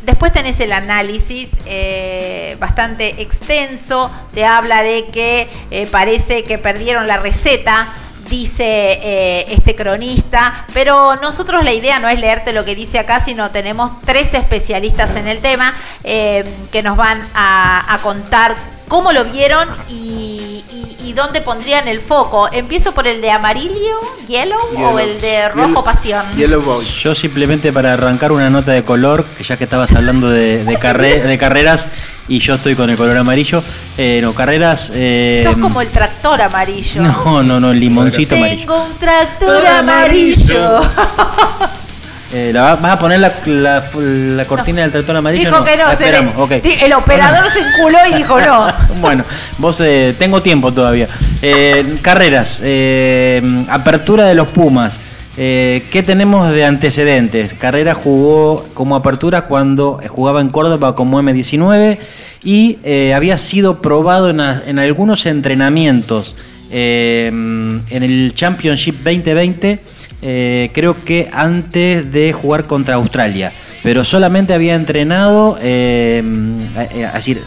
Después 0.04 0.34
tenés 0.34 0.60
el 0.60 0.72
análisis 0.72 1.52
eh, 1.68 2.58
bastante 2.60 3.22
extenso, 3.22 4.10
te 4.34 4.46
habla 4.46 4.82
de 4.82 5.06
que 5.08 5.48
eh, 5.70 5.88
parece 5.92 6.44
que 6.44 6.58
perdieron 6.58 7.06
la 7.08 7.18
receta 7.18 7.88
dice 8.32 8.64
eh, 8.66 9.46
este 9.50 9.76
cronista, 9.76 10.66
pero 10.74 11.18
nosotros 11.18 11.64
la 11.64 11.74
idea 11.74 12.00
no 12.00 12.10
es 12.10 12.20
leerte 12.20 12.54
lo 12.54 12.66
que 12.66 12.74
dice 12.74 12.98
acá, 12.98 13.20
sino 13.20 13.52
tenemos 13.52 13.92
tres 14.06 14.34
especialistas 14.34 15.16
en 15.18 15.28
el 15.28 15.38
tema 15.40 15.76
eh, 16.04 16.44
que 16.72 16.82
nos 16.82 16.98
van 16.98 17.22
a, 17.36 17.94
a 17.94 17.98
contar 18.00 18.56
cómo 18.88 19.12
lo 19.12 19.24
vieron 19.26 19.68
y, 19.88 20.64
y- 20.70 20.98
y 21.04 21.14
dónde 21.14 21.42
pondrían 21.42 21.88
el 21.88 22.00
foco. 22.00 22.48
Empiezo 22.52 22.94
por 22.94 23.08
el 23.08 23.22
de 23.22 23.32
amarillo, 23.32 23.98
yellow, 24.28 24.60
o 24.60 24.72
Yellow. 24.72 25.00
el 25.00 25.20
de 25.20 25.50
rojo 25.50 25.68
Yellow. 25.68 25.84
pasión. 25.84 26.26
Yo 27.04 27.16
simplemente 27.16 27.74
para 27.74 27.94
arrancar 27.94 28.32
una 28.32 28.50
nota 28.50 28.72
de 28.72 28.84
color, 28.84 29.26
que 29.38 29.44
ya 29.44 29.58
que 29.58 29.64
estabas 29.66 29.92
hablando 29.94 30.30
de, 30.30 30.64
de, 30.64 30.78
carre- 30.78 31.22
de 31.22 31.38
carreras 31.38 31.90
y 32.28 32.40
yo 32.40 32.56
estoy 32.56 32.76
con 32.76 32.90
el 32.90 32.96
color 32.98 33.18
amarillo, 33.18 33.64
eh, 33.98 34.20
no, 34.22 34.34
carreras... 34.34 34.92
eh, 34.94 35.42
Sos 35.46 35.58
como 35.58 35.82
el 35.82 35.88
tractor 35.90 36.11
amarillo. 36.24 37.02
no, 37.02 37.44
no, 37.44 37.60
no, 37.60 37.72
el 37.72 37.80
limoncito 37.80 38.36
amarillo. 38.36 38.60
Tengo 38.60 38.84
un 38.86 38.98
tractor 38.98 39.66
amarillo. 39.66 40.82
Eh, 42.34 42.52
¿la 42.54 42.62
va- 42.62 42.76
¿Vas 42.78 42.92
a 42.94 43.00
poner 43.00 43.20
la, 43.20 43.34
la, 43.46 43.84
la 43.94 44.46
cortina 44.46 44.84
del 44.84 44.92
tractor 44.94 45.18
amarillo? 45.18 45.50
Dijo 45.50 45.66
que 45.66 45.76
no, 45.76 45.88
La 45.88 45.96
se 45.98 46.08
El 46.86 46.94
operador 46.94 47.50
se 47.50 47.60
enculó 47.60 47.98
y 48.10 48.14
dijo 48.14 48.40
no. 48.40 48.68
Bueno, 49.02 49.26
vos 49.58 49.82
eh, 49.82 50.16
tengo 50.18 50.42
tiempo 50.42 50.72
todavía. 50.74 51.10
Eh, 51.42 51.98
carreras, 52.02 52.62
eh, 52.64 53.42
apertura 53.70 54.24
de 54.24 54.34
los 54.36 54.48
Pumas. 54.48 55.02
Eh, 55.44 55.82
¿Qué 55.90 56.04
tenemos 56.04 56.52
de 56.52 56.66
antecedentes? 56.66 57.56
Carrera 57.56 57.96
jugó 57.96 58.64
como 58.76 58.96
apertura 58.96 59.48
cuando 59.48 59.98
eh, 60.04 60.08
jugaba 60.08 60.40
en 60.40 60.50
Córdoba 60.50 60.96
como 60.96 61.20
M19 61.20 61.98
y 62.44 62.78
eh, 62.84 63.16
había 63.16 63.40
sido 63.40 63.82
probado 63.82 64.30
en, 64.30 64.40
algunos 64.78 65.26
entrenamientos 65.26 66.38
en 66.70 67.82
el 67.90 68.34
Championship 68.36 68.98
2020, 68.98 69.80
eh, 70.22 70.70
creo 70.74 71.04
que 71.04 71.28
antes 71.34 72.12
de 72.12 72.34
jugar 72.34 72.66
contra 72.66 72.94
Australia, 72.96 73.52
pero 73.82 74.06
solamente 74.06 74.54
había 74.54 74.76
entrenado, 74.76 75.56
decir, 77.16 77.42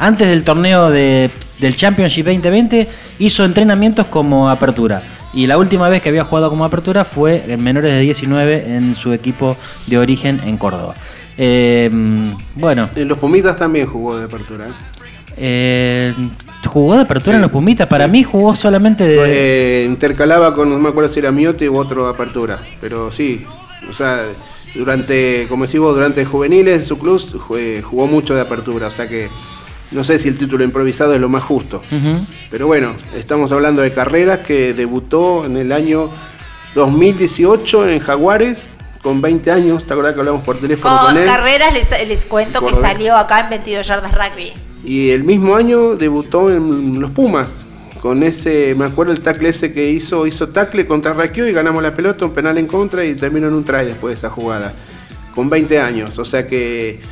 antes 0.00 0.28
del 0.28 0.42
torneo 0.42 0.90
de- 0.90 1.30
del 1.60 1.76
Championship 1.76 2.24
2020 2.24 2.88
hizo 3.18 3.44
entrenamientos 3.44 4.06
como 4.06 4.48
apertura. 4.48 5.02
Y 5.32 5.46
la 5.46 5.58
última 5.58 5.88
vez 5.88 6.02
que 6.02 6.08
había 6.08 6.24
jugado 6.24 6.50
como 6.50 6.64
apertura 6.64 7.04
fue 7.04 7.44
en 7.46 7.62
menores 7.62 7.92
de 7.92 8.00
19 8.00 8.74
en 8.74 8.94
su 8.96 9.12
equipo 9.12 9.56
de 9.86 9.98
origen 9.98 10.40
en 10.44 10.56
Córdoba. 10.56 10.94
Eh, 11.38 11.88
bueno. 12.54 12.88
En 12.96 13.08
los 13.08 13.18
Pumitas 13.18 13.56
también 13.56 13.86
jugó 13.86 14.18
de 14.18 14.24
apertura. 14.24 14.66
¿eh? 14.66 14.72
Eh, 15.36 16.14
jugó 16.66 16.96
de 16.96 17.02
apertura 17.02 17.36
en 17.36 17.42
los 17.42 17.50
Pumitas. 17.50 17.86
Para 17.86 18.08
mí 18.08 18.22
jugó 18.24 18.54
solamente 18.56 19.04
de. 19.04 19.82
Eh, 19.82 19.84
intercalaba 19.86 20.54
con, 20.54 20.68
no 20.68 20.78
me 20.78 20.88
acuerdo 20.88 21.12
si 21.12 21.20
era 21.20 21.30
Miotti 21.30 21.68
u 21.68 21.78
otro 21.78 22.04
de 22.04 22.10
apertura. 22.10 22.60
Pero 22.80 23.12
sí, 23.12 23.44
o 23.88 23.92
sea, 23.92 24.24
durante, 24.74 25.46
como 25.48 25.64
decís 25.64 25.80
vos, 25.80 25.94
durante 25.94 26.24
juveniles 26.24 26.82
en 26.82 26.88
su 26.88 26.98
club 26.98 27.20
jugó 27.82 28.06
mucho 28.06 28.34
de 28.34 28.40
apertura. 28.40 28.88
O 28.88 28.90
sea 28.90 29.08
que 29.08 29.28
no 29.90 30.04
sé 30.04 30.18
si 30.18 30.28
el 30.28 30.38
título 30.38 30.64
improvisado 30.64 31.14
es 31.14 31.20
lo 31.20 31.28
más 31.28 31.42
justo. 31.42 31.82
Pero 32.50 32.66
bueno, 32.66 32.92
estamos 33.16 33.50
hablando 33.52 33.82
de 33.82 33.92
carreras 33.92 34.40
que 34.40 34.72
debutó 34.72 35.44
en 35.44 35.56
el 35.56 35.72
año 35.72 36.10
2018 36.74 37.88
en 37.88 37.98
Jaguares 38.00 38.64
con 39.02 39.20
20 39.20 39.50
años. 39.50 39.84
¿Te 39.84 39.92
acordás 39.92 40.14
que 40.14 40.20
hablamos 40.20 40.44
por 40.44 40.58
teléfono 40.58 40.96
con, 40.98 41.06
Con 41.06 41.18
él? 41.18 41.24
carreras 41.24 41.72
les, 41.74 42.08
les 42.08 42.24
cuento 42.24 42.64
que 42.64 42.74
salió 42.74 43.16
acá 43.16 43.40
en 43.40 43.50
22 43.50 43.86
yardas 43.86 44.12
rugby. 44.12 44.52
Y 44.84 45.10
el 45.10 45.24
mismo 45.24 45.56
año 45.56 45.96
debutó 45.96 46.50
en 46.50 47.00
los 47.00 47.10
Pumas. 47.10 47.66
Con 48.00 48.22
ese, 48.22 48.74
me 48.78 48.86
acuerdo 48.86 49.12
el 49.12 49.20
tackle 49.20 49.50
ese 49.50 49.74
que 49.74 49.90
hizo, 49.90 50.26
hizo 50.26 50.48
tackle 50.48 50.86
contra 50.86 51.12
Raquio 51.12 51.46
y 51.46 51.52
ganamos 51.52 51.82
la 51.82 51.94
pelota, 51.94 52.24
un 52.24 52.32
penal 52.32 52.56
en 52.56 52.66
contra 52.66 53.04
y 53.04 53.14
terminó 53.14 53.48
en 53.48 53.54
un 53.54 53.64
try 53.64 53.84
después 53.84 54.12
de 54.12 54.14
esa 54.14 54.30
jugada. 54.30 54.72
Con 55.34 55.50
20 55.50 55.78
años. 55.78 56.18
O 56.18 56.24
sea 56.24 56.46
que, 56.46 57.02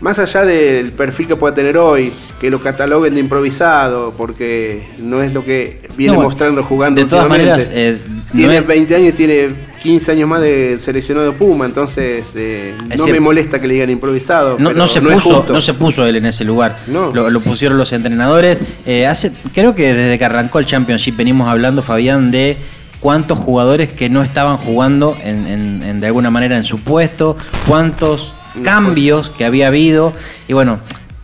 más 0.00 0.18
allá 0.18 0.44
del 0.44 0.92
perfil 0.92 1.26
que 1.26 1.36
pueda 1.36 1.54
tener 1.54 1.76
hoy, 1.76 2.12
que 2.40 2.50
lo 2.50 2.60
cataloguen 2.60 3.14
de 3.14 3.20
improvisado, 3.20 4.14
porque 4.16 4.82
no 5.00 5.22
es 5.22 5.32
lo 5.34 5.44
que 5.44 5.80
viene 5.96 6.12
No, 6.12 6.18
bueno, 6.18 6.30
mostrando 6.30 6.62
jugando 6.62 7.00
de 7.02 7.08
todas 7.08 7.28
maneras, 7.28 7.68
eh, 7.72 7.98
tiene 8.32 8.54
no 8.54 8.58
es- 8.60 8.66
20 8.66 8.94
años 8.94 9.08
y 9.08 9.12
tiene 9.12 9.48
15 9.82 10.12
años 10.12 10.28
más 10.28 10.40
de 10.40 10.76
seleccionado 10.78 11.32
Puma, 11.34 11.64
entonces 11.66 12.26
eh, 12.36 12.74
no 12.96 13.06
me 13.06 13.20
molesta 13.20 13.58
que 13.60 13.66
le 13.66 13.74
digan 13.74 13.90
improvisado. 13.90 14.56
No, 14.58 14.68
pero 14.68 14.78
no 14.78 14.86
se 14.88 15.00
puso, 15.00 15.46
no 15.48 15.60
se 15.60 15.74
puso 15.74 16.04
él 16.06 16.16
en 16.16 16.26
ese 16.26 16.44
lugar. 16.44 16.76
Lo, 16.88 17.30
lo 17.30 17.40
pusieron 17.40 17.78
los 17.78 17.92
entrenadores. 17.92 18.58
Eh, 18.86 19.06
hace, 19.06 19.32
creo 19.54 19.74
que 19.74 19.94
desde 19.94 20.18
que 20.18 20.24
arrancó 20.24 20.58
el 20.58 20.66
Championship 20.66 21.16
venimos 21.16 21.48
hablando, 21.48 21.82
Fabián, 21.82 22.30
de 22.32 22.56
cuántos 23.00 23.38
jugadores 23.38 23.92
que 23.92 24.08
no 24.08 24.22
estaban 24.24 24.56
jugando 24.56 25.16
en, 25.22 25.46
en- 25.46 25.82
en- 25.84 26.00
de 26.00 26.06
alguna 26.08 26.30
manera 26.30 26.56
en 26.56 26.64
su 26.64 26.78
puesto, 26.78 27.36
cuántos 27.68 28.34
cambios 28.62 29.30
que 29.30 29.44
había 29.44 29.68
habido. 29.68 30.12
Y 30.48 30.52
bueno, 30.52 30.78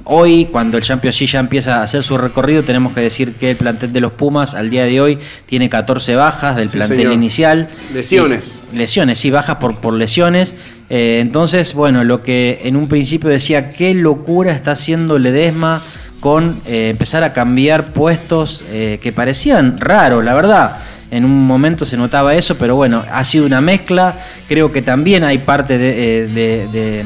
hoy 0.04 0.46
cuando 0.50 0.76
el 0.76 0.82
Championship 0.82 1.26
ya 1.28 1.40
empieza 1.40 1.76
a 1.76 1.82
hacer 1.82 2.02
su 2.02 2.18
recorrido, 2.18 2.62
tenemos 2.64 2.92
que 2.94 3.00
decir 3.00 3.34
que 3.34 3.50
el 3.50 3.56
plantel 3.56 3.92
de 3.92 4.00
los 4.00 4.12
Pumas 4.12 4.54
al 4.54 4.70
día 4.70 4.84
de 4.84 5.00
hoy 5.00 5.18
tiene 5.46 5.68
14 5.70 6.14
bajas 6.16 6.56
del 6.56 6.68
Sí, 6.68 6.76
plantel 6.76 6.98
señor. 6.98 7.12
inicial. 7.14 7.68
Lesiones. 7.92 8.60
Y- 8.72 8.76
lesiones, 8.78 9.18
sí, 9.18 9.30
bajas 9.30 9.56
por, 9.56 9.76
por 9.78 9.94
lesiones. 9.94 10.54
Eh, 10.90 11.20
entonces, 11.22 11.72
bueno, 11.74 12.04
lo 12.04 12.22
que 12.22 12.60
en 12.64 12.76
un 12.76 12.88
principio 12.88 13.30
decía, 13.30 13.70
qué 13.70 13.94
locura 13.94 14.52
está 14.52 14.72
haciendo 14.72 15.18
Ledesma 15.18 15.80
con 16.20 16.56
eh, 16.66 16.88
empezar 16.90 17.22
a 17.24 17.32
cambiar 17.32 17.86
puestos 17.86 18.64
eh, 18.70 18.98
que 19.02 19.12
parecían 19.12 19.78
raros, 19.78 20.24
la 20.24 20.34
verdad. 20.34 20.76
En 21.10 21.24
un 21.24 21.46
momento 21.46 21.84
se 21.86 21.96
notaba 21.96 22.34
eso, 22.34 22.56
pero 22.58 22.74
bueno, 22.76 23.02
ha 23.12 23.24
sido 23.24 23.46
una 23.46 23.60
mezcla. 23.60 24.14
Creo 24.48 24.72
que 24.72 24.82
también 24.82 25.22
hay 25.24 25.38
parte 25.38 25.78
de, 25.78 26.24
eh, 26.24 26.26
de- 26.28 27.04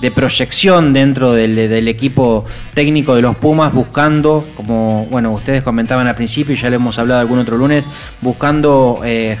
de, 0.00 0.10
proyección 0.10 0.92
dentro 0.92 1.32
del, 1.32 1.54
del 1.54 1.86
equipo 1.86 2.44
técnico 2.74 3.14
de 3.14 3.22
los 3.22 3.36
Pumas, 3.36 3.72
buscando, 3.72 4.44
como 4.56 5.06
bueno, 5.12 5.30
ustedes 5.30 5.62
comentaban 5.62 6.08
al 6.08 6.16
principio 6.16 6.54
y 6.54 6.58
ya 6.58 6.70
lo 6.70 6.76
hemos 6.76 6.98
hablado 6.98 7.20
algún 7.20 7.38
otro 7.38 7.56
lunes, 7.56 7.84
buscando 8.20 9.00
eh, 9.04 9.38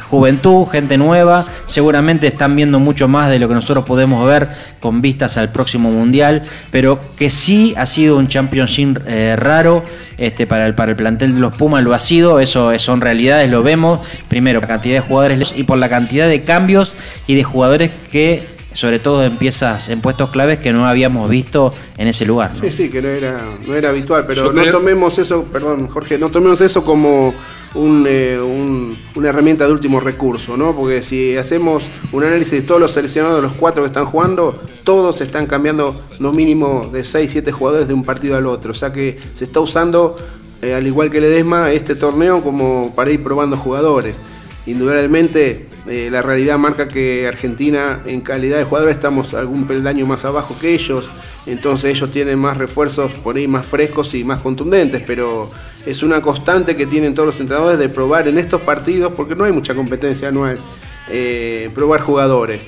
juventud, 0.00 0.66
gente 0.66 0.96
nueva. 0.96 1.44
Seguramente 1.66 2.26
están 2.26 2.56
viendo 2.56 2.80
mucho 2.80 3.08
más 3.08 3.30
de 3.30 3.38
lo 3.38 3.48
que 3.48 3.54
nosotros 3.54 3.84
podemos 3.84 4.26
ver 4.26 4.48
con 4.80 5.00
vistas 5.02 5.36
al 5.36 5.52
próximo 5.52 5.90
mundial, 5.90 6.42
pero 6.70 6.98
que 7.16 7.30
sí 7.30 7.74
ha 7.76 7.86
sido 7.86 8.16
un 8.16 8.28
championship 8.28 8.98
eh, 9.06 9.36
raro 9.36 9.84
este, 10.18 10.46
para, 10.46 10.66
el, 10.66 10.74
para 10.74 10.90
el 10.92 10.96
plantel 10.96 11.34
de 11.34 11.40
los 11.40 11.56
Pumas, 11.56 11.82
lo 11.84 11.94
ha 11.94 11.98
sido, 11.98 12.40
eso 12.40 12.72
es- 12.72 12.82
son 12.82 13.00
realidades, 13.00 13.50
lo 13.50 13.62
vemos. 13.62 14.00
Primero, 14.28 14.60
la 14.60 14.66
cantidad 14.66 14.94
de 14.94 15.00
jugadores 15.00 15.52
y 15.56 15.64
por 15.64 15.78
la 15.78 15.88
cantidad 15.88 16.28
de 16.28 16.42
cambios 16.42 16.94
y 17.26 17.34
de 17.34 17.42
jugadores 17.44 17.90
que, 18.10 18.46
sobre 18.74 18.98
todo 18.98 19.24
en 19.24 19.36
piezas, 19.36 19.88
en 19.88 20.00
puestos 20.00 20.30
claves 20.30 20.58
que 20.58 20.72
no 20.72 20.86
habíamos 20.86 21.28
visto 21.28 21.72
en 21.98 22.08
ese 22.08 22.24
lugar. 22.26 22.50
¿no? 22.54 22.60
Sí, 22.60 22.70
sí, 22.70 22.88
que 22.88 23.00
no 23.02 23.08
era, 23.08 23.40
no 23.66 23.74
era 23.74 23.90
habitual, 23.90 24.24
pero 24.26 24.44
Yo 24.46 24.52
no 24.52 24.60
creo- 24.62 24.72
tomemos 24.72 25.18
eso, 25.18 25.44
perdón 25.44 25.88
Jorge, 25.88 26.18
no 26.18 26.28
tomemos 26.30 26.60
eso 26.60 26.82
como 26.84 27.34
un, 27.74 28.06
eh, 28.08 28.38
un- 28.42 28.94
una 29.14 29.28
herramienta 29.30 29.66
de 29.66 29.72
último 29.72 29.98
recurso, 30.00 30.56
¿no? 30.56 30.74
Porque 30.76 31.02
si 31.02 31.36
hacemos 31.36 31.82
un 32.12 32.24
análisis 32.24 32.52
de 32.52 32.62
todos 32.62 32.80
los 32.80 32.90
seleccionados, 32.92 33.42
los 33.42 33.52
cuatro 33.54 33.82
que 33.82 33.86
están 33.86 34.04
jugando, 34.06 34.60
todos 34.84 35.20
están 35.22 35.46
cambiando 35.46 36.02
no 36.18 36.32
mínimo 36.32 36.90
de 36.92 37.02
6, 37.04 37.30
7 37.30 37.50
jugadores 37.52 37.88
de 37.88 37.94
un 37.94 38.04
partido 38.04 38.36
al 38.36 38.46
otro. 38.46 38.72
O 38.72 38.74
sea 38.74 38.92
que 38.92 39.18
se 39.34 39.44
está 39.44 39.60
usando, 39.60 40.16
eh, 40.60 40.74
al 40.74 40.86
igual 40.86 41.10
que 41.10 41.20
Ledesma, 41.20 41.72
este 41.72 41.94
torneo 41.94 42.42
como 42.42 42.92
para 42.94 43.10
ir 43.10 43.22
probando 43.22 43.56
jugadores. 43.56 44.16
Indudablemente 44.66 45.66
eh, 45.88 46.08
la 46.10 46.22
realidad 46.22 46.58
marca 46.58 46.86
que 46.86 47.26
Argentina 47.26 48.02
en 48.06 48.20
calidad 48.20 48.58
de 48.58 48.64
jugadores 48.64 48.96
estamos 48.96 49.34
algún 49.34 49.66
peldaño 49.66 50.06
más 50.06 50.24
abajo 50.24 50.56
que 50.60 50.74
ellos, 50.74 51.08
entonces 51.46 51.96
ellos 51.96 52.12
tienen 52.12 52.38
más 52.38 52.56
refuerzos 52.56 53.10
por 53.12 53.36
ahí 53.36 53.48
más 53.48 53.66
frescos 53.66 54.14
y 54.14 54.22
más 54.22 54.40
contundentes, 54.40 55.02
pero 55.06 55.50
es 55.84 56.02
una 56.02 56.22
constante 56.22 56.76
que 56.76 56.86
tienen 56.86 57.14
todos 57.14 57.28
los 57.28 57.40
entrenadores 57.40 57.78
de 57.78 57.88
probar 57.88 58.28
en 58.28 58.38
estos 58.38 58.60
partidos, 58.60 59.12
porque 59.16 59.34
no 59.34 59.44
hay 59.44 59.52
mucha 59.52 59.74
competencia 59.74 60.28
anual, 60.28 60.58
eh, 61.10 61.68
probar 61.74 62.00
jugadores. 62.00 62.62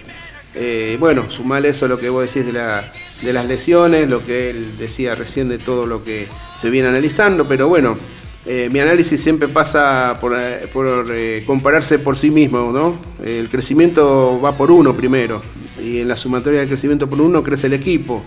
Eh, 0.57 0.97
bueno, 1.01 1.31
sumar 1.31 1.65
eso 1.67 1.89
lo 1.89 1.99
que 1.99 2.09
vos 2.09 2.23
decís 2.23 2.47
de, 2.47 2.53
la, 2.53 2.85
de 3.23 3.33
las 3.33 3.47
lesiones, 3.47 4.09
lo 4.09 4.25
que 4.25 4.51
él 4.51 4.77
decía 4.79 5.15
recién 5.15 5.49
de 5.49 5.59
todo 5.59 5.87
lo 5.87 6.05
que 6.05 6.29
se 6.61 6.71
viene 6.71 6.89
analizando, 6.89 7.47
pero 7.47 7.69
bueno, 7.69 7.97
eh, 8.47 8.69
mi 8.71 8.79
análisis 8.79 9.21
siempre 9.23 9.49
pasa 9.49 10.19
por, 10.21 10.37
eh, 10.37 10.69
eh, 11.11 11.45
compararse 11.47 11.99
por 11.99 12.17
sí 12.17 12.31
mismo, 12.31 12.73
¿no? 12.73 12.95
El 13.25 13.49
crecimiento 13.49 14.39
va 14.39 14.57
por 14.57 14.71
uno 14.71 14.95
primero, 14.95 15.41
y 15.83 16.01
en 16.01 16.09
la 16.09 16.17
sumatoria 16.17 16.61
del 16.61 16.69
crecimiento 16.69 17.09
por 17.09 17.21
uno 17.21 17.43
crece 17.43 17.69
el 17.69 17.73
equipo. 17.73 18.23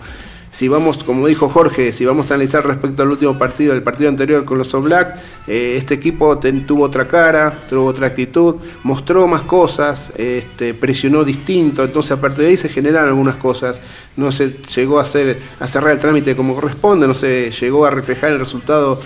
Si 0.58 0.66
vamos, 0.66 1.04
como 1.04 1.28
dijo 1.28 1.48
Jorge, 1.48 1.92
si 1.92 2.04
vamos 2.04 2.32
a 2.32 2.34
analizar 2.34 2.66
respecto 2.66 3.02
al 3.04 3.10
último 3.10 3.38
partido, 3.38 3.74
el 3.74 3.82
partido 3.84 4.08
anterior 4.08 4.44
con 4.44 4.58
los 4.58 4.74
All 4.74 4.82
Blacks, 4.82 5.14
eh, 5.46 5.76
este 5.78 5.94
equipo 5.94 6.36
tuvo 6.36 6.82
otra 6.82 7.06
cara, 7.06 7.62
tuvo 7.68 7.86
otra 7.86 8.08
actitud, 8.08 8.56
mostró 8.82 9.28
más 9.28 9.42
cosas, 9.42 10.10
este, 10.16 10.74
presionó 10.74 11.22
distinto, 11.22 11.84
entonces 11.84 12.10
a 12.10 12.20
partir 12.20 12.40
de 12.40 12.46
ahí 12.48 12.56
se 12.56 12.68
generaron 12.70 13.10
algunas 13.10 13.36
cosas. 13.36 13.78
No 14.16 14.32
se 14.32 14.50
llegó 14.74 14.98
a, 14.98 15.02
hacer, 15.02 15.38
a 15.60 15.68
cerrar 15.68 15.92
el 15.92 16.00
trámite 16.00 16.34
como 16.34 16.56
corresponde, 16.56 17.06
no 17.06 17.14
se 17.14 17.52
llegó 17.52 17.86
a 17.86 17.90
reflejar 17.90 18.32
el 18.32 18.40
resultado, 18.40 19.00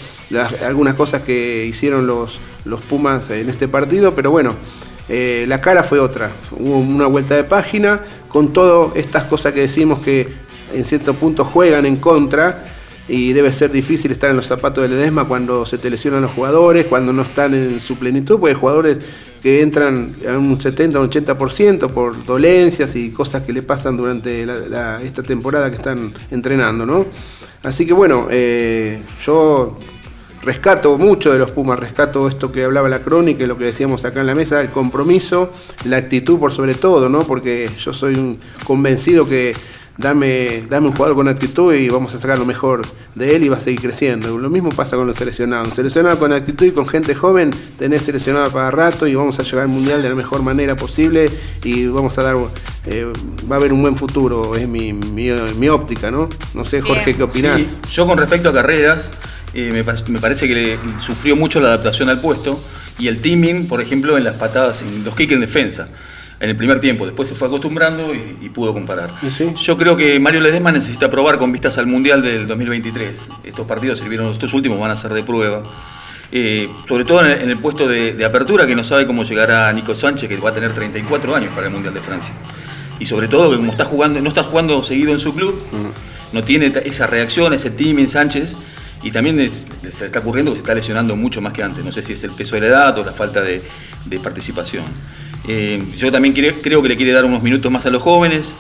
algunas 0.64 0.94
cosas 0.94 1.20
que 1.20 1.66
hicieron 1.66 2.06
los, 2.06 2.38
los 2.64 2.80
Pumas 2.80 3.28
en 3.28 3.50
este 3.50 3.68
partido, 3.68 4.14
pero 4.14 4.30
bueno, 4.30 4.56
eh, 5.08 5.44
la 5.48 5.60
cara 5.60 5.82
fue 5.82 5.98
otra. 5.98 6.30
Hubo 6.52 6.78
una 6.78 7.06
vuelta 7.06 7.36
de 7.36 7.44
página 7.44 8.00
con 8.28 8.54
todas 8.54 8.96
estas 8.96 9.24
cosas 9.24 9.52
que 9.52 9.60
decimos 9.60 9.98
que 9.98 10.41
en 10.74 10.84
cierto 10.84 11.14
punto 11.14 11.44
juegan 11.44 11.86
en 11.86 11.96
contra 11.96 12.64
y 13.08 13.32
debe 13.32 13.52
ser 13.52 13.70
difícil 13.70 14.12
estar 14.12 14.30
en 14.30 14.36
los 14.36 14.46
zapatos 14.46 14.88
del 14.88 14.98
Edesma 14.98 15.26
cuando 15.26 15.66
se 15.66 15.78
te 15.78 15.90
lesionan 15.90 16.22
los 16.22 16.30
jugadores, 16.30 16.86
cuando 16.86 17.12
no 17.12 17.22
están 17.22 17.54
en 17.54 17.80
su 17.80 17.96
plenitud, 17.96 18.38
porque 18.38 18.54
hay 18.54 18.60
jugadores 18.60 18.98
que 19.42 19.60
entran 19.60 20.14
a 20.28 20.38
un 20.38 20.60
70 20.60 20.98
o 20.98 21.02
un 21.02 21.10
80% 21.10 21.90
por 21.90 22.24
dolencias 22.24 22.94
y 22.94 23.10
cosas 23.10 23.42
que 23.42 23.52
le 23.52 23.62
pasan 23.62 23.96
durante 23.96 24.46
esta 25.02 25.22
temporada 25.22 25.68
que 25.70 25.76
están 25.76 26.14
entrenando, 26.30 26.86
¿no? 26.86 27.06
Así 27.64 27.84
que 27.84 27.92
bueno, 27.92 28.28
eh, 28.30 29.02
yo 29.24 29.76
rescato 30.42 30.96
mucho 30.98 31.32
de 31.32 31.38
los 31.38 31.50
Pumas, 31.50 31.78
rescato 31.78 32.28
esto 32.28 32.50
que 32.50 32.64
hablaba 32.64 32.88
la 32.88 33.00
crónica 33.00 33.44
y 33.44 33.46
lo 33.46 33.56
que 33.56 33.64
decíamos 33.64 34.04
acá 34.04 34.20
en 34.20 34.26
la 34.26 34.34
mesa, 34.34 34.60
el 34.60 34.70
compromiso, 34.70 35.52
la 35.84 35.96
actitud 35.96 36.38
por 36.38 36.52
sobre 36.52 36.74
todo, 36.74 37.08
¿no? 37.08 37.20
Porque 37.20 37.68
yo 37.78 37.92
soy 37.92 38.14
un 38.14 38.38
convencido 38.64 39.28
que 39.28 39.54
dame, 39.98 40.64
dame 40.68 40.88
un 40.88 40.92
jugador 40.94 41.16
con 41.16 41.28
actitud 41.28 41.72
y 41.74 41.88
vamos 41.88 42.14
a 42.14 42.18
sacar 42.18 42.38
lo 42.38 42.44
mejor 42.46 42.82
de 43.14 43.36
él 43.36 43.44
y 43.44 43.48
va 43.48 43.56
a 43.58 43.60
seguir 43.60 43.80
creciendo. 43.80 44.36
Lo 44.38 44.50
mismo 44.50 44.70
pasa 44.70 44.96
con 44.96 45.06
los 45.06 45.16
seleccionados. 45.16 45.74
Seleccionado 45.74 46.18
con 46.18 46.32
actitud 46.32 46.66
y 46.66 46.70
con 46.72 46.86
gente 46.86 47.14
joven, 47.14 47.50
tenés 47.78 48.02
seleccionado 48.02 48.50
para 48.50 48.70
rato 48.70 49.06
y 49.06 49.14
vamos 49.14 49.38
a 49.38 49.42
llegar 49.42 49.60
al 49.62 49.68
mundial 49.68 50.02
de 50.02 50.08
la 50.08 50.14
mejor 50.14 50.42
manera 50.42 50.76
posible 50.76 51.30
y 51.64 51.86
vamos 51.86 52.16
a 52.18 52.22
dar, 52.22 52.36
eh, 52.86 53.06
va 53.50 53.56
a 53.56 53.58
haber 53.58 53.72
un 53.72 53.82
buen 53.82 53.96
futuro, 53.96 54.56
es 54.56 54.66
mi, 54.68 54.92
mi, 54.92 55.30
mi 55.58 55.68
óptica, 55.68 56.10
¿no? 56.10 56.28
No 56.54 56.64
sé, 56.64 56.80
Jorge, 56.80 57.14
¿qué 57.14 57.22
opinás? 57.22 57.62
Sí, 57.62 57.68
yo 57.92 58.06
con 58.06 58.18
respecto 58.18 58.48
a 58.48 58.52
carreras, 58.52 59.10
eh, 59.54 59.70
me, 59.72 59.84
pa- 59.84 59.94
me 60.08 60.18
parece 60.18 60.48
que 60.48 60.54
le 60.54 60.78
sufrió 60.98 61.36
mucho 61.36 61.60
la 61.60 61.68
adaptación 61.68 62.08
al 62.08 62.20
puesto 62.20 62.58
y 62.98 63.08
el 63.08 63.20
timing, 63.20 63.68
por 63.68 63.80
ejemplo, 63.82 64.16
en 64.16 64.24
las 64.24 64.36
patadas, 64.36 64.82
en 64.82 65.04
los 65.04 65.14
kicks 65.14 65.32
en 65.34 65.40
defensa. 65.40 65.88
En 66.42 66.50
el 66.50 66.56
primer 66.56 66.80
tiempo, 66.80 67.06
después 67.06 67.28
se 67.28 67.34
fue 67.36 67.46
acostumbrando 67.48 68.12
y, 68.14 68.36
y 68.42 68.48
pudo 68.48 68.74
comparar. 68.74 69.10
Yo 69.54 69.76
creo 69.78 69.96
que 69.96 70.18
Mario 70.18 70.40
Ledesma 70.40 70.72
necesita 70.72 71.08
probar 71.08 71.38
con 71.38 71.52
vistas 71.52 71.78
al 71.78 71.86
Mundial 71.86 72.20
del 72.20 72.46
2023. 72.48 73.28
Estos 73.44 73.64
partidos 73.66 74.00
sirvieron, 74.00 74.30
estos 74.32 74.52
últimos 74.52 74.78
van 74.80 74.90
a 74.90 74.96
ser 74.96 75.12
de 75.14 75.22
prueba. 75.22 75.62
Eh, 76.32 76.68
sobre 76.88 77.04
todo 77.04 77.20
en 77.20 77.26
el, 77.26 77.40
en 77.42 77.50
el 77.50 77.58
puesto 77.58 77.86
de, 77.86 78.14
de 78.14 78.24
apertura, 78.24 78.66
que 78.66 78.74
no 78.74 78.82
sabe 78.82 79.06
cómo 79.06 79.22
llegará 79.22 79.72
Nico 79.72 79.94
Sánchez, 79.94 80.28
que 80.28 80.36
va 80.38 80.50
a 80.50 80.54
tener 80.54 80.72
34 80.72 81.34
años 81.36 81.50
para 81.54 81.68
el 81.68 81.72
Mundial 81.72 81.94
de 81.94 82.00
Francia. 82.00 82.34
Y 82.98 83.06
sobre 83.06 83.28
todo 83.28 83.50
que 83.50 83.56
como 83.58 83.70
está 83.70 83.84
jugando, 83.84 84.20
no 84.20 84.28
está 84.28 84.42
jugando 84.42 84.82
seguido 84.82 85.12
en 85.12 85.18
su 85.20 85.34
club, 85.34 85.54
no 86.32 86.42
tiene 86.42 86.72
esa 86.84 87.06
reacción, 87.06 87.52
ese 87.52 87.70
timing 87.70 88.08
Sánchez, 88.08 88.56
y 89.04 89.10
también 89.12 89.38
es- 89.38 89.66
se 89.92 90.06
está 90.06 90.18
ocurriendo 90.20 90.50
que 90.52 90.56
se 90.56 90.62
está 90.62 90.74
lesionando 90.74 91.14
mucho 91.14 91.40
más 91.40 91.52
que 91.52 91.62
antes. 91.62 91.84
No 91.84 91.92
sé 91.92 92.02
si 92.02 92.14
es 92.14 92.24
el 92.24 92.30
peso 92.32 92.54
de 92.56 92.62
la 92.62 92.66
edad 92.68 92.98
o 92.98 93.04
la 93.04 93.12
falta 93.12 93.40
de, 93.42 93.62
de 94.06 94.18
participación. 94.18 94.84
Eh, 95.48 95.82
yo 95.96 96.12
también 96.12 96.34
creo 96.34 96.82
que 96.82 96.88
le 96.88 96.96
quiere 96.96 97.12
dar 97.12 97.24
unos 97.24 97.42
minutos 97.42 97.70
más 97.70 97.86
a 97.86 97.90
los 97.90 98.02
jóvenes. 98.02 98.54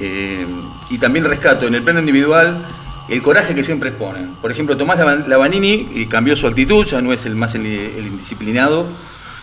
eh, 0.00 0.46
y 0.90 0.98
también 0.98 1.24
rescato 1.24 1.66
en 1.66 1.74
el 1.74 1.82
plano 1.82 2.00
individual 2.00 2.66
el 3.08 3.22
coraje 3.22 3.54
que 3.54 3.62
siempre 3.62 3.90
exponen. 3.90 4.34
Por 4.40 4.50
ejemplo, 4.50 4.76
Tomás 4.76 4.98
Lavan- 4.98 5.26
Lavanini 5.26 5.88
eh, 5.94 6.06
cambió 6.08 6.34
su 6.36 6.46
actitud, 6.46 6.84
ya 6.86 7.00
no 7.02 7.12
es 7.12 7.24
el 7.26 7.34
más 7.34 7.54
el, 7.54 7.66
indisciplinado 7.66 8.86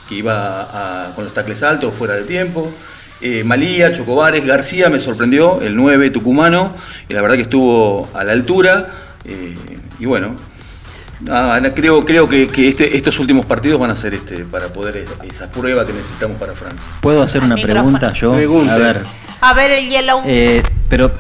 que 0.08 0.16
iba 0.16 1.12
con 1.16 1.24
los 1.26 1.34
tacles 1.34 1.62
altos 1.64 1.94
fuera 1.94 2.16
de 2.16 2.24
tiempo. 2.24 2.72
Eh, 3.22 3.44
Malía, 3.44 3.92
Chocobares, 3.92 4.46
García 4.46 4.90
me 4.90 5.00
sorprendió, 5.00 5.62
el 5.62 5.76
9 5.76 6.10
tucumano, 6.10 6.74
y 7.08 7.14
la 7.14 7.22
verdad 7.22 7.36
que 7.36 7.44
estuvo 7.44 8.10
a 8.14 8.24
la 8.24 8.32
altura. 8.32 8.90
y 10.00 10.06
bueno, 10.06 10.36
na- 11.22 11.60
creo, 11.74 12.04
creo 12.06 12.28
que, 12.30 12.48
que 12.48 12.70
este- 12.70 12.96
estos 12.96 13.20
últimos 13.20 13.46
partidos 13.46 13.80
van 13.80 13.92
a 13.92 13.96
ser 13.96 14.14
este, 14.14 14.46
para 14.46 14.68
poder 14.68 14.98
es- 14.98 15.10
esa 15.30 15.48
prueba 15.50 15.86
que 15.86 15.94
necesitamos 15.94 16.38
para 16.38 16.54
Francia. 16.54 16.82
¿Puedo 17.02 17.22
hacer 17.22 17.44
una 17.44 17.56
micrófono. 17.56 17.98
pregunta 18.00 18.14
yo? 18.14 18.34
Pregunte. 18.34 18.72
A 18.72 18.78
ver, 18.78 19.04
A 19.42 19.54
ver 19.54 19.72
el 19.72 19.90
Yellow. 19.90 20.22
eh, 20.26 20.64
pero 20.90 21.12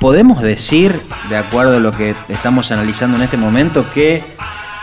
podemos 0.00 0.42
decir, 0.42 0.98
de 1.28 1.36
acuerdo 1.36 1.76
a 1.76 1.80
lo 1.80 1.92
que 1.92 2.14
estamos 2.28 2.70
analizando 2.72 3.16
en 3.16 3.22
este 3.22 3.36
momento, 3.36 3.88
que 3.90 4.22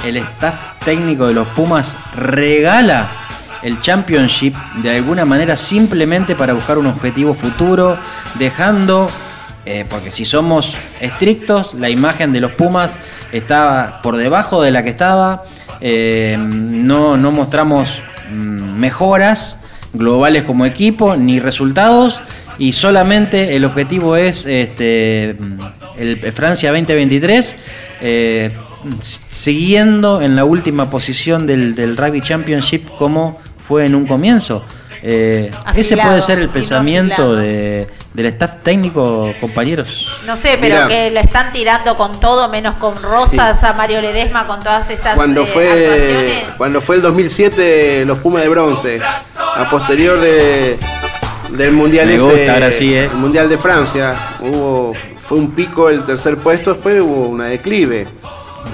el 0.06 0.18
staff 0.18 0.56
técnico 0.84 1.27
de 1.27 1.34
los 1.34 1.48
Pumas 1.49 1.95
regala 2.15 3.07
el 3.61 3.80
championship 3.81 4.56
de 4.81 4.95
alguna 4.95 5.23
manera 5.26 5.56
simplemente 5.56 6.35
para 6.35 6.53
buscar 6.53 6.80
un 6.80 6.88
objetivo 6.88 7.35
futuro, 7.35 7.95
dejando, 8.39 9.07
eh, 9.66 9.86
porque 9.90 10.12
si 10.12 10.26
somos 10.26 10.74
estrictos, 11.00 11.74
la 11.74 11.90
imagen 11.90 12.34
de 12.34 12.42
los 12.42 12.52
Pumas 12.52 12.98
estaba 13.32 14.02
por 14.02 14.18
debajo 14.18 14.62
de 14.62 14.72
la 14.72 14.84
que 14.84 14.90
estaba, 14.90 15.44
eh, 15.82 16.36
no, 16.40 17.18
no 17.18 17.32
mostramos 17.32 17.90
mm, 18.32 18.80
mejoras 18.80 19.58
globales 19.94 20.44
como 20.44 20.66
equipo, 20.66 21.16
ni 21.16 21.40
resultados, 21.40 22.22
y 22.58 22.74
solamente 22.74 23.56
el 23.56 23.66
objetivo 23.66 24.16
es 24.16 24.46
este, 24.46 25.36
el 25.98 26.18
Francia 26.34 26.70
2023, 26.72 27.56
eh, 28.02 28.52
s- 29.00 29.22
siguiendo 29.30 30.22
en 30.22 30.36
la 30.36 30.44
última 30.46 30.90
posición 30.90 31.46
del, 31.48 31.76
del 31.76 31.98
Rugby 31.98 32.22
Championship 32.22 32.90
como 32.98 33.40
fue 33.68 33.86
en 33.86 33.96
un 33.96 34.06
comienzo. 34.08 34.64
Eh, 35.04 35.50
ese 35.76 35.96
puede 35.98 36.22
ser 36.22 36.38
el 36.40 36.50
pensamiento 36.50 37.36
de, 37.36 37.88
del 38.14 38.26
staff 38.28 38.58
técnico, 38.64 39.34
compañeros. 39.40 40.12
No 40.26 40.36
sé, 40.36 40.58
pero 40.60 40.76
Mirá. 40.76 40.88
que 40.88 41.12
lo 41.12 41.20
están 41.20 41.54
tirando 41.54 41.96
con 41.96 42.20
todo, 42.20 42.50
menos 42.50 42.76
con 42.76 42.94
rosas 43.02 43.64
a 43.64 43.74
Mario 43.74 44.02
Ledesma, 44.02 44.48
con 44.48 44.60
todas 44.60 44.90
estas 44.90 45.16
Cuando 45.16 45.44
eh, 45.44 45.46
fue, 45.46 45.72
actuaciones. 45.72 46.56
cuando 46.58 46.82
fue 46.82 46.96
el 46.98 47.02
2007 47.02 48.06
los 48.06 48.20
Pumas 48.20 48.44
de 48.44 48.50
bronce, 48.50 49.02
a 49.02 49.70
posterior 49.70 50.20
de, 50.20 50.78
del 51.52 51.72
mundial 51.72 52.08
Me 52.08 52.16
ese, 52.16 52.24
gusta, 52.24 52.54
ahora 52.54 52.72
sí, 52.72 52.94
eh. 52.94 53.06
el 53.06 53.18
mundial 53.18 53.50
de 53.50 53.58
Francia, 53.58 54.14
hubo 54.42 54.94
fue 55.32 55.40
un 55.40 55.52
pico 55.52 55.88
el 55.88 56.04
tercer 56.04 56.36
puesto, 56.36 56.74
después 56.74 57.00
hubo 57.00 57.30
una 57.30 57.46
declive. 57.46 58.06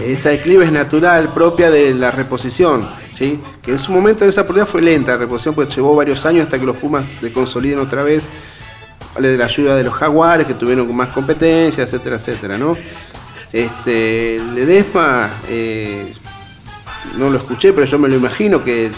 Esa 0.04 0.30
declive 0.30 0.66
es 0.66 0.72
natural, 0.72 1.30
propia 1.30 1.70
de 1.70 1.94
la 1.94 2.10
reposición, 2.10 2.90
¿sí? 3.12 3.40
Que 3.62 3.72
en 3.72 3.78
su 3.78 3.92
momento 3.92 4.26
esa 4.26 4.42
oportunidad 4.42 4.68
fue 4.68 4.82
lenta 4.82 5.12
la 5.12 5.18
reposición, 5.18 5.54
porque 5.54 5.76
llevó 5.76 5.96
varios 5.96 6.26
años 6.26 6.46
hasta 6.46 6.58
que 6.58 6.66
los 6.66 6.78
Pumas 6.78 7.08
se 7.20 7.32
consoliden 7.32 7.78
otra 7.78 8.02
vez. 8.02 8.28
Vale 9.18 9.30
de 9.30 9.38
la 9.40 9.46
ayuda 9.46 9.76
de 9.76 9.84
los 9.84 9.96
Jaguares 9.96 10.46
que 10.46 10.54
tuvieron 10.54 10.96
más 10.96 11.08
competencia, 11.10 11.84
etcétera, 11.84 12.18
etcétera, 12.18 12.56
¿no? 12.56 12.78
Este, 13.52 14.40
Ledesma, 14.54 15.28
eh, 15.50 16.14
no 17.18 17.28
lo 17.30 17.38
escuché, 17.38 17.74
pero 17.74 17.88
yo 17.88 17.98
me 17.98 18.10
lo 18.10 18.16
imagino 18.16 18.64
que 18.64 18.92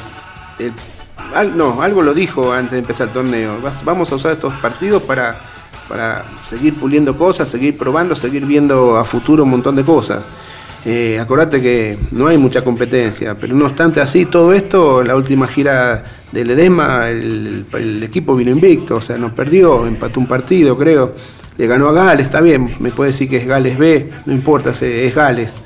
al- 1.34 1.56
no, 1.56 1.82
algo 1.82 2.02
lo 2.02 2.14
dijo 2.14 2.52
antes 2.52 2.74
de 2.74 2.80
empezar 2.80 3.08
el 3.08 3.14
torneo. 3.14 3.60
Vamos 3.86 4.12
a 4.12 4.16
usar 4.16 4.34
estos 4.34 4.54
partidos 4.56 5.04
para, 5.04 5.40
para 5.88 6.26
seguir 6.44 6.74
puliendo 6.74 7.18
cosas, 7.18 7.48
seguir 7.48 7.78
probando, 7.78 8.14
seguir 8.14 8.46
viendo 8.46 8.98
a 8.98 9.06
futuro 9.06 9.44
un 9.46 9.52
montón 9.52 9.78
de 9.78 9.86
cosas. 9.86 10.22
Eh, 10.86 11.20
acordate 11.20 11.62
que 11.62 11.98
no 12.12 12.28
hay 12.28 12.38
mucha 12.38 12.64
competencia, 12.64 13.36
pero 13.36 13.54
no 13.54 13.66
obstante 13.66 14.00
así, 14.00 14.26
todo 14.26 14.54
esto, 14.54 15.04
la 15.04 15.16
última 15.16 15.48
gira 15.48 16.04
de 16.32 16.46
Ledesma, 16.46 17.10
el, 17.10 18.02
equipo 18.02 18.36
vino 18.36 18.52
invicto, 18.52 18.96
o 18.96 19.02
sea, 19.02 19.18
no 19.18 19.36
perdió, 19.36 19.86
empató 19.86 20.20
un 20.20 20.28
partido, 20.28 20.78
creo. 20.78 21.14
Le 21.58 21.68
ganó 21.68 21.90
a 21.90 21.92
Gales, 21.92 22.28
está 22.28 22.40
bien, 22.40 22.76
me 22.80 22.92
puede 22.92 23.10
decir 23.12 23.30
que 23.30 23.38
es 23.38 23.46
Gales 23.46 23.78
B, 23.78 24.10
no 24.26 24.34
importa, 24.34 24.70
es 24.70 25.14
Gales. 25.14 25.62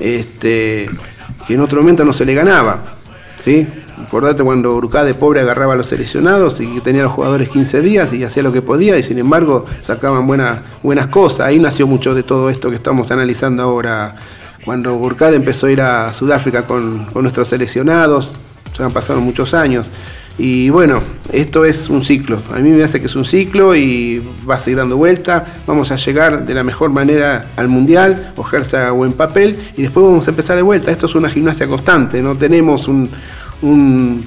Este, 0.00 0.86
que 1.46 1.54
en 1.54 1.60
otro 1.60 1.80
momento 1.80 2.04
no 2.04 2.12
se 2.14 2.24
le 2.24 2.34
ganaba. 2.34 2.96
¿sí? 3.38 3.66
Acordate 4.02 4.42
cuando 4.42 4.74
Urcá 4.74 5.04
pobre 5.18 5.40
agarraba 5.40 5.72
a 5.74 5.76
los 5.76 5.86
seleccionados 5.86 6.60
y 6.60 6.80
tenía 6.80 7.02
a 7.02 7.04
los 7.04 7.12
jugadores 7.12 7.48
15 7.48 7.80
días 7.80 8.12
y 8.12 8.24
hacía 8.24 8.42
lo 8.42 8.52
que 8.52 8.62
podía 8.62 8.96
y 8.98 9.02
sin 9.02 9.18
embargo 9.18 9.64
sacaban 9.80 10.26
buenas, 10.26 10.60
buenas 10.82 11.06
cosas. 11.08 11.40
Ahí 11.40 11.58
nació 11.58 11.86
mucho 11.86 12.14
de 12.14 12.22
todo 12.22 12.50
esto 12.50 12.70
que 12.70 12.76
estamos 12.76 13.10
analizando 13.10 13.62
ahora. 13.62 14.16
Cuando 14.66 14.96
Burkade 14.96 15.36
empezó 15.36 15.68
a 15.68 15.70
ir 15.70 15.80
a 15.80 16.12
Sudáfrica 16.12 16.66
con, 16.66 17.06
con 17.06 17.22
nuestros 17.22 17.46
seleccionados, 17.48 18.32
se 18.76 18.82
han 18.82 18.92
pasado 18.92 19.20
muchos 19.20 19.54
años. 19.54 19.88
Y 20.38 20.68
bueno, 20.70 21.00
esto 21.32 21.64
es 21.64 21.88
un 21.88 22.04
ciclo. 22.04 22.42
A 22.52 22.58
mí 22.58 22.70
me 22.70 22.82
hace 22.82 23.00
que 23.00 23.06
es 23.06 23.16
un 23.16 23.24
ciclo 23.24 23.74
y 23.76 24.20
va 24.48 24.56
a 24.56 24.58
seguir 24.58 24.78
dando 24.78 24.96
vuelta. 24.96 25.46
Vamos 25.68 25.92
a 25.92 25.96
llegar 25.96 26.44
de 26.44 26.52
la 26.52 26.64
mejor 26.64 26.90
manera 26.90 27.46
al 27.56 27.68
mundial, 27.68 28.32
ojerza 28.36 28.90
buen 28.90 29.12
papel 29.12 29.56
y 29.76 29.82
después 29.82 30.04
vamos 30.04 30.26
a 30.26 30.30
empezar 30.30 30.56
de 30.56 30.62
vuelta. 30.62 30.90
Esto 30.90 31.06
es 31.06 31.14
una 31.14 31.30
gimnasia 31.30 31.68
constante. 31.68 32.20
No 32.20 32.34
tenemos 32.34 32.88
un, 32.88 33.08
un, 33.62 34.24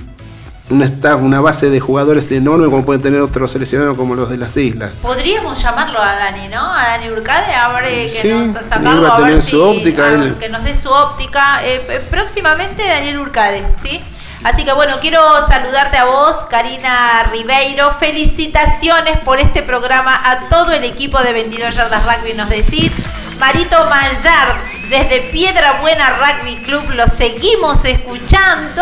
una, 0.69 0.85
staff, 0.85 1.19
una 1.21 1.41
base 1.41 1.69
de 1.69 1.79
jugadores 1.79 2.31
enorme 2.31 2.65
como 2.69 2.85
pueden 2.85 3.01
tener 3.01 3.21
otros 3.21 3.51
seleccionados 3.51 3.97
como 3.97 4.15
los 4.15 4.29
de 4.29 4.37
las 4.37 4.55
islas. 4.57 4.91
Podríamos 5.01 5.61
llamarlo 5.61 5.99
a 6.01 6.13
Dani, 6.15 6.47
¿no? 6.47 6.61
A 6.73 6.89
Dani 6.89 7.09
Urcade, 7.09 7.53
a 7.53 7.69
ver 7.73 7.85
eh, 7.85 8.09
que 8.13 8.21
Sí, 8.21 8.27
nos 8.29 8.51
sacarlo, 8.51 9.07
a 9.07 9.15
a 9.15 9.19
ver 9.19 9.27
tener 9.29 9.41
si- 9.41 9.51
su 9.51 9.63
óptica, 9.63 10.03
a- 10.05 10.13
él- 10.13 10.35
que 10.39 10.49
nos 10.49 10.63
dé 10.63 10.75
su 10.75 10.89
óptica. 10.89 11.63
Eh, 11.65 11.81
eh, 11.89 12.05
próximamente 12.11 12.83
Daniel 12.87 13.19
Urcade, 13.19 13.65
¿sí? 13.81 13.99
Así 14.43 14.63
que 14.63 14.71
bueno, 14.71 14.99
quiero 15.01 15.19
saludarte 15.47 15.97
a 15.97 16.05
vos, 16.05 16.45
Karina 16.49 17.23
Ribeiro. 17.31 17.91
Felicitaciones 17.91 19.17
por 19.19 19.39
este 19.39 19.63
programa 19.63 20.15
a 20.23 20.47
todo 20.49 20.71
el 20.71 20.85
equipo 20.85 21.19
de 21.21 21.33
22 21.33 21.75
Yardas 21.75 22.03
Rugby, 22.05 22.33
nos 22.35 22.47
decís. 22.49 22.93
Marito 23.37 23.75
Mayard, 23.89 24.55
desde 24.89 25.21
Piedra 25.31 25.79
Buena 25.81 26.17
Rugby 26.17 26.55
Club, 26.63 26.89
lo 26.95 27.07
seguimos 27.07 27.85
escuchando, 27.85 28.81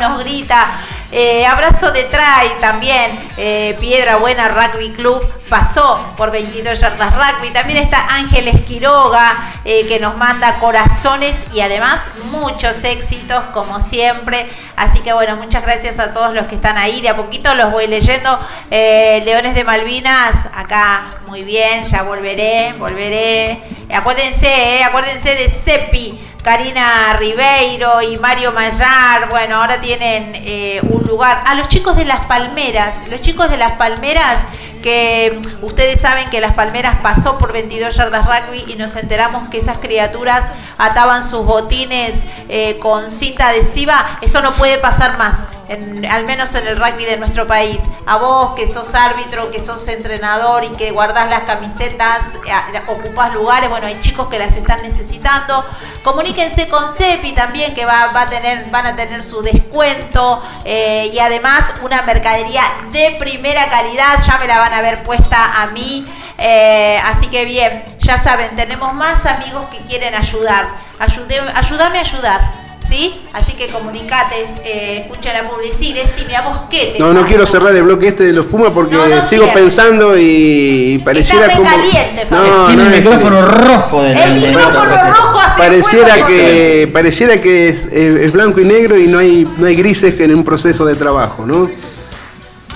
nos 0.00 0.24
grita. 0.24 0.66
Eh, 1.12 1.46
abrazo 1.46 1.92
de 1.92 2.02
Tray 2.02 2.50
también, 2.60 3.16
eh, 3.36 3.76
Piedra 3.78 4.16
Buena 4.16 4.48
Rugby 4.48 4.90
Club 4.90 5.24
pasó 5.48 6.12
por 6.16 6.32
22 6.32 6.80
yardas 6.80 7.14
rugby. 7.14 7.50
También 7.50 7.78
está 7.78 8.04
Ángeles 8.10 8.62
Quiroga 8.62 9.60
eh, 9.64 9.86
que 9.86 10.00
nos 10.00 10.16
manda 10.16 10.58
corazones 10.58 11.36
y 11.54 11.60
además 11.60 12.00
muchos 12.24 12.82
éxitos 12.82 13.44
como 13.54 13.78
siempre. 13.78 14.50
Así 14.74 14.98
que 14.98 15.12
bueno, 15.12 15.36
muchas 15.36 15.62
gracias 15.62 16.00
a 16.00 16.12
todos 16.12 16.34
los 16.34 16.48
que 16.48 16.56
están 16.56 16.76
ahí. 16.76 17.00
De 17.00 17.10
a 17.10 17.16
poquito 17.16 17.54
los 17.54 17.70
voy 17.70 17.86
leyendo. 17.86 18.40
Leones 18.68 19.54
de 19.54 19.62
Malvinas, 19.62 20.46
acá 20.56 21.04
muy 21.26 21.42
bien, 21.42 21.84
ya 21.84 22.02
volveré, 22.02 22.72
volveré. 22.78 23.60
Acuérdense, 23.92 24.46
eh, 24.46 24.84
acuérdense 24.84 25.34
de 25.34 25.48
Cepi. 25.48 26.20
Karina 26.42 27.16
Ribeiro 27.18 28.02
y 28.02 28.18
Mario 28.18 28.52
Mayar, 28.52 29.28
bueno, 29.30 29.56
ahora 29.56 29.80
tienen 29.80 30.30
eh, 30.36 30.80
un 30.88 31.02
lugar. 31.02 31.42
A 31.44 31.56
los 31.56 31.68
chicos 31.68 31.96
de 31.96 32.04
Las 32.04 32.24
Palmeras, 32.26 33.08
los 33.10 33.20
chicos 33.20 33.50
de 33.50 33.56
Las 33.56 33.72
Palmeras, 33.72 34.36
que 34.80 35.36
ustedes 35.62 36.00
saben 36.00 36.30
que 36.30 36.40
Las 36.40 36.54
Palmeras 36.54 36.98
pasó 37.02 37.36
por 37.38 37.52
22 37.52 37.96
yardas 37.96 38.26
rugby 38.26 38.72
y 38.72 38.76
nos 38.76 38.94
enteramos 38.94 39.48
que 39.48 39.58
esas 39.58 39.78
criaturas 39.78 40.44
ataban 40.78 41.28
sus 41.28 41.44
botines 41.44 42.22
eh, 42.48 42.78
con 42.80 43.10
cinta 43.10 43.48
adhesiva, 43.48 44.18
eso 44.22 44.40
no 44.40 44.52
puede 44.52 44.78
pasar 44.78 45.18
más, 45.18 45.42
en- 45.68 46.04
al 46.06 46.24
menos 46.26 46.54
en 46.54 46.66
el 46.66 46.76
rugby 46.76 47.04
de 47.04 47.16
nuestro 47.16 47.46
país. 47.46 47.78
A 48.06 48.16
vos 48.18 48.54
que 48.54 48.70
sos 48.72 48.94
árbitro, 48.94 49.50
que 49.50 49.60
sos 49.60 49.86
entrenador 49.88 50.64
y 50.64 50.68
que 50.70 50.90
guardás 50.92 51.28
las 51.28 51.40
camisetas, 51.42 52.20
eh, 52.46 52.80
ocupás 52.86 53.34
lugares, 53.34 53.68
bueno, 53.68 53.86
hay 53.86 53.98
chicos 54.00 54.28
que 54.28 54.38
las 54.38 54.54
están 54.54 54.80
necesitando. 54.82 55.64
Comuníquense 56.04 56.68
con 56.68 56.94
CEPI 56.94 57.32
también, 57.32 57.74
que 57.74 57.84
va, 57.84 58.04
a 58.04 58.30
tener, 58.30 58.66
van 58.70 58.86
a 58.86 58.94
tener 58.96 59.24
su 59.24 59.42
descuento 59.42 60.42
eh, 60.64 61.10
y 61.12 61.18
además 61.18 61.74
una 61.82 62.02
mercadería 62.02 62.62
de 62.92 63.16
primera 63.18 63.68
calidad, 63.68 64.18
ya 64.24 64.38
me 64.38 64.46
la 64.46 64.58
van 64.58 64.72
a 64.72 64.80
ver 64.82 65.02
puesta 65.02 65.62
a 65.62 65.66
mí. 65.68 66.06
Eh, 66.38 67.00
así 67.04 67.26
que 67.28 67.44
bien, 67.44 67.82
ya 67.98 68.18
saben, 68.18 68.54
tenemos 68.54 68.92
más 68.94 69.24
amigos 69.26 69.64
que 69.70 69.78
quieren 69.78 70.14
ayudar. 70.14 70.68
Ayude, 70.98 71.40
ayúdame 71.54 71.98
a 71.98 72.02
ayudar. 72.02 72.65
¿Sí? 72.88 73.20
Así 73.32 73.54
que 73.54 73.66
comunicate, 73.68 74.36
eh, 74.64 75.04
escucha 75.08 75.32
la 75.32 75.48
publicidad 75.50 75.90
y 75.90 75.92
decime 76.06 76.36
a 76.36 76.42
vos 76.42 76.60
qué 76.70 76.92
te 76.94 76.98
No, 77.00 77.12
no 77.12 77.26
quiero 77.26 77.44
cerrar 77.44 77.74
el 77.74 77.82
bloque 77.82 78.08
este 78.08 78.24
de 78.24 78.32
los 78.32 78.46
Pumas 78.46 78.70
porque 78.72 78.94
No, 78.94 79.06
no 79.08 79.20
sigo 79.22 79.52
pensando 79.52 80.16
y 80.16 81.00
pareciera 81.04 81.46
Está 81.46 81.56
como. 81.58 81.68
recaliente, 81.68 82.26
no. 82.30 82.66
Tiene 82.68 82.84
no, 82.84 82.90
el 82.94 83.02
micrófono 83.02 83.42
rojo 83.46 84.02
del 84.04 84.16
El 84.16 84.40
del- 84.40 84.48
micrófono 84.50 85.12
rojo 85.12 85.40
hace 85.40 85.58
Pareciera 85.58 86.24
que, 86.26 86.88
pareciera 86.92 87.40
que 87.40 87.68
es, 87.68 87.84
es- 87.84 88.16
es 88.20 88.32
blanco 88.32 88.60
y 88.60 88.64
negro 88.64 88.96
y 88.96 89.08
no 89.08 89.18
hay, 89.18 89.46
no 89.58 89.66
hay 89.66 89.74
grises 89.74 90.14
que 90.14 90.24
en 90.24 90.34
un 90.34 90.44
proceso 90.44 90.84
de 90.86 90.94
trabajo, 90.94 91.44
¿no? 91.44 91.68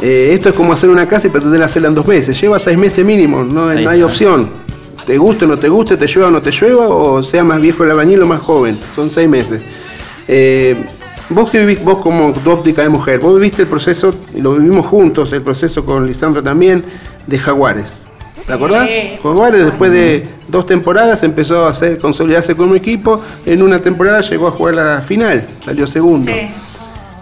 Eh, 0.02 0.30
esto 0.32 0.48
es 0.48 0.54
como 0.54 0.72
hacer 0.72 0.88
una 0.90 1.06
casa 1.06 1.26
y 1.28 1.30
pretender 1.30 1.62
hacerla 1.62 1.88
en 1.88 1.94
dos 1.94 2.06
meses. 2.06 2.38
Lleva 2.40 2.58
seis 2.58 2.76
meses 2.78 3.04
mínimo, 3.04 3.44
no, 3.44 3.72
no 3.72 3.90
hay 3.90 4.02
opción. 4.02 4.48
Te 5.06 5.16
guste 5.18 5.44
o 5.44 5.48
no 5.48 5.56
te 5.58 5.68
guste, 5.68 5.96
te 5.96 6.06
llueva 6.06 6.28
o 6.28 6.30
no 6.30 6.42
te 6.42 6.50
llueva, 6.50 6.86
o 6.88 7.22
sea 7.22 7.42
más 7.44 7.60
viejo 7.60 7.84
el 7.84 7.90
albañil 7.90 8.22
o 8.22 8.26
más 8.26 8.40
joven. 8.40 8.78
Son 8.94 9.10
seis 9.10 9.28
meses. 9.28 9.60
Eh, 10.32 10.76
vos 11.28 11.50
que 11.50 11.58
vivís, 11.58 11.82
vos 11.82 11.98
como 11.98 12.28
óptica 12.28 12.82
de 12.82 12.88
mujer, 12.88 13.18
vos 13.18 13.34
viviste 13.34 13.62
el 13.62 13.68
proceso, 13.68 14.14
y 14.32 14.40
lo 14.40 14.52
vivimos 14.54 14.86
juntos, 14.86 15.32
el 15.32 15.42
proceso 15.42 15.84
con 15.84 16.06
Lisandro 16.06 16.40
también, 16.40 16.84
de 17.26 17.36
Jaguares. 17.36 18.02
¿Te 18.46 18.52
acordás? 18.52 18.88
Jaguares 19.22 19.64
después 19.66 19.90
de 19.92 20.24
dos 20.48 20.66
temporadas 20.66 21.22
empezó 21.24 21.66
a 21.66 21.70
hacer, 21.70 21.98
consolidarse 21.98 22.54
como 22.54 22.74
equipo. 22.76 23.20
En 23.44 23.60
una 23.60 23.80
temporada 23.80 24.20
llegó 24.22 24.46
a 24.46 24.52
jugar 24.52 24.74
la 24.74 25.02
final, 25.02 25.46
salió 25.64 25.86
segundo. 25.86 26.30
Sí. 26.32 26.48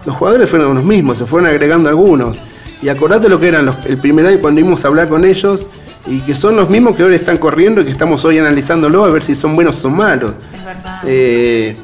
Los 0.05 0.15
jugadores 0.15 0.49
fueron 0.49 0.75
los 0.75 0.85
mismos, 0.85 1.17
se 1.17 1.25
fueron 1.25 1.49
agregando 1.49 1.89
algunos. 1.89 2.37
Y 2.81 2.87
acordate 2.89 3.27
lo 3.27 3.39
que 3.39 3.47
eran 3.49 3.65
los- 3.65 3.85
el 3.85 3.97
primer 3.97 4.25
año 4.27 4.37
cuando 4.39 4.61
íbamos 4.61 4.85
a 4.85 4.87
hablar 4.87 5.09
con 5.09 5.25
ellos 5.25 5.65
y 6.07 6.21
que 6.21 6.33
son 6.33 6.55
los 6.55 6.69
mismos 6.69 6.95
que 6.95 7.03
ahora 7.03 7.15
están 7.15 7.37
corriendo 7.37 7.81
y 7.81 7.85
que 7.85 7.91
estamos 7.91 8.23
hoy 8.23 8.37
analizándolo 8.37 9.03
a 9.03 9.09
ver 9.09 9.21
si 9.21 9.35
son 9.35 9.55
buenos 9.55 9.77
o 9.77 9.81
son 9.81 9.97
malos. 9.97 10.31
Es 10.53 10.63
verdad. 10.65 11.01
Eh, 11.05 11.75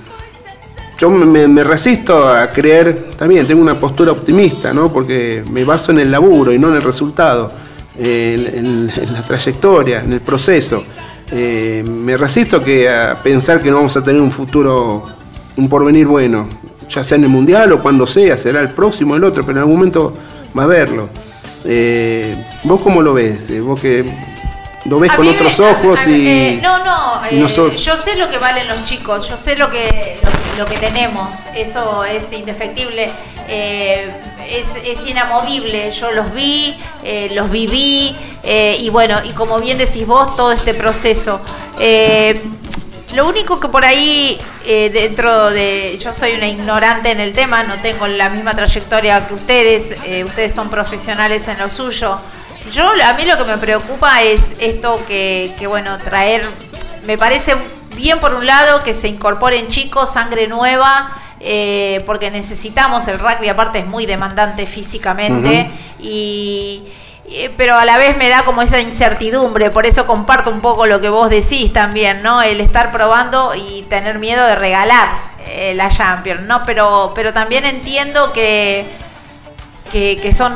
yo 0.98 1.10
me, 1.10 1.48
me 1.48 1.64
resisto 1.64 2.28
a 2.28 2.50
creer, 2.52 3.10
también 3.18 3.46
tengo 3.48 3.62
una 3.62 3.76
postura 3.80 4.12
optimista, 4.12 4.74
¿no? 4.74 4.92
porque 4.94 5.44
me 5.52 5.64
baso 5.66 5.92
en 5.92 6.00
el 6.00 6.12
laburo 6.12 6.52
y 6.54 6.60
no 6.60 6.70
en 6.70 6.76
el 6.76 6.82
resultado, 6.84 7.52
eh, 7.98 8.52
en, 8.56 8.66
en- 8.66 8.94
en 9.04 9.14
la 9.14 9.22
trayectoria, 9.22 10.00
en 10.00 10.14
el 10.14 10.22
proceso. 10.22 10.84
Eh, 11.32 11.84
me 11.88 12.16
resisto 12.18 12.64
que 12.64 12.88
a 12.90 13.16
pensar 13.22 13.62
que 13.62 13.70
no 13.72 13.78
vamos 13.78 13.98
a 13.98 14.04
tener 14.04 14.22
un 14.22 14.32
futuro, 14.32 15.04
un 15.58 15.68
porvenir 15.70 16.06
bueno, 16.08 16.48
ya 16.88 17.04
sea 17.04 17.18
en 17.18 17.24
el 17.24 17.30
mundial 17.30 17.72
o 17.74 17.82
cuando 17.82 18.06
sea, 18.06 18.38
será 18.38 18.62
el 18.62 18.70
próximo 18.70 19.14
o 19.14 19.18
el 19.18 19.24
otro, 19.24 19.42
pero 19.44 19.54
en 19.58 19.64
algún 19.64 19.76
momento 19.78 20.16
va 20.58 20.64
a 20.64 20.66
haberlo. 20.66 21.08
Eh, 21.66 22.36
¿Vos 22.64 22.80
cómo 22.82 23.02
lo 23.02 23.14
ves? 23.14 23.60
¿Vos 23.62 23.80
que 23.82 24.06
lo 24.86 25.00
ves 25.00 25.10
A 25.12 25.16
con 25.16 25.28
otros 25.28 25.60
me- 25.60 25.66
ojos 25.72 26.00
a- 26.00 26.10
y... 26.10 26.28
eh, 26.28 26.60
no, 26.62 26.78
no, 26.86 27.22
y 27.32 27.40
yo 27.40 27.98
sé 27.98 28.16
lo 28.18 28.30
que 28.30 28.38
valen 28.38 28.68
los 28.68 28.86
chicos, 28.86 29.28
yo 29.28 29.36
sé 29.36 29.56
lo 29.58 29.72
que, 29.72 30.20
lo, 30.22 30.30
lo 30.58 30.66
que 30.66 30.78
tenemos, 30.78 31.30
eso 31.56 32.04
es 32.06 32.32
indefectible, 32.32 33.10
eh, 33.48 34.10
es, 34.50 35.06
inamovible, 35.08 35.92
yo 35.92 36.12
los 36.12 36.34
vi, 36.34 36.76
eh, 37.04 37.30
los 37.34 37.50
viví, 37.50 38.16
eh, 38.44 38.78
y 38.80 38.90
bueno, 38.90 39.20
y 39.24 39.32
como 39.32 39.60
bien 39.60 39.78
decís 39.78 40.06
vos, 40.06 40.36
todo 40.36 40.52
este 40.52 40.74
proceso. 40.74 41.42
Lo 43.14 43.28
único 43.28 43.60
que 43.60 43.70
por 43.70 43.86
ahí, 43.86 44.38
dentro 44.66 45.50
de. 45.52 45.98
Yo 46.02 46.12
soy 46.12 46.34
una 46.34 46.48
ignorante 46.48 47.12
en 47.12 47.22
el 47.22 47.32
tema, 47.32 47.64
no 47.64 47.76
tengo 47.78 48.08
la 48.08 48.30
misma 48.30 48.54
trayectoria 48.56 49.26
que 49.26 49.34
ustedes, 49.36 49.96
ustedes 50.26 50.54
son 50.54 50.70
profesionales 50.70 51.48
en 51.48 51.58
lo 51.60 51.70
suyo. 51.70 52.20
Yo, 52.74 52.90
a 53.04 53.14
mí 53.14 53.26
lo 53.26 53.38
que 53.38 53.44
me 53.44 53.58
preocupa 53.58 54.22
es 54.24 54.52
esto 54.60 55.00
que, 55.08 55.54
bueno, 55.68 55.98
traer. 56.00 56.46
Me 57.06 57.18
parece 57.18 57.56
bien, 57.96 58.20
por 58.20 58.34
un 58.34 58.46
lado, 58.46 58.84
que 58.84 58.94
se 58.94 59.08
incorporen 59.08 59.68
chicos, 59.68 60.12
sangre 60.14 60.48
nueva. 60.48 61.12
eh, 61.40 62.02
porque 62.08 62.32
necesitamos 62.32 63.08
el 63.08 63.20
rugby, 63.20 63.50
aparte 63.50 63.80
es 63.80 63.86
muy 63.86 64.06
demandante 64.06 64.66
físicamente. 64.66 65.70
y, 66.00 66.82
eh, 67.28 67.52
pero 67.58 67.76
a 67.76 67.86
la 67.86 67.98
vez 67.98 68.18
me 68.18 68.30
da 68.30 68.44
como 68.46 68.62
esa 68.62 68.80
incertidumbre, 68.80 69.70
por 69.72 69.86
eso 69.86 70.06
comparto 70.08 70.50
un 70.52 70.62
poco 70.62 70.86
lo 70.86 71.02
que 71.02 71.10
vos 71.10 71.30
decís 71.30 71.74
también, 71.74 72.24
¿no? 72.24 72.42
El 72.42 72.62
estar 72.62 72.92
probando 72.92 73.54
y 73.56 73.84
tener 73.90 74.18
miedo 74.20 74.46
de 74.46 74.56
regalar 74.56 75.10
eh, 75.48 75.74
la 75.76 75.90
Champions, 75.90 76.42
¿no? 76.44 76.64
Pero, 76.66 77.12
pero 77.16 77.34
también 77.34 77.66
entiendo 77.66 78.32
que, 78.34 78.86
que, 79.92 80.18
que 80.22 80.32
son 80.32 80.54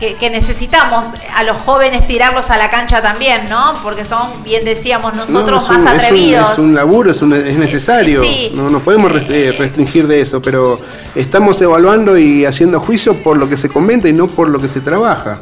que, 0.00 0.14
que 0.14 0.30
necesitamos 0.30 1.08
a 1.36 1.42
los 1.44 1.58
jóvenes 1.58 2.06
tirarlos 2.08 2.48
a 2.50 2.56
la 2.56 2.70
cancha 2.70 3.02
también, 3.02 3.48
¿no? 3.50 3.74
Porque 3.82 4.02
son, 4.02 4.42
bien 4.42 4.64
decíamos 4.64 5.14
nosotros, 5.14 5.62
No, 5.68 5.68
más 5.68 5.68
un- 5.68 5.76
es 5.76 5.82
un- 5.82 5.88
atrevidos. 6.00 6.50
Es 6.52 6.58
un, 6.58 6.74
laburo, 6.74 7.10
es, 7.10 7.20
un- 7.22 7.34
es 7.34 7.56
necesario. 7.58 8.22
Sí. 8.24 8.50
No 8.54 8.70
nos 8.70 8.82
podemos 8.82 9.12
eh, 9.28 9.54
restringir 9.56 10.06
de 10.08 10.22
eso, 10.22 10.40
pero 10.40 10.80
estamos 11.14 11.60
evaluando 11.60 12.16
y 12.16 12.46
haciendo 12.46 12.80
juicio 12.80 13.14
por 13.22 13.36
lo 13.36 13.48
que 13.48 13.56
se 13.58 13.68
comenta 13.68 14.08
y 14.08 14.12
no 14.14 14.26
por 14.26 14.48
lo 14.48 14.58
que 14.58 14.68
se 14.68 14.80
trabaja. 14.80 15.40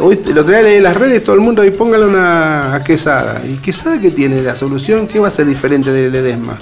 Hoy, 0.00 0.16
día 0.16 0.62
leí 0.62 0.76
en 0.76 0.84
las 0.84 0.96
redes, 0.96 1.24
todo 1.24 1.34
el 1.34 1.40
mundo 1.40 1.60
ahí 1.62 1.72
póngale 1.72 2.06
una 2.06 2.76
a 2.76 2.84
Quesada. 2.84 3.42
¿Y 3.44 3.56
Quesada 3.56 3.98
qué 4.00 4.10
tiene? 4.12 4.40
¿La 4.40 4.54
solución? 4.54 5.08
¿Qué 5.08 5.18
va 5.18 5.26
a 5.28 5.30
ser 5.32 5.46
diferente 5.46 5.92
de 5.92 6.08
Ledesma? 6.10 6.56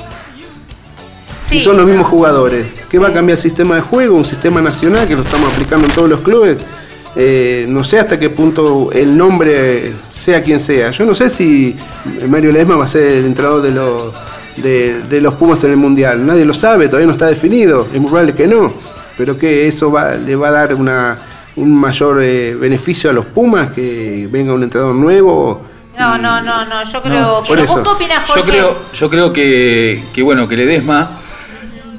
Si 1.41 1.59
Sí. 1.59 1.65
son 1.65 1.77
los 1.77 1.87
mismos 1.87 2.07
jugadores. 2.09 2.67
¿Qué 2.91 2.99
va 2.99 3.09
a 3.09 3.13
cambiar 3.13 3.37
el 3.37 3.43
sistema 3.43 3.75
de 3.77 3.83
juego? 3.83 4.17
Un 4.17 4.25
sistema 4.25 4.61
nacional 4.61 5.07
que 5.07 5.15
lo 5.15 5.23
estamos 5.23 5.53
aplicando 5.53 5.87
en 5.87 5.95
todos 5.95 6.09
los 6.09 6.21
clubes. 6.21 6.59
Eh, 7.21 7.67
no 7.69 7.83
sé 7.83 7.99
hasta 7.99 8.17
qué 8.17 8.31
punto 8.31 8.93
el 8.93 9.17
nombre 9.17 9.93
sea 10.09 10.41
quien 10.41 10.61
sea. 10.61 10.93
Yo 10.93 11.05
no 11.05 11.15
sé 11.15 11.29
si 11.29 11.75
Mario 12.29 12.53
Ledesma 12.53 12.77
va 12.77 12.85
a 12.85 12.87
ser 12.87 13.03
el 13.11 13.27
entrenador 13.27 13.61
de 13.61 13.73
los, 13.73 14.13
de, 14.57 15.01
de 15.03 15.21
los 15.21 15.35
Pumas 15.35 15.65
en 15.65 15.73
el 15.73 15.77
Mundial. 15.79 16.25
Nadie 16.25 16.45
lo 16.45 16.55
sabe, 16.55 16.87
todavía 16.87 17.07
no 17.09 17.13
está 17.15 17.27
definido. 17.27 17.89
Es 17.93 18.01
muy 18.01 18.09
probable 18.09 18.35
que 18.35 18.47
no. 18.47 18.73
Pero 19.17 19.37
que 19.37 19.67
eso 19.67 19.91
va, 19.91 20.13
le 20.15 20.37
va 20.37 20.47
a 20.49 20.53
dar 20.53 20.75
una, 20.77 21.19
un 21.57 21.75
mayor 21.75 22.23
eh, 22.23 22.55
beneficio 22.55 23.11
a 23.11 23.13
los 23.13 23.27
Pumas, 23.27 23.73
que 23.73 24.29
venga 24.31 24.53
un 24.55 24.63
entrenador 24.63 24.95
nuevo. 24.95 25.63
No, 25.99 26.17
no, 26.19 26.41
no, 26.41 26.65
no, 26.67 26.85
yo 26.85 27.03
creo 27.03 27.21
No, 27.21 27.43
que 27.43 27.49
por 27.49 27.59
no. 27.59 27.65
eso. 27.65 27.75
¿Vos 27.79 27.83
qué 27.83 27.95
opinás, 28.05 28.29
Yo 28.29 28.35
Jorge? 28.35 28.51
creo, 28.53 28.79
yo 28.93 29.11
creo 29.11 29.33
que, 29.33 30.05
que 30.15 30.23
bueno, 30.23 30.47
que 30.47 30.57
Ledesma 30.57 31.11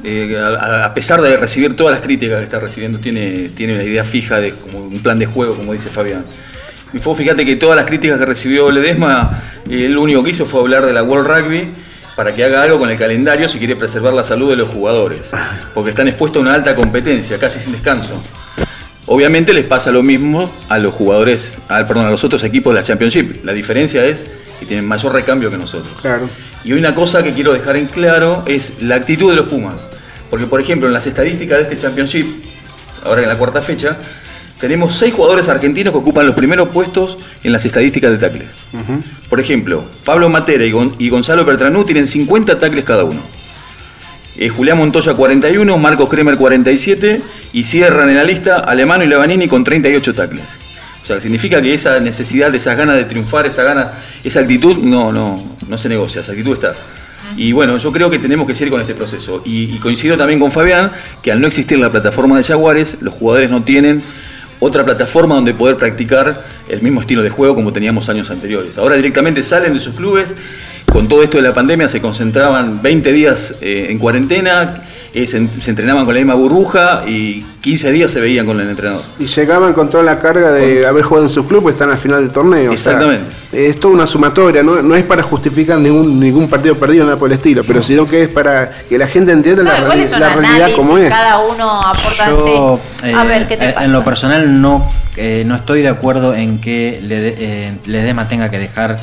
eh, 0.04 0.38
a, 0.60 0.94
pesar 0.94 1.22
de 1.22 1.36
recibir 1.36 1.76
todas 1.76 1.94
las 1.94 2.02
críticas 2.02 2.38
que 2.38 2.44
está 2.46 2.60
recibiendo, 2.60 3.00
tiene, 3.00 3.50
tiene 3.50 3.74
una 3.74 3.84
idea 3.84 4.04
fija 4.04 4.40
de 4.40 4.52
como 4.52 4.80
un 4.80 5.02
plan 5.02 5.20
de 5.20 5.26
juego, 5.26 5.56
como 5.56 5.74
dice 5.74 5.90
Fabián. 5.90 6.26
Y 6.94 7.00
fue, 7.00 7.16
fíjate 7.16 7.46
que 7.46 7.56
todas 7.56 7.76
las 7.76 7.86
críticas 7.86 8.18
que 8.18 8.26
recibió 8.26 8.72
Ledesma, 8.72 9.44
eh, 9.70 9.86
él 9.86 9.94
lo 9.94 10.02
único 10.02 10.24
que 10.24 10.32
hizo 10.32 10.46
fue 10.46 10.62
hablar 10.62 10.86
de 10.86 10.94
la 10.94 11.04
World 11.04 11.28
Rugby 11.28 11.70
para 12.16 12.34
que 12.36 12.44
haga 12.44 12.64
algo 12.64 12.80
con 12.80 12.90
el 12.90 12.98
calendario 12.98 13.48
si 13.48 13.60
quiere 13.60 13.76
preservar 13.76 14.14
la 14.14 14.24
salud 14.24 14.50
de 14.50 14.58
los 14.58 14.70
jugadores, 14.70 15.32
porque 15.74 15.92
están 15.92 16.08
expuestos 16.08 16.40
a 16.40 16.42
una 16.42 16.54
alta 16.54 16.76
competencia, 16.76 17.38
casi 17.38 17.60
sin 17.60 17.74
descanso. 17.74 18.22
Obviamente 19.06 19.54
les 19.54 19.64
pasa 19.64 19.92
lo 19.92 20.04
mismo 20.04 20.54
a 20.70 20.78
los 20.78 20.94
jugadores, 20.94 21.62
al, 21.68 21.88
perdón, 21.88 22.06
a 22.06 22.12
los 22.12 22.24
otros 22.24 22.44
equipos 22.44 22.74
de 22.74 22.80
la 22.80 22.86
Championship. 22.86 23.44
La 23.44 23.54
diferencia 23.54 24.06
es 24.06 24.26
que 24.60 24.66
tienen 24.66 24.86
mayor 24.86 25.14
recambio 25.14 25.50
que 25.50 25.58
nosotros. 25.58 25.94
Claro. 26.00 26.30
Y 26.64 26.74
una 26.74 26.94
cosa 26.96 27.24
que 27.24 27.34
quiero 27.34 27.54
dejar 27.54 27.78
en 27.78 27.88
claro 27.88 28.44
es 28.46 28.82
la 28.82 28.96
actitud 28.96 29.30
de 29.30 29.36
los 29.36 29.48
Pumas. 29.48 29.90
Porque, 30.30 30.46
por 30.46 30.60
ejemplo, 30.62 30.88
en 30.88 30.94
las 30.94 31.08
estadísticas 31.08 31.58
de 31.58 31.64
este 31.64 31.78
Championship, 31.78 32.28
ahora 33.04 33.22
en 33.24 33.28
la 33.30 33.38
cuarta 33.38 33.62
fecha, 33.62 33.98
tenemos 34.60 34.94
seis 34.94 35.14
jugadores 35.14 35.48
argentinos 35.48 35.94
que 35.94 36.00
ocupan 36.00 36.26
los 36.26 36.36
primeros 36.36 36.70
puestos 36.70 37.18
en 37.44 37.54
las 37.54 37.64
estadísticas 37.66 38.12
de 38.12 38.18
tacles. 38.18 38.50
Por 39.30 39.40
ejemplo, 39.40 39.86
Pablo 40.04 40.30
Matera 40.30 40.66
y, 40.66 40.72
Gon- 40.72 40.94
y 41.00 41.10
Gonzalo 41.10 41.46
Bertranú 41.46 41.86
tienen 41.86 42.08
50 42.08 42.60
tacles 42.60 42.84
cada 42.84 43.06
uno. 43.06 43.22
Eh, 44.38 44.50
Julián 44.50 44.78
Montoya 44.78 45.14
41, 45.16 45.78
Marcos 45.78 46.08
Kremer 46.10 46.36
47 46.38 47.22
y 47.54 47.64
cierran 47.64 48.10
en 48.10 48.18
la 48.18 48.24
lista 48.24 48.58
Alemano 48.60 49.04
y 49.04 49.08
Lavanini 49.08 49.48
con 49.48 49.64
38 49.64 50.14
tacles. 50.14 50.58
O 51.10 51.14
sea, 51.14 51.22
significa 51.22 51.60
que 51.60 51.74
esa 51.74 52.00
necesidad, 52.00 52.54
esas 52.54 52.78
ganas 52.78 52.96
de 52.96 53.06
triunfar, 53.06 53.48
esa 53.48 53.64
gana, 53.64 53.94
esa 54.24 54.42
actitud, 54.42 54.78
no, 54.78 55.12
no, 55.12 55.58
no 55.68 55.78
se 55.80 55.90
negocia, 55.90 56.22
esa 56.22 56.34
actitud 56.34 56.54
está. 56.54 56.76
Y 57.36 57.52
bueno, 57.52 57.80
yo 57.80 57.92
creo 57.92 58.12
que 58.12 58.20
tenemos 58.20 58.46
que 58.46 58.54
seguir 58.54 58.72
con 58.72 58.80
este 58.80 58.94
proceso. 58.94 59.42
Y, 59.44 59.74
y 59.74 59.80
coincido 59.80 60.18
también 60.18 60.40
con 60.40 60.52
Fabián 60.52 60.92
que 61.24 61.32
al 61.32 61.42
no 61.42 61.48
existir 61.48 61.80
la 61.80 61.90
plataforma 61.92 62.38
de 62.38 62.44
Jaguares, 62.44 62.98
los 63.02 63.16
jugadores 63.16 63.50
no 63.50 63.64
tienen 63.64 64.04
otra 64.60 64.86
plataforma 64.86 65.34
donde 65.34 65.56
poder 65.56 65.78
practicar 65.78 66.44
el 66.68 66.84
mismo 66.84 67.02
estilo 67.02 67.24
de 67.24 67.32
juego 67.32 67.56
como 67.56 67.74
teníamos 67.74 68.08
años 68.08 68.30
anteriores. 68.30 68.78
Ahora 68.78 68.96
directamente 68.96 69.42
salen 69.42 69.74
de 69.74 69.80
sus 69.80 69.96
clubes, 69.96 70.36
con 70.92 71.08
todo 71.08 71.24
esto 71.24 71.38
de 71.38 71.44
la 71.44 71.56
pandemia 71.56 71.90
se 71.90 72.02
concentraban 72.02 72.84
20 72.84 73.12
días 73.12 73.56
eh, 73.62 73.88
en 73.90 73.98
cuarentena, 73.98 74.84
eh, 75.14 75.28
se, 75.28 75.38
en- 75.38 75.50
se 75.62 75.70
entrenaban 75.72 76.06
con 76.06 76.14
la 76.14 76.20
misma 76.20 76.36
burbuja 76.36 77.04
y 77.08 77.46
15 77.62 77.92
días 77.92 78.12
se 78.12 78.20
veían 78.22 78.46
con 78.46 78.60
el 78.60 78.70
entrenador. 78.70 79.02
Y 79.18 79.26
llegaban 79.28 79.74
con 79.74 79.90
toda 79.90 80.04
la 80.04 80.20
carga 80.20 80.52
de 80.52 80.86
haber 80.86 81.04
jugado 81.04 81.26
en 81.28 81.34
su 81.34 81.46
club, 81.46 81.64
pues 81.64 81.74
están 81.76 81.90
al 81.90 81.98
final 81.98 82.22
del 82.22 82.32
torneo. 82.32 82.72
o 82.72 82.78
sea, 82.78 82.94
Exactamente. 82.94 83.36
es 83.52 83.80
toda 83.80 83.94
una 83.96 84.06
sumatoria, 84.06 84.62
no, 84.64 84.82
no 84.82 84.96
es 84.96 85.04
para 85.04 85.24
justificar 85.24 85.80
ningún, 85.80 86.20
ningún 86.20 86.48
partido 86.48 86.76
perdido, 86.76 87.06
nada 87.06 87.18
por 87.18 87.30
el 87.32 87.38
estilo, 87.38 87.64
pero 87.64 87.82
sino 87.84 88.08
que 88.08 88.24
es 88.24 88.30
para 88.30 88.72
que 88.88 88.98
la 88.98 89.08
gente 89.08 89.32
entienda 89.32 89.64
No, 89.64 89.72
la, 89.72 89.80
la 89.80 89.90
realidad 89.96 90.38
análisis, 90.38 90.76
como 90.76 90.98
es. 90.98 91.10
cada 91.10 91.40
uno 91.40 91.82
aporta 91.82 92.30
Yo, 92.30 92.80
así. 93.02 93.14
A 93.14 93.24
eh, 93.24 93.28
ver, 93.28 93.48
¿qué 93.48 93.58
te 93.58 93.66
eh, 93.70 93.74
pasa? 93.74 93.86
En 93.86 93.92
lo 93.92 94.04
personal 94.06 94.62
no, 94.62 94.90
eh, 95.18 95.44
no 95.46 95.56
estoy 95.56 95.82
de 95.82 95.90
acuerdo 95.90 96.34
en 96.36 96.62
que 96.62 97.00
Lede- 97.04 97.36
eh, 97.40 97.74
Ledesma 97.86 98.28
tenga 98.28 98.50
que 98.52 98.60
dejar 98.60 99.00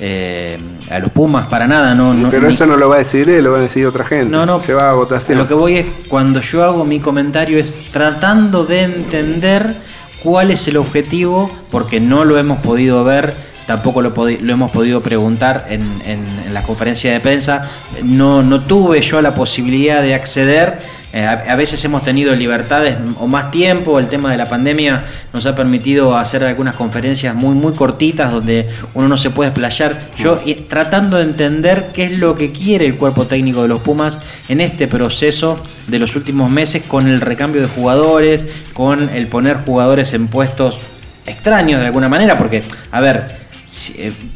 eh, 0.00 0.58
a 0.90 0.98
los 0.98 1.10
Pumas 1.10 1.46
para 1.46 1.66
nada. 1.66 1.94
No, 1.94 2.12
no, 2.14 2.28
pero 2.30 2.46
ni- 2.48 2.54
eso 2.54 2.66
no 2.66 2.76
lo 2.76 2.88
va 2.88 2.96
a 2.96 2.98
decir 2.98 3.28
él, 3.28 3.44
lo 3.44 3.52
va 3.52 3.58
a 3.58 3.62
decir 3.62 3.86
otra 3.86 4.04
gente. 4.04 4.30
No, 4.30 4.44
no. 4.46 4.58
Se 4.60 4.74
va 4.74 4.90
a 4.90 4.92
votación. 4.94 5.38
Lo 5.38 5.48
que 5.48 5.54
voy 5.54 5.78
es, 5.78 5.86
cuando 6.08 6.40
yo 6.40 6.64
hago 6.64 6.84
mi 6.84 7.00
comentario 7.00 7.58
es 7.58 7.78
tratando 7.92 8.64
de 8.64 8.82
entender 8.82 9.76
cuál 10.22 10.50
es 10.50 10.66
el 10.68 10.76
objetivo, 10.76 11.50
porque 11.70 12.00
no 12.00 12.24
lo 12.24 12.38
hemos 12.38 12.58
podido 12.58 13.04
ver, 13.04 13.34
tampoco 13.66 14.00
lo, 14.00 14.12
hemos 14.28 14.70
podido 14.70 15.00
preguntar 15.00 15.66
en, 15.68 15.82
en- 16.04 16.24
en 16.46 16.54
la 16.54 16.62
conferencia 16.62 17.12
de 17.12 17.20
prensa. 17.20 17.68
No, 18.02 18.60
tuve 18.62 19.02
yo 19.02 19.20
la 19.20 19.34
posibilidad 19.34 20.02
de 20.02 20.14
acceder. 20.14 20.78
Eh, 21.12 21.24
a, 21.24 21.56
veces 21.56 21.82
hemos 21.84 22.04
tenido 22.04 22.34
libertades 22.34 22.96
o 23.18 23.26
más 23.26 23.50
tiempo, 23.50 23.98
el 23.98 24.08
tema 24.08 24.30
de 24.30 24.36
la 24.36 24.48
pandemia 24.48 25.02
nos 25.32 25.46
ha 25.46 25.54
permitido 25.54 26.16
hacer 26.16 26.44
algunas 26.44 26.74
conferencias 26.74 27.34
muy 27.34 27.54
muy 27.54 27.72
cortitas 27.72 28.30
donde 28.30 28.68
uno 28.92 29.08
no 29.08 29.16
se 29.16 29.30
puede 29.30 29.48
explayar. 29.50 30.10
Yo 30.18 30.38
tratando 30.68 31.16
de 31.16 31.22
entender 31.22 31.90
qué 31.94 32.04
es 32.04 32.12
lo 32.12 32.36
que 32.36 32.52
quiere 32.52 32.84
el 32.86 32.96
cuerpo 32.96 33.26
técnico 33.26 33.62
de 33.62 33.68
los 33.68 33.80
Pumas 33.80 34.18
en 34.48 34.60
este 34.60 34.88
proceso 34.88 35.58
de 35.86 35.98
los 35.98 36.16
últimos 36.16 36.50
meses 36.50 36.82
con 36.86 37.08
el 37.08 37.20
recambio 37.22 37.62
de 37.62 37.68
jugadores, 37.68 38.46
con 38.74 39.08
el 39.08 39.26
poner 39.28 39.58
jugadores 39.64 40.12
en 40.12 40.26
puestos 40.28 40.78
extraños 41.24 41.80
de 41.80 41.86
alguna 41.86 42.08
manera, 42.08 42.36
porque, 42.36 42.62
a 42.92 43.00
ver, 43.00 43.45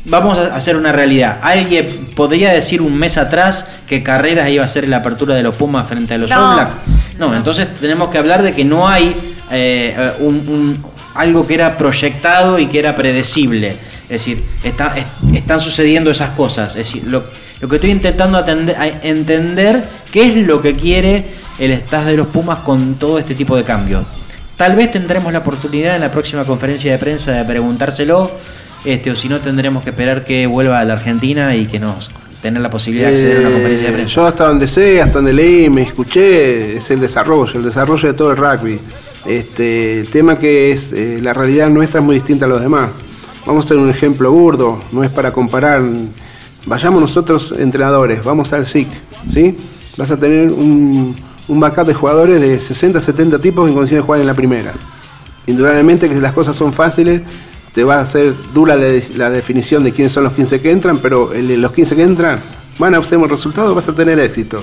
vamos 0.04 0.38
a 0.38 0.54
hacer 0.56 0.76
una 0.76 0.92
realidad. 0.92 1.38
¿Alguien 1.42 2.08
podría 2.16 2.52
decir 2.52 2.82
un 2.82 2.96
mes 2.98 3.16
atrás 3.16 3.66
que 3.88 4.02
Carreras 4.02 4.48
iba 4.50 4.64
a 4.64 4.68
ser 4.68 4.88
la 4.88 4.98
apertura 4.98 5.34
de 5.34 5.42
los 5.42 5.54
Pumas 5.54 5.86
frente 5.88 6.14
a 6.14 6.18
los 6.18 6.30
No. 6.30 6.48
All 6.50 6.54
Black? 6.56 6.70
No, 7.18 7.36
entonces 7.36 7.68
tenemos 7.80 8.08
que 8.08 8.18
hablar 8.18 8.42
de 8.42 8.54
que 8.54 8.64
no 8.64 8.88
hay 8.88 9.08
eh, 9.52 9.94
eh, 9.96 10.12
un, 10.20 10.34
un- 10.48 10.84
algo 11.14 11.46
que 11.46 11.54
era 11.54 11.76
proyectado 11.76 12.58
y 12.58 12.66
que 12.66 12.78
era 12.78 12.94
predecible. 12.96 13.76
Es 14.04 14.08
decir, 14.08 14.42
está- 14.64 14.94
es- 14.96 15.06
están 15.34 15.60
sucediendo 15.60 16.10
esas 16.10 16.30
cosas. 16.30 16.70
Es 16.76 16.86
decir, 16.92 17.04
lo, 17.06 17.22
lo 17.60 17.68
que 17.68 17.76
estoy 17.76 17.90
intentando 17.90 18.38
atender- 18.38 18.76
entender 19.02 19.84
qué 20.10 20.24
es 20.24 20.36
lo 20.46 20.62
que 20.62 20.74
quiere 20.74 21.24
el 21.58 21.72
staff 21.72 22.06
de 22.06 22.16
los 22.16 22.28
Pumas 22.28 22.60
con 22.60 22.94
todo 22.94 23.18
este 23.18 23.34
tipo 23.34 23.56
de 23.56 23.64
cambios. 23.64 24.04
Tal 24.56 24.76
vez 24.76 24.90
tendremos 24.90 25.32
la 25.32 25.38
oportunidad 25.40 25.94
en 25.94 26.02
la 26.02 26.10
próxima 26.10 26.44
conferencia 26.44 26.92
de 26.92 26.98
prensa 26.98 27.32
de 27.32 27.44
preguntárselo, 27.44 28.30
este, 28.84 29.10
o 29.10 29.16
si 29.16 29.28
no 29.28 29.40
tendremos 29.40 29.82
que 29.82 29.90
esperar 29.90 30.24
que 30.24 30.46
vuelva 30.46 30.80
a 30.80 30.84
la 30.84 30.94
Argentina 30.94 31.54
y 31.56 31.66
que 31.66 31.78
nos 31.78 32.10
tener 32.40 32.62
la 32.62 32.70
posibilidad 32.70 33.08
de 33.08 33.12
acceder 33.14 33.36
a 33.36 33.40
una 33.40 33.50
conferencia 33.50 33.86
de 33.86 33.92
Eh, 33.92 33.96
prensa. 33.96 34.14
Yo 34.14 34.26
hasta 34.26 34.48
donde 34.48 34.66
sé, 34.66 35.02
hasta 35.02 35.18
donde 35.18 35.32
leí, 35.32 35.68
me 35.68 35.82
escuché, 35.82 36.76
es 36.76 36.90
el 36.90 37.00
desarrollo, 37.00 37.52
el 37.54 37.64
desarrollo 37.64 38.08
de 38.08 38.14
todo 38.14 38.30
el 38.30 38.36
rugby. 38.36 38.78
Este, 39.26 40.00
el 40.00 40.08
tema 40.08 40.38
que 40.38 40.72
es, 40.72 40.92
eh, 40.92 41.20
la 41.22 41.34
realidad 41.34 41.68
nuestra 41.68 42.00
es 42.00 42.06
muy 42.06 42.14
distinta 42.14 42.46
a 42.46 42.48
los 42.48 42.60
demás. 42.60 43.04
Vamos 43.46 43.66
a 43.66 43.68
tener 43.68 43.82
un 43.82 43.90
ejemplo 43.90 44.32
burdo, 44.32 44.82
no 44.92 45.04
es 45.04 45.10
para 45.10 45.32
comparar. 45.32 45.82
Vayamos 46.66 47.00
nosotros 47.00 47.54
entrenadores, 47.58 48.24
vamos 48.24 48.52
al 48.52 48.64
SIC, 48.64 48.88
¿sí? 49.28 49.56
Vas 49.96 50.10
a 50.10 50.18
tener 50.18 50.50
un, 50.50 51.16
un 51.48 51.60
backup 51.60 51.86
de 51.86 51.94
jugadores 51.94 52.40
de 52.40 52.58
60, 52.58 53.00
70 53.00 53.38
tipos 53.38 53.68
en 53.68 53.74
condiciones 53.74 54.02
de 54.02 54.06
jugar 54.06 54.20
en 54.20 54.26
la 54.26 54.34
primera. 54.34 54.74
Indudablemente 55.46 56.08
que 56.08 56.14
las 56.16 56.32
cosas 56.32 56.56
son 56.56 56.72
fáciles, 56.72 57.22
te 57.72 57.84
va 57.84 57.96
a 57.96 58.00
hacer 58.00 58.34
dura 58.52 58.76
la, 58.76 58.86
la 59.16 59.30
definición 59.30 59.84
de 59.84 59.92
quiénes 59.92 60.12
son 60.12 60.24
los 60.24 60.32
15 60.32 60.60
que 60.60 60.70
entran, 60.72 60.98
pero 60.98 61.32
el- 61.32 61.60
los 61.60 61.72
15 61.72 61.94
que 61.96 62.02
entran 62.02 62.40
van 62.78 62.94
a 62.94 62.98
obtener 62.98 63.22
un 63.24 63.30
resultado, 63.30 63.74
vas 63.74 63.88
a 63.88 63.94
tener 63.94 64.18
éxito. 64.18 64.62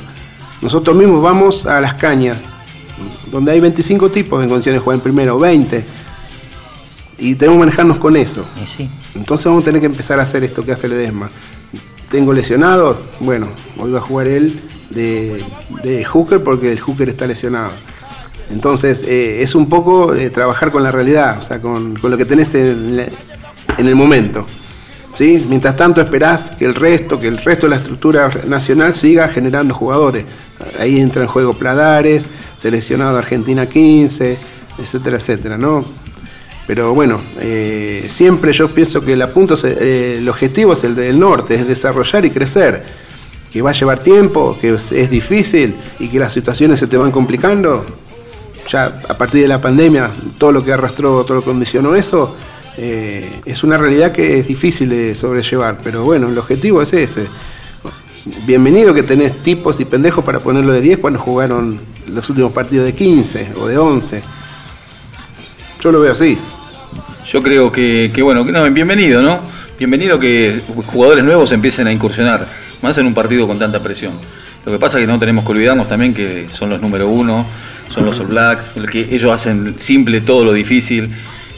Nosotros 0.61 0.95
mismos 0.95 1.21
vamos 1.21 1.65
a 1.65 1.79
las 1.79 1.93
cañas, 1.93 2.45
donde 3.31 3.51
hay 3.51 3.59
25 3.59 4.09
tipos 4.09 4.41
en 4.43 4.49
condiciones 4.49 4.81
de 4.81 4.84
jugar 4.84 4.95
en 4.97 5.01
primero, 5.01 5.38
20. 5.39 5.85
Y 7.19 7.35
tenemos 7.35 7.55
que 7.57 7.59
manejarnos 7.59 7.97
con 7.97 8.15
eso. 8.15 8.45
Entonces 9.15 9.45
vamos 9.45 9.61
a 9.61 9.65
tener 9.65 9.81
que 9.81 9.88
empezar 9.88 10.19
a 10.19 10.23
hacer 10.23 10.43
esto 10.43 10.63
que 10.63 10.71
hace 10.71 10.88
Ledesma. 10.88 11.29
Tengo 12.09 12.31
lesionados, 12.34 12.99
bueno, 13.19 13.47
hoy 13.77 13.91
va 13.91 13.99
a 13.99 14.01
jugar 14.01 14.27
él 14.27 14.61
de, 14.89 15.43
de 15.84 16.05
hooker 16.05 16.43
porque 16.43 16.71
el 16.71 16.79
hooker 16.79 17.09
está 17.09 17.25
lesionado. 17.27 17.71
Entonces 18.51 19.03
eh, 19.05 19.41
es 19.41 19.55
un 19.55 19.67
poco 19.67 20.13
eh, 20.13 20.29
trabajar 20.29 20.71
con 20.71 20.83
la 20.83 20.91
realidad, 20.91 21.37
o 21.39 21.41
sea, 21.41 21.61
con, 21.61 21.95
lo 22.01 22.17
que 22.17 22.25
tenés 22.25 22.55
en, 22.55 23.05
el 23.77 23.95
momento. 23.95 24.45
¿sí? 25.13 25.45
Mientras 25.49 25.75
tanto 25.75 26.01
esperás 26.01 26.51
que 26.51 26.65
el 26.65 26.75
resto, 26.75 27.19
que 27.19 27.27
el 27.27 27.37
resto 27.37 27.65
de 27.67 27.71
la 27.71 27.75
estructura 27.77 28.29
nacional 28.47 28.93
siga 28.93 29.27
generando 29.27 29.73
jugadores. 29.73 30.25
Ahí 30.79 30.99
entra 30.99 31.21
en 31.21 31.27
juego 31.27 31.53
Pladares, 31.53 32.27
seleccionado 32.55 33.17
Argentina 33.17 33.67
15, 33.67 34.37
etcétera, 34.79 35.17
etcétera, 35.17 35.57
¿no? 35.57 35.83
Pero 36.65 36.93
bueno, 36.93 37.21
eh, 37.39 38.05
siempre 38.09 38.51
yo 38.51 38.69
pienso 38.69 39.01
que 39.01 39.13
el, 39.13 39.21
apunto, 39.21 39.55
el 39.65 40.27
objetivo 40.27 40.73
es 40.73 40.83
el 40.83 40.95
del 40.95 41.17
norte, 41.19 41.55
es 41.55 41.67
desarrollar 41.67 42.25
y 42.25 42.29
crecer. 42.29 42.83
Que 43.51 43.61
va 43.61 43.69
a 43.69 43.73
llevar 43.73 43.99
tiempo, 43.99 44.57
que 44.59 44.73
es, 44.73 44.91
es 44.91 45.09
difícil 45.09 45.75
y 45.99 46.09
que 46.09 46.19
las 46.19 46.33
situaciones 46.33 46.81
se 46.81 46.87
te 46.87 46.97
van 46.97 47.11
complicando. 47.11 47.85
Ya 48.68 48.85
a 49.07 49.18
partir 49.18 49.41
de 49.44 49.48
la 49.48 49.61
pandemia, 49.61 50.11
todo 50.38 50.52
lo 50.52 50.64
que 50.64 50.73
arrastró, 50.73 51.23
todo 51.23 51.35
lo 51.35 51.41
que 51.41 51.49
condicionó 51.49 51.95
eso, 51.95 52.35
eh, 52.77 53.41
es 53.45 53.64
una 53.64 53.77
realidad 53.77 54.11
que 54.11 54.39
es 54.39 54.48
difícil 54.48 54.89
de 54.89 55.15
sobrellevar. 55.15 55.77
Pero 55.84 56.03
bueno, 56.03 56.27
el 56.27 56.38
objetivo 56.38 56.81
es 56.81 56.94
ese. 56.94 57.27
Bienvenido 58.45 58.94
que 58.94 59.03
tenés 59.03 59.41
tipos 59.41 59.80
y 59.80 59.85
pendejos 59.85 60.23
para 60.23 60.39
ponerlo 60.39 60.73
de 60.73 60.81
10 60.81 60.99
cuando 60.99 61.18
jugaron 61.18 61.80
los 62.07 62.30
últimos 62.30 62.52
partidos 62.52 62.85
de 62.85 62.94
15 62.94 63.53
o 63.57 63.68
de 63.68 63.77
11. 63.77 64.22
Yo 65.81 65.91
lo 65.91 66.02
veo 66.02 66.11
así. 66.11 66.38
Yo 67.26 67.41
creo 67.41 67.72
que, 67.72 68.11
que, 68.14 68.22
bueno, 68.22 68.44
no, 68.44 68.69
bienvenido, 68.72 69.22
¿no? 69.22 69.39
Bienvenido 69.77 70.19
que 70.19 70.61
jugadores 70.88 71.23
nuevos 71.23 71.52
empiecen 71.52 71.88
a 71.88 71.91
incursionar, 71.91 72.49
más 72.81 72.98
en 72.98 73.06
un 73.06 73.14
partido 73.14 73.48
con 73.48 73.60
tanta 73.60 73.81
presión. 73.81 74.14
Lo 74.68 74.73
que 74.73 74.80
pasa 74.80 74.99
es 74.99 75.06
que 75.06 75.11
no 75.11 75.18
tenemos 75.18 75.45
que 75.45 75.52
olvidarnos 75.52 75.88
también 75.88 76.14
que 76.14 76.48
son 76.52 76.69
los 76.69 76.81
número 76.81 77.07
uno, 77.07 77.45
son 77.88 78.03
los 78.03 78.19
All 78.19 78.27
Blacks, 78.27 78.68
que 78.91 79.07
ellos 79.11 79.31
hacen 79.31 79.76
simple 79.80 80.19
todo 80.19 80.44
lo 80.44 80.52
difícil. 80.52 81.10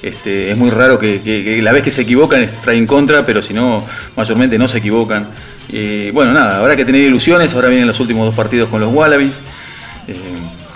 Este, 0.04 0.52
es 0.52 0.56
muy 0.56 0.70
raro 0.70 1.00
que, 1.00 1.22
que- 1.24 1.44
que 1.44 1.62
la 1.64 1.72
vez 1.72 1.82
que 1.82 1.90
se 1.90 2.04
equivocan 2.04 2.40
es- 2.42 2.62
traen 2.62 2.86
contra, 2.86 3.26
pero 3.26 3.42
si 3.42 3.52
no, 3.52 3.84
mayormente 4.16 4.60
no 4.60 4.68
se 4.68 4.78
equivocan. 4.78 5.26
Eh, 5.74 6.12
bueno, 6.14 6.34
nada, 6.34 6.60
habrá 6.60 6.76
que 6.76 6.86
tener 6.86 7.02
ilusiones. 7.02 7.52
Ahora 7.56 7.70
vienen 7.70 7.88
los 7.88 8.00
últimos 8.00 8.28
dos 8.28 8.36
partidos 8.36 8.70
con 8.70 8.80
los 8.80 8.94
Wallabies. 8.94 9.42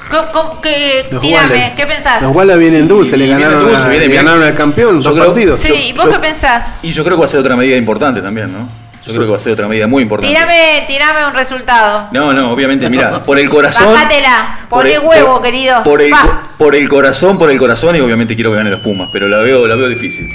¿Cómo- 0.10 0.32
cómo- 0.32 0.62
qué- 0.62 1.06
Los 1.12 1.22
tírame, 1.22 1.54
Wallabies. 1.54 1.76
¿qué 1.78 1.86
pensás? 1.86 2.22
Los 2.24 2.36
Wallabies 2.36 2.72
vienen 2.72 2.88
dulce, 2.88 3.16
le 3.16 3.28
ganaron, 3.28 3.62
dulce, 3.62 3.76
a- 3.78 3.90
vienen 3.90 4.00
le 4.02 4.08
bien. 4.08 4.26
ganaron 4.26 4.44
al 4.48 4.56
campeón 4.56 5.02
Yo 5.02 5.10
dos 5.10 5.14
creo- 5.14 5.26
partidos. 5.28 5.60
Sí, 5.60 5.72
¿y 5.72 5.94
vos 5.94 6.06
yo- 6.06 6.12
qué 6.14 6.20
pensás? 6.20 6.66
Y 6.82 6.92
yo 6.92 7.04
creo 7.04 7.16
que 7.16 7.20
va 7.22 7.26
a 7.26 7.30
ser 7.30 7.40
otra 7.40 7.56
medida 7.56 7.78
importante 7.78 8.22
también, 8.24 8.52
¿no? 8.52 8.68
Yo 9.06 9.12
creo 9.12 9.26
que 9.26 9.32
va 9.32 9.38
a 9.38 9.40
ser 9.40 9.52
otra 9.52 9.68
medida 9.68 9.86
muy 9.86 10.02
importante. 10.04 10.34
Tírame, 10.34 10.86
tírame 10.88 11.28
un 11.28 11.34
resultado. 11.34 12.08
No, 12.14 12.32
no, 12.32 12.52
obviamente, 12.52 12.90
mira, 12.90 13.22
por 13.26 13.38
el 13.38 13.50
corazón. 13.50 13.94
Bájatela, 13.94 14.60
por 14.70 14.80
poné 14.84 14.94
el- 14.94 15.00
huevo, 15.02 15.34
por- 15.34 15.42
querido. 15.42 15.84
Por 15.84 16.02
el, 16.02 16.14
por 16.58 16.74
el 16.76 16.88
corazón, 16.88 17.38
por 17.38 17.52
el 17.52 17.58
corazón, 17.60 17.98
y 17.98 18.00
obviamente 18.00 18.36
quiero 18.36 18.52
que 18.52 18.58
ganen 18.58 18.72
los 18.72 18.80
Pumas, 18.82 19.10
pero 19.12 19.28
la 19.28 19.40
veo, 19.40 19.68
la 19.68 19.76
veo 19.76 19.90
difícil. 19.90 20.30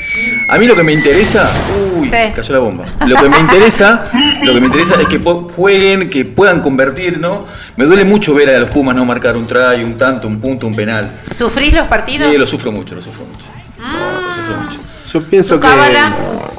A 0.51 0.59
mí 0.59 0.67
lo 0.67 0.77
que 0.77 0.83
me 0.83 0.93
interesa. 0.93 1.51
Uy, 1.97 2.09
Sí. 2.11 2.17
cayó 2.37 2.53
la 2.53 2.59
bomba. 2.61 2.85
Lo 3.07 3.17
que 3.17 3.29
me 3.31 3.39
interesa, 3.39 4.05
lo 4.43 4.53
que 4.53 4.61
me 4.61 4.67
interesa 4.67 5.01
es 5.01 5.09
que 5.09 5.19
jueguen, 5.19 6.11
que 6.11 6.27
puedan 6.27 6.61
convertir, 6.61 7.19
¿no? 7.19 7.47
Me 7.77 7.87
duele 7.87 8.05
mucho 8.05 8.35
ver 8.35 8.51
a 8.51 8.59
los 8.59 8.69
Pumas 8.69 8.95
no 8.95 9.05
marcar 9.07 9.35
un 9.37 9.47
try, 9.47 9.83
un 9.83 9.97
tanto, 9.97 10.29
un 10.29 10.41
punto, 10.41 10.67
un 10.67 10.77
penal. 10.77 11.11
¿Sufrís 11.35 11.73
los 11.73 11.87
partidos? 11.87 12.31
Sí, 12.31 12.37
lo 12.37 12.47
sufro 12.47 12.71
mucho, 12.71 12.95
lo 12.95 13.01
sufro 13.01 13.25
mucho. 13.25 13.47
Lo 13.79 14.35
sufro 14.35 14.57
mucho. 14.63 14.81
Yo 15.13 15.23
pienso 15.23 15.55
¿Tu 15.55 15.61
que. 15.63 15.67
cábala? 15.69 16.13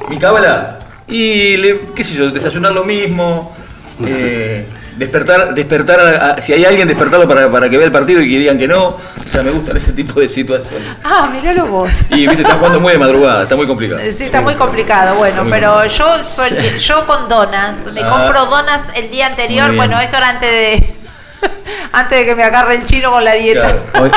Mi 0.10 0.18
cábala. 0.18 0.79
Y, 1.10 1.58
le- 1.58 1.80
qué 1.96 2.04
sé 2.04 2.14
yo, 2.14 2.30
desayunar 2.30 2.72
lo 2.74 2.84
mismo. 2.84 3.56
eh, 4.06 4.66
despertar, 4.96 5.54
despertar 5.54 6.00
a- 6.00 6.42
si 6.42 6.54
hay 6.54 6.64
alguien, 6.66 6.88
despertarlo 6.88 7.28
para, 7.28 7.50
para 7.52 7.70
que 7.70 7.78
vea 7.78 7.86
el 7.86 7.92
partido 7.92 8.22
y 8.22 8.30
que 8.30 8.38
digan 8.40 8.58
que 8.58 8.68
no. 8.68 8.86
O 8.88 9.00
sea, 9.30 9.44
me 9.44 9.52
gustan 9.52 9.76
ese 9.78 9.92
tipo 9.94 10.20
de 10.20 10.28
situaciones. 10.30 10.88
Ah, 11.04 11.30
miralo 11.32 11.66
vos. 11.68 11.90
Y 12.10 12.28
viste, 12.28 12.42
están 12.44 12.58
jugando 12.58 12.80
muy 12.80 12.94
de 12.94 13.00
madrugada, 13.00 13.44
está 13.44 13.56
muy 13.56 13.66
complicado. 13.68 14.00
Sí, 14.18 14.24
está 14.24 14.42
muy 14.42 14.56
complicado. 14.56 15.16
Bueno, 15.16 15.46
pero 15.50 15.86
yo 15.86 16.24
soy, 16.24 16.50
yo 16.80 17.06
con 17.06 17.28
donas, 17.30 17.78
me 17.94 18.02
Ah. 18.02 18.10
compro 18.10 18.46
donas 18.46 18.84
el 18.96 19.10
día 19.10 19.28
anterior. 19.28 19.74
Bueno, 19.76 20.00
eso 20.00 20.18
era 20.18 20.30
antes 20.30 20.50
de 20.52 20.94
antes 21.94 22.20
de 22.20 22.26
que 22.26 22.36
me 22.36 22.44
agarre 22.44 22.76
el 22.76 22.86
chino 22.86 23.12
con 23.12 23.24
la 23.24 23.34
dieta. 23.34 23.74
Hoy, 24.02 24.12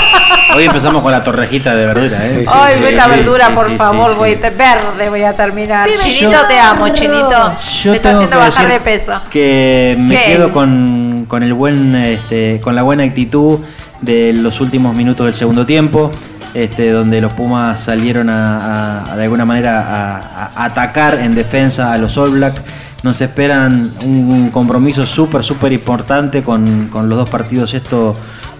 hoy 0.54 0.64
empezamos 0.64 1.02
con 1.02 1.12
la 1.12 1.22
torrejita 1.22 1.74
de 1.74 1.86
verdura, 1.86 2.26
¿eh? 2.26 2.44
Ay, 2.52 2.74
Sí, 2.76 2.82
meta 2.84 3.04
sí, 3.04 3.10
verdura, 3.10 3.46
sí, 3.48 3.52
por 3.54 3.70
sí, 3.70 3.76
favor, 3.76 4.10
sí, 4.10 4.16
voy 4.18 4.34
sí. 4.34 4.40
a- 4.44 4.50
verde 4.50 5.08
voy 5.10 5.22
a 5.22 5.32
terminar. 5.34 5.88
Chinito, 5.88 6.32
Yo- 6.32 6.46
te 6.46 6.58
amo, 6.60 6.88
Chinito. 6.88 7.52
Yo 7.82 7.90
me 7.90 7.96
está 7.96 8.08
tengo 8.10 8.22
haciendo 8.22 8.28
que 8.30 8.36
bajar 8.36 8.68
de 8.68 8.80
peso. 8.80 9.12
Que 9.30 9.96
me 9.98 10.14
¿Qué? 10.16 10.24
quedo 10.26 10.50
con, 10.52 11.24
con 11.28 11.42
el 11.42 11.54
buen, 11.54 11.94
este, 11.96 12.60
con 12.62 12.74
la 12.74 12.82
buena 12.82 13.04
actitud 13.04 13.60
de 14.00 14.32
los 14.34 14.60
últimos 14.60 14.94
minutos 14.94 15.26
del 15.26 15.34
segundo 15.34 15.66
tiempo. 15.66 16.10
Este, 16.54 16.90
donde 16.90 17.22
los 17.22 17.32
Pumas 17.32 17.80
salieron 17.80 18.28
a, 18.28 18.58
a- 19.06 19.12
a, 19.12 19.16
de 19.16 19.22
alguna 19.22 19.46
manera 19.46 19.80
a, 19.80 20.50
a 20.54 20.64
atacar 20.66 21.14
en 21.14 21.34
defensa 21.34 21.92
a 21.94 21.98
los 21.98 22.18
All 22.18 22.30
Black. 22.30 22.54
Nos 23.02 23.20
esperan 23.22 23.90
un 24.02 24.50
compromiso 24.52 25.06
súper, 25.06 25.42
súper 25.42 25.72
importante 25.72 26.42
con, 26.42 26.88
con 26.92 27.08
los 27.08 27.18
dos 27.18 27.28
partidos 27.30 27.72
esto 27.74 28.14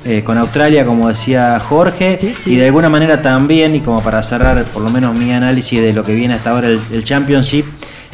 eh, 0.05 0.23
con 0.25 0.37
Australia, 0.39 0.85
como 0.85 1.09
decía 1.09 1.59
Jorge, 1.61 2.19
y 2.47 2.57
de 2.57 2.67
alguna 2.67 2.89
manera 2.89 3.23
también, 3.23 3.75
y 3.77 3.81
como 3.81 4.03
para 4.03 4.23
cerrar 4.23 4.65
por 4.65 4.83
lo 4.83 4.91
menos 4.91 5.15
mi 5.15 5.33
análisis 5.33 5.81
de 5.81 5.93
lo 5.93 6.05
que 6.05 6.15
viene 6.15 6.35
hasta 6.35 6.51
ahora 6.51 6.69
el, 6.69 6.81
el 6.93 7.05
Championship, 7.05 7.65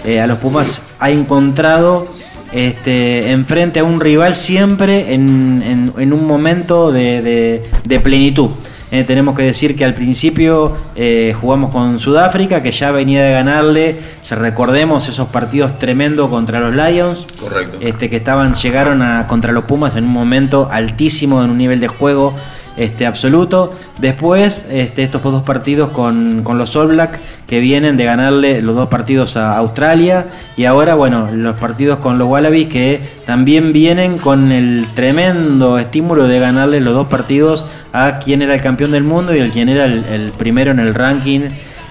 eh, 0.05 0.20
a 0.20 0.27
los 0.27 0.39
Pumas 0.39 0.82
ha 1.01 1.10
encontrado 1.10 2.06
este, 2.52 3.31
enfrente 3.31 3.81
a 3.81 3.85
un 3.85 4.01
rival 4.01 4.35
siempre 4.35 5.12
en, 5.15 5.62
en- 5.66 5.93
en 5.98 6.12
un 6.12 6.27
momento 6.27 6.90
de, 6.93 7.20
de- 7.23 7.62
de 7.85 8.01
plenitud. 8.01 8.51
Eh, 8.90 9.05
tenemos 9.05 9.36
que 9.36 9.43
decir 9.43 9.77
que 9.77 9.85
al 9.85 9.93
principio 9.93 10.74
eh, 10.97 11.35
jugamos 11.39 11.70
con 11.70 12.01
Sudáfrica, 12.01 12.62
que 12.62 12.73
ya 12.73 12.90
venía 12.90 13.23
de 13.23 13.32
ganarle, 13.32 13.98
se 14.23 14.35
recordemos 14.35 15.09
esos 15.09 15.28
partidos 15.28 15.78
tremendos 15.78 16.31
contra 16.31 16.60
los 16.60 16.74
Lions, 16.74 17.27
Correcto. 17.39 17.77
este, 17.81 18.09
que 18.09 18.16
estaban, 18.16 18.55
llegaron 18.55 19.02
a, 19.02 19.27
contra 19.27 19.52
los 19.52 19.65
Pumas 19.65 19.94
en 19.97 20.05
un 20.05 20.12
momento 20.12 20.69
altísimo, 20.73 21.44
en 21.44 21.51
un 21.51 21.59
nivel 21.59 21.81
de 21.81 21.89
juego 21.89 22.35
este, 22.78 23.06
absoluto. 23.06 23.74
Después, 23.98 24.66
este, 24.70 25.02
estos 25.02 25.22
dos 25.22 25.42
partidos 25.42 25.90
con, 25.90 26.42
con 26.42 26.59
los 26.59 26.74
All 26.76 26.88
Black, 26.88 27.18
que 27.46 27.60
vienen 27.60 27.96
de 27.96 28.05
ganarle 28.05 28.62
los 28.62 28.74
dos 28.74 28.88
partidos 28.88 29.36
a 29.36 29.56
Australia. 29.56 30.26
Y 30.56 30.64
ahora, 30.64 30.94
bueno, 30.94 31.28
los 31.32 31.59
partidos 31.59 31.98
con 31.98 32.18
los 32.18 32.28
Wallabies, 32.28 32.68
que 32.68 33.00
también 33.26 33.72
vienen 33.72 34.18
con 34.18 34.52
el 34.52 34.86
tremendo 34.94 35.78
estímulo 35.78 36.28
de 36.28 36.38
ganarle 36.38 36.80
los 36.80 36.94
dos 36.94 37.09
partidos 37.09 37.66
a 37.92 38.18
quien 38.18 38.42
era 38.42 38.55
el 38.55 38.60
campeón 38.60 38.92
del 38.92 39.05
mundo 39.05 39.34
y 39.34 39.38
el 39.38 39.50
quien 39.50 39.68
era 39.68 39.84
el, 39.86 40.05
el 40.05 40.30
primero 40.32 40.70
en 40.70 40.78
el 40.78 40.94
ranking 40.94 41.48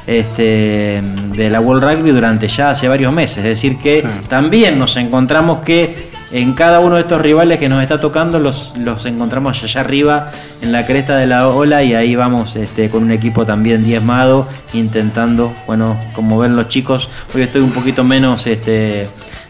este, 0.08 1.02
de 1.36 1.50
la 1.50 1.60
World 1.60 1.84
Rugby 1.84 2.12
durante 2.12 2.48
ya 2.48 2.72
hace 2.72 2.88
varios 2.88 3.14
meses. 3.14 3.40
Es 3.40 3.44
decir, 3.44 3.78
que 3.78 4.08
también 4.30 4.80
nos 4.80 4.96
encontramos 4.96 5.60
que 5.60 5.96
en 6.32 6.54
cada 6.54 6.80
uno 6.80 6.96
de 6.96 7.02
estos 7.02 7.22
rivales 7.22 7.60
que 7.60 7.70
nos 7.70 7.82
está 7.82 8.00
tocando 8.00 8.40
los, 8.40 8.74
los 8.78 9.06
encontramos 9.06 9.64
allá 9.64 9.82
arriba 9.82 10.32
en 10.62 10.72
la 10.72 10.86
cresta 10.86 11.18
de 11.18 11.28
la 11.28 11.48
ola 11.48 11.84
y 11.84 11.94
ahí 11.94 12.16
vamos 12.16 12.56
este, 12.56 12.90
con 12.90 13.04
un 13.04 13.12
equipo 13.12 13.46
también 13.46 13.84
diezmado 13.84 14.48
intentando, 14.74 15.54
bueno, 15.66 15.98
como 16.14 16.38
ven 16.38 16.56
los 16.56 16.68
chicos, 16.70 17.10
hoy 17.34 17.44
estoy 17.44 17.62
un 17.62 17.72
poquito 17.72 18.04
menos 18.04 18.48
este, 18.48 19.08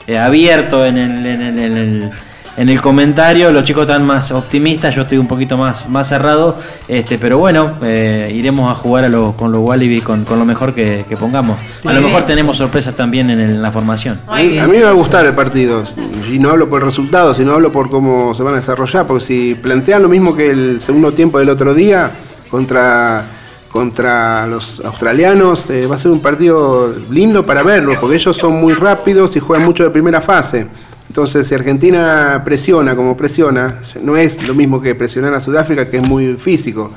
eh, 0.08 0.18
abierto 0.18 0.86
en 0.86 0.98
el, 0.98 2.12
en 2.58 2.70
el 2.70 2.82
comentario, 2.82 3.52
los 3.52 3.64
chicos 3.66 3.84
están 3.84 4.06
más 4.06 4.32
optimistas, 4.32 4.96
yo 4.96 5.04
estoy 5.04 5.18
un 5.20 5.28
poquito 5.28 5.58
más, 5.58 5.88
más 5.90 6.08
cerrado, 6.10 6.58
este, 6.88 7.18
pero 7.20 7.38
bueno, 7.38 7.74
eh, 7.84 8.32
iremos 8.36 8.72
a 8.72 8.76
jugar 8.76 9.06
a 9.06 9.10
lo- 9.10 9.34
con 9.38 9.52
los 9.52 9.62
Wallabies 9.62 10.04
con, 10.04 10.26
con 10.26 10.40
lo 10.40 10.46
mejor 10.46 10.74
que, 10.74 11.06
que 11.08 11.16
pongamos. 11.16 11.58
A 11.86 11.94
lo 11.94 12.02
mejor 12.02 12.22
bien. 12.22 12.26
tenemos 12.26 12.58
sorpresas 12.58 12.96
también 12.96 13.30
en, 13.30 13.40
el- 13.40 13.50
en 13.52 13.62
la 13.62 13.72
formación. 13.72 14.20
A 14.28 14.38
mí, 14.38 14.58
a 14.58 14.66
mí 14.68 14.78
me 14.78 14.84
va 14.84 14.90
a 14.90 14.94
gustar 14.94 15.26
el 15.26 15.34
partido. 15.36 15.84
Y 16.32 16.40
no 16.40 16.50
hablo 16.50 16.68
por 16.68 16.82
el 16.82 16.88
resultado, 16.88 17.34
sino 17.34 17.54
hablo 17.54 17.72
por 17.72 17.90
cómo 17.90 18.34
se 18.34 18.42
van 18.44 18.54
a 18.54 18.58
desarrollar. 18.58 19.06
Porque 19.06 19.24
si 19.24 19.56
plantean 19.56 20.02
lo 20.02 20.10
mismo 20.10 20.36
que 20.36 20.50
el 20.50 20.82
segundo 20.82 21.12
tiempo 21.14 21.38
del 21.40 21.50
otro 21.50 21.74
día 21.76 22.10
contra, 22.50 23.24
contra 23.72 24.48
los 24.48 24.82
australianos, 24.84 25.70
eh, 25.70 25.86
va 25.86 25.96
a 25.96 25.98
ser 26.00 26.12
un 26.12 26.22
partido 26.22 26.94
lindo 27.12 27.46
para 27.46 27.62
verlo. 27.64 27.94
Porque 28.02 28.16
ellos 28.16 28.36
son 28.36 28.54
muy 28.60 28.74
rápidos 28.74 29.36
y 29.36 29.40
juegan 29.40 29.66
mucho 29.66 29.84
de 29.84 29.90
primera 29.92 30.22
fase. 30.22 30.68
Entonces, 31.08 31.48
si 31.48 31.56
Argentina 31.56 32.42
presiona 32.44 32.96
como 32.96 33.16
presiona, 33.16 33.80
no 34.02 34.18
es 34.18 34.46
lo 34.48 34.54
mismo 34.54 34.82
que 34.82 34.94
presionar 34.96 35.34
a 35.34 35.40
Sudáfrica, 35.40 35.90
que 35.90 35.98
es 35.98 36.08
muy 36.08 36.36
físico. 36.38 36.92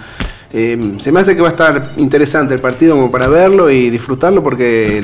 Eh, 0.53 0.95
se 0.99 1.13
me 1.13 1.21
hace 1.21 1.37
que 1.37 1.43
va 1.43 1.49
a 1.49 1.53
estar 1.53 1.93
interesante 1.97 2.55
el 2.55 2.61
partido 2.61 2.97
como 2.97 3.11
para 3.11 3.29
verlo 3.29 3.71
y 3.71 3.89
disfrutarlo 3.89 4.43
porque 4.43 5.01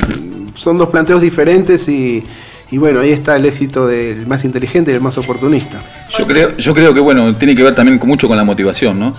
son 0.54 0.76
dos 0.76 0.88
planteos 0.88 1.20
diferentes 1.20 1.88
y, 1.88 2.24
bueno, 2.72 3.00
ahí 3.00 3.12
está 3.12 3.36
el 3.36 3.46
éxito 3.46 3.86
del 3.86 4.26
más 4.26 4.44
inteligente 4.44 4.90
y 4.90 4.94
del 4.94 5.02
más 5.02 5.16
oportunista. 5.18 5.80
Yo 6.10 6.26
creo, 6.26 6.56
yo 6.56 6.74
creo 6.74 6.92
que 6.92 7.00
bueno, 7.00 7.32
tiene 7.36 7.54
que 7.54 7.62
ver 7.62 7.74
también 7.74 8.00
mucho 8.04 8.26
con 8.26 8.36
la 8.36 8.44
motivación, 8.44 8.98
¿no? 8.98 9.14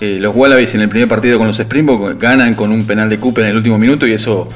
Eh, 0.00 0.18
los 0.20 0.34
Wallabies 0.34 0.74
en 0.74 0.82
el 0.82 0.88
primer 0.88 1.08
partido 1.08 1.38
con 1.38 1.48
los 1.48 1.58
Springboks 1.58 2.18
ganan 2.18 2.54
con 2.54 2.70
un 2.70 2.86
penal 2.86 3.08
de 3.08 3.18
Cooper 3.18 3.44
en 3.44 3.50
el 3.50 3.56
último 3.56 3.78
minuto 3.78 4.06
y 4.06 4.12
eso 4.12 4.48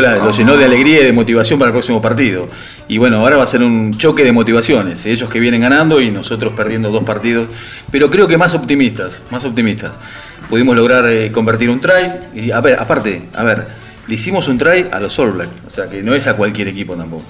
la- 0.00 0.16
los 0.16 0.36
llenó 0.36 0.56
de 0.56 0.64
alegría 0.64 1.00
y 1.00 1.04
de 1.04 1.12
motivación 1.12 1.58
para 1.58 1.68
el 1.68 1.72
próximo 1.72 2.00
partido. 2.02 2.48
Y 2.88 2.98
bueno, 2.98 3.18
ahora 3.18 3.36
va 3.36 3.44
a 3.44 3.46
ser 3.46 3.62
un 3.62 3.96
choque 3.98 4.24
de 4.24 4.32
motivaciones, 4.32 5.06
ellos 5.06 5.30
que 5.30 5.40
vienen 5.40 5.60
ganando 5.62 6.00
y 6.00 6.10
nosotros 6.10 6.52
perdiendo 6.54 6.90
dos 6.90 7.04
partidos, 7.04 7.48
pero 7.90 8.10
creo 8.10 8.26
que 8.28 8.36
más 8.36 8.54
optimistas, 8.54 9.20
más 9.30 9.44
optimistas. 9.44 9.92
Pudimos 10.48 10.76
lograr 10.76 11.06
eh, 11.06 11.30
convertir 11.32 11.70
un 11.70 11.80
try 11.80 12.12
y 12.34 12.50
a 12.50 12.60
ver, 12.60 12.78
aparte, 12.78 13.22
a 13.34 13.44
ver, 13.44 13.66
le 14.06 14.14
hicimos 14.14 14.48
un 14.48 14.58
try 14.58 14.88
a 14.90 15.00
los 15.00 15.18
All 15.18 15.32
Black, 15.32 15.48
o 15.66 15.70
sea 15.70 15.88
que 15.88 16.02
no 16.02 16.14
es 16.14 16.26
a 16.26 16.34
cualquier 16.34 16.68
equipo 16.68 16.94
tampoco. 16.96 17.24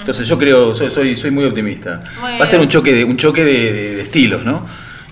Entonces 0.00 0.28
yo 0.28 0.38
creo, 0.38 0.74
soy, 0.74 0.90
soy, 0.90 1.16
soy 1.16 1.30
muy 1.30 1.44
optimista. 1.44 2.02
Muy 2.20 2.38
Va 2.38 2.44
a 2.44 2.46
ser 2.46 2.60
un 2.60 2.68
choque 2.68 2.92
de, 2.92 3.04
un 3.04 3.16
choque 3.16 3.44
de, 3.44 3.72
de- 3.72 3.96
de 3.96 4.02
estilos, 4.02 4.44
¿no? 4.44 4.66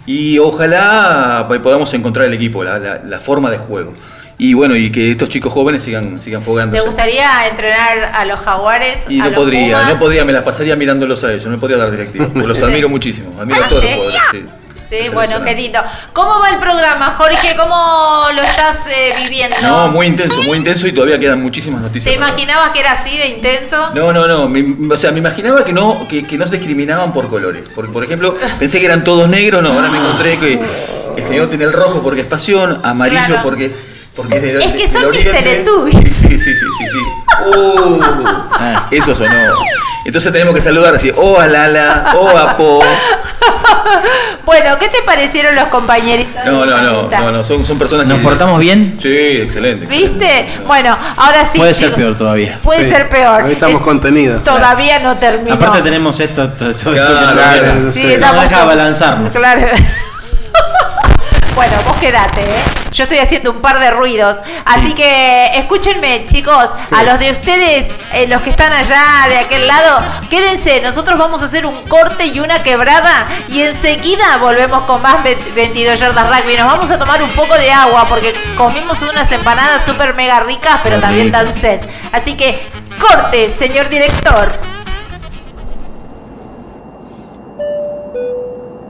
Y 0.07 0.39
ojalá 0.39 1.45
pues, 1.49 1.61
podamos 1.61 1.93
encontrar 1.95 2.27
el 2.27 2.35
equipo, 2.35 2.63
la, 2.63 2.79
la- 2.79 3.03
la 3.05 3.21
forma 3.21 3.51
de 3.51 3.59
juego. 3.59 3.95
Y 4.39 4.55
bueno, 4.55 4.75
y 4.75 4.91
que 4.91 5.13
estos 5.13 5.29
chicos 5.29 5.53
jóvenes 5.53 5.85
sigan, 5.85 6.21
sigan 6.21 6.43
¿Te 6.71 6.81
gustaría 6.81 7.47
entrenar 7.49 8.11
a 8.15 8.25
los 8.25 8.41
jaguares? 8.41 9.05
Y 9.09 9.21
a 9.21 9.25
no 9.25 9.31
los 9.31 9.39
podría, 9.39 9.79
Pumas? 9.79 9.93
no 9.95 9.99
podría, 10.01 10.25
me 10.25 10.33
las 10.33 10.43
pasaría 10.43 10.75
mirándolos 10.77 11.23
a 11.25 11.33
ellos, 11.33 11.45
no 11.47 11.53
me 11.53 11.59
podría 11.59 11.79
dar 11.79 11.91
directivos, 11.91 12.29
porque 12.33 12.49
los 12.49 12.59
Sí. 12.59 12.65
admiro 12.65 12.89
muchísimo, 12.89 13.33
admiro 13.41 13.61
Ah, 13.63 13.67
a 13.67 13.69
todos 13.69 13.83
¿sí? 13.85 13.91
los 13.91 13.97
jugadores. 13.99 14.23
sí. 14.33 14.45
Sí, 14.91 15.09
bueno, 15.09 15.43
qué 15.43 15.55
lindo. 15.57 15.81
¿Cómo 16.13 16.41
va 16.41 16.51
el 16.51 16.59
programa, 16.59 17.15
Jorge? 17.17 17.57
¿Cómo 17.57 18.27
lo 18.37 18.43
estás 18.43 18.83
eh, 18.87 19.15
viviendo? 19.23 19.57
No, 19.63 19.89
muy 19.89 20.07
intenso, 20.07 20.43
muy 20.43 20.59
intenso 20.59 20.87
y 20.87 20.93
todavía 20.93 21.19
quedan 21.19 21.41
muchísimas 21.43 21.81
noticias. 21.81 22.13
¿Te 22.13 22.17
imaginabas 22.17 22.71
que 22.71 22.81
era 22.81 22.93
así 22.93 23.17
de 23.17 23.29
intenso? 23.29 23.91
No, 23.95 24.13
no, 24.13 24.29
no. 24.29 24.47
me- 24.49 24.93
o 24.95 24.97
sea, 24.97 25.11
me 25.11 25.19
imaginaba 25.19 25.65
que 25.65 25.73
no, 25.73 26.07
que, 26.07 26.23
que 26.23 26.37
no 26.37 26.47
se 26.47 26.59
discriminaban 26.59 27.13
por 27.13 27.29
colores. 27.31 27.69
Por, 27.71 27.91
por 27.93 28.05
ejemplo, 28.05 28.37
pensé 28.59 28.79
que 28.79 28.85
eran 28.87 29.03
todos 29.03 29.29
negros, 29.29 29.63
no, 29.63 29.71
ahora 29.73 29.89
me 29.91 29.99
encontré 29.99 30.39
que 30.39 30.61
el 31.17 31.25
señor 31.25 31.49
tiene 31.49 31.65
el 31.65 31.73
rojo 31.73 32.01
porque 32.03 32.21
es 32.21 32.27
pasión, 32.27 32.81
amarillo 32.85 33.25
Claro. 33.27 33.43
porque, 33.43 33.75
porque 34.17 34.37
es 34.37 34.43
de 34.43 34.59
Es 34.59 34.73
que 34.73 34.89
son 34.89 35.11
mis. 35.11 35.25
Teletubbies. 35.25 36.15
Sí, 36.15 36.39
sí, 36.39 36.39
sí, 36.39 36.55
sí, 36.55 36.87
sí. 36.93 36.99
Uh, 37.57 38.01
eso 38.91 39.15
sonó. 39.15 39.35
Entonces 40.05 40.33
tenemos 40.33 40.55
que 40.55 40.61
saludar 40.61 40.95
así, 40.95 41.11
oh 41.17 41.39
alala, 41.39 42.13
oh 42.17 42.29
apo. 42.37 42.83
Bueno, 44.45 44.79
¿qué 44.79 44.89
te 44.89 45.01
parecieron 45.03 45.55
los 45.55 45.65
compañeritos? 45.69 46.45
No, 46.45 46.65
no, 46.67 46.81
no, 46.81 47.09
no, 47.11 47.31
no, 47.33 47.45
son, 47.45 47.65
son 47.65 47.79
personas 47.79 48.07
¿Nos 48.07 48.19
que- 48.19 48.25
portamos 48.25 48.61
bien? 48.61 48.97
Sí, 49.01 49.09
excelente. 49.09 49.87
¿Viste? 49.87 50.47
Bueno, 50.67 50.97
ahora 51.17 51.45
sí. 51.47 51.59
Puede 51.59 51.75
ser 51.75 51.95
peor 51.95 52.17
todavía. 52.17 52.59
Puede 52.63 52.89
ser 52.89 53.09
peor. 53.09 53.43
Ahí 53.43 53.53
estamos 53.53 53.77
Es- 53.77 53.83
contenidos. 53.83 54.45
Todavía 54.45 54.99
no 55.01 55.17
terminó. 55.17 55.55
Aparte 55.55 55.81
tenemos 55.83 56.19
esto, 56.21 56.45
esto- 56.45 56.71
esto- 56.71 56.93
esto 56.93 56.93
que 56.93 56.97
Claro, 57.33 57.75
nos 57.83 57.95
sí, 57.95 58.03
nos 58.05 58.13
estamos 58.13 58.43
deja 58.43 58.59
con- 58.59 58.67
balanzarnos. 58.69 59.31
Claro. 59.33 59.67
Bueno, 61.55 61.77
vos 61.85 61.97
quedate, 62.01 62.41
¿eh? 62.41 62.65
Yo 62.91 63.05
estoy 63.05 63.19
haciendo 63.19 63.53
un 63.53 63.61
par 63.61 63.79
de 63.79 63.91
ruidos. 63.93 64.39
Así 64.65 64.93
que 64.93 65.57
escúchenme, 65.57 66.27
chicos, 66.27 66.71
a 66.91 67.03
los 67.05 67.21
de 67.21 67.31
ustedes, 67.31 67.89
eh, 68.13 68.27
los 68.27 68.43
que 68.43 68.51
están 68.51 68.73
allá 68.73 69.01
de 69.29 69.39
aquel 69.39 69.69
lado, 69.69 70.03
quédense. 70.31 70.81
Nosotros 70.81 71.17
vamos 71.17 71.43
a 71.43 71.45
hacer 71.45 71.65
un 71.65 71.83
corte 71.87 72.27
y 72.27 72.41
una 72.41 72.65
quebrada 72.65 73.29
y 73.49 73.63
enseguida 73.63 74.39
volvemos 74.39 74.83
con 74.85 75.01
más 75.01 75.23
22 75.23 76.01
yardas 76.01 76.27
rugby. 76.27 76.57
Nos 76.57 76.67
vamos 76.67 76.91
a 76.91 76.99
tomar 76.99 77.23
un 77.23 77.31
poco 77.31 77.55
de 77.55 77.71
agua 77.71 78.07
porque 78.09 78.35
comimos 78.57 79.01
unas 79.03 79.31
empanadas 79.31 79.85
súper 79.85 80.15
mega 80.15 80.41
ricas, 80.41 80.81
pero 80.83 80.99
también 80.99 81.31
dan 81.31 81.55
sed. 81.55 81.81
Así 82.11 82.35
que 82.35 82.61
corte, 83.01 83.53
señor 83.53 83.89
director. 83.89 84.53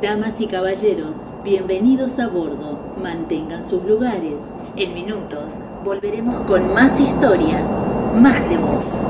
Damas 0.00 0.40
y 0.40 0.46
caballeros, 0.46 1.16
bienvenidos 1.44 2.18
a 2.20 2.28
bordo. 2.28 2.78
Mantengan 3.02 3.62
sus 3.62 3.84
lugares. 3.84 4.50
En 4.76 4.94
minutos 4.94 5.60
volveremos 5.84 6.40
con 6.46 6.72
más 6.72 6.98
historias, 6.98 7.82
más 8.16 8.48
de 8.48 8.56
voz. 8.56 9.04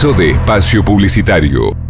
De 0.00 0.30
espacio 0.30 0.82
publicitario. 0.82 1.89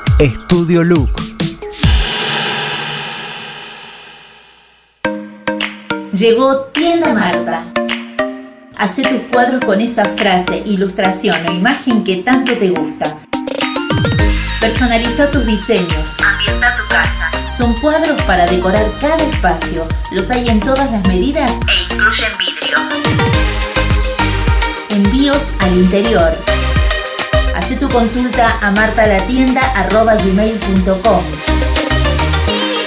Estudio 0.21 0.83
Look. 0.83 1.09
Llegó 6.13 6.65
Tienda 6.65 7.11
Marta. 7.11 7.65
Hacé 8.77 9.01
tus 9.01 9.21
cuadros 9.31 9.65
con 9.65 9.81
esa 9.81 10.05
frase, 10.05 10.61
ilustración 10.63 11.35
o 11.49 11.51
imagen 11.53 12.03
que 12.03 12.17
tanto 12.17 12.53
te 12.53 12.69
gusta. 12.69 13.17
Personaliza 14.59 15.25
tus 15.31 15.43
diseños. 15.47 16.15
Ambienta 16.23 16.75
tu 16.75 16.87
casa. 16.87 17.31
Son 17.57 17.73
cuadros 17.81 18.21
para 18.21 18.45
decorar 18.45 18.91
cada 19.01 19.17
espacio. 19.17 19.87
Los 20.11 20.29
hay 20.29 20.47
en 20.49 20.59
todas 20.59 20.91
las 20.91 21.07
medidas 21.07 21.49
e 21.49 21.93
incluyen 21.95 22.31
vidrio. 22.37 22.77
Envíos 24.91 25.55
al 25.61 25.75
interior. 25.75 26.37
Tu 27.79 27.87
consulta 27.89 28.59
a 28.61 28.71
martalatienda.com. 28.71 31.23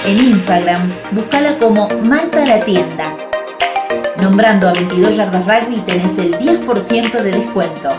En 0.05 0.17
Instagram, 0.17 0.89
búscala 1.11 1.57
como 1.57 1.89
Marta 2.03 2.45
la 2.45 2.61
Tienda. 2.61 3.13
Nombrando 4.21 4.69
a 4.69 4.73
22 4.73 5.17
Yardas 5.17 5.45
Rugby 5.45 5.81
tenés 5.81 6.17
el 6.17 6.37
10% 6.37 7.11
de 7.11 7.31
descuento. 7.31 7.89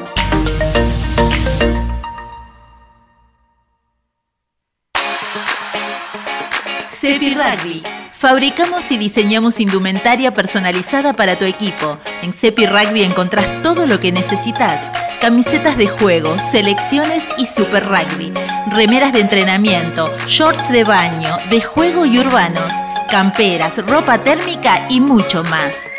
Cepi 6.89 7.35
Rugby. 7.35 7.83
Fabricamos 8.19 8.91
y 8.93 8.97
diseñamos 8.97 9.61
indumentaria 9.61 10.33
personalizada 10.33 11.13
para 11.13 11.37
tu 11.37 11.45
equipo. 11.45 11.99
En 12.23 12.33
Cepi 12.33 12.65
Rugby 12.65 13.03
encontrás 13.03 13.63
todo 13.63 13.87
lo 13.87 14.01
que 14.01 14.11
necesitas. 14.11 14.91
Camisetas 15.21 15.77
de 15.77 15.87
juego, 15.87 16.35
selecciones 16.39 17.25
y 17.37 17.45
super 17.45 17.85
rugby. 17.85 18.33
Remeras 18.73 19.13
de 19.13 19.21
entrenamiento, 19.21 20.11
shorts 20.27 20.71
de 20.71 20.85
baño, 20.85 21.29
de 21.51 21.61
juego 21.61 22.07
y 22.07 22.19
urbanos. 22.19 22.73
Camperas, 23.11 23.77
ropa 23.87 24.25
térmica 24.25 24.87
y 24.89 25.01
mucho 25.01 25.45
más. 25.45 25.91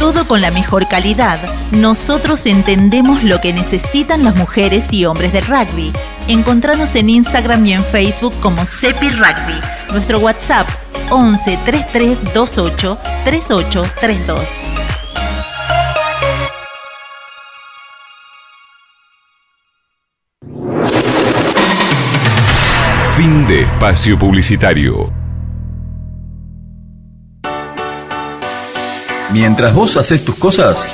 Todo 0.00 0.26
con 0.26 0.40
la 0.40 0.50
mejor 0.50 0.88
calidad. 0.88 1.38
Nosotros 1.72 2.46
entendemos 2.46 3.22
lo 3.22 3.38
que 3.42 3.52
necesitan 3.52 4.24
las 4.24 4.34
mujeres 4.34 4.90
y 4.94 5.04
hombres 5.04 5.30
del 5.34 5.44
rugby. 5.44 5.92
Encontranos 6.26 6.94
en 6.94 7.10
Instagram 7.10 7.66
y 7.66 7.74
en 7.74 7.84
Facebook 7.84 8.32
como 8.40 8.64
Cepi 8.64 9.10
Rugby. 9.10 9.60
Nuestro 9.92 10.18
WhatsApp 10.20 10.66
11 11.10 11.58
33 11.66 12.18
28 12.34 12.98
38 13.24 13.84
32. 14.00 14.64
Fin 23.18 23.46
de 23.46 23.62
espacio 23.64 24.18
publicitario. 24.18 25.19
Mientras 29.32 29.74
vos 29.74 29.96
haces 29.96 30.24
tus 30.24 30.34
cosas, 30.34 30.86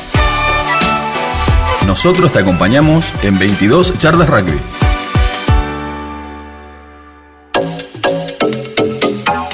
nosotros 1.86 2.32
te 2.32 2.40
acompañamos 2.40 3.06
en 3.22 3.38
22 3.38 3.98
Yardas 3.98 4.28
Rugby. 4.28 4.60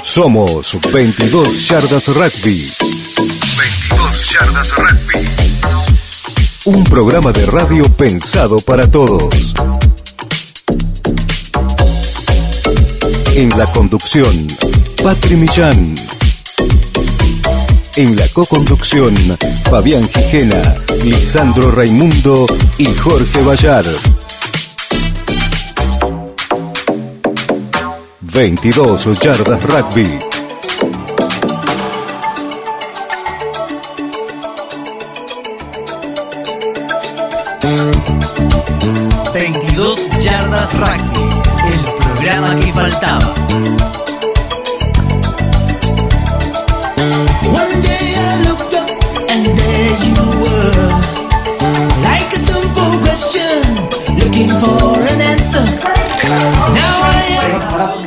Somos 0.01 0.77
22 0.91 1.67
Yardas 1.69 2.07
Rugby, 2.09 2.69
22 3.57 4.31
yardas 4.31 4.75
rugby. 4.75 5.27
un 6.65 6.83
programa 6.83 7.31
de 7.31 7.45
radio 7.45 7.83
pensado 7.93 8.57
para 8.57 8.89
todos. 8.91 9.53
En 13.35 13.49
la 13.57 13.65
conducción, 13.67 14.47
Patri 15.01 15.35
Millán. 15.37 15.95
En 17.95 18.15
la 18.15 18.27
co-conducción, 18.29 19.13
Fabián 19.69 20.09
Gijena, 20.09 20.77
Lisandro 21.03 21.69
Raimundo 21.69 22.47
y 22.77 22.85
Jorge 22.85 23.41
Bayar. 23.43 23.85
22 28.21 29.19
Yardas 29.21 29.61
Rugby. 29.63 30.09
Yardas 40.19 40.73
Rugby, 40.73 41.21
el 41.67 41.79
programa 41.97 42.59
que 42.59 42.71
faltaba. 42.71 44.02
For 54.63 54.99
an 54.99 55.21
answer. 55.21 55.63
Now 56.73 57.01
I 57.03 57.23
am. 57.43 58.03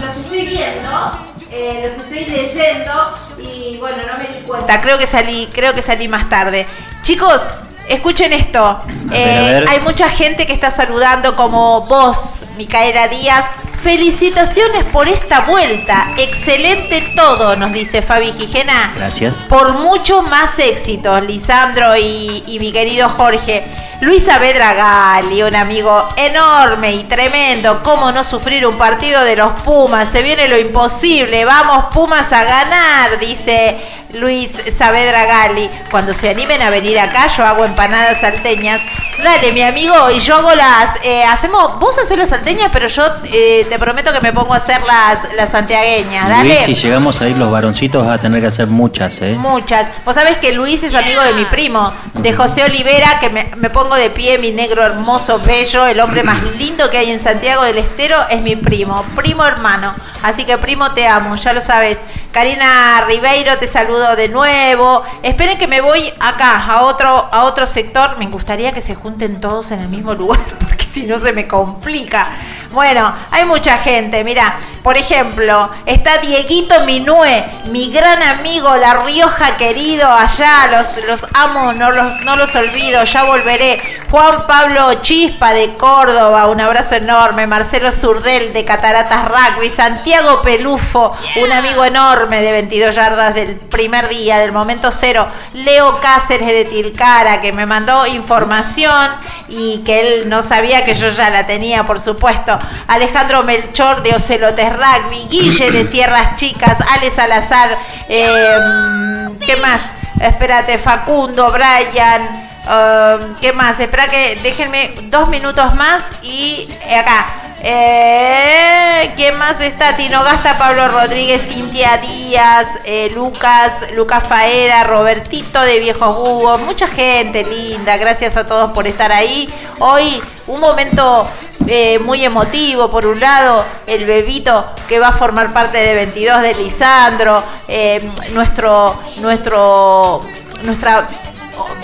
Los 0.00 0.16
estoy 0.16 0.46
viendo, 0.46 1.12
eh, 1.50 1.88
los 1.88 2.04
estoy 2.04 2.24
leyendo 2.26 2.92
y 3.38 3.76
bueno, 3.78 3.98
no 4.06 4.18
me 4.18 4.26
di 4.28 4.44
cuenta. 4.46 4.80
Creo 4.80 4.98
que 4.98 5.06
salí, 5.06 5.48
creo 5.52 5.74
que 5.74 5.82
salí 5.82 6.08
más 6.08 6.28
tarde. 6.28 6.66
Chicos, 7.02 7.40
escuchen 7.88 8.32
esto. 8.32 8.82
ver. 9.04 9.68
Hay 9.68 9.80
mucha 9.80 10.08
gente 10.08 10.46
que 10.46 10.52
está 10.52 10.70
saludando 10.70 11.36
como 11.36 11.82
vos, 11.82 12.34
Micaela 12.56 13.08
Díaz. 13.08 13.44
Felicitaciones 13.84 14.86
por 14.86 15.08
esta 15.08 15.40
vuelta. 15.40 16.08
Excelente 16.16 17.02
todo, 17.14 17.54
nos 17.54 17.70
dice 17.70 18.00
Fabi 18.00 18.32
Gijena. 18.32 18.94
Gracias. 18.96 19.44
Por 19.46 19.74
muchos 19.74 20.26
más 20.30 20.58
éxitos, 20.58 21.26
Lisandro 21.26 21.94
y, 21.94 22.42
y 22.46 22.58
mi 22.60 22.72
querido 22.72 23.10
Jorge. 23.10 23.62
Luis 24.00 24.24
Saavedra 24.24 24.72
Gali, 24.72 25.42
un 25.42 25.54
amigo 25.54 26.08
enorme 26.16 26.92
y 26.92 27.04
tremendo. 27.04 27.82
¿Cómo 27.82 28.10
no 28.10 28.24
sufrir 28.24 28.66
un 28.66 28.78
partido 28.78 29.22
de 29.22 29.36
los 29.36 29.52
Pumas? 29.60 30.10
Se 30.10 30.22
viene 30.22 30.48
lo 30.48 30.58
imposible. 30.58 31.44
Vamos, 31.44 31.86
Pumas 31.92 32.32
a 32.32 32.42
ganar, 32.42 33.18
dice 33.18 33.78
Luis 34.14 34.50
Saavedra 34.76 35.24
Gali. 35.26 35.68
Cuando 35.90 36.14
se 36.14 36.28
animen 36.30 36.60
a 36.62 36.70
venir 36.70 36.98
acá, 36.98 37.26
yo 37.26 37.44
hago 37.44 37.64
empanadas 37.64 38.20
salteñas. 38.20 38.80
Dale, 39.22 39.52
mi 39.52 39.62
amigo, 39.62 39.94
y 40.10 40.18
yo 40.20 40.36
hago 40.36 40.54
las. 40.54 40.90
eh, 41.02 41.22
hacemos. 41.24 41.78
Vos 41.78 41.96
haces 41.98 42.18
las 42.18 42.30
salteñas, 42.30 42.70
pero 42.72 42.88
yo 42.88 43.04
eh, 43.24 43.64
te 43.68 43.78
prometo 43.78 44.12
que 44.12 44.20
me 44.20 44.32
pongo 44.32 44.52
a 44.54 44.56
hacer 44.56 44.80
las, 44.82 45.34
las 45.36 45.50
santiagueñas. 45.50 46.28
Dale. 46.28 46.48
Luis, 46.48 46.60
si 46.64 46.74
llegamos 46.74 47.20
a 47.22 47.28
ir 47.28 47.36
los 47.36 47.50
varoncitos, 47.50 48.04
vas 48.06 48.18
a 48.18 48.22
tener 48.22 48.40
que 48.40 48.48
hacer 48.48 48.66
muchas, 48.66 49.20
¿eh? 49.22 49.34
Muchas. 49.38 49.86
Vos 50.04 50.14
sabés 50.14 50.38
que 50.38 50.52
Luis 50.52 50.82
es 50.82 50.94
amigo 50.94 51.22
de 51.22 51.32
mi 51.34 51.44
primo, 51.46 51.92
de 52.14 52.32
José 52.32 52.64
Olivera, 52.64 53.18
que 53.20 53.30
me, 53.30 53.50
me 53.56 53.70
pongo 53.70 53.94
de 53.94 54.10
pie, 54.10 54.38
mi 54.38 54.50
negro 54.50 54.84
hermoso, 54.84 55.38
bello, 55.40 55.86
el 55.86 56.00
hombre 56.00 56.22
más 56.22 56.42
lindo 56.58 56.90
que 56.90 56.98
hay 56.98 57.10
en 57.10 57.20
Santiago 57.22 57.62
del 57.62 57.78
Estero, 57.78 58.16
es 58.30 58.42
mi 58.42 58.56
primo, 58.56 59.04
primo 59.14 59.44
hermano. 59.46 59.94
Así 60.22 60.44
que 60.44 60.58
primo 60.58 60.90
te 60.92 61.06
amo, 61.06 61.36
ya 61.36 61.52
lo 61.52 61.60
sabes. 61.60 61.98
Karina 62.34 63.04
Ribeiro, 63.06 63.56
te 63.58 63.68
saludo 63.68 64.16
de 64.16 64.28
nuevo. 64.28 65.04
Esperen 65.22 65.56
que 65.56 65.68
me 65.68 65.80
voy 65.80 66.12
acá, 66.18 66.66
a 66.66 66.82
otro, 66.82 67.08
a 67.08 67.44
otro 67.44 67.64
sector. 67.64 68.18
Me 68.18 68.26
gustaría 68.26 68.72
que 68.72 68.82
se 68.82 68.96
junten 68.96 69.40
todos 69.40 69.70
en 69.70 69.78
el 69.78 69.88
mismo 69.88 70.14
lugar, 70.14 70.40
porque 70.58 70.84
si 70.84 71.06
no 71.06 71.20
se 71.20 71.32
me 71.32 71.46
complica. 71.46 72.26
Bueno, 72.74 73.14
hay 73.30 73.44
mucha 73.44 73.78
gente. 73.78 74.24
Mira, 74.24 74.58
por 74.82 74.96
ejemplo, 74.96 75.70
está 75.86 76.18
Dieguito 76.18 76.80
Minue, 76.80 77.44
mi 77.66 77.92
gran 77.92 78.20
amigo, 78.20 78.76
La 78.76 79.04
Rioja 79.04 79.56
querido, 79.56 80.12
allá. 80.12 80.66
Los, 80.72 81.04
los 81.06 81.24
amo, 81.34 81.72
no 81.72 81.92
los, 81.92 82.20
no 82.22 82.34
los 82.34 82.52
olvido, 82.56 83.04
ya 83.04 83.22
volveré. 83.22 83.80
Juan 84.10 84.44
Pablo 84.46 84.94
Chispa 85.02 85.52
de 85.52 85.74
Córdoba, 85.76 86.46
un 86.48 86.60
abrazo 86.60 86.96
enorme. 86.96 87.46
Marcelo 87.46 87.92
Zurdel 87.92 88.52
de 88.52 88.64
Cataratas 88.64 89.24
Rugby. 89.28 89.70
Santiago 89.70 90.42
Pelufo, 90.42 91.12
un 91.42 91.52
amigo 91.52 91.84
enorme 91.84 92.42
de 92.42 92.50
22 92.50 92.94
yardas 92.94 93.34
del 93.34 93.54
primer 93.54 94.08
día, 94.08 94.40
del 94.40 94.50
momento 94.50 94.90
cero. 94.90 95.28
Leo 95.52 96.00
Cáceres 96.00 96.48
de 96.48 96.64
Tilcara, 96.64 97.40
que 97.40 97.52
me 97.52 97.66
mandó 97.66 98.04
información 98.08 99.10
y 99.48 99.78
que 99.84 100.00
él 100.00 100.28
no 100.28 100.42
sabía 100.42 100.84
que 100.84 100.94
yo 100.94 101.08
ya 101.10 101.30
la 101.30 101.46
tenía, 101.46 101.86
por 101.86 102.00
supuesto. 102.00 102.58
Alejandro 102.88 103.42
Melchor 103.42 104.02
de 104.02 104.14
Ocelotes 104.14 104.72
Rugby, 104.72 105.28
Guille 105.28 105.70
de 105.70 105.84
Sierras 105.84 106.36
Chicas, 106.36 106.78
Ale 106.94 107.10
Salazar, 107.10 107.78
eh, 108.08 109.28
¿qué 109.44 109.56
más? 109.56 109.80
Espérate, 110.20 110.78
Facundo, 110.78 111.52
Brian, 111.52 112.43
eh, 112.68 113.18
¿qué 113.40 113.52
más? 113.52 113.78
Espera 113.80 114.08
que 114.08 114.38
déjenme 114.42 114.94
dos 115.04 115.28
minutos 115.28 115.74
más 115.74 116.12
y 116.22 116.68
acá. 116.98 117.26
Eh, 117.66 119.10
¿Quién 119.16 119.38
más 119.38 119.58
está? 119.60 119.96
Tino 119.96 120.22
Gasta, 120.22 120.58
Pablo 120.58 120.86
Rodríguez, 120.88 121.46
Cintia 121.46 121.96
Díaz, 121.96 122.68
eh, 122.84 123.10
Lucas, 123.14 123.92
Lucas 123.94 124.22
Faeda, 124.28 124.84
Robertito 124.84 125.62
de 125.62 125.78
Viejos 125.78 126.14
Hugo, 126.18 126.58
mucha 126.58 126.86
gente 126.88 127.42
linda, 127.42 127.96
gracias 127.96 128.36
a 128.36 128.46
todos 128.46 128.72
por 128.72 128.86
estar 128.86 129.10
ahí. 129.12 129.48
Hoy 129.78 130.22
un 130.46 130.60
momento 130.60 131.26
eh, 131.66 131.98
muy 132.00 132.22
emotivo, 132.22 132.90
por 132.90 133.06
un 133.06 133.18
lado, 133.18 133.64
el 133.86 134.04
bebito 134.04 134.64
que 134.86 134.98
va 134.98 135.08
a 135.08 135.12
formar 135.12 135.54
parte 135.54 135.78
de 135.78 135.94
22 135.94 136.42
de 136.42 136.54
Lisandro, 136.56 137.42
eh, 137.66 138.06
nuestro, 138.34 138.94
nuestro, 139.22 140.20
nuestra 140.64 141.08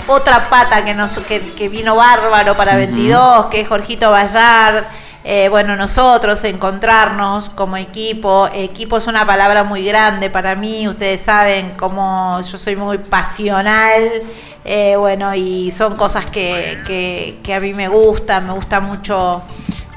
otra 0.07 0.49
pata 0.49 0.83
que, 0.83 0.93
nos, 0.93 1.17
que, 1.19 1.39
que 1.39 1.69
vino 1.69 1.95
bárbaro 1.95 2.55
para 2.55 2.75
22, 2.75 3.47
que 3.47 3.61
es 3.61 3.67
Jorgito 3.67 4.11
Bayard. 4.11 4.85
Eh, 5.23 5.49
bueno, 5.49 5.75
nosotros 5.75 6.43
encontrarnos 6.45 7.49
como 7.49 7.77
equipo, 7.77 8.49
equipo 8.53 8.97
es 8.97 9.05
una 9.05 9.23
palabra 9.23 9.63
muy 9.63 9.85
grande 9.85 10.31
para 10.31 10.55
mí, 10.55 10.87
ustedes 10.87 11.21
saben 11.21 11.73
cómo 11.77 12.41
yo 12.41 12.57
soy 12.57 12.75
muy 12.75 12.97
pasional, 12.97 14.01
eh, 14.65 14.95
bueno, 14.97 15.35
y 15.35 15.71
son 15.71 15.95
cosas 15.95 16.25
que, 16.25 16.81
que, 16.87 17.37
que 17.43 17.53
a 17.53 17.59
mí 17.59 17.71
me 17.75 17.87
gustan, 17.87 18.47
me 18.47 18.53
gusta 18.53 18.79
mucho 18.79 19.43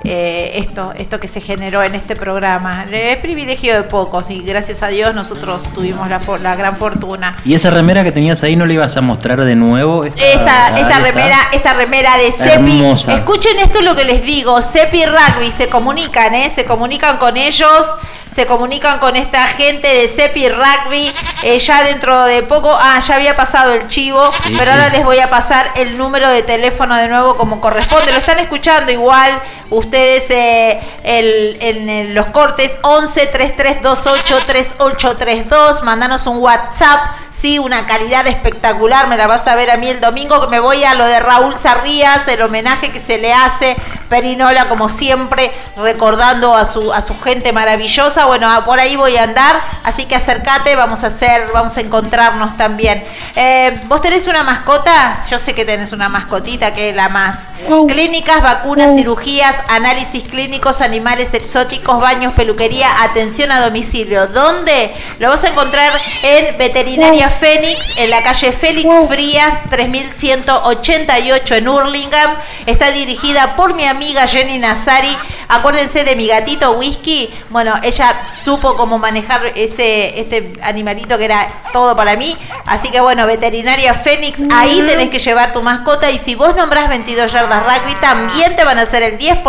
eh, 0.05 0.53
esto, 0.57 0.93
esto 0.97 1.19
que 1.19 1.29
se 1.29 1.41
generó 1.41 1.83
en 1.83 1.95
este 1.95 2.15
programa. 2.15 2.85
Es 2.91 3.19
privilegio 3.19 3.75
de 3.75 3.83
pocos 3.85 4.31
y 4.31 4.43
gracias 4.43 4.83
a 4.83 4.89
Dios 4.89 5.15
nosotros 5.15 5.63
tuvimos 5.75 6.09
la, 6.11 6.21
la 6.43 6.57
gran 6.57 6.77
fortuna. 6.77 7.37
¿Y 7.45 7.55
esa 7.55 7.71
remera 7.71 8.05
que 8.05 8.13
tenías 8.13 8.43
ahí 8.43 8.55
no 8.57 8.67
la 8.67 8.75
ibas 8.75 8.97
a 8.97 9.01
mostrar 9.01 9.41
de 9.43 9.55
nuevo? 9.55 10.05
Esta, 10.05 10.79
esta 10.79 10.99
remera, 11.01 11.37
esta 11.53 11.73
remera 11.75 12.17
de 12.19 12.33
Cepi. 12.33 12.51
Hermosa. 12.53 13.15
Escuchen 13.15 13.59
esto 13.59 13.81
lo 13.81 13.97
que 13.97 14.05
les 14.05 14.23
digo. 14.23 14.61
Cepi 14.61 15.05
Rugby 15.07 15.51
se 15.51 15.69
comunican, 15.69 16.35
¿eh? 16.35 16.53
Se 16.55 16.65
comunican 16.65 17.17
con 17.19 17.37
ellos. 17.37 17.87
Se 18.31 18.47
comunican 18.47 18.99
con 18.99 19.15
esta 19.15 19.47
gente 19.47 19.87
de 19.87 20.09
Cepi 20.09 20.49
Rugby. 20.49 21.13
eh, 21.45 21.59
ya 21.59 21.85
dentro 21.85 22.25
de 22.25 22.43
poco. 22.43 22.77
Ah, 22.81 22.99
ya 22.99 23.15
había 23.15 23.37
pasado 23.37 23.73
el 23.75 23.87
chivo. 23.87 24.21
Sí, 24.45 24.55
pero 24.59 24.73
sí. 24.73 24.79
ahora 24.79 24.89
les 24.89 25.05
voy 25.05 25.19
a 25.21 25.31
pasar 25.31 25.71
el 25.77 25.97
número 25.97 26.29
de 26.29 26.43
teléfono 26.43 26.97
de 26.97 27.09
nuevo 27.09 27.37
como 27.37 27.61
corresponde. 27.61 28.11
Lo 28.11 28.19
están 28.19 28.41
escuchando 28.41 28.91
igual. 28.91 29.31
Ustedes 29.71 30.25
eh, 30.31 30.81
el- 31.03 31.57
en, 31.61 31.89
el- 31.89 32.15
los 32.15 32.27
cortes 32.29 32.73
11 32.83 33.27
3328 33.27 34.39
3832. 34.47 35.83
Mandanos 35.83 36.27
un 36.27 36.39
WhatsApp. 36.39 37.01
Sí, 37.33 37.59
una 37.59 37.85
calidad 37.87 38.27
espectacular. 38.29 39.09
Me 39.09 39.17
la 39.17 39.27
vas 39.27 39.47
a 39.49 39.57
ver 39.57 39.71
a 39.73 39.77
mí 39.77 39.89
el 39.89 40.01
domingo 40.01 40.41
que 40.41 40.47
me 40.47 40.61
voy 40.61 40.85
a 40.85 40.95
lo 40.95 41.05
de 41.05 41.19
Raúl 41.19 41.55
Sarrías, 41.57 42.29
el 42.29 42.41
homenaje 42.43 42.93
que 42.93 43.01
se 43.01 43.19
le 43.19 43.33
hace. 43.35 43.77
Perinola, 44.09 44.69
como 44.69 44.89
siempre, 44.89 45.51
recordando 45.77 46.55
a 46.55 46.65
su, 46.65 46.93
a 46.93 47.03
su 47.03 47.19
gente 47.21 47.53
maravillosa. 47.53 48.27
Bueno, 48.27 48.49
ah, 48.49 48.65
por 48.65 48.79
ahí 48.79 48.95
voy 48.95 49.17
a 49.17 49.25
andar. 49.25 49.61
Así 49.83 50.07
que 50.07 50.15
acércate, 50.15 50.77
vamos 50.77 51.03
a 51.03 51.09
hacer, 51.09 51.49
vamos 51.53 51.77
a 51.77 51.81
encontrarnos 51.81 52.57
también. 52.57 53.03
Eh, 53.35 53.81
¿Vos 53.87 54.01
tenés 54.01 54.29
una 54.29 54.45
mascota? 54.45 55.19
Yo 55.29 55.39
sé 55.41 55.55
que 55.55 55.65
tenés 55.65 55.91
una 55.93 56.09
mascotita 56.09 56.73
que 56.73 56.91
es 56.91 56.97
la 56.97 57.09
más. 57.09 57.49
Clínicas, 57.89 58.43
vacunas, 58.43 58.95
cirugías, 58.95 59.54
análisis 59.69 60.23
clínicos, 60.25 60.81
animales 60.81 61.35
exóticos, 61.35 62.01
baños, 62.01 62.33
peluquería, 62.35 63.03
atención 63.03 63.51
a 63.53 63.61
domicilio. 63.61 64.27
¿Dónde? 64.29 64.95
Lo 65.19 65.29
vas 65.31 65.45
a 65.45 65.49
encontrar 65.49 65.93
en 66.23 66.57
Veterinaria 66.59 67.29
Fénix, 67.29 67.97
en 67.99 68.11
la 68.11 68.23
calle 68.23 68.53
Félix 68.53 68.89
Frías, 69.09 69.71
3188 69.71 71.55
en 71.55 71.69
Hurlingham. 71.69 72.31
Está 72.67 72.91
dirigida 72.93 73.57
por 73.57 73.75
mi 73.75 73.85
amiga 73.85 74.27
Jenny 74.27 74.59
Nazari. 74.59 75.17
Acuérdense 75.49 76.05
de 76.05 76.17
mi 76.17 76.27
gatito 76.27 76.73
Whisky. 76.73 77.33
Bueno, 77.51 77.75
ella 77.83 78.23
supo 78.27 78.77
cómo 78.77 78.99
manejar 78.99 79.53
este, 79.55 80.21
este 80.21 80.55
animalito 80.63 81.19
que 81.19 81.27
era 81.27 81.47
todo 81.73 81.95
para 81.95 82.17
mí. 82.17 82.37
Así 82.67 82.91
que 82.91 83.01
bueno, 83.01 83.27
Veterinaria 83.27 83.95
Fénix, 83.95 84.43
ahí 84.53 84.83
tenés 84.87 85.11
que 85.11 85.19
llevar 85.19 85.53
tu 85.53 85.63
mascota. 85.63 86.11
Y 86.11 86.19
si 86.19 86.35
vos 86.35 86.57
nombrás 86.57 86.89
22 86.89 87.31
yardas 87.33 87.63
rugby, 87.65 87.95
también 88.01 88.57
te 88.57 88.65
van 88.65 88.79
a 88.79 88.83
hacer 88.83 89.03
el 89.03 89.19
10% 89.19 89.44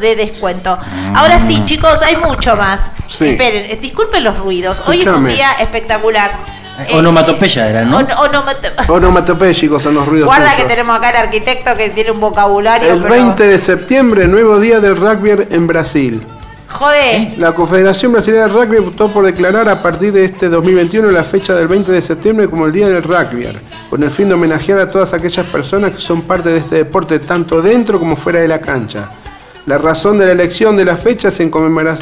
de 0.00 0.16
descuento. 0.16 0.76
Ahora 1.14 1.38
sí, 1.40 1.62
chicos, 1.64 2.00
hay 2.02 2.16
mucho 2.16 2.56
más. 2.56 2.90
Sí. 3.06 3.26
Esperen, 3.30 3.70
eh, 3.70 3.78
disculpen 3.80 4.24
los 4.24 4.38
ruidos. 4.38 4.82
Hoy 4.88 5.00
es 5.02 5.06
un 5.06 5.14
Escúchame. 5.14 5.32
día 5.34 5.52
espectacular. 5.60 6.30
Eh, 6.88 6.94
Onomatopeya 6.94 7.68
eran, 7.68 7.90
¿no? 7.90 7.98
On- 7.98 8.06
onomato- 8.06 8.70
Onomatopéyicos 8.88 9.82
son 9.82 9.94
los 9.94 10.06
ruidos. 10.06 10.26
Guarda 10.26 10.54
que 10.56 10.64
tenemos 10.64 10.96
acá 10.96 11.10
el 11.10 11.16
arquitecto 11.16 11.74
que 11.76 11.90
tiene 11.90 12.12
un 12.12 12.20
vocabulario. 12.20 12.92
El 12.92 13.00
pero- 13.02 13.14
20 13.14 13.46
de 13.46 13.58
septiembre, 13.58 14.26
nuevo 14.28 14.58
día 14.60 14.80
del 14.80 14.96
rugby 14.96 15.30
en 15.50 15.66
Brasil. 15.66 16.22
Joder. 16.70 17.38
La 17.38 17.52
Confederación 17.54 18.12
Brasileña 18.12 18.46
de 18.46 18.52
Rugby 18.52 18.76
optó 18.78 19.08
por 19.08 19.24
declarar 19.24 19.68
a 19.68 19.82
partir 19.82 20.12
de 20.12 20.24
este 20.24 20.48
2021 20.48 21.10
la 21.10 21.24
fecha 21.24 21.54
del 21.54 21.66
20 21.66 21.90
de 21.90 22.02
septiembre 22.02 22.48
como 22.48 22.66
el 22.66 22.72
Día 22.72 22.88
del 22.88 23.02
Rugby, 23.02 23.46
con 23.88 24.02
el 24.02 24.10
fin 24.10 24.28
de 24.28 24.34
homenajear 24.34 24.78
a 24.78 24.90
todas 24.90 25.12
aquellas 25.14 25.46
personas 25.46 25.92
que 25.92 26.00
son 26.00 26.22
parte 26.22 26.50
de 26.50 26.58
este 26.58 26.76
deporte 26.76 27.18
tanto 27.20 27.62
dentro 27.62 27.98
como 27.98 28.16
fuera 28.16 28.40
de 28.40 28.48
la 28.48 28.60
cancha. 28.60 29.08
La 29.66 29.78
razón 29.78 30.18
de 30.18 30.26
la 30.26 30.32
elección 30.32 30.76
de 30.76 30.84
la 30.84 30.96
fecha 30.96 31.28
es 31.28 31.40
en, 31.40 31.50
conmemora- 31.50 31.96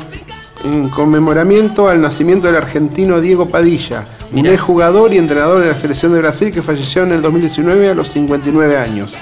en 0.65 0.89
conmemoramiento 0.89 1.89
al 1.89 2.01
nacimiento 2.03 2.47
del 2.49 2.57
argentino 2.57 3.21
Diego 3.21 3.47
Padilla, 3.49 4.03
un 4.33 4.47
ex 4.47 4.61
jugador 4.61 5.13
y 5.15 5.19
entrenador 5.19 5.61
de 5.63 5.69
la 5.69 5.77
selección 5.77 6.13
de 6.13 6.19
Brasil 6.19 6.53
que 6.53 6.63
falleció 6.63 7.05
en 7.05 7.13
el 7.13 7.23
2019 7.23 7.91
a 7.91 7.95
los 7.95 8.09
59 8.11 8.77
años. 8.77 9.15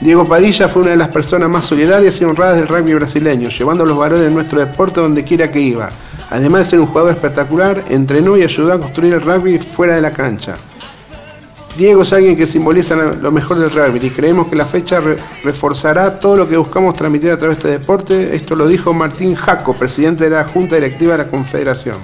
Diego 0.00 0.26
Padilla 0.26 0.68
fue 0.68 0.82
una 0.82 0.90
de 0.90 0.96
las 0.96 1.08
personas 1.08 1.48
más 1.48 1.64
solidarias 1.64 2.20
y 2.20 2.24
honradas 2.24 2.56
del 2.56 2.68
rugby 2.68 2.94
brasileño, 2.94 3.48
llevando 3.48 3.86
los 3.86 3.96
valores 3.96 4.24
de 4.24 4.30
nuestro 4.30 4.60
deporte 4.60 5.00
donde 5.00 5.24
quiera 5.24 5.50
que 5.50 5.60
iba. 5.60 5.88
Además 6.30 6.60
de 6.60 6.70
ser 6.70 6.80
un 6.80 6.86
jugador 6.86 7.12
espectacular, 7.12 7.80
entrenó 7.88 8.36
y 8.36 8.42
ayudó 8.42 8.72
a 8.72 8.80
construir 8.80 9.14
el 9.14 9.20
rugby 9.22 9.58
fuera 9.58 9.94
de 9.94 10.02
la 10.02 10.10
cancha. 10.10 10.54
Diego 11.76 12.02
es 12.02 12.12
alguien 12.12 12.36
que 12.36 12.46
simboliza 12.46 12.94
lo 12.94 13.32
mejor 13.32 13.56
del 13.58 13.70
rugby 13.70 14.06
y 14.06 14.10
creemos 14.10 14.46
que 14.48 14.56
la 14.56 14.64
fecha 14.64 15.00
re- 15.00 15.16
reforzará 15.42 16.20
todo 16.20 16.36
lo 16.36 16.48
que 16.48 16.56
buscamos 16.56 16.94
transmitir 16.94 17.30
a 17.32 17.36
través 17.38 17.56
de 17.62 17.62
este 17.70 17.80
deporte. 17.80 18.34
Esto 18.36 18.54
lo 18.54 18.68
dijo 18.68 18.92
Martín 18.92 19.34
Jaco, 19.34 19.72
presidente 19.74 20.24
de 20.24 20.30
la 20.30 20.46
Junta 20.46 20.76
Directiva 20.76 21.12
de 21.12 21.18
la 21.24 21.30
Confederación. 21.30 21.96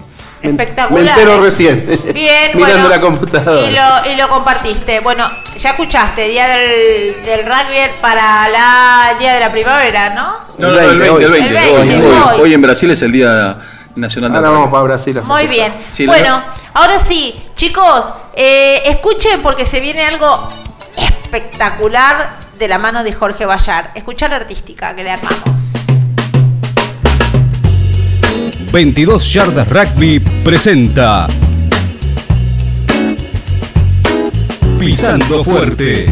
Espectacular, 0.42 1.02
Me 1.04 1.10
entero 1.10 1.42
recién. 1.42 1.86
Bien, 2.14 2.50
Mirando 2.54 2.58
bueno, 2.58 2.88
la 2.88 3.00
computadora. 3.00 3.66
Y 3.66 3.72
lo, 3.72 4.12
y 4.12 4.16
lo 4.16 4.28
compartiste. 4.28 5.00
Bueno, 5.00 5.24
ya 5.56 5.70
escuchaste, 5.70 6.28
Día 6.28 6.46
del, 6.48 7.22
del 7.24 7.44
Rugby 7.46 7.76
para 8.00 8.48
la 8.48 9.16
Día 9.18 9.34
de 9.34 9.40
la 9.40 9.52
Primavera, 9.52 10.10
¿no? 10.14 10.32
No, 10.58 10.72
no, 10.72 10.78
el 10.80 10.98
20, 10.98 11.24
el 11.24 11.30
20. 11.30 11.48
El 11.48 11.56
Hoy, 11.56 11.88
20, 11.88 12.06
hoy- 12.06 12.14
hoy. 12.34 12.40
hoy 12.42 12.54
en 12.54 12.62
Brasil 12.62 12.90
es 12.90 13.02
el 13.02 13.12
Día 13.12 13.58
Nacional 13.96 14.30
Ahora 14.30 14.40
del 14.42 14.50
vamos 14.50 14.64
Rugby. 14.66 14.72
para 14.72 14.84
Brasil. 14.84 15.18
a 15.18 15.22
Muy 15.22 15.46
bien. 15.46 15.72
Sí, 15.90 16.06
la 16.06 16.12
bueno, 16.12 16.42
ahora 16.74 17.00
sí, 17.00 17.38
chicos, 17.54 18.04
eh, 18.34 18.82
escuchen 18.86 19.42
porque 19.42 19.66
se 19.66 19.80
viene 19.80 20.02
algo 20.04 20.48
espectacular 20.96 22.38
de 22.58 22.68
la 22.68 22.78
mano 22.78 23.02
de 23.04 23.12
Jorge 23.12 23.46
Bayar. 23.46 23.90
Escuchar 23.94 24.30
la 24.30 24.36
artística 24.36 24.94
que 24.94 25.02
le 25.04 25.10
armamos. 25.10 25.72
22 28.72 29.32
Yardas 29.32 29.68
Rugby 29.68 30.20
presenta 30.44 31.26
Pisando 34.78 35.42
Fuerte. 35.42 36.06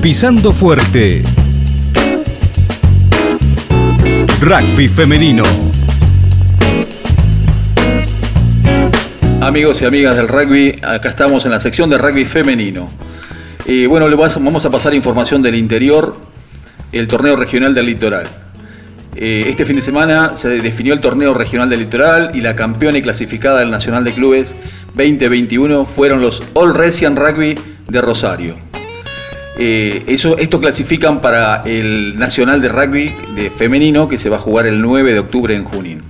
Pisando 0.00 0.52
Fuerte. 0.52 1.22
Rugby 4.40 4.86
femenino. 4.86 5.42
Amigos 9.40 9.82
y 9.82 9.86
amigas 9.86 10.14
del 10.14 10.28
rugby, 10.28 10.80
acá 10.82 11.08
estamos 11.08 11.44
en 11.44 11.50
la 11.50 11.58
sección 11.58 11.90
de 11.90 11.98
rugby 11.98 12.24
femenino. 12.24 12.88
Y 13.66 13.86
bueno, 13.86 14.08
vamos 14.16 14.64
a 14.64 14.70
pasar 14.70 14.94
información 14.94 15.42
del 15.42 15.56
interior 15.56 16.35
el 16.92 17.08
torneo 17.08 17.36
regional 17.36 17.74
del 17.74 17.86
litoral. 17.86 18.26
Eh, 19.18 19.46
este 19.48 19.64
fin 19.64 19.76
de 19.76 19.82
semana 19.82 20.36
se 20.36 20.60
definió 20.60 20.92
el 20.92 21.00
torneo 21.00 21.32
regional 21.32 21.70
del 21.70 21.80
litoral 21.80 22.32
y 22.34 22.42
la 22.42 22.54
campeona 22.54 22.98
y 22.98 23.02
clasificada 23.02 23.60
del 23.60 23.70
Nacional 23.70 24.04
de 24.04 24.12
Clubes 24.12 24.56
2021 24.94 25.86
fueron 25.86 26.20
los 26.20 26.42
All 26.52 26.74
Resian 26.74 27.16
Rugby 27.16 27.58
de 27.88 28.00
Rosario. 28.02 28.56
Eh, 29.58 30.04
eso, 30.06 30.36
esto 30.36 30.60
clasifican 30.60 31.22
para 31.22 31.62
el 31.64 32.18
Nacional 32.18 32.60
de 32.60 32.68
Rugby 32.68 33.14
de 33.34 33.50
femenino 33.50 34.06
que 34.06 34.18
se 34.18 34.28
va 34.28 34.36
a 34.36 34.40
jugar 34.40 34.66
el 34.66 34.82
9 34.82 35.14
de 35.14 35.18
octubre 35.18 35.54
en 35.54 35.64
Junín. 35.64 36.02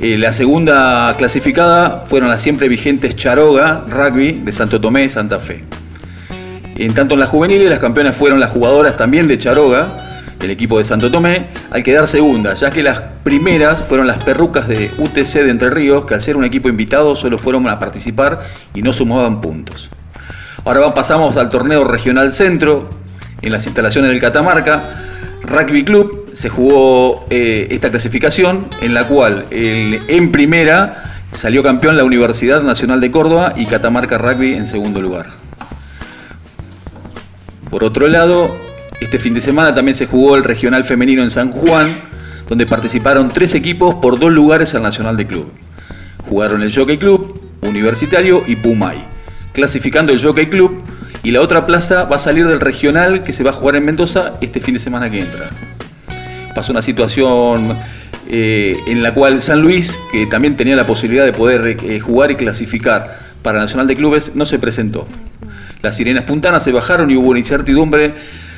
Eh, 0.00 0.18
la 0.18 0.32
segunda 0.32 1.14
clasificada 1.18 2.04
fueron 2.04 2.28
las 2.28 2.42
siempre 2.42 2.68
vigentes 2.68 3.16
Charoga 3.16 3.84
Rugby 3.88 4.32
de 4.32 4.52
Santo 4.52 4.80
Tomé, 4.80 5.08
Santa 5.08 5.38
Fe. 5.38 5.64
En 6.78 6.94
tanto 6.94 7.14
en 7.14 7.20
las 7.20 7.28
juveniles, 7.28 7.68
las 7.68 7.80
campeonas 7.80 8.16
fueron 8.16 8.38
las 8.38 8.50
jugadoras 8.50 8.96
también 8.96 9.26
de 9.26 9.36
Charoga, 9.36 10.22
el 10.40 10.50
equipo 10.50 10.78
de 10.78 10.84
Santo 10.84 11.10
Tomé, 11.10 11.48
al 11.72 11.82
quedar 11.82 12.06
segunda, 12.06 12.54
ya 12.54 12.70
que 12.70 12.84
las 12.84 13.00
primeras 13.24 13.82
fueron 13.82 14.06
las 14.06 14.22
perrucas 14.22 14.68
de 14.68 14.92
UTC 14.96 15.42
de 15.42 15.50
Entre 15.50 15.70
Ríos, 15.70 16.06
que 16.06 16.14
al 16.14 16.20
ser 16.20 16.36
un 16.36 16.44
equipo 16.44 16.68
invitado 16.68 17.16
solo 17.16 17.36
fueron 17.36 17.66
a 17.68 17.80
participar 17.80 18.42
y 18.74 18.82
no 18.82 18.92
sumaban 18.92 19.40
puntos. 19.40 19.90
Ahora 20.64 20.94
pasamos 20.94 21.36
al 21.36 21.48
torneo 21.48 21.82
regional 21.82 22.30
centro, 22.30 22.88
en 23.42 23.52
las 23.52 23.66
instalaciones 23.66 24.10
del 24.10 24.20
Catamarca. 24.20 24.82
Rugby 25.42 25.84
Club 25.84 26.30
se 26.32 26.48
jugó 26.48 27.24
eh, 27.30 27.68
esta 27.70 27.90
clasificación, 27.90 28.68
en 28.80 28.94
la 28.94 29.08
cual 29.08 29.46
en 29.50 30.30
primera 30.30 31.16
salió 31.32 31.64
campeón 31.64 31.96
la 31.96 32.04
Universidad 32.04 32.62
Nacional 32.62 33.00
de 33.00 33.10
Córdoba 33.10 33.54
y 33.56 33.66
Catamarca 33.66 34.18
Rugby 34.18 34.54
en 34.54 34.68
segundo 34.68 35.00
lugar. 35.00 35.47
Por 37.70 37.84
otro 37.84 38.08
lado, 38.08 38.56
este 39.00 39.18
fin 39.18 39.34
de 39.34 39.40
semana 39.40 39.74
también 39.74 39.94
se 39.94 40.06
jugó 40.06 40.36
el 40.36 40.44
regional 40.44 40.84
femenino 40.84 41.22
en 41.22 41.30
San 41.30 41.50
Juan, 41.50 41.94
donde 42.48 42.66
participaron 42.66 43.30
tres 43.30 43.54
equipos 43.54 43.96
por 43.96 44.18
dos 44.18 44.32
lugares 44.32 44.74
al 44.74 44.82
Nacional 44.82 45.16
de 45.16 45.26
Club. 45.26 45.52
Jugaron 46.28 46.62
el 46.62 46.74
Jockey 46.74 46.98
Club, 46.98 47.40
Universitario 47.62 48.42
y 48.46 48.56
Pumay, 48.56 48.98
clasificando 49.52 50.12
el 50.12 50.22
Jockey 50.22 50.46
Club 50.46 50.82
y 51.22 51.30
la 51.30 51.42
otra 51.42 51.66
plaza 51.66 52.04
va 52.04 52.16
a 52.16 52.20
salir 52.20 52.46
del 52.46 52.60
regional 52.60 53.22
que 53.22 53.32
se 53.32 53.44
va 53.44 53.50
a 53.50 53.52
jugar 53.52 53.76
en 53.76 53.84
Mendoza 53.84 54.34
este 54.40 54.60
fin 54.60 54.74
de 54.74 54.80
semana 54.80 55.10
que 55.10 55.20
entra. 55.20 55.50
Pasó 56.54 56.72
una 56.72 56.82
situación 56.82 57.76
eh, 58.28 58.76
en 58.86 59.02
la 59.02 59.14
cual 59.14 59.42
San 59.42 59.60
Luis, 59.60 59.98
que 60.10 60.26
también 60.26 60.56
tenía 60.56 60.76
la 60.76 60.86
posibilidad 60.86 61.24
de 61.24 61.32
poder 61.32 61.78
eh, 61.82 62.00
jugar 62.00 62.30
y 62.30 62.36
clasificar 62.36 63.18
para 63.42 63.58
Nacional 63.58 63.86
de 63.86 63.96
Clubes, 63.96 64.32
no 64.34 64.46
se 64.46 64.58
presentó. 64.58 65.06
Las 65.82 65.96
sirenas 65.96 66.24
puntanas 66.24 66.64
se 66.64 66.72
bajaron 66.72 67.10
y 67.10 67.16
hubo 67.16 67.30
una 67.30 67.38
incertidumbre 67.38 68.14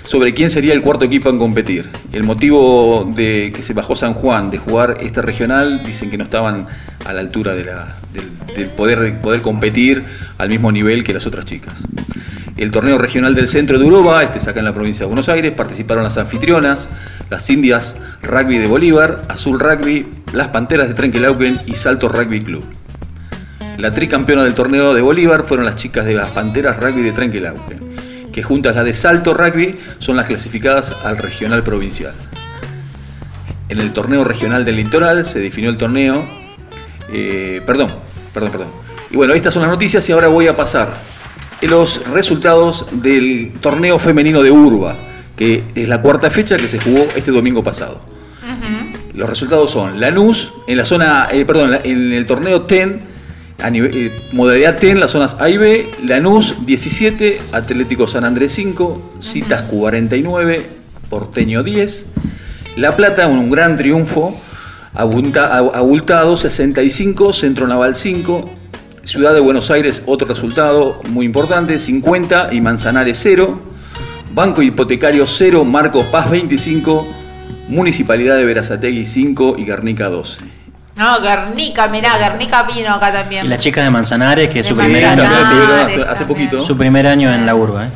sobre 0.06 0.32
quién 0.34 0.50
sería 0.50 0.72
el 0.72 0.80
cuarto 0.80 1.04
equipo 1.04 1.28
en 1.28 1.38
competir. 1.38 1.88
El 2.12 2.24
motivo 2.24 3.10
de 3.14 3.52
que 3.54 3.62
se 3.62 3.74
bajó 3.74 3.94
San 3.94 4.14
Juan 4.14 4.50
de 4.50 4.58
jugar 4.58 4.96
este 5.00 5.22
regional, 5.22 5.84
dicen 5.84 6.10
que 6.10 6.16
no 6.16 6.24
estaban 6.24 6.66
a 7.04 7.12
la 7.12 7.20
altura 7.20 7.54
de 7.54 7.64
del, 8.56 8.68
poder, 8.70 9.20
poder 9.20 9.42
competir 9.42 10.02
al 10.38 10.48
mismo 10.48 10.72
nivel 10.72 11.04
que 11.04 11.12
las 11.12 11.26
otras 11.26 11.44
chicas. 11.44 11.74
El 12.56 12.70
torneo 12.70 12.98
regional 12.98 13.34
del 13.34 13.48
centro 13.48 13.78
de 13.78 13.84
Europa, 13.84 14.22
este 14.22 14.38
es 14.38 14.48
acá 14.48 14.58
en 14.58 14.64
la 14.64 14.74
provincia 14.74 15.04
de 15.04 15.06
Buenos 15.06 15.28
Aires, 15.28 15.52
participaron 15.52 16.02
las 16.04 16.18
anfitrionas, 16.18 16.88
las 17.30 17.48
Indias 17.48 17.96
Rugby 18.22 18.58
de 18.58 18.66
Bolívar, 18.66 19.22
Azul 19.28 19.60
Rugby, 19.60 20.06
las 20.32 20.48
Panteras 20.48 20.88
de 20.88 20.94
Trenquelauquen 20.94 21.60
y 21.66 21.74
Salto 21.74 22.08
Rugby 22.08 22.40
Club. 22.42 22.64
La 23.80 23.90
tricampeona 23.90 24.44
del 24.44 24.52
torneo 24.52 24.92
de 24.92 25.00
Bolívar 25.00 25.44
fueron 25.44 25.64
las 25.64 25.76
chicas 25.76 26.04
de 26.04 26.12
las 26.12 26.32
Panteras 26.32 26.76
Rugby 26.76 27.00
de 27.00 27.12
Trenquelauquen, 27.12 27.80
que 28.30 28.42
juntas 28.42 28.76
las 28.76 28.84
de 28.84 28.92
Salto 28.92 29.32
Rugby 29.32 29.74
son 29.98 30.16
las 30.16 30.28
clasificadas 30.28 30.94
al 31.02 31.16
regional 31.16 31.62
provincial. 31.62 32.12
En 33.70 33.80
el 33.80 33.94
torneo 33.94 34.22
regional 34.22 34.66
del 34.66 34.76
litoral 34.76 35.24
se 35.24 35.40
definió 35.40 35.70
el 35.70 35.78
torneo. 35.78 36.28
eh, 37.10 37.62
perdón, 37.64 37.90
perdón, 38.34 38.50
perdón. 38.50 38.68
Y 39.10 39.16
bueno, 39.16 39.32
estas 39.32 39.54
son 39.54 39.62
las 39.62 39.70
noticias 39.70 40.06
y 40.10 40.12
ahora 40.12 40.28
voy 40.28 40.46
a 40.46 40.54
pasar 40.54 40.92
los 41.62 42.06
resultados 42.10 42.86
del 42.92 43.54
torneo 43.62 43.98
femenino 43.98 44.42
de 44.42 44.50
Urba, 44.50 44.98
que 45.36 45.64
es 45.74 45.88
la 45.88 46.02
cuarta 46.02 46.30
fecha 46.30 46.58
que 46.58 46.68
se 46.68 46.78
jugó 46.78 47.08
este 47.16 47.30
domingo 47.30 47.64
pasado. 47.64 48.04
Los 49.14 49.28
resultados 49.28 49.70
son 49.70 50.00
Lanús 50.00 50.52
en 50.66 50.76
la 50.76 50.84
zona, 50.84 51.28
eh, 51.32 51.46
perdón, 51.46 51.78
en 51.82 52.12
el 52.12 52.26
torneo 52.26 52.60
TEN, 52.60 53.00
a 53.62 53.70
nivel, 53.70 53.96
eh, 53.96 54.12
modalidad 54.32 54.78
TEN, 54.78 55.00
las 55.00 55.10
zonas 55.10 55.36
A 55.40 55.48
y 55.48 55.56
B, 55.56 55.90
Lanús 56.04 56.66
17, 56.66 57.40
Atlético 57.52 58.06
San 58.08 58.24
Andrés 58.24 58.52
5, 58.52 59.12
Citas 59.20 59.62
49, 59.62 60.66
Porteño 61.08 61.62
10, 61.62 62.06
La 62.76 62.96
Plata 62.96 63.26
un 63.26 63.50
gran 63.50 63.76
triunfo, 63.76 64.38
Abultado 64.94 66.36
65, 66.36 67.32
Centro 67.32 67.66
Naval 67.66 67.94
5, 67.94 68.50
Ciudad 69.02 69.34
de 69.34 69.40
Buenos 69.40 69.70
Aires 69.70 70.02
otro 70.06 70.28
resultado 70.28 71.00
muy 71.08 71.26
importante, 71.26 71.78
50 71.78 72.50
y 72.52 72.60
Manzanares 72.60 73.18
0, 73.22 73.60
Banco 74.34 74.62
Hipotecario 74.62 75.26
0, 75.26 75.64
Marco 75.64 76.04
Paz 76.10 76.30
25, 76.30 77.06
Municipalidad 77.68 78.36
de 78.36 78.44
Verazategui 78.44 79.06
5 79.06 79.56
y 79.58 79.64
Guernica 79.64 80.08
12. 80.08 80.59
No, 81.00 81.18
Guernica, 81.22 81.88
mirá, 81.88 82.18
Guernica 82.18 82.62
vino 82.64 82.92
acá 82.92 83.10
también. 83.10 83.46
Y 83.46 83.48
las 83.48 83.58
chicas 83.58 83.84
de 83.84 83.90
Manzanares, 83.90 84.48
que 84.50 84.60
es 84.60 84.66
su 84.66 84.76
primer 84.76 85.02
año. 85.06 85.22
Hace, 85.86 86.02
hace 86.02 86.24
poquito. 86.26 86.66
Su 86.66 86.76
primer 86.76 87.06
año 87.06 87.32
en 87.34 87.46
la 87.46 87.54
urba. 87.54 87.86
¿eh? 87.86 87.90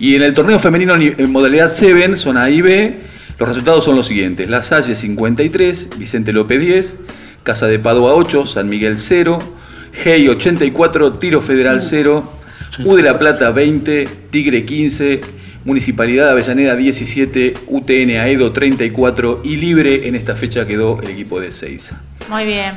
Y 0.00 0.16
en 0.16 0.22
el 0.22 0.34
torneo 0.34 0.58
femenino 0.58 0.96
ni- 0.96 1.12
en 1.16 1.30
modalidad 1.30 1.68
7, 1.68 2.16
zona 2.16 2.42
A 2.44 2.50
y 2.50 2.60
B, 2.60 2.98
los 3.38 3.48
resultados 3.48 3.84
son 3.84 3.94
los 3.94 4.08
siguientes. 4.08 4.50
La 4.50 4.62
Salle 4.62 4.96
53, 4.96 5.90
Vicente 5.96 6.32
López 6.32 6.58
10, 6.58 6.96
Casa 7.44 7.68
de 7.68 7.78
Padua 7.78 8.14
8, 8.14 8.44
San 8.46 8.68
Miguel 8.68 8.96
0, 8.98 9.38
Hey 10.04 10.26
84, 10.28 11.12
Tiro 11.14 11.40
Federal 11.40 11.80
0, 11.80 12.32
U 12.84 12.96
de 12.96 13.02
la 13.04 13.16
Plata 13.16 13.52
20, 13.52 14.08
Tigre 14.30 14.64
15, 14.64 15.20
Municipalidad 15.64 16.24
de 16.26 16.30
Avellaneda 16.32 16.74
17, 16.74 17.54
UTN 17.68 18.16
Aedo 18.18 18.50
34 18.52 19.42
y 19.44 19.56
libre 19.56 20.08
en 20.08 20.16
esta 20.16 20.34
fecha 20.34 20.66
quedó 20.66 20.98
el 21.02 21.10
equipo 21.10 21.38
de 21.38 21.50
Seiza. 21.52 22.00
Muy 22.30 22.46
bien. 22.46 22.74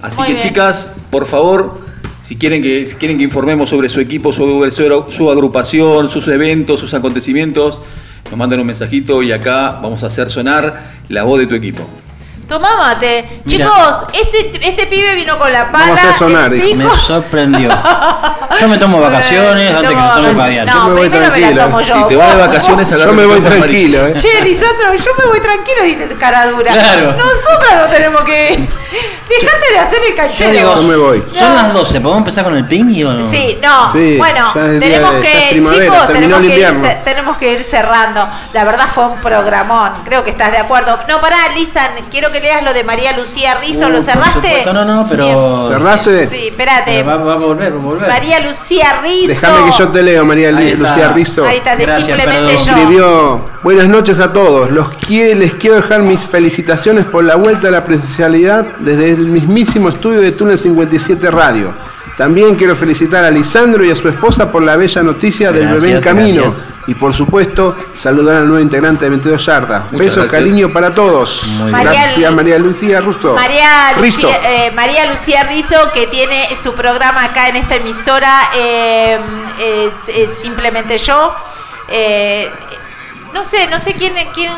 Así 0.00 0.16
Muy 0.16 0.28
que 0.28 0.34
bien. 0.34 0.48
chicas, 0.48 0.92
por 1.10 1.26
favor, 1.26 1.78
si 2.22 2.36
quieren 2.36 2.62
que, 2.62 2.86
si 2.86 2.96
quieren 2.96 3.18
que 3.18 3.24
informemos 3.24 3.68
sobre 3.68 3.90
su 3.90 4.00
equipo, 4.00 4.32
sobre 4.32 4.70
su, 4.70 5.04
su 5.10 5.30
agrupación, 5.30 6.08
sus 6.08 6.26
eventos, 6.28 6.80
sus 6.80 6.94
acontecimientos, 6.94 7.82
nos 8.30 8.38
mandan 8.38 8.60
un 8.60 8.66
mensajito 8.66 9.22
y 9.22 9.30
acá 9.30 9.78
vamos 9.82 10.02
a 10.04 10.06
hacer 10.06 10.30
sonar 10.30 10.82
la 11.10 11.22
voz 11.22 11.38
de 11.38 11.46
tu 11.46 11.54
equipo. 11.54 11.86
Tomá 12.48 12.76
mate. 12.76 13.40
Mira. 13.44 13.64
Chicos, 13.66 14.04
este, 14.12 14.68
este 14.68 14.86
pibe 14.86 15.14
vino 15.14 15.38
con 15.38 15.52
la 15.52 15.70
pala. 15.70 15.84
Vamos 15.86 16.04
a 16.04 16.12
sonar, 16.12 16.52
el 16.52 16.60
dijo. 16.60 16.76
Me 16.76 16.88
sorprendió. 16.98 17.70
Yo 18.60 18.68
me 18.68 18.78
tomo 18.78 19.00
vacaciones 19.00 19.70
antes 19.74 19.88
que 19.90 19.96
me 19.96 20.02
tome. 20.02 20.64
No, 20.64 20.72
Yo 20.74 20.84
me 20.88 20.94
voy 20.94 21.08
primero 21.08 21.32
me 21.32 21.40
la 21.40 21.46
tranquilo. 21.48 21.62
tomo 21.64 21.80
yo. 21.80 21.94
Si 21.96 22.04
te 22.08 22.16
vas 22.16 22.32
de 22.34 22.40
vacaciones, 22.46 22.88
Yo 22.90 22.96
agarra 22.96 23.12
me 23.12 23.22
el 23.22 23.28
voy 23.28 23.40
tranquilo, 23.40 24.06
eh. 24.08 24.14
Che, 24.16 24.40
Lisandro, 24.42 24.94
yo 24.94 25.10
me 25.18 25.24
voy 25.26 25.40
tranquilo, 25.40 25.82
dice 25.84 26.08
cara 26.18 26.46
dura. 26.48 26.72
Claro. 26.72 27.12
Nosotras 27.16 27.76
no 27.78 27.86
tenemos 27.86 28.22
que. 28.24 28.68
Dejate 29.28 29.72
de 29.72 29.78
hacer 29.78 29.98
el 30.04 30.10
Yo 30.10 30.16
cachero. 30.16 30.50
digo, 30.52 30.74
Yo 30.76 30.82
me 30.82 30.96
voy. 30.96 31.24
son 31.36 31.48
No. 31.48 31.54
las 31.54 31.72
12, 31.72 32.00
¿podemos 32.00 32.18
empezar 32.18 32.44
con 32.44 32.56
el 32.56 32.66
ping 32.68 33.04
o 33.04 33.12
no? 33.14 33.24
Sí, 33.24 33.58
no. 33.62 33.90
Sí, 33.90 34.16
bueno, 34.18 34.52
tenemos 34.52 35.14
de- 35.14 35.20
que, 35.22 35.48
chicos, 35.50 36.06
tenemos 36.12 36.40
que, 36.42 36.58
ir, 36.60 36.72
tenemos 37.04 37.36
que 37.38 37.64
cerrando. 37.64 38.28
La 38.52 38.64
verdad 38.64 38.86
fue 38.94 39.06
un 39.06 39.18
programón. 39.20 39.92
Creo 40.04 40.22
que 40.22 40.30
estás 40.30 40.52
de 40.52 40.58
acuerdo. 40.58 41.00
No, 41.08 41.20
pará, 41.20 41.36
Lisan, 41.56 41.90
quiero 42.10 42.30
que 42.40 42.48
leas 42.48 42.62
lo 42.64 42.74
de 42.74 42.84
María 42.84 43.16
Lucía 43.16 43.54
Rizzo. 43.60 43.86
Uh, 43.86 43.90
¿Lo 43.90 43.94
por 43.96 44.04
cerraste? 44.04 44.64
No, 44.66 44.84
no, 44.84 45.06
pero. 45.08 45.68
¿Cerraste? 45.68 46.28
Sí, 46.28 46.48
espérate. 46.48 47.02
Va, 47.02 47.16
va 47.16 47.34
a 47.34 47.36
volver, 47.36 47.72
va 47.72 47.78
a 47.78 47.82
volver. 47.82 48.08
María 48.08 48.40
Lucía 48.40 49.00
Rizzo. 49.02 49.28
Déjame 49.28 49.70
que 49.70 49.78
yo 49.78 49.88
te 49.88 50.02
leo, 50.02 50.24
María 50.24 50.48
Ahí 50.48 50.68
está. 50.70 50.88
Lucía 50.88 51.08
Rizzo. 51.12 51.46
Ahí 51.46 51.56
está, 51.58 51.76
de 51.76 51.84
Gracias, 51.86 52.06
simplemente 52.06 52.54
perdón. 52.54 52.66
yo. 52.66 52.72
Escribió, 52.72 53.50
buenas 53.62 53.88
noches 53.88 54.20
a 54.20 54.32
todos. 54.32 54.70
Los 54.70 54.92
que- 54.94 55.34
les 55.34 55.54
quiero 55.54 55.76
dejar 55.76 56.02
mis 56.02 56.24
felicitaciones 56.24 57.04
por 57.04 57.24
la 57.24 57.36
vuelta 57.36 57.68
a 57.68 57.70
la 57.70 57.84
presencialidad 57.84 58.64
desde 58.80 59.10
el 59.12 59.26
mismísimo 59.26 59.88
estudio 59.88 60.20
de 60.20 60.32
Túnel 60.32 60.58
57 60.58 61.30
Radio. 61.30 61.72
También 62.16 62.54
quiero 62.54 62.76
felicitar 62.76 63.24
a 63.24 63.30
Lisandro 63.30 63.84
y 63.84 63.90
a 63.90 63.96
su 63.96 64.08
esposa 64.08 64.52
por 64.52 64.62
la 64.62 64.76
bella 64.76 65.02
noticia 65.02 65.50
del 65.50 65.62
Gracias, 65.62 65.82
bebé 65.82 65.94
en 65.96 66.00
camino. 66.02 66.42
gracias. 66.42 66.68
Y 66.86 66.94
por 66.94 67.12
supuesto, 67.12 67.76
saludar 67.92 68.36
al 68.36 68.46
nuevo 68.46 68.62
integrante 68.62 69.04
de 69.04 69.10
22 69.10 69.44
Yardas. 69.44 69.84
Muchas 69.90 69.98
Besos, 69.98 70.14
gracias. 70.16 70.32
cariño 70.32 70.68
para 70.72 70.94
todos. 70.94 71.42
Muy 71.44 71.72
bien. 71.72 71.82
Gracias, 71.84 72.10
María- 72.12 72.30
María 72.30 72.58
Lucía 72.58 73.00
Russo. 73.00 73.34
María 73.34 73.92
Rizzo. 73.98 74.28
Lucía, 74.28 74.40
eh, 74.66 74.70
María 74.76 75.06
Lucía 75.10 75.42
Rizzo, 75.44 75.90
que 75.92 76.06
tiene 76.06 76.48
su 76.62 76.72
programa 76.74 77.24
acá 77.24 77.48
en 77.48 77.56
esta 77.56 77.74
emisora, 77.76 78.50
eh, 78.56 79.18
es, 79.58 80.08
es 80.14 80.38
simplemente 80.40 80.98
yo. 80.98 81.34
Eh, 81.88 82.48
no 83.32 83.42
sé, 83.44 83.66
no 83.66 83.80
sé 83.80 83.94
quién, 83.94 84.14
quién. 84.32 84.52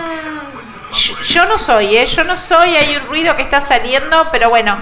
Yo, 0.92 1.14
yo 1.22 1.44
no 1.46 1.58
soy, 1.58 1.96
¿eh? 1.96 2.06
Yo 2.06 2.22
no 2.24 2.36
soy, 2.36 2.76
hay 2.76 2.96
un 2.96 3.06
ruido 3.08 3.34
que 3.34 3.42
está 3.42 3.60
saliendo, 3.62 4.26
pero 4.30 4.50
bueno. 4.50 4.76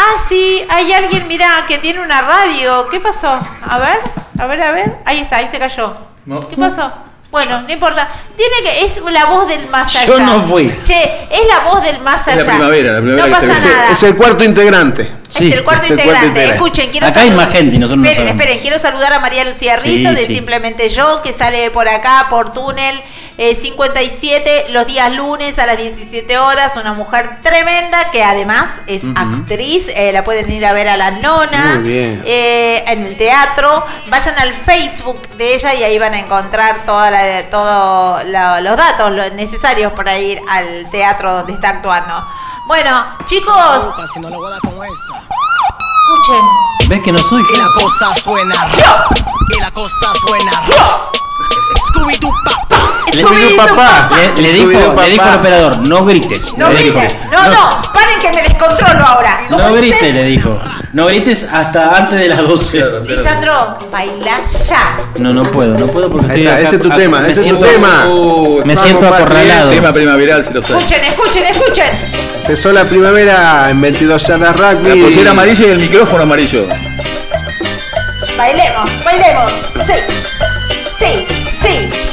Ah, 0.00 0.14
sí, 0.28 0.64
hay 0.68 0.92
alguien, 0.92 1.26
mira, 1.26 1.64
que 1.66 1.78
tiene 1.78 2.00
una 2.00 2.20
radio. 2.22 2.88
¿Qué 2.88 3.00
pasó? 3.00 3.40
A 3.68 3.78
ver, 3.78 3.98
a 4.38 4.46
ver, 4.46 4.62
a 4.62 4.70
ver. 4.70 4.96
Ahí 5.04 5.18
está, 5.18 5.38
ahí 5.38 5.48
se 5.48 5.58
cayó. 5.58 5.92
No. 6.24 6.38
¿Qué 6.40 6.56
pasó? 6.56 6.92
Bueno, 7.30 7.60
no 7.62 7.70
importa. 7.70 8.08
Tiene 8.36 8.54
que 8.62 8.84
es 8.86 9.02
la 9.10 9.26
voz 9.26 9.46
del 9.48 9.66
más 9.68 9.94
allá. 9.94 10.06
Yo 10.06 10.18
no 10.20 10.42
fui. 10.46 10.72
Che, 10.82 11.26
es 11.30 11.40
la 11.48 11.58
voz 11.70 11.82
del 11.82 11.98
más 12.00 12.22
Es 12.22 12.28
allá. 12.34 12.44
la 12.44 12.52
primavera, 12.52 12.92
la 12.92 13.00
primavera 13.00 13.26
no 13.26 13.40
que 13.40 13.46
pasa 13.48 13.68
nada. 13.68 13.90
Es 13.92 14.02
el 14.04 14.16
cuarto 14.16 14.44
integrante. 14.44 15.12
Es 15.28 15.40
el 15.40 15.62
cuarto 15.64 15.84
Es 15.84 15.90
el 15.90 15.98
integrante. 15.98 16.26
integrante. 16.28 16.54
Escuchen, 16.54 16.90
quiero 16.90 17.06
Acá 17.06 17.20
hay 17.20 17.28
saludar- 17.28 17.44
más 17.46 17.52
gente 17.54 17.76
y 17.76 17.78
nosotros 17.80 18.02
no 18.04 18.08
Esperen, 18.10 18.28
esperen, 18.28 18.58
quiero 18.60 18.78
saludar 18.78 19.12
a 19.12 19.18
María 19.18 19.44
Lucía 19.44 19.76
Sí, 19.76 19.96
Rizzo 19.96 20.10
de 20.12 20.24
sí. 20.24 20.34
Simplemente 20.36 20.88
Yo, 20.88 21.20
que 21.22 21.32
sale 21.34 21.70
por 21.70 21.86
acá, 21.88 22.28
por 22.30 22.52
túnel 22.54 22.98
eh, 23.38 23.54
57, 23.54 24.66
los 24.70 24.86
días 24.86 25.12
lunes 25.16 25.58
a 25.58 25.64
las 25.66 25.78
17 25.78 26.36
horas. 26.38 26.76
Una 26.76 26.92
mujer 26.92 27.38
tremenda 27.42 28.10
que 28.10 28.22
además 28.22 28.68
es 28.86 29.04
actriz. 29.16 29.88
eh, 29.94 30.12
la 30.12 30.24
pueden 30.24 30.50
ir 30.52 30.66
a 30.66 30.72
ver 30.72 30.88
a 30.88 30.96
la 30.96 31.12
nona 31.12 31.74
eh, 32.26 32.84
en 32.86 33.06
el 33.06 33.16
teatro. 33.16 33.84
Vayan 34.08 34.38
al 34.38 34.52
Facebook 34.52 35.26
de 35.38 35.54
ella 35.54 35.72
y 35.74 35.84
ahí 35.84 35.98
van 35.98 36.14
a 36.14 36.18
encontrar 36.18 36.84
toda 36.84 37.10
la, 37.10 37.42
todo 37.48 38.22
la- 38.24 38.60
los 38.60 38.76
datos 38.76 39.12
los 39.12 39.32
necesarios 39.32 39.92
para 39.92 40.18
ir 40.18 40.40
al 40.48 40.90
teatro 40.90 41.32
donde 41.32 41.54
está 41.54 41.70
actuando. 41.70 42.26
Bueno, 42.66 43.16
chicos, 43.24 43.54
escuchen. 46.10 46.42
¿Ves 46.88 47.00
que 47.02 47.12
no 47.12 47.18
soy? 47.18 47.42
Y 47.54 47.56
la 47.56 47.66
cosa 47.72 48.14
suena 48.22 48.66
Y 49.56 49.60
la 49.60 49.70
cosa 49.70 50.12
suena 50.26 50.62
Scooby-Doo 51.92 52.30
papá 52.32 52.68
Le, 53.12 53.56
papá. 53.56 54.08
le- 54.36 54.42
le 54.42 54.52
dijo, 54.52 54.94
le 55.00 55.10
dijo 55.10 55.22
al 55.22 55.38
operador, 55.38 55.78
no 55.78 56.04
grites. 56.04 56.56
No 56.56 56.68
le 56.70 56.82
dijo. 56.82 56.98
grites. 56.98 57.28
No, 57.32 57.48
no, 57.48 57.82
paren 57.92 58.20
que 58.20 58.32
me 58.32 58.42
descontrolo 58.42 59.04
ahora. 59.04 59.40
¿Cómo 59.48 59.62
No 59.62 59.74
dice? 59.76 59.88
grites, 59.96 60.14
le 60.14 60.24
dijo. 60.24 60.60
No 60.92 61.06
grites 61.06 61.46
hasta 61.50 61.96
antes 61.96 62.18
de 62.18 62.28
las 62.28 62.38
12. 62.46 62.84
Lisandro, 63.06 63.78
baila 63.90 64.40
ya. 64.68 64.96
No, 65.18 65.32
no 65.32 65.42
puedo, 65.44 65.76
no 65.78 65.86
puedo 65.86 66.10
porque 66.10 66.26
estoy 66.26 66.42
está, 66.42 66.54
acá- 66.56 66.66
ese 66.66 66.76
es 66.76 66.82
tu 66.82 66.88
acá- 66.88 66.96
tema, 66.96 67.28
ese 67.28 67.40
es 67.40 67.48
tu 67.48 67.58
tema. 67.60 68.04
Uh, 68.08 68.62
Me 68.64 68.76
siento 68.76 69.06
acorralado. 69.14 69.70
tema 69.70 69.92
primaveral, 69.92 70.44
si 70.44 70.52
lo. 70.54 70.60
Escuchen, 70.60 71.04
escuchen, 71.04 71.44
escuchen. 71.46 71.86
Empezó 72.42 72.72
la 72.72 72.84
primavera 72.84 73.68
en 73.70 73.80
22 73.80 74.26
yardas 74.26 74.56
rugby. 74.56 74.88
La 74.88 74.94
pulsera 75.04 75.30
amarilla 75.32 75.66
y 75.66 75.70
el 75.70 75.78
micrófono 75.80 76.22
amarillo. 76.22 76.66
Bailemos, 78.36 78.90
bailemos. 79.04 79.52
Sí, 79.86 79.94
sí, 80.98 81.26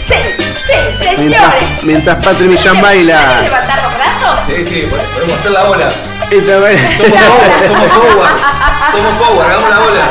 sí, 0.07 0.15
sí, 0.38 0.73
sí, 0.99 1.15
señores. 1.15 1.19
Mientras, 1.19 1.84
mientras 1.84 2.26
Patri 2.26 2.48
Millán 2.48 2.80
¿Pueden 2.80 3.07
baila. 3.07 3.41
levantar 3.41 3.84
los 3.84 3.94
brazos? 3.95 4.40
Sí, 4.48 4.65
sí, 4.65 4.88
podemos 5.15 5.38
hacer 5.38 5.52
la 5.52 5.64
bola. 5.64 5.88
Esta. 5.88 6.53
Somos 6.98 7.11
forward, 7.22 7.68
somos 7.68 7.91
forward. 7.91 8.36
Somos 8.91 9.14
forward, 9.14 9.45
hagamos 9.48 9.69
la 9.69 9.80
bola. 9.80 10.06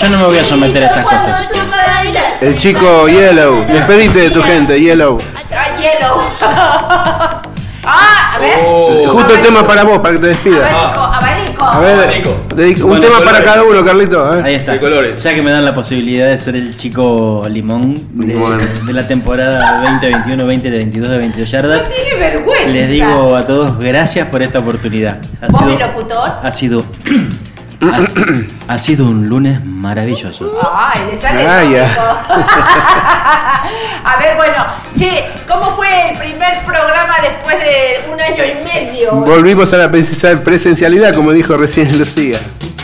Yo 0.00 0.08
no 0.10 0.18
me 0.18 0.24
voy 0.26 0.38
a 0.38 0.44
someter 0.44 0.82
a 0.82 0.86
estas 0.86 1.04
cosas. 1.04 1.48
El 2.40 2.58
chico 2.58 3.08
Yellow. 3.08 3.64
Despedite 3.66 4.18
de 4.18 4.30
tu 4.30 4.42
gente, 4.42 4.80
Yellow. 4.80 5.18
Ah, 5.52 5.66
hielo. 5.80 6.28
ah, 7.84 8.32
a 8.34 8.38
ver. 8.38 8.58
Oh. 8.66 9.08
Justo 9.12 9.34
el 9.34 9.40
tema 9.42 9.62
para 9.62 9.84
vos, 9.84 10.00
para 10.00 10.14
que 10.14 10.20
te 10.20 10.26
despidas. 10.28 10.70
A 11.66 11.80
ver, 11.80 12.22
un 12.26 12.54
Bueno, 12.88 13.00
tema 13.00 13.16
colores. 13.16 13.22
para 13.24 13.44
cada 13.44 13.62
uno, 13.64 13.84
Carlito. 13.84 14.24
a 14.24 14.30
ver. 14.36 14.44
Ahí 14.44 14.54
está. 14.54 14.72
De 14.72 14.80
colores. 14.80 15.22
Ya 15.22 15.34
que 15.34 15.42
me 15.42 15.50
dan 15.50 15.64
la 15.64 15.72
posibilidad 15.74 16.28
de 16.28 16.36
ser 16.38 16.56
el 16.56 16.76
chico 16.76 17.42
limón 17.50 17.94
de, 18.12 18.92
la 18.92 19.06
temporada 19.08 19.82
2021-20 20.00 20.60
de 20.62 20.70
22 20.70 21.10
de 21.10 21.18
22 21.18 21.50
yardas, 21.50 21.88
Tiene 21.88 22.16
vergüenza. 22.20 22.68
les 22.70 22.90
digo 22.90 23.34
a 23.34 23.44
todos 23.46 23.78
gracias 23.78 24.28
por 24.28 24.42
esta 24.42 24.58
oportunidad. 24.58 25.18
Ha 25.40 25.46
¿Vos 25.48 25.66
de 25.66 25.74
sido, 25.76 25.86
locutor? 25.88 26.28
ha 26.42 26.52
sido, 26.52 26.78
ha, 27.92 27.98
ha 28.74 28.78
sido 28.78 29.06
un 29.06 29.28
lunes 29.28 29.64
maravilloso. 29.64 30.50
Ay, 30.74 31.00
le 31.10 31.16
sale 31.16 31.44
Ah. 31.46 31.64
A 34.04 34.16
ver, 34.18 34.36
bueno, 34.36 34.54
che, 34.96 35.24
¿cómo 35.48 35.74
fue 35.74 36.10
el 36.10 36.18
primer 36.18 36.62
programa 36.64 37.14
después 37.22 37.56
de 37.58 38.12
un 38.12 38.20
año 38.20 38.44
y 38.44 38.64
medio? 38.64 39.12
Volvimos 39.12 39.72
a 39.72 39.76
la 39.78 39.90
presencia- 39.90 40.42
presencialidad, 40.42 41.14
como 41.14 41.32
dijo 41.32 41.56
recién 41.56 41.96
Lucía. 41.98 42.38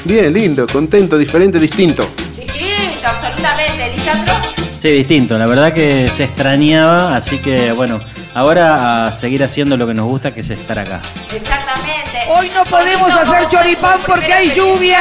Bien, 0.05 0.33
lindo, 0.33 0.67
contento, 0.67 1.19
diferente, 1.19 1.59
distinto. 1.59 2.09
Distinto, 2.37 3.07
absolutamente, 3.07 3.93
Lisandro. 3.95 4.35
Sí, 4.81 4.89
distinto. 4.89 5.39
La 5.39 5.47
verdad 5.47 5.73
que 5.75 6.09
se 6.09 6.25
extrañaba, 6.25 7.15
así 7.15 7.37
que 7.39 7.73
bueno, 7.73 8.01
ahora 8.35 9.05
a 9.07 9.13
seguir 9.13 9.45
haciendo 9.45 9.77
lo 9.77 9.87
que 9.87 9.93
nos 9.93 10.07
gusta, 10.07 10.33
que 10.33 10.41
es 10.41 10.49
estar 10.51 10.79
acá. 10.79 11.01
Exactamente. 11.35 11.90
Hoy 12.33 12.51
no 12.55 12.65
podemos 12.65 13.13
¿cómo 13.13 13.21
hacer 13.33 13.49
choripán 13.49 13.99
porque 14.07 14.33
hay 14.33 14.51
lluvia. 14.51 15.01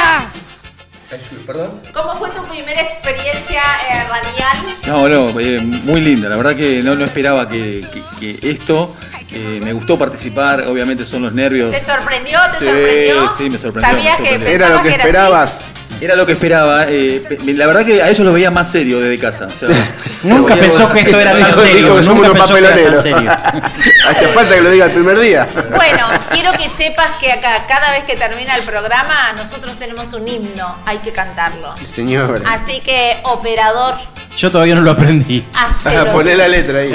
¿Perdón? 1.46 1.80
¿Cómo 1.92 2.14
fue 2.16 2.30
tu 2.30 2.44
primera 2.44 2.80
experiencia 2.82 3.62
eh, 3.90 4.04
radial? 4.08 4.76
No, 4.86 5.08
no, 5.08 5.40
eh, 5.40 5.60
muy 5.60 6.00
linda. 6.00 6.28
La 6.28 6.36
verdad 6.36 6.54
que 6.54 6.82
no, 6.82 6.94
no 6.94 7.04
esperaba 7.04 7.48
que, 7.48 7.84
que- 8.18 8.36
que 8.38 8.50
esto. 8.50 8.94
eh, 9.32 9.60
me 9.62 9.72
gustó 9.72 9.96
participar, 9.98 10.62
obviamente 10.66 11.06
son 11.06 11.22
los 11.22 11.32
nervios. 11.32 11.72
¿Te 11.72 11.80
sorprendió? 11.80 12.38
¿Te 12.52 12.58
Sí, 12.58 12.64
sorprendió? 12.64 13.30
sí, 13.30 13.50
me 13.50 13.58
sorprendió, 13.58 13.94
¿Sabías 13.96 14.18
me 14.20 14.24
que 14.24 14.30
sorprendió. 14.32 14.48
Era 14.48 14.68
lo 14.68 14.74
pensabas 14.74 14.82
que 14.82 14.88
era 14.88 15.04
esperabas. 15.04 15.58
Era 16.00 16.14
lo 16.16 16.24
que 16.26 16.32
esperaba. 16.32 16.86
eh, 16.88 17.22
la 17.46 17.66
verdad 17.66 17.84
que 17.84 18.02
a 18.02 18.08
ellos 18.08 18.20
los 18.20 18.32
veía 18.34 18.50
más 18.50 18.70
serio 18.70 19.00
desde 19.00 19.18
casa. 19.18 19.46
o 19.46 19.50
sea, 19.56 19.68
Nunca 20.22 20.56
pensó 20.56 20.90
que 20.90 21.00
esto 21.00 21.18
era 21.20 21.38
tan 21.38 21.54
serio. 21.54 22.00
Nunca 22.02 22.32
pensó 22.32 22.54
que 22.54 22.58
era 22.58 22.74
tan 22.74 23.02
serio. 23.02 23.30
Hace 24.08 24.28
falta 24.28 24.54
que 24.54 24.60
lo 24.62 24.70
diga 24.70 24.86
el 24.86 24.92
primer 24.92 25.18
día. 25.18 25.46
Bueno, 25.76 26.06
quiero 26.30 26.52
que 26.52 26.68
sepas 26.68 27.10
que 27.20 27.32
acá, 27.32 27.64
cada 27.68 27.92
vez 27.92 28.04
que 28.04 28.16
termina 28.16 28.56
el 28.56 28.62
programa, 28.62 29.32
nosotros 29.36 29.78
tenemos 29.78 30.12
un 30.14 30.26
himno, 30.26 30.78
hay 30.86 30.98
que 30.98 31.12
cantarlo. 31.12 31.74
Sí, 31.76 31.86
señor. 31.86 32.42
Así 32.46 32.80
que, 32.80 33.18
operador, 33.24 33.94
Yo 34.36 34.50
todavía 34.50 34.74
no 34.74 34.80
lo 34.82 34.90
aprendí. 34.92 35.44
hacelo. 35.54 36.02
Ah, 36.02 36.04
poné 36.12 36.34
la 36.34 36.48
letra 36.48 36.78
ahí. 36.80 36.94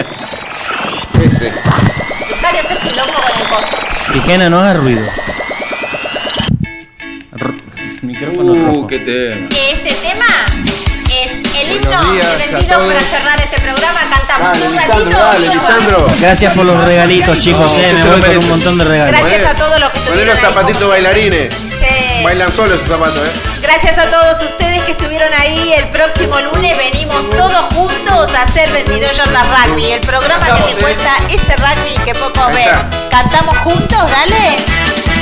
Ese. 1.23 1.45
Dejá 1.45 2.51
de 2.51 2.59
hacer 2.59 2.77
quilombo 2.79 3.13
con 3.13 3.41
el 3.41 3.47
coso. 3.47 3.75
Tijena, 4.13 4.49
no 4.49 4.59
haga 4.59 4.73
ruido. 4.75 5.05
Micrófono 8.05 8.53
Uh, 8.53 8.65
rojo. 8.65 8.87
qué 8.87 8.99
tema. 8.99 9.47
Este 9.49 9.93
tema 9.95 10.25
es 11.09 11.31
el 11.63 11.71
himno 11.75 11.89
vendido 11.89 12.77
todos. 12.77 12.93
para 12.93 12.99
cerrar 13.01 13.39
este 13.39 13.59
programa. 13.61 13.99
Cantamos 14.09 14.59
Dale, 14.59 14.67
un 14.67 14.75
ratito. 14.77 15.09
dale, 15.17 15.47
Lisandro. 15.49 16.07
Gracias 16.19 16.53
por 16.53 16.65
los 16.65 16.83
regalitos, 16.85 17.39
chicos. 17.39 17.67
eh, 17.77 17.95
que 17.95 18.03
me 18.03 18.09
voy 18.17 18.21
con 18.21 18.37
un 18.37 18.49
montón 18.49 18.77
de 18.77 18.83
regalos. 18.83 19.11
Gracias 19.21 19.45
a 19.45 19.55
todos 19.55 19.79
los 19.79 19.89
que 19.91 19.99
Poné 19.99 20.05
estuvieron 20.21 20.35
los 20.35 20.43
ahí. 20.43 20.49
zapatitos 20.49 20.89
bailarines. 20.89 21.53
Sí. 21.53 22.23
Bailan 22.23 22.51
solos 22.51 22.77
esos 22.77 22.87
zapatos, 22.89 23.27
¿eh? 23.27 23.31
Gracias 23.61 23.97
a 23.97 24.09
todos 24.09 24.41
ustedes 24.43 24.83
que 24.83 24.91
estuvieron 24.91 25.33
ahí. 25.33 25.73
El 25.77 25.87
próximo 25.89 26.39
lunes 26.41 26.77
venimos 26.77 27.29
todos 27.31 27.73
juntos 27.73 28.33
a 28.33 28.43
hacer 28.43 28.71
22 28.71 29.17
yardas 29.17 29.43
rugby. 29.67 29.91
El 29.91 30.01
programa 30.01 30.45
que 30.55 30.61
te 30.73 30.81
cuenta 30.81 31.11
ese 31.29 31.55
rugby 31.57 31.95
que 32.05 32.13
pocos 32.15 32.47
ven. 32.53 32.69
¿Cantamos 33.09 33.57
juntos? 33.57 33.97
Dale. 34.09 35.14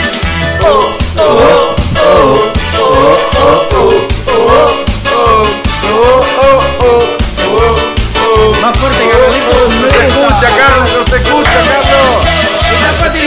Más 8.62 8.78
fuerte 8.78 9.04
que 9.04 9.12
se 9.92 10.00
escucha, 10.08 10.48
Carlos, 10.58 10.90
no 10.98 11.04
se 11.06 11.18
escucha, 11.18 11.52
Carlos. 11.52 12.24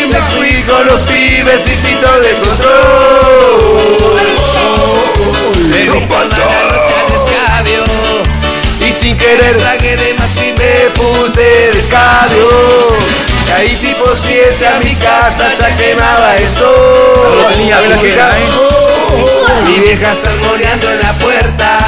Me 0.08 0.20
fui 0.36 0.62
con 0.62 0.86
los 0.86 1.02
pibes 1.02 1.68
y 1.68 1.76
pito 1.76 2.20
descontrol. 2.20 3.96
Me 5.68 5.88
Y 8.86 8.92
sin 8.92 9.16
querer 9.16 9.56
tragué 9.56 9.96
de 9.96 10.12
más 10.14 10.36
y 10.42 10.52
me 10.52 10.90
puse 10.94 11.40
de 11.40 11.78
escabio. 11.78 12.48
Caí 13.48 13.76
tipo 13.76 14.04
7 14.14 14.66
a 14.66 14.78
mi 14.80 14.94
casa, 14.96 15.48
ya 15.58 15.76
quemaba 15.76 16.36
el 16.36 16.50
sol. 16.50 17.38
No 17.38 17.46
tenía 17.46 17.80
mi, 17.80 17.94
vieja, 18.02 18.38
¿eh? 18.38 18.48
mi 19.64 19.78
vieja 19.80 20.12
salmoneando 20.12 20.90
en 20.90 21.00
la 21.00 21.12
puerta. 21.12 21.78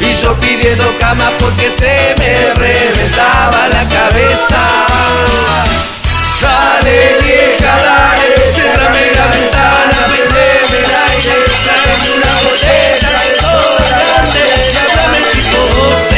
Y 0.00 0.14
yo 0.14 0.34
pidiendo 0.40 0.96
cama 0.98 1.32
porque 1.38 1.70
se 1.70 2.14
me 2.18 2.54
reventaba 2.54 3.68
la 3.68 3.84
cabeza. 3.88 4.60
Dale 6.40 7.16
vieja, 7.22 7.72
dale, 7.84 8.50
cerrame 8.52 9.12
la 9.14 9.26
ventana, 9.26 10.06
prendeme 10.08 10.78
el 10.78 10.90
aire, 11.08 11.44
tráeme 11.64 12.08
una 12.16 12.32
botella 12.44 13.10
de 13.22 13.40
sol 13.40 13.74
grande, 14.14 14.42
háblame 14.80 16.13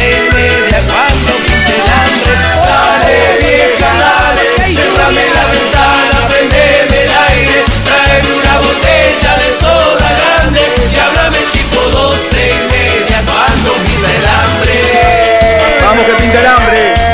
Vamos 15.97 16.11
que 16.11 16.23
pinta 16.23 16.57
hambre. 16.57 17.06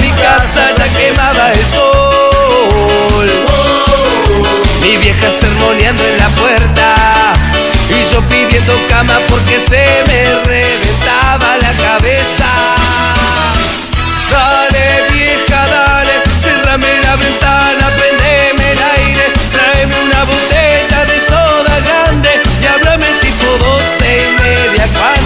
Mi 0.00 0.10
casa 0.10 0.62
ya 0.76 0.88
quemaba 0.98 1.52
el 1.52 1.66
sol. 1.66 3.30
Mi 4.80 4.96
vieja 4.98 5.30
sermoneando 5.30 6.04
en 6.04 6.18
la 6.18 6.28
puerta 6.30 6.94
y 7.88 8.12
yo 8.12 8.20
pidiendo 8.22 8.74
cama 8.88 9.18
porque 9.28 9.58
se 9.58 9.84
me 10.06 10.20
reventaba 10.44 11.56
la 11.58 11.72
cabeza. 11.84 12.46
Dale 14.30 14.86
vieja, 15.12 15.66
dale, 15.66 16.12
cerrame 16.40 16.88
la 17.02 17.16
ventana, 17.16 17.88
prendeme 17.98 18.72
el 18.72 18.78
aire, 18.98 19.32
tráeme 19.52 19.96
una 20.02 20.24
botella 20.24 21.04
de 21.06 21.20
soda 21.20 21.74
grande 21.86 22.30
y 22.62 22.66
háblame 22.66 23.06
tipo 23.20 23.46
doce 23.58 24.24
y 24.24 24.42
media 24.42 24.86
cuando 24.98 25.25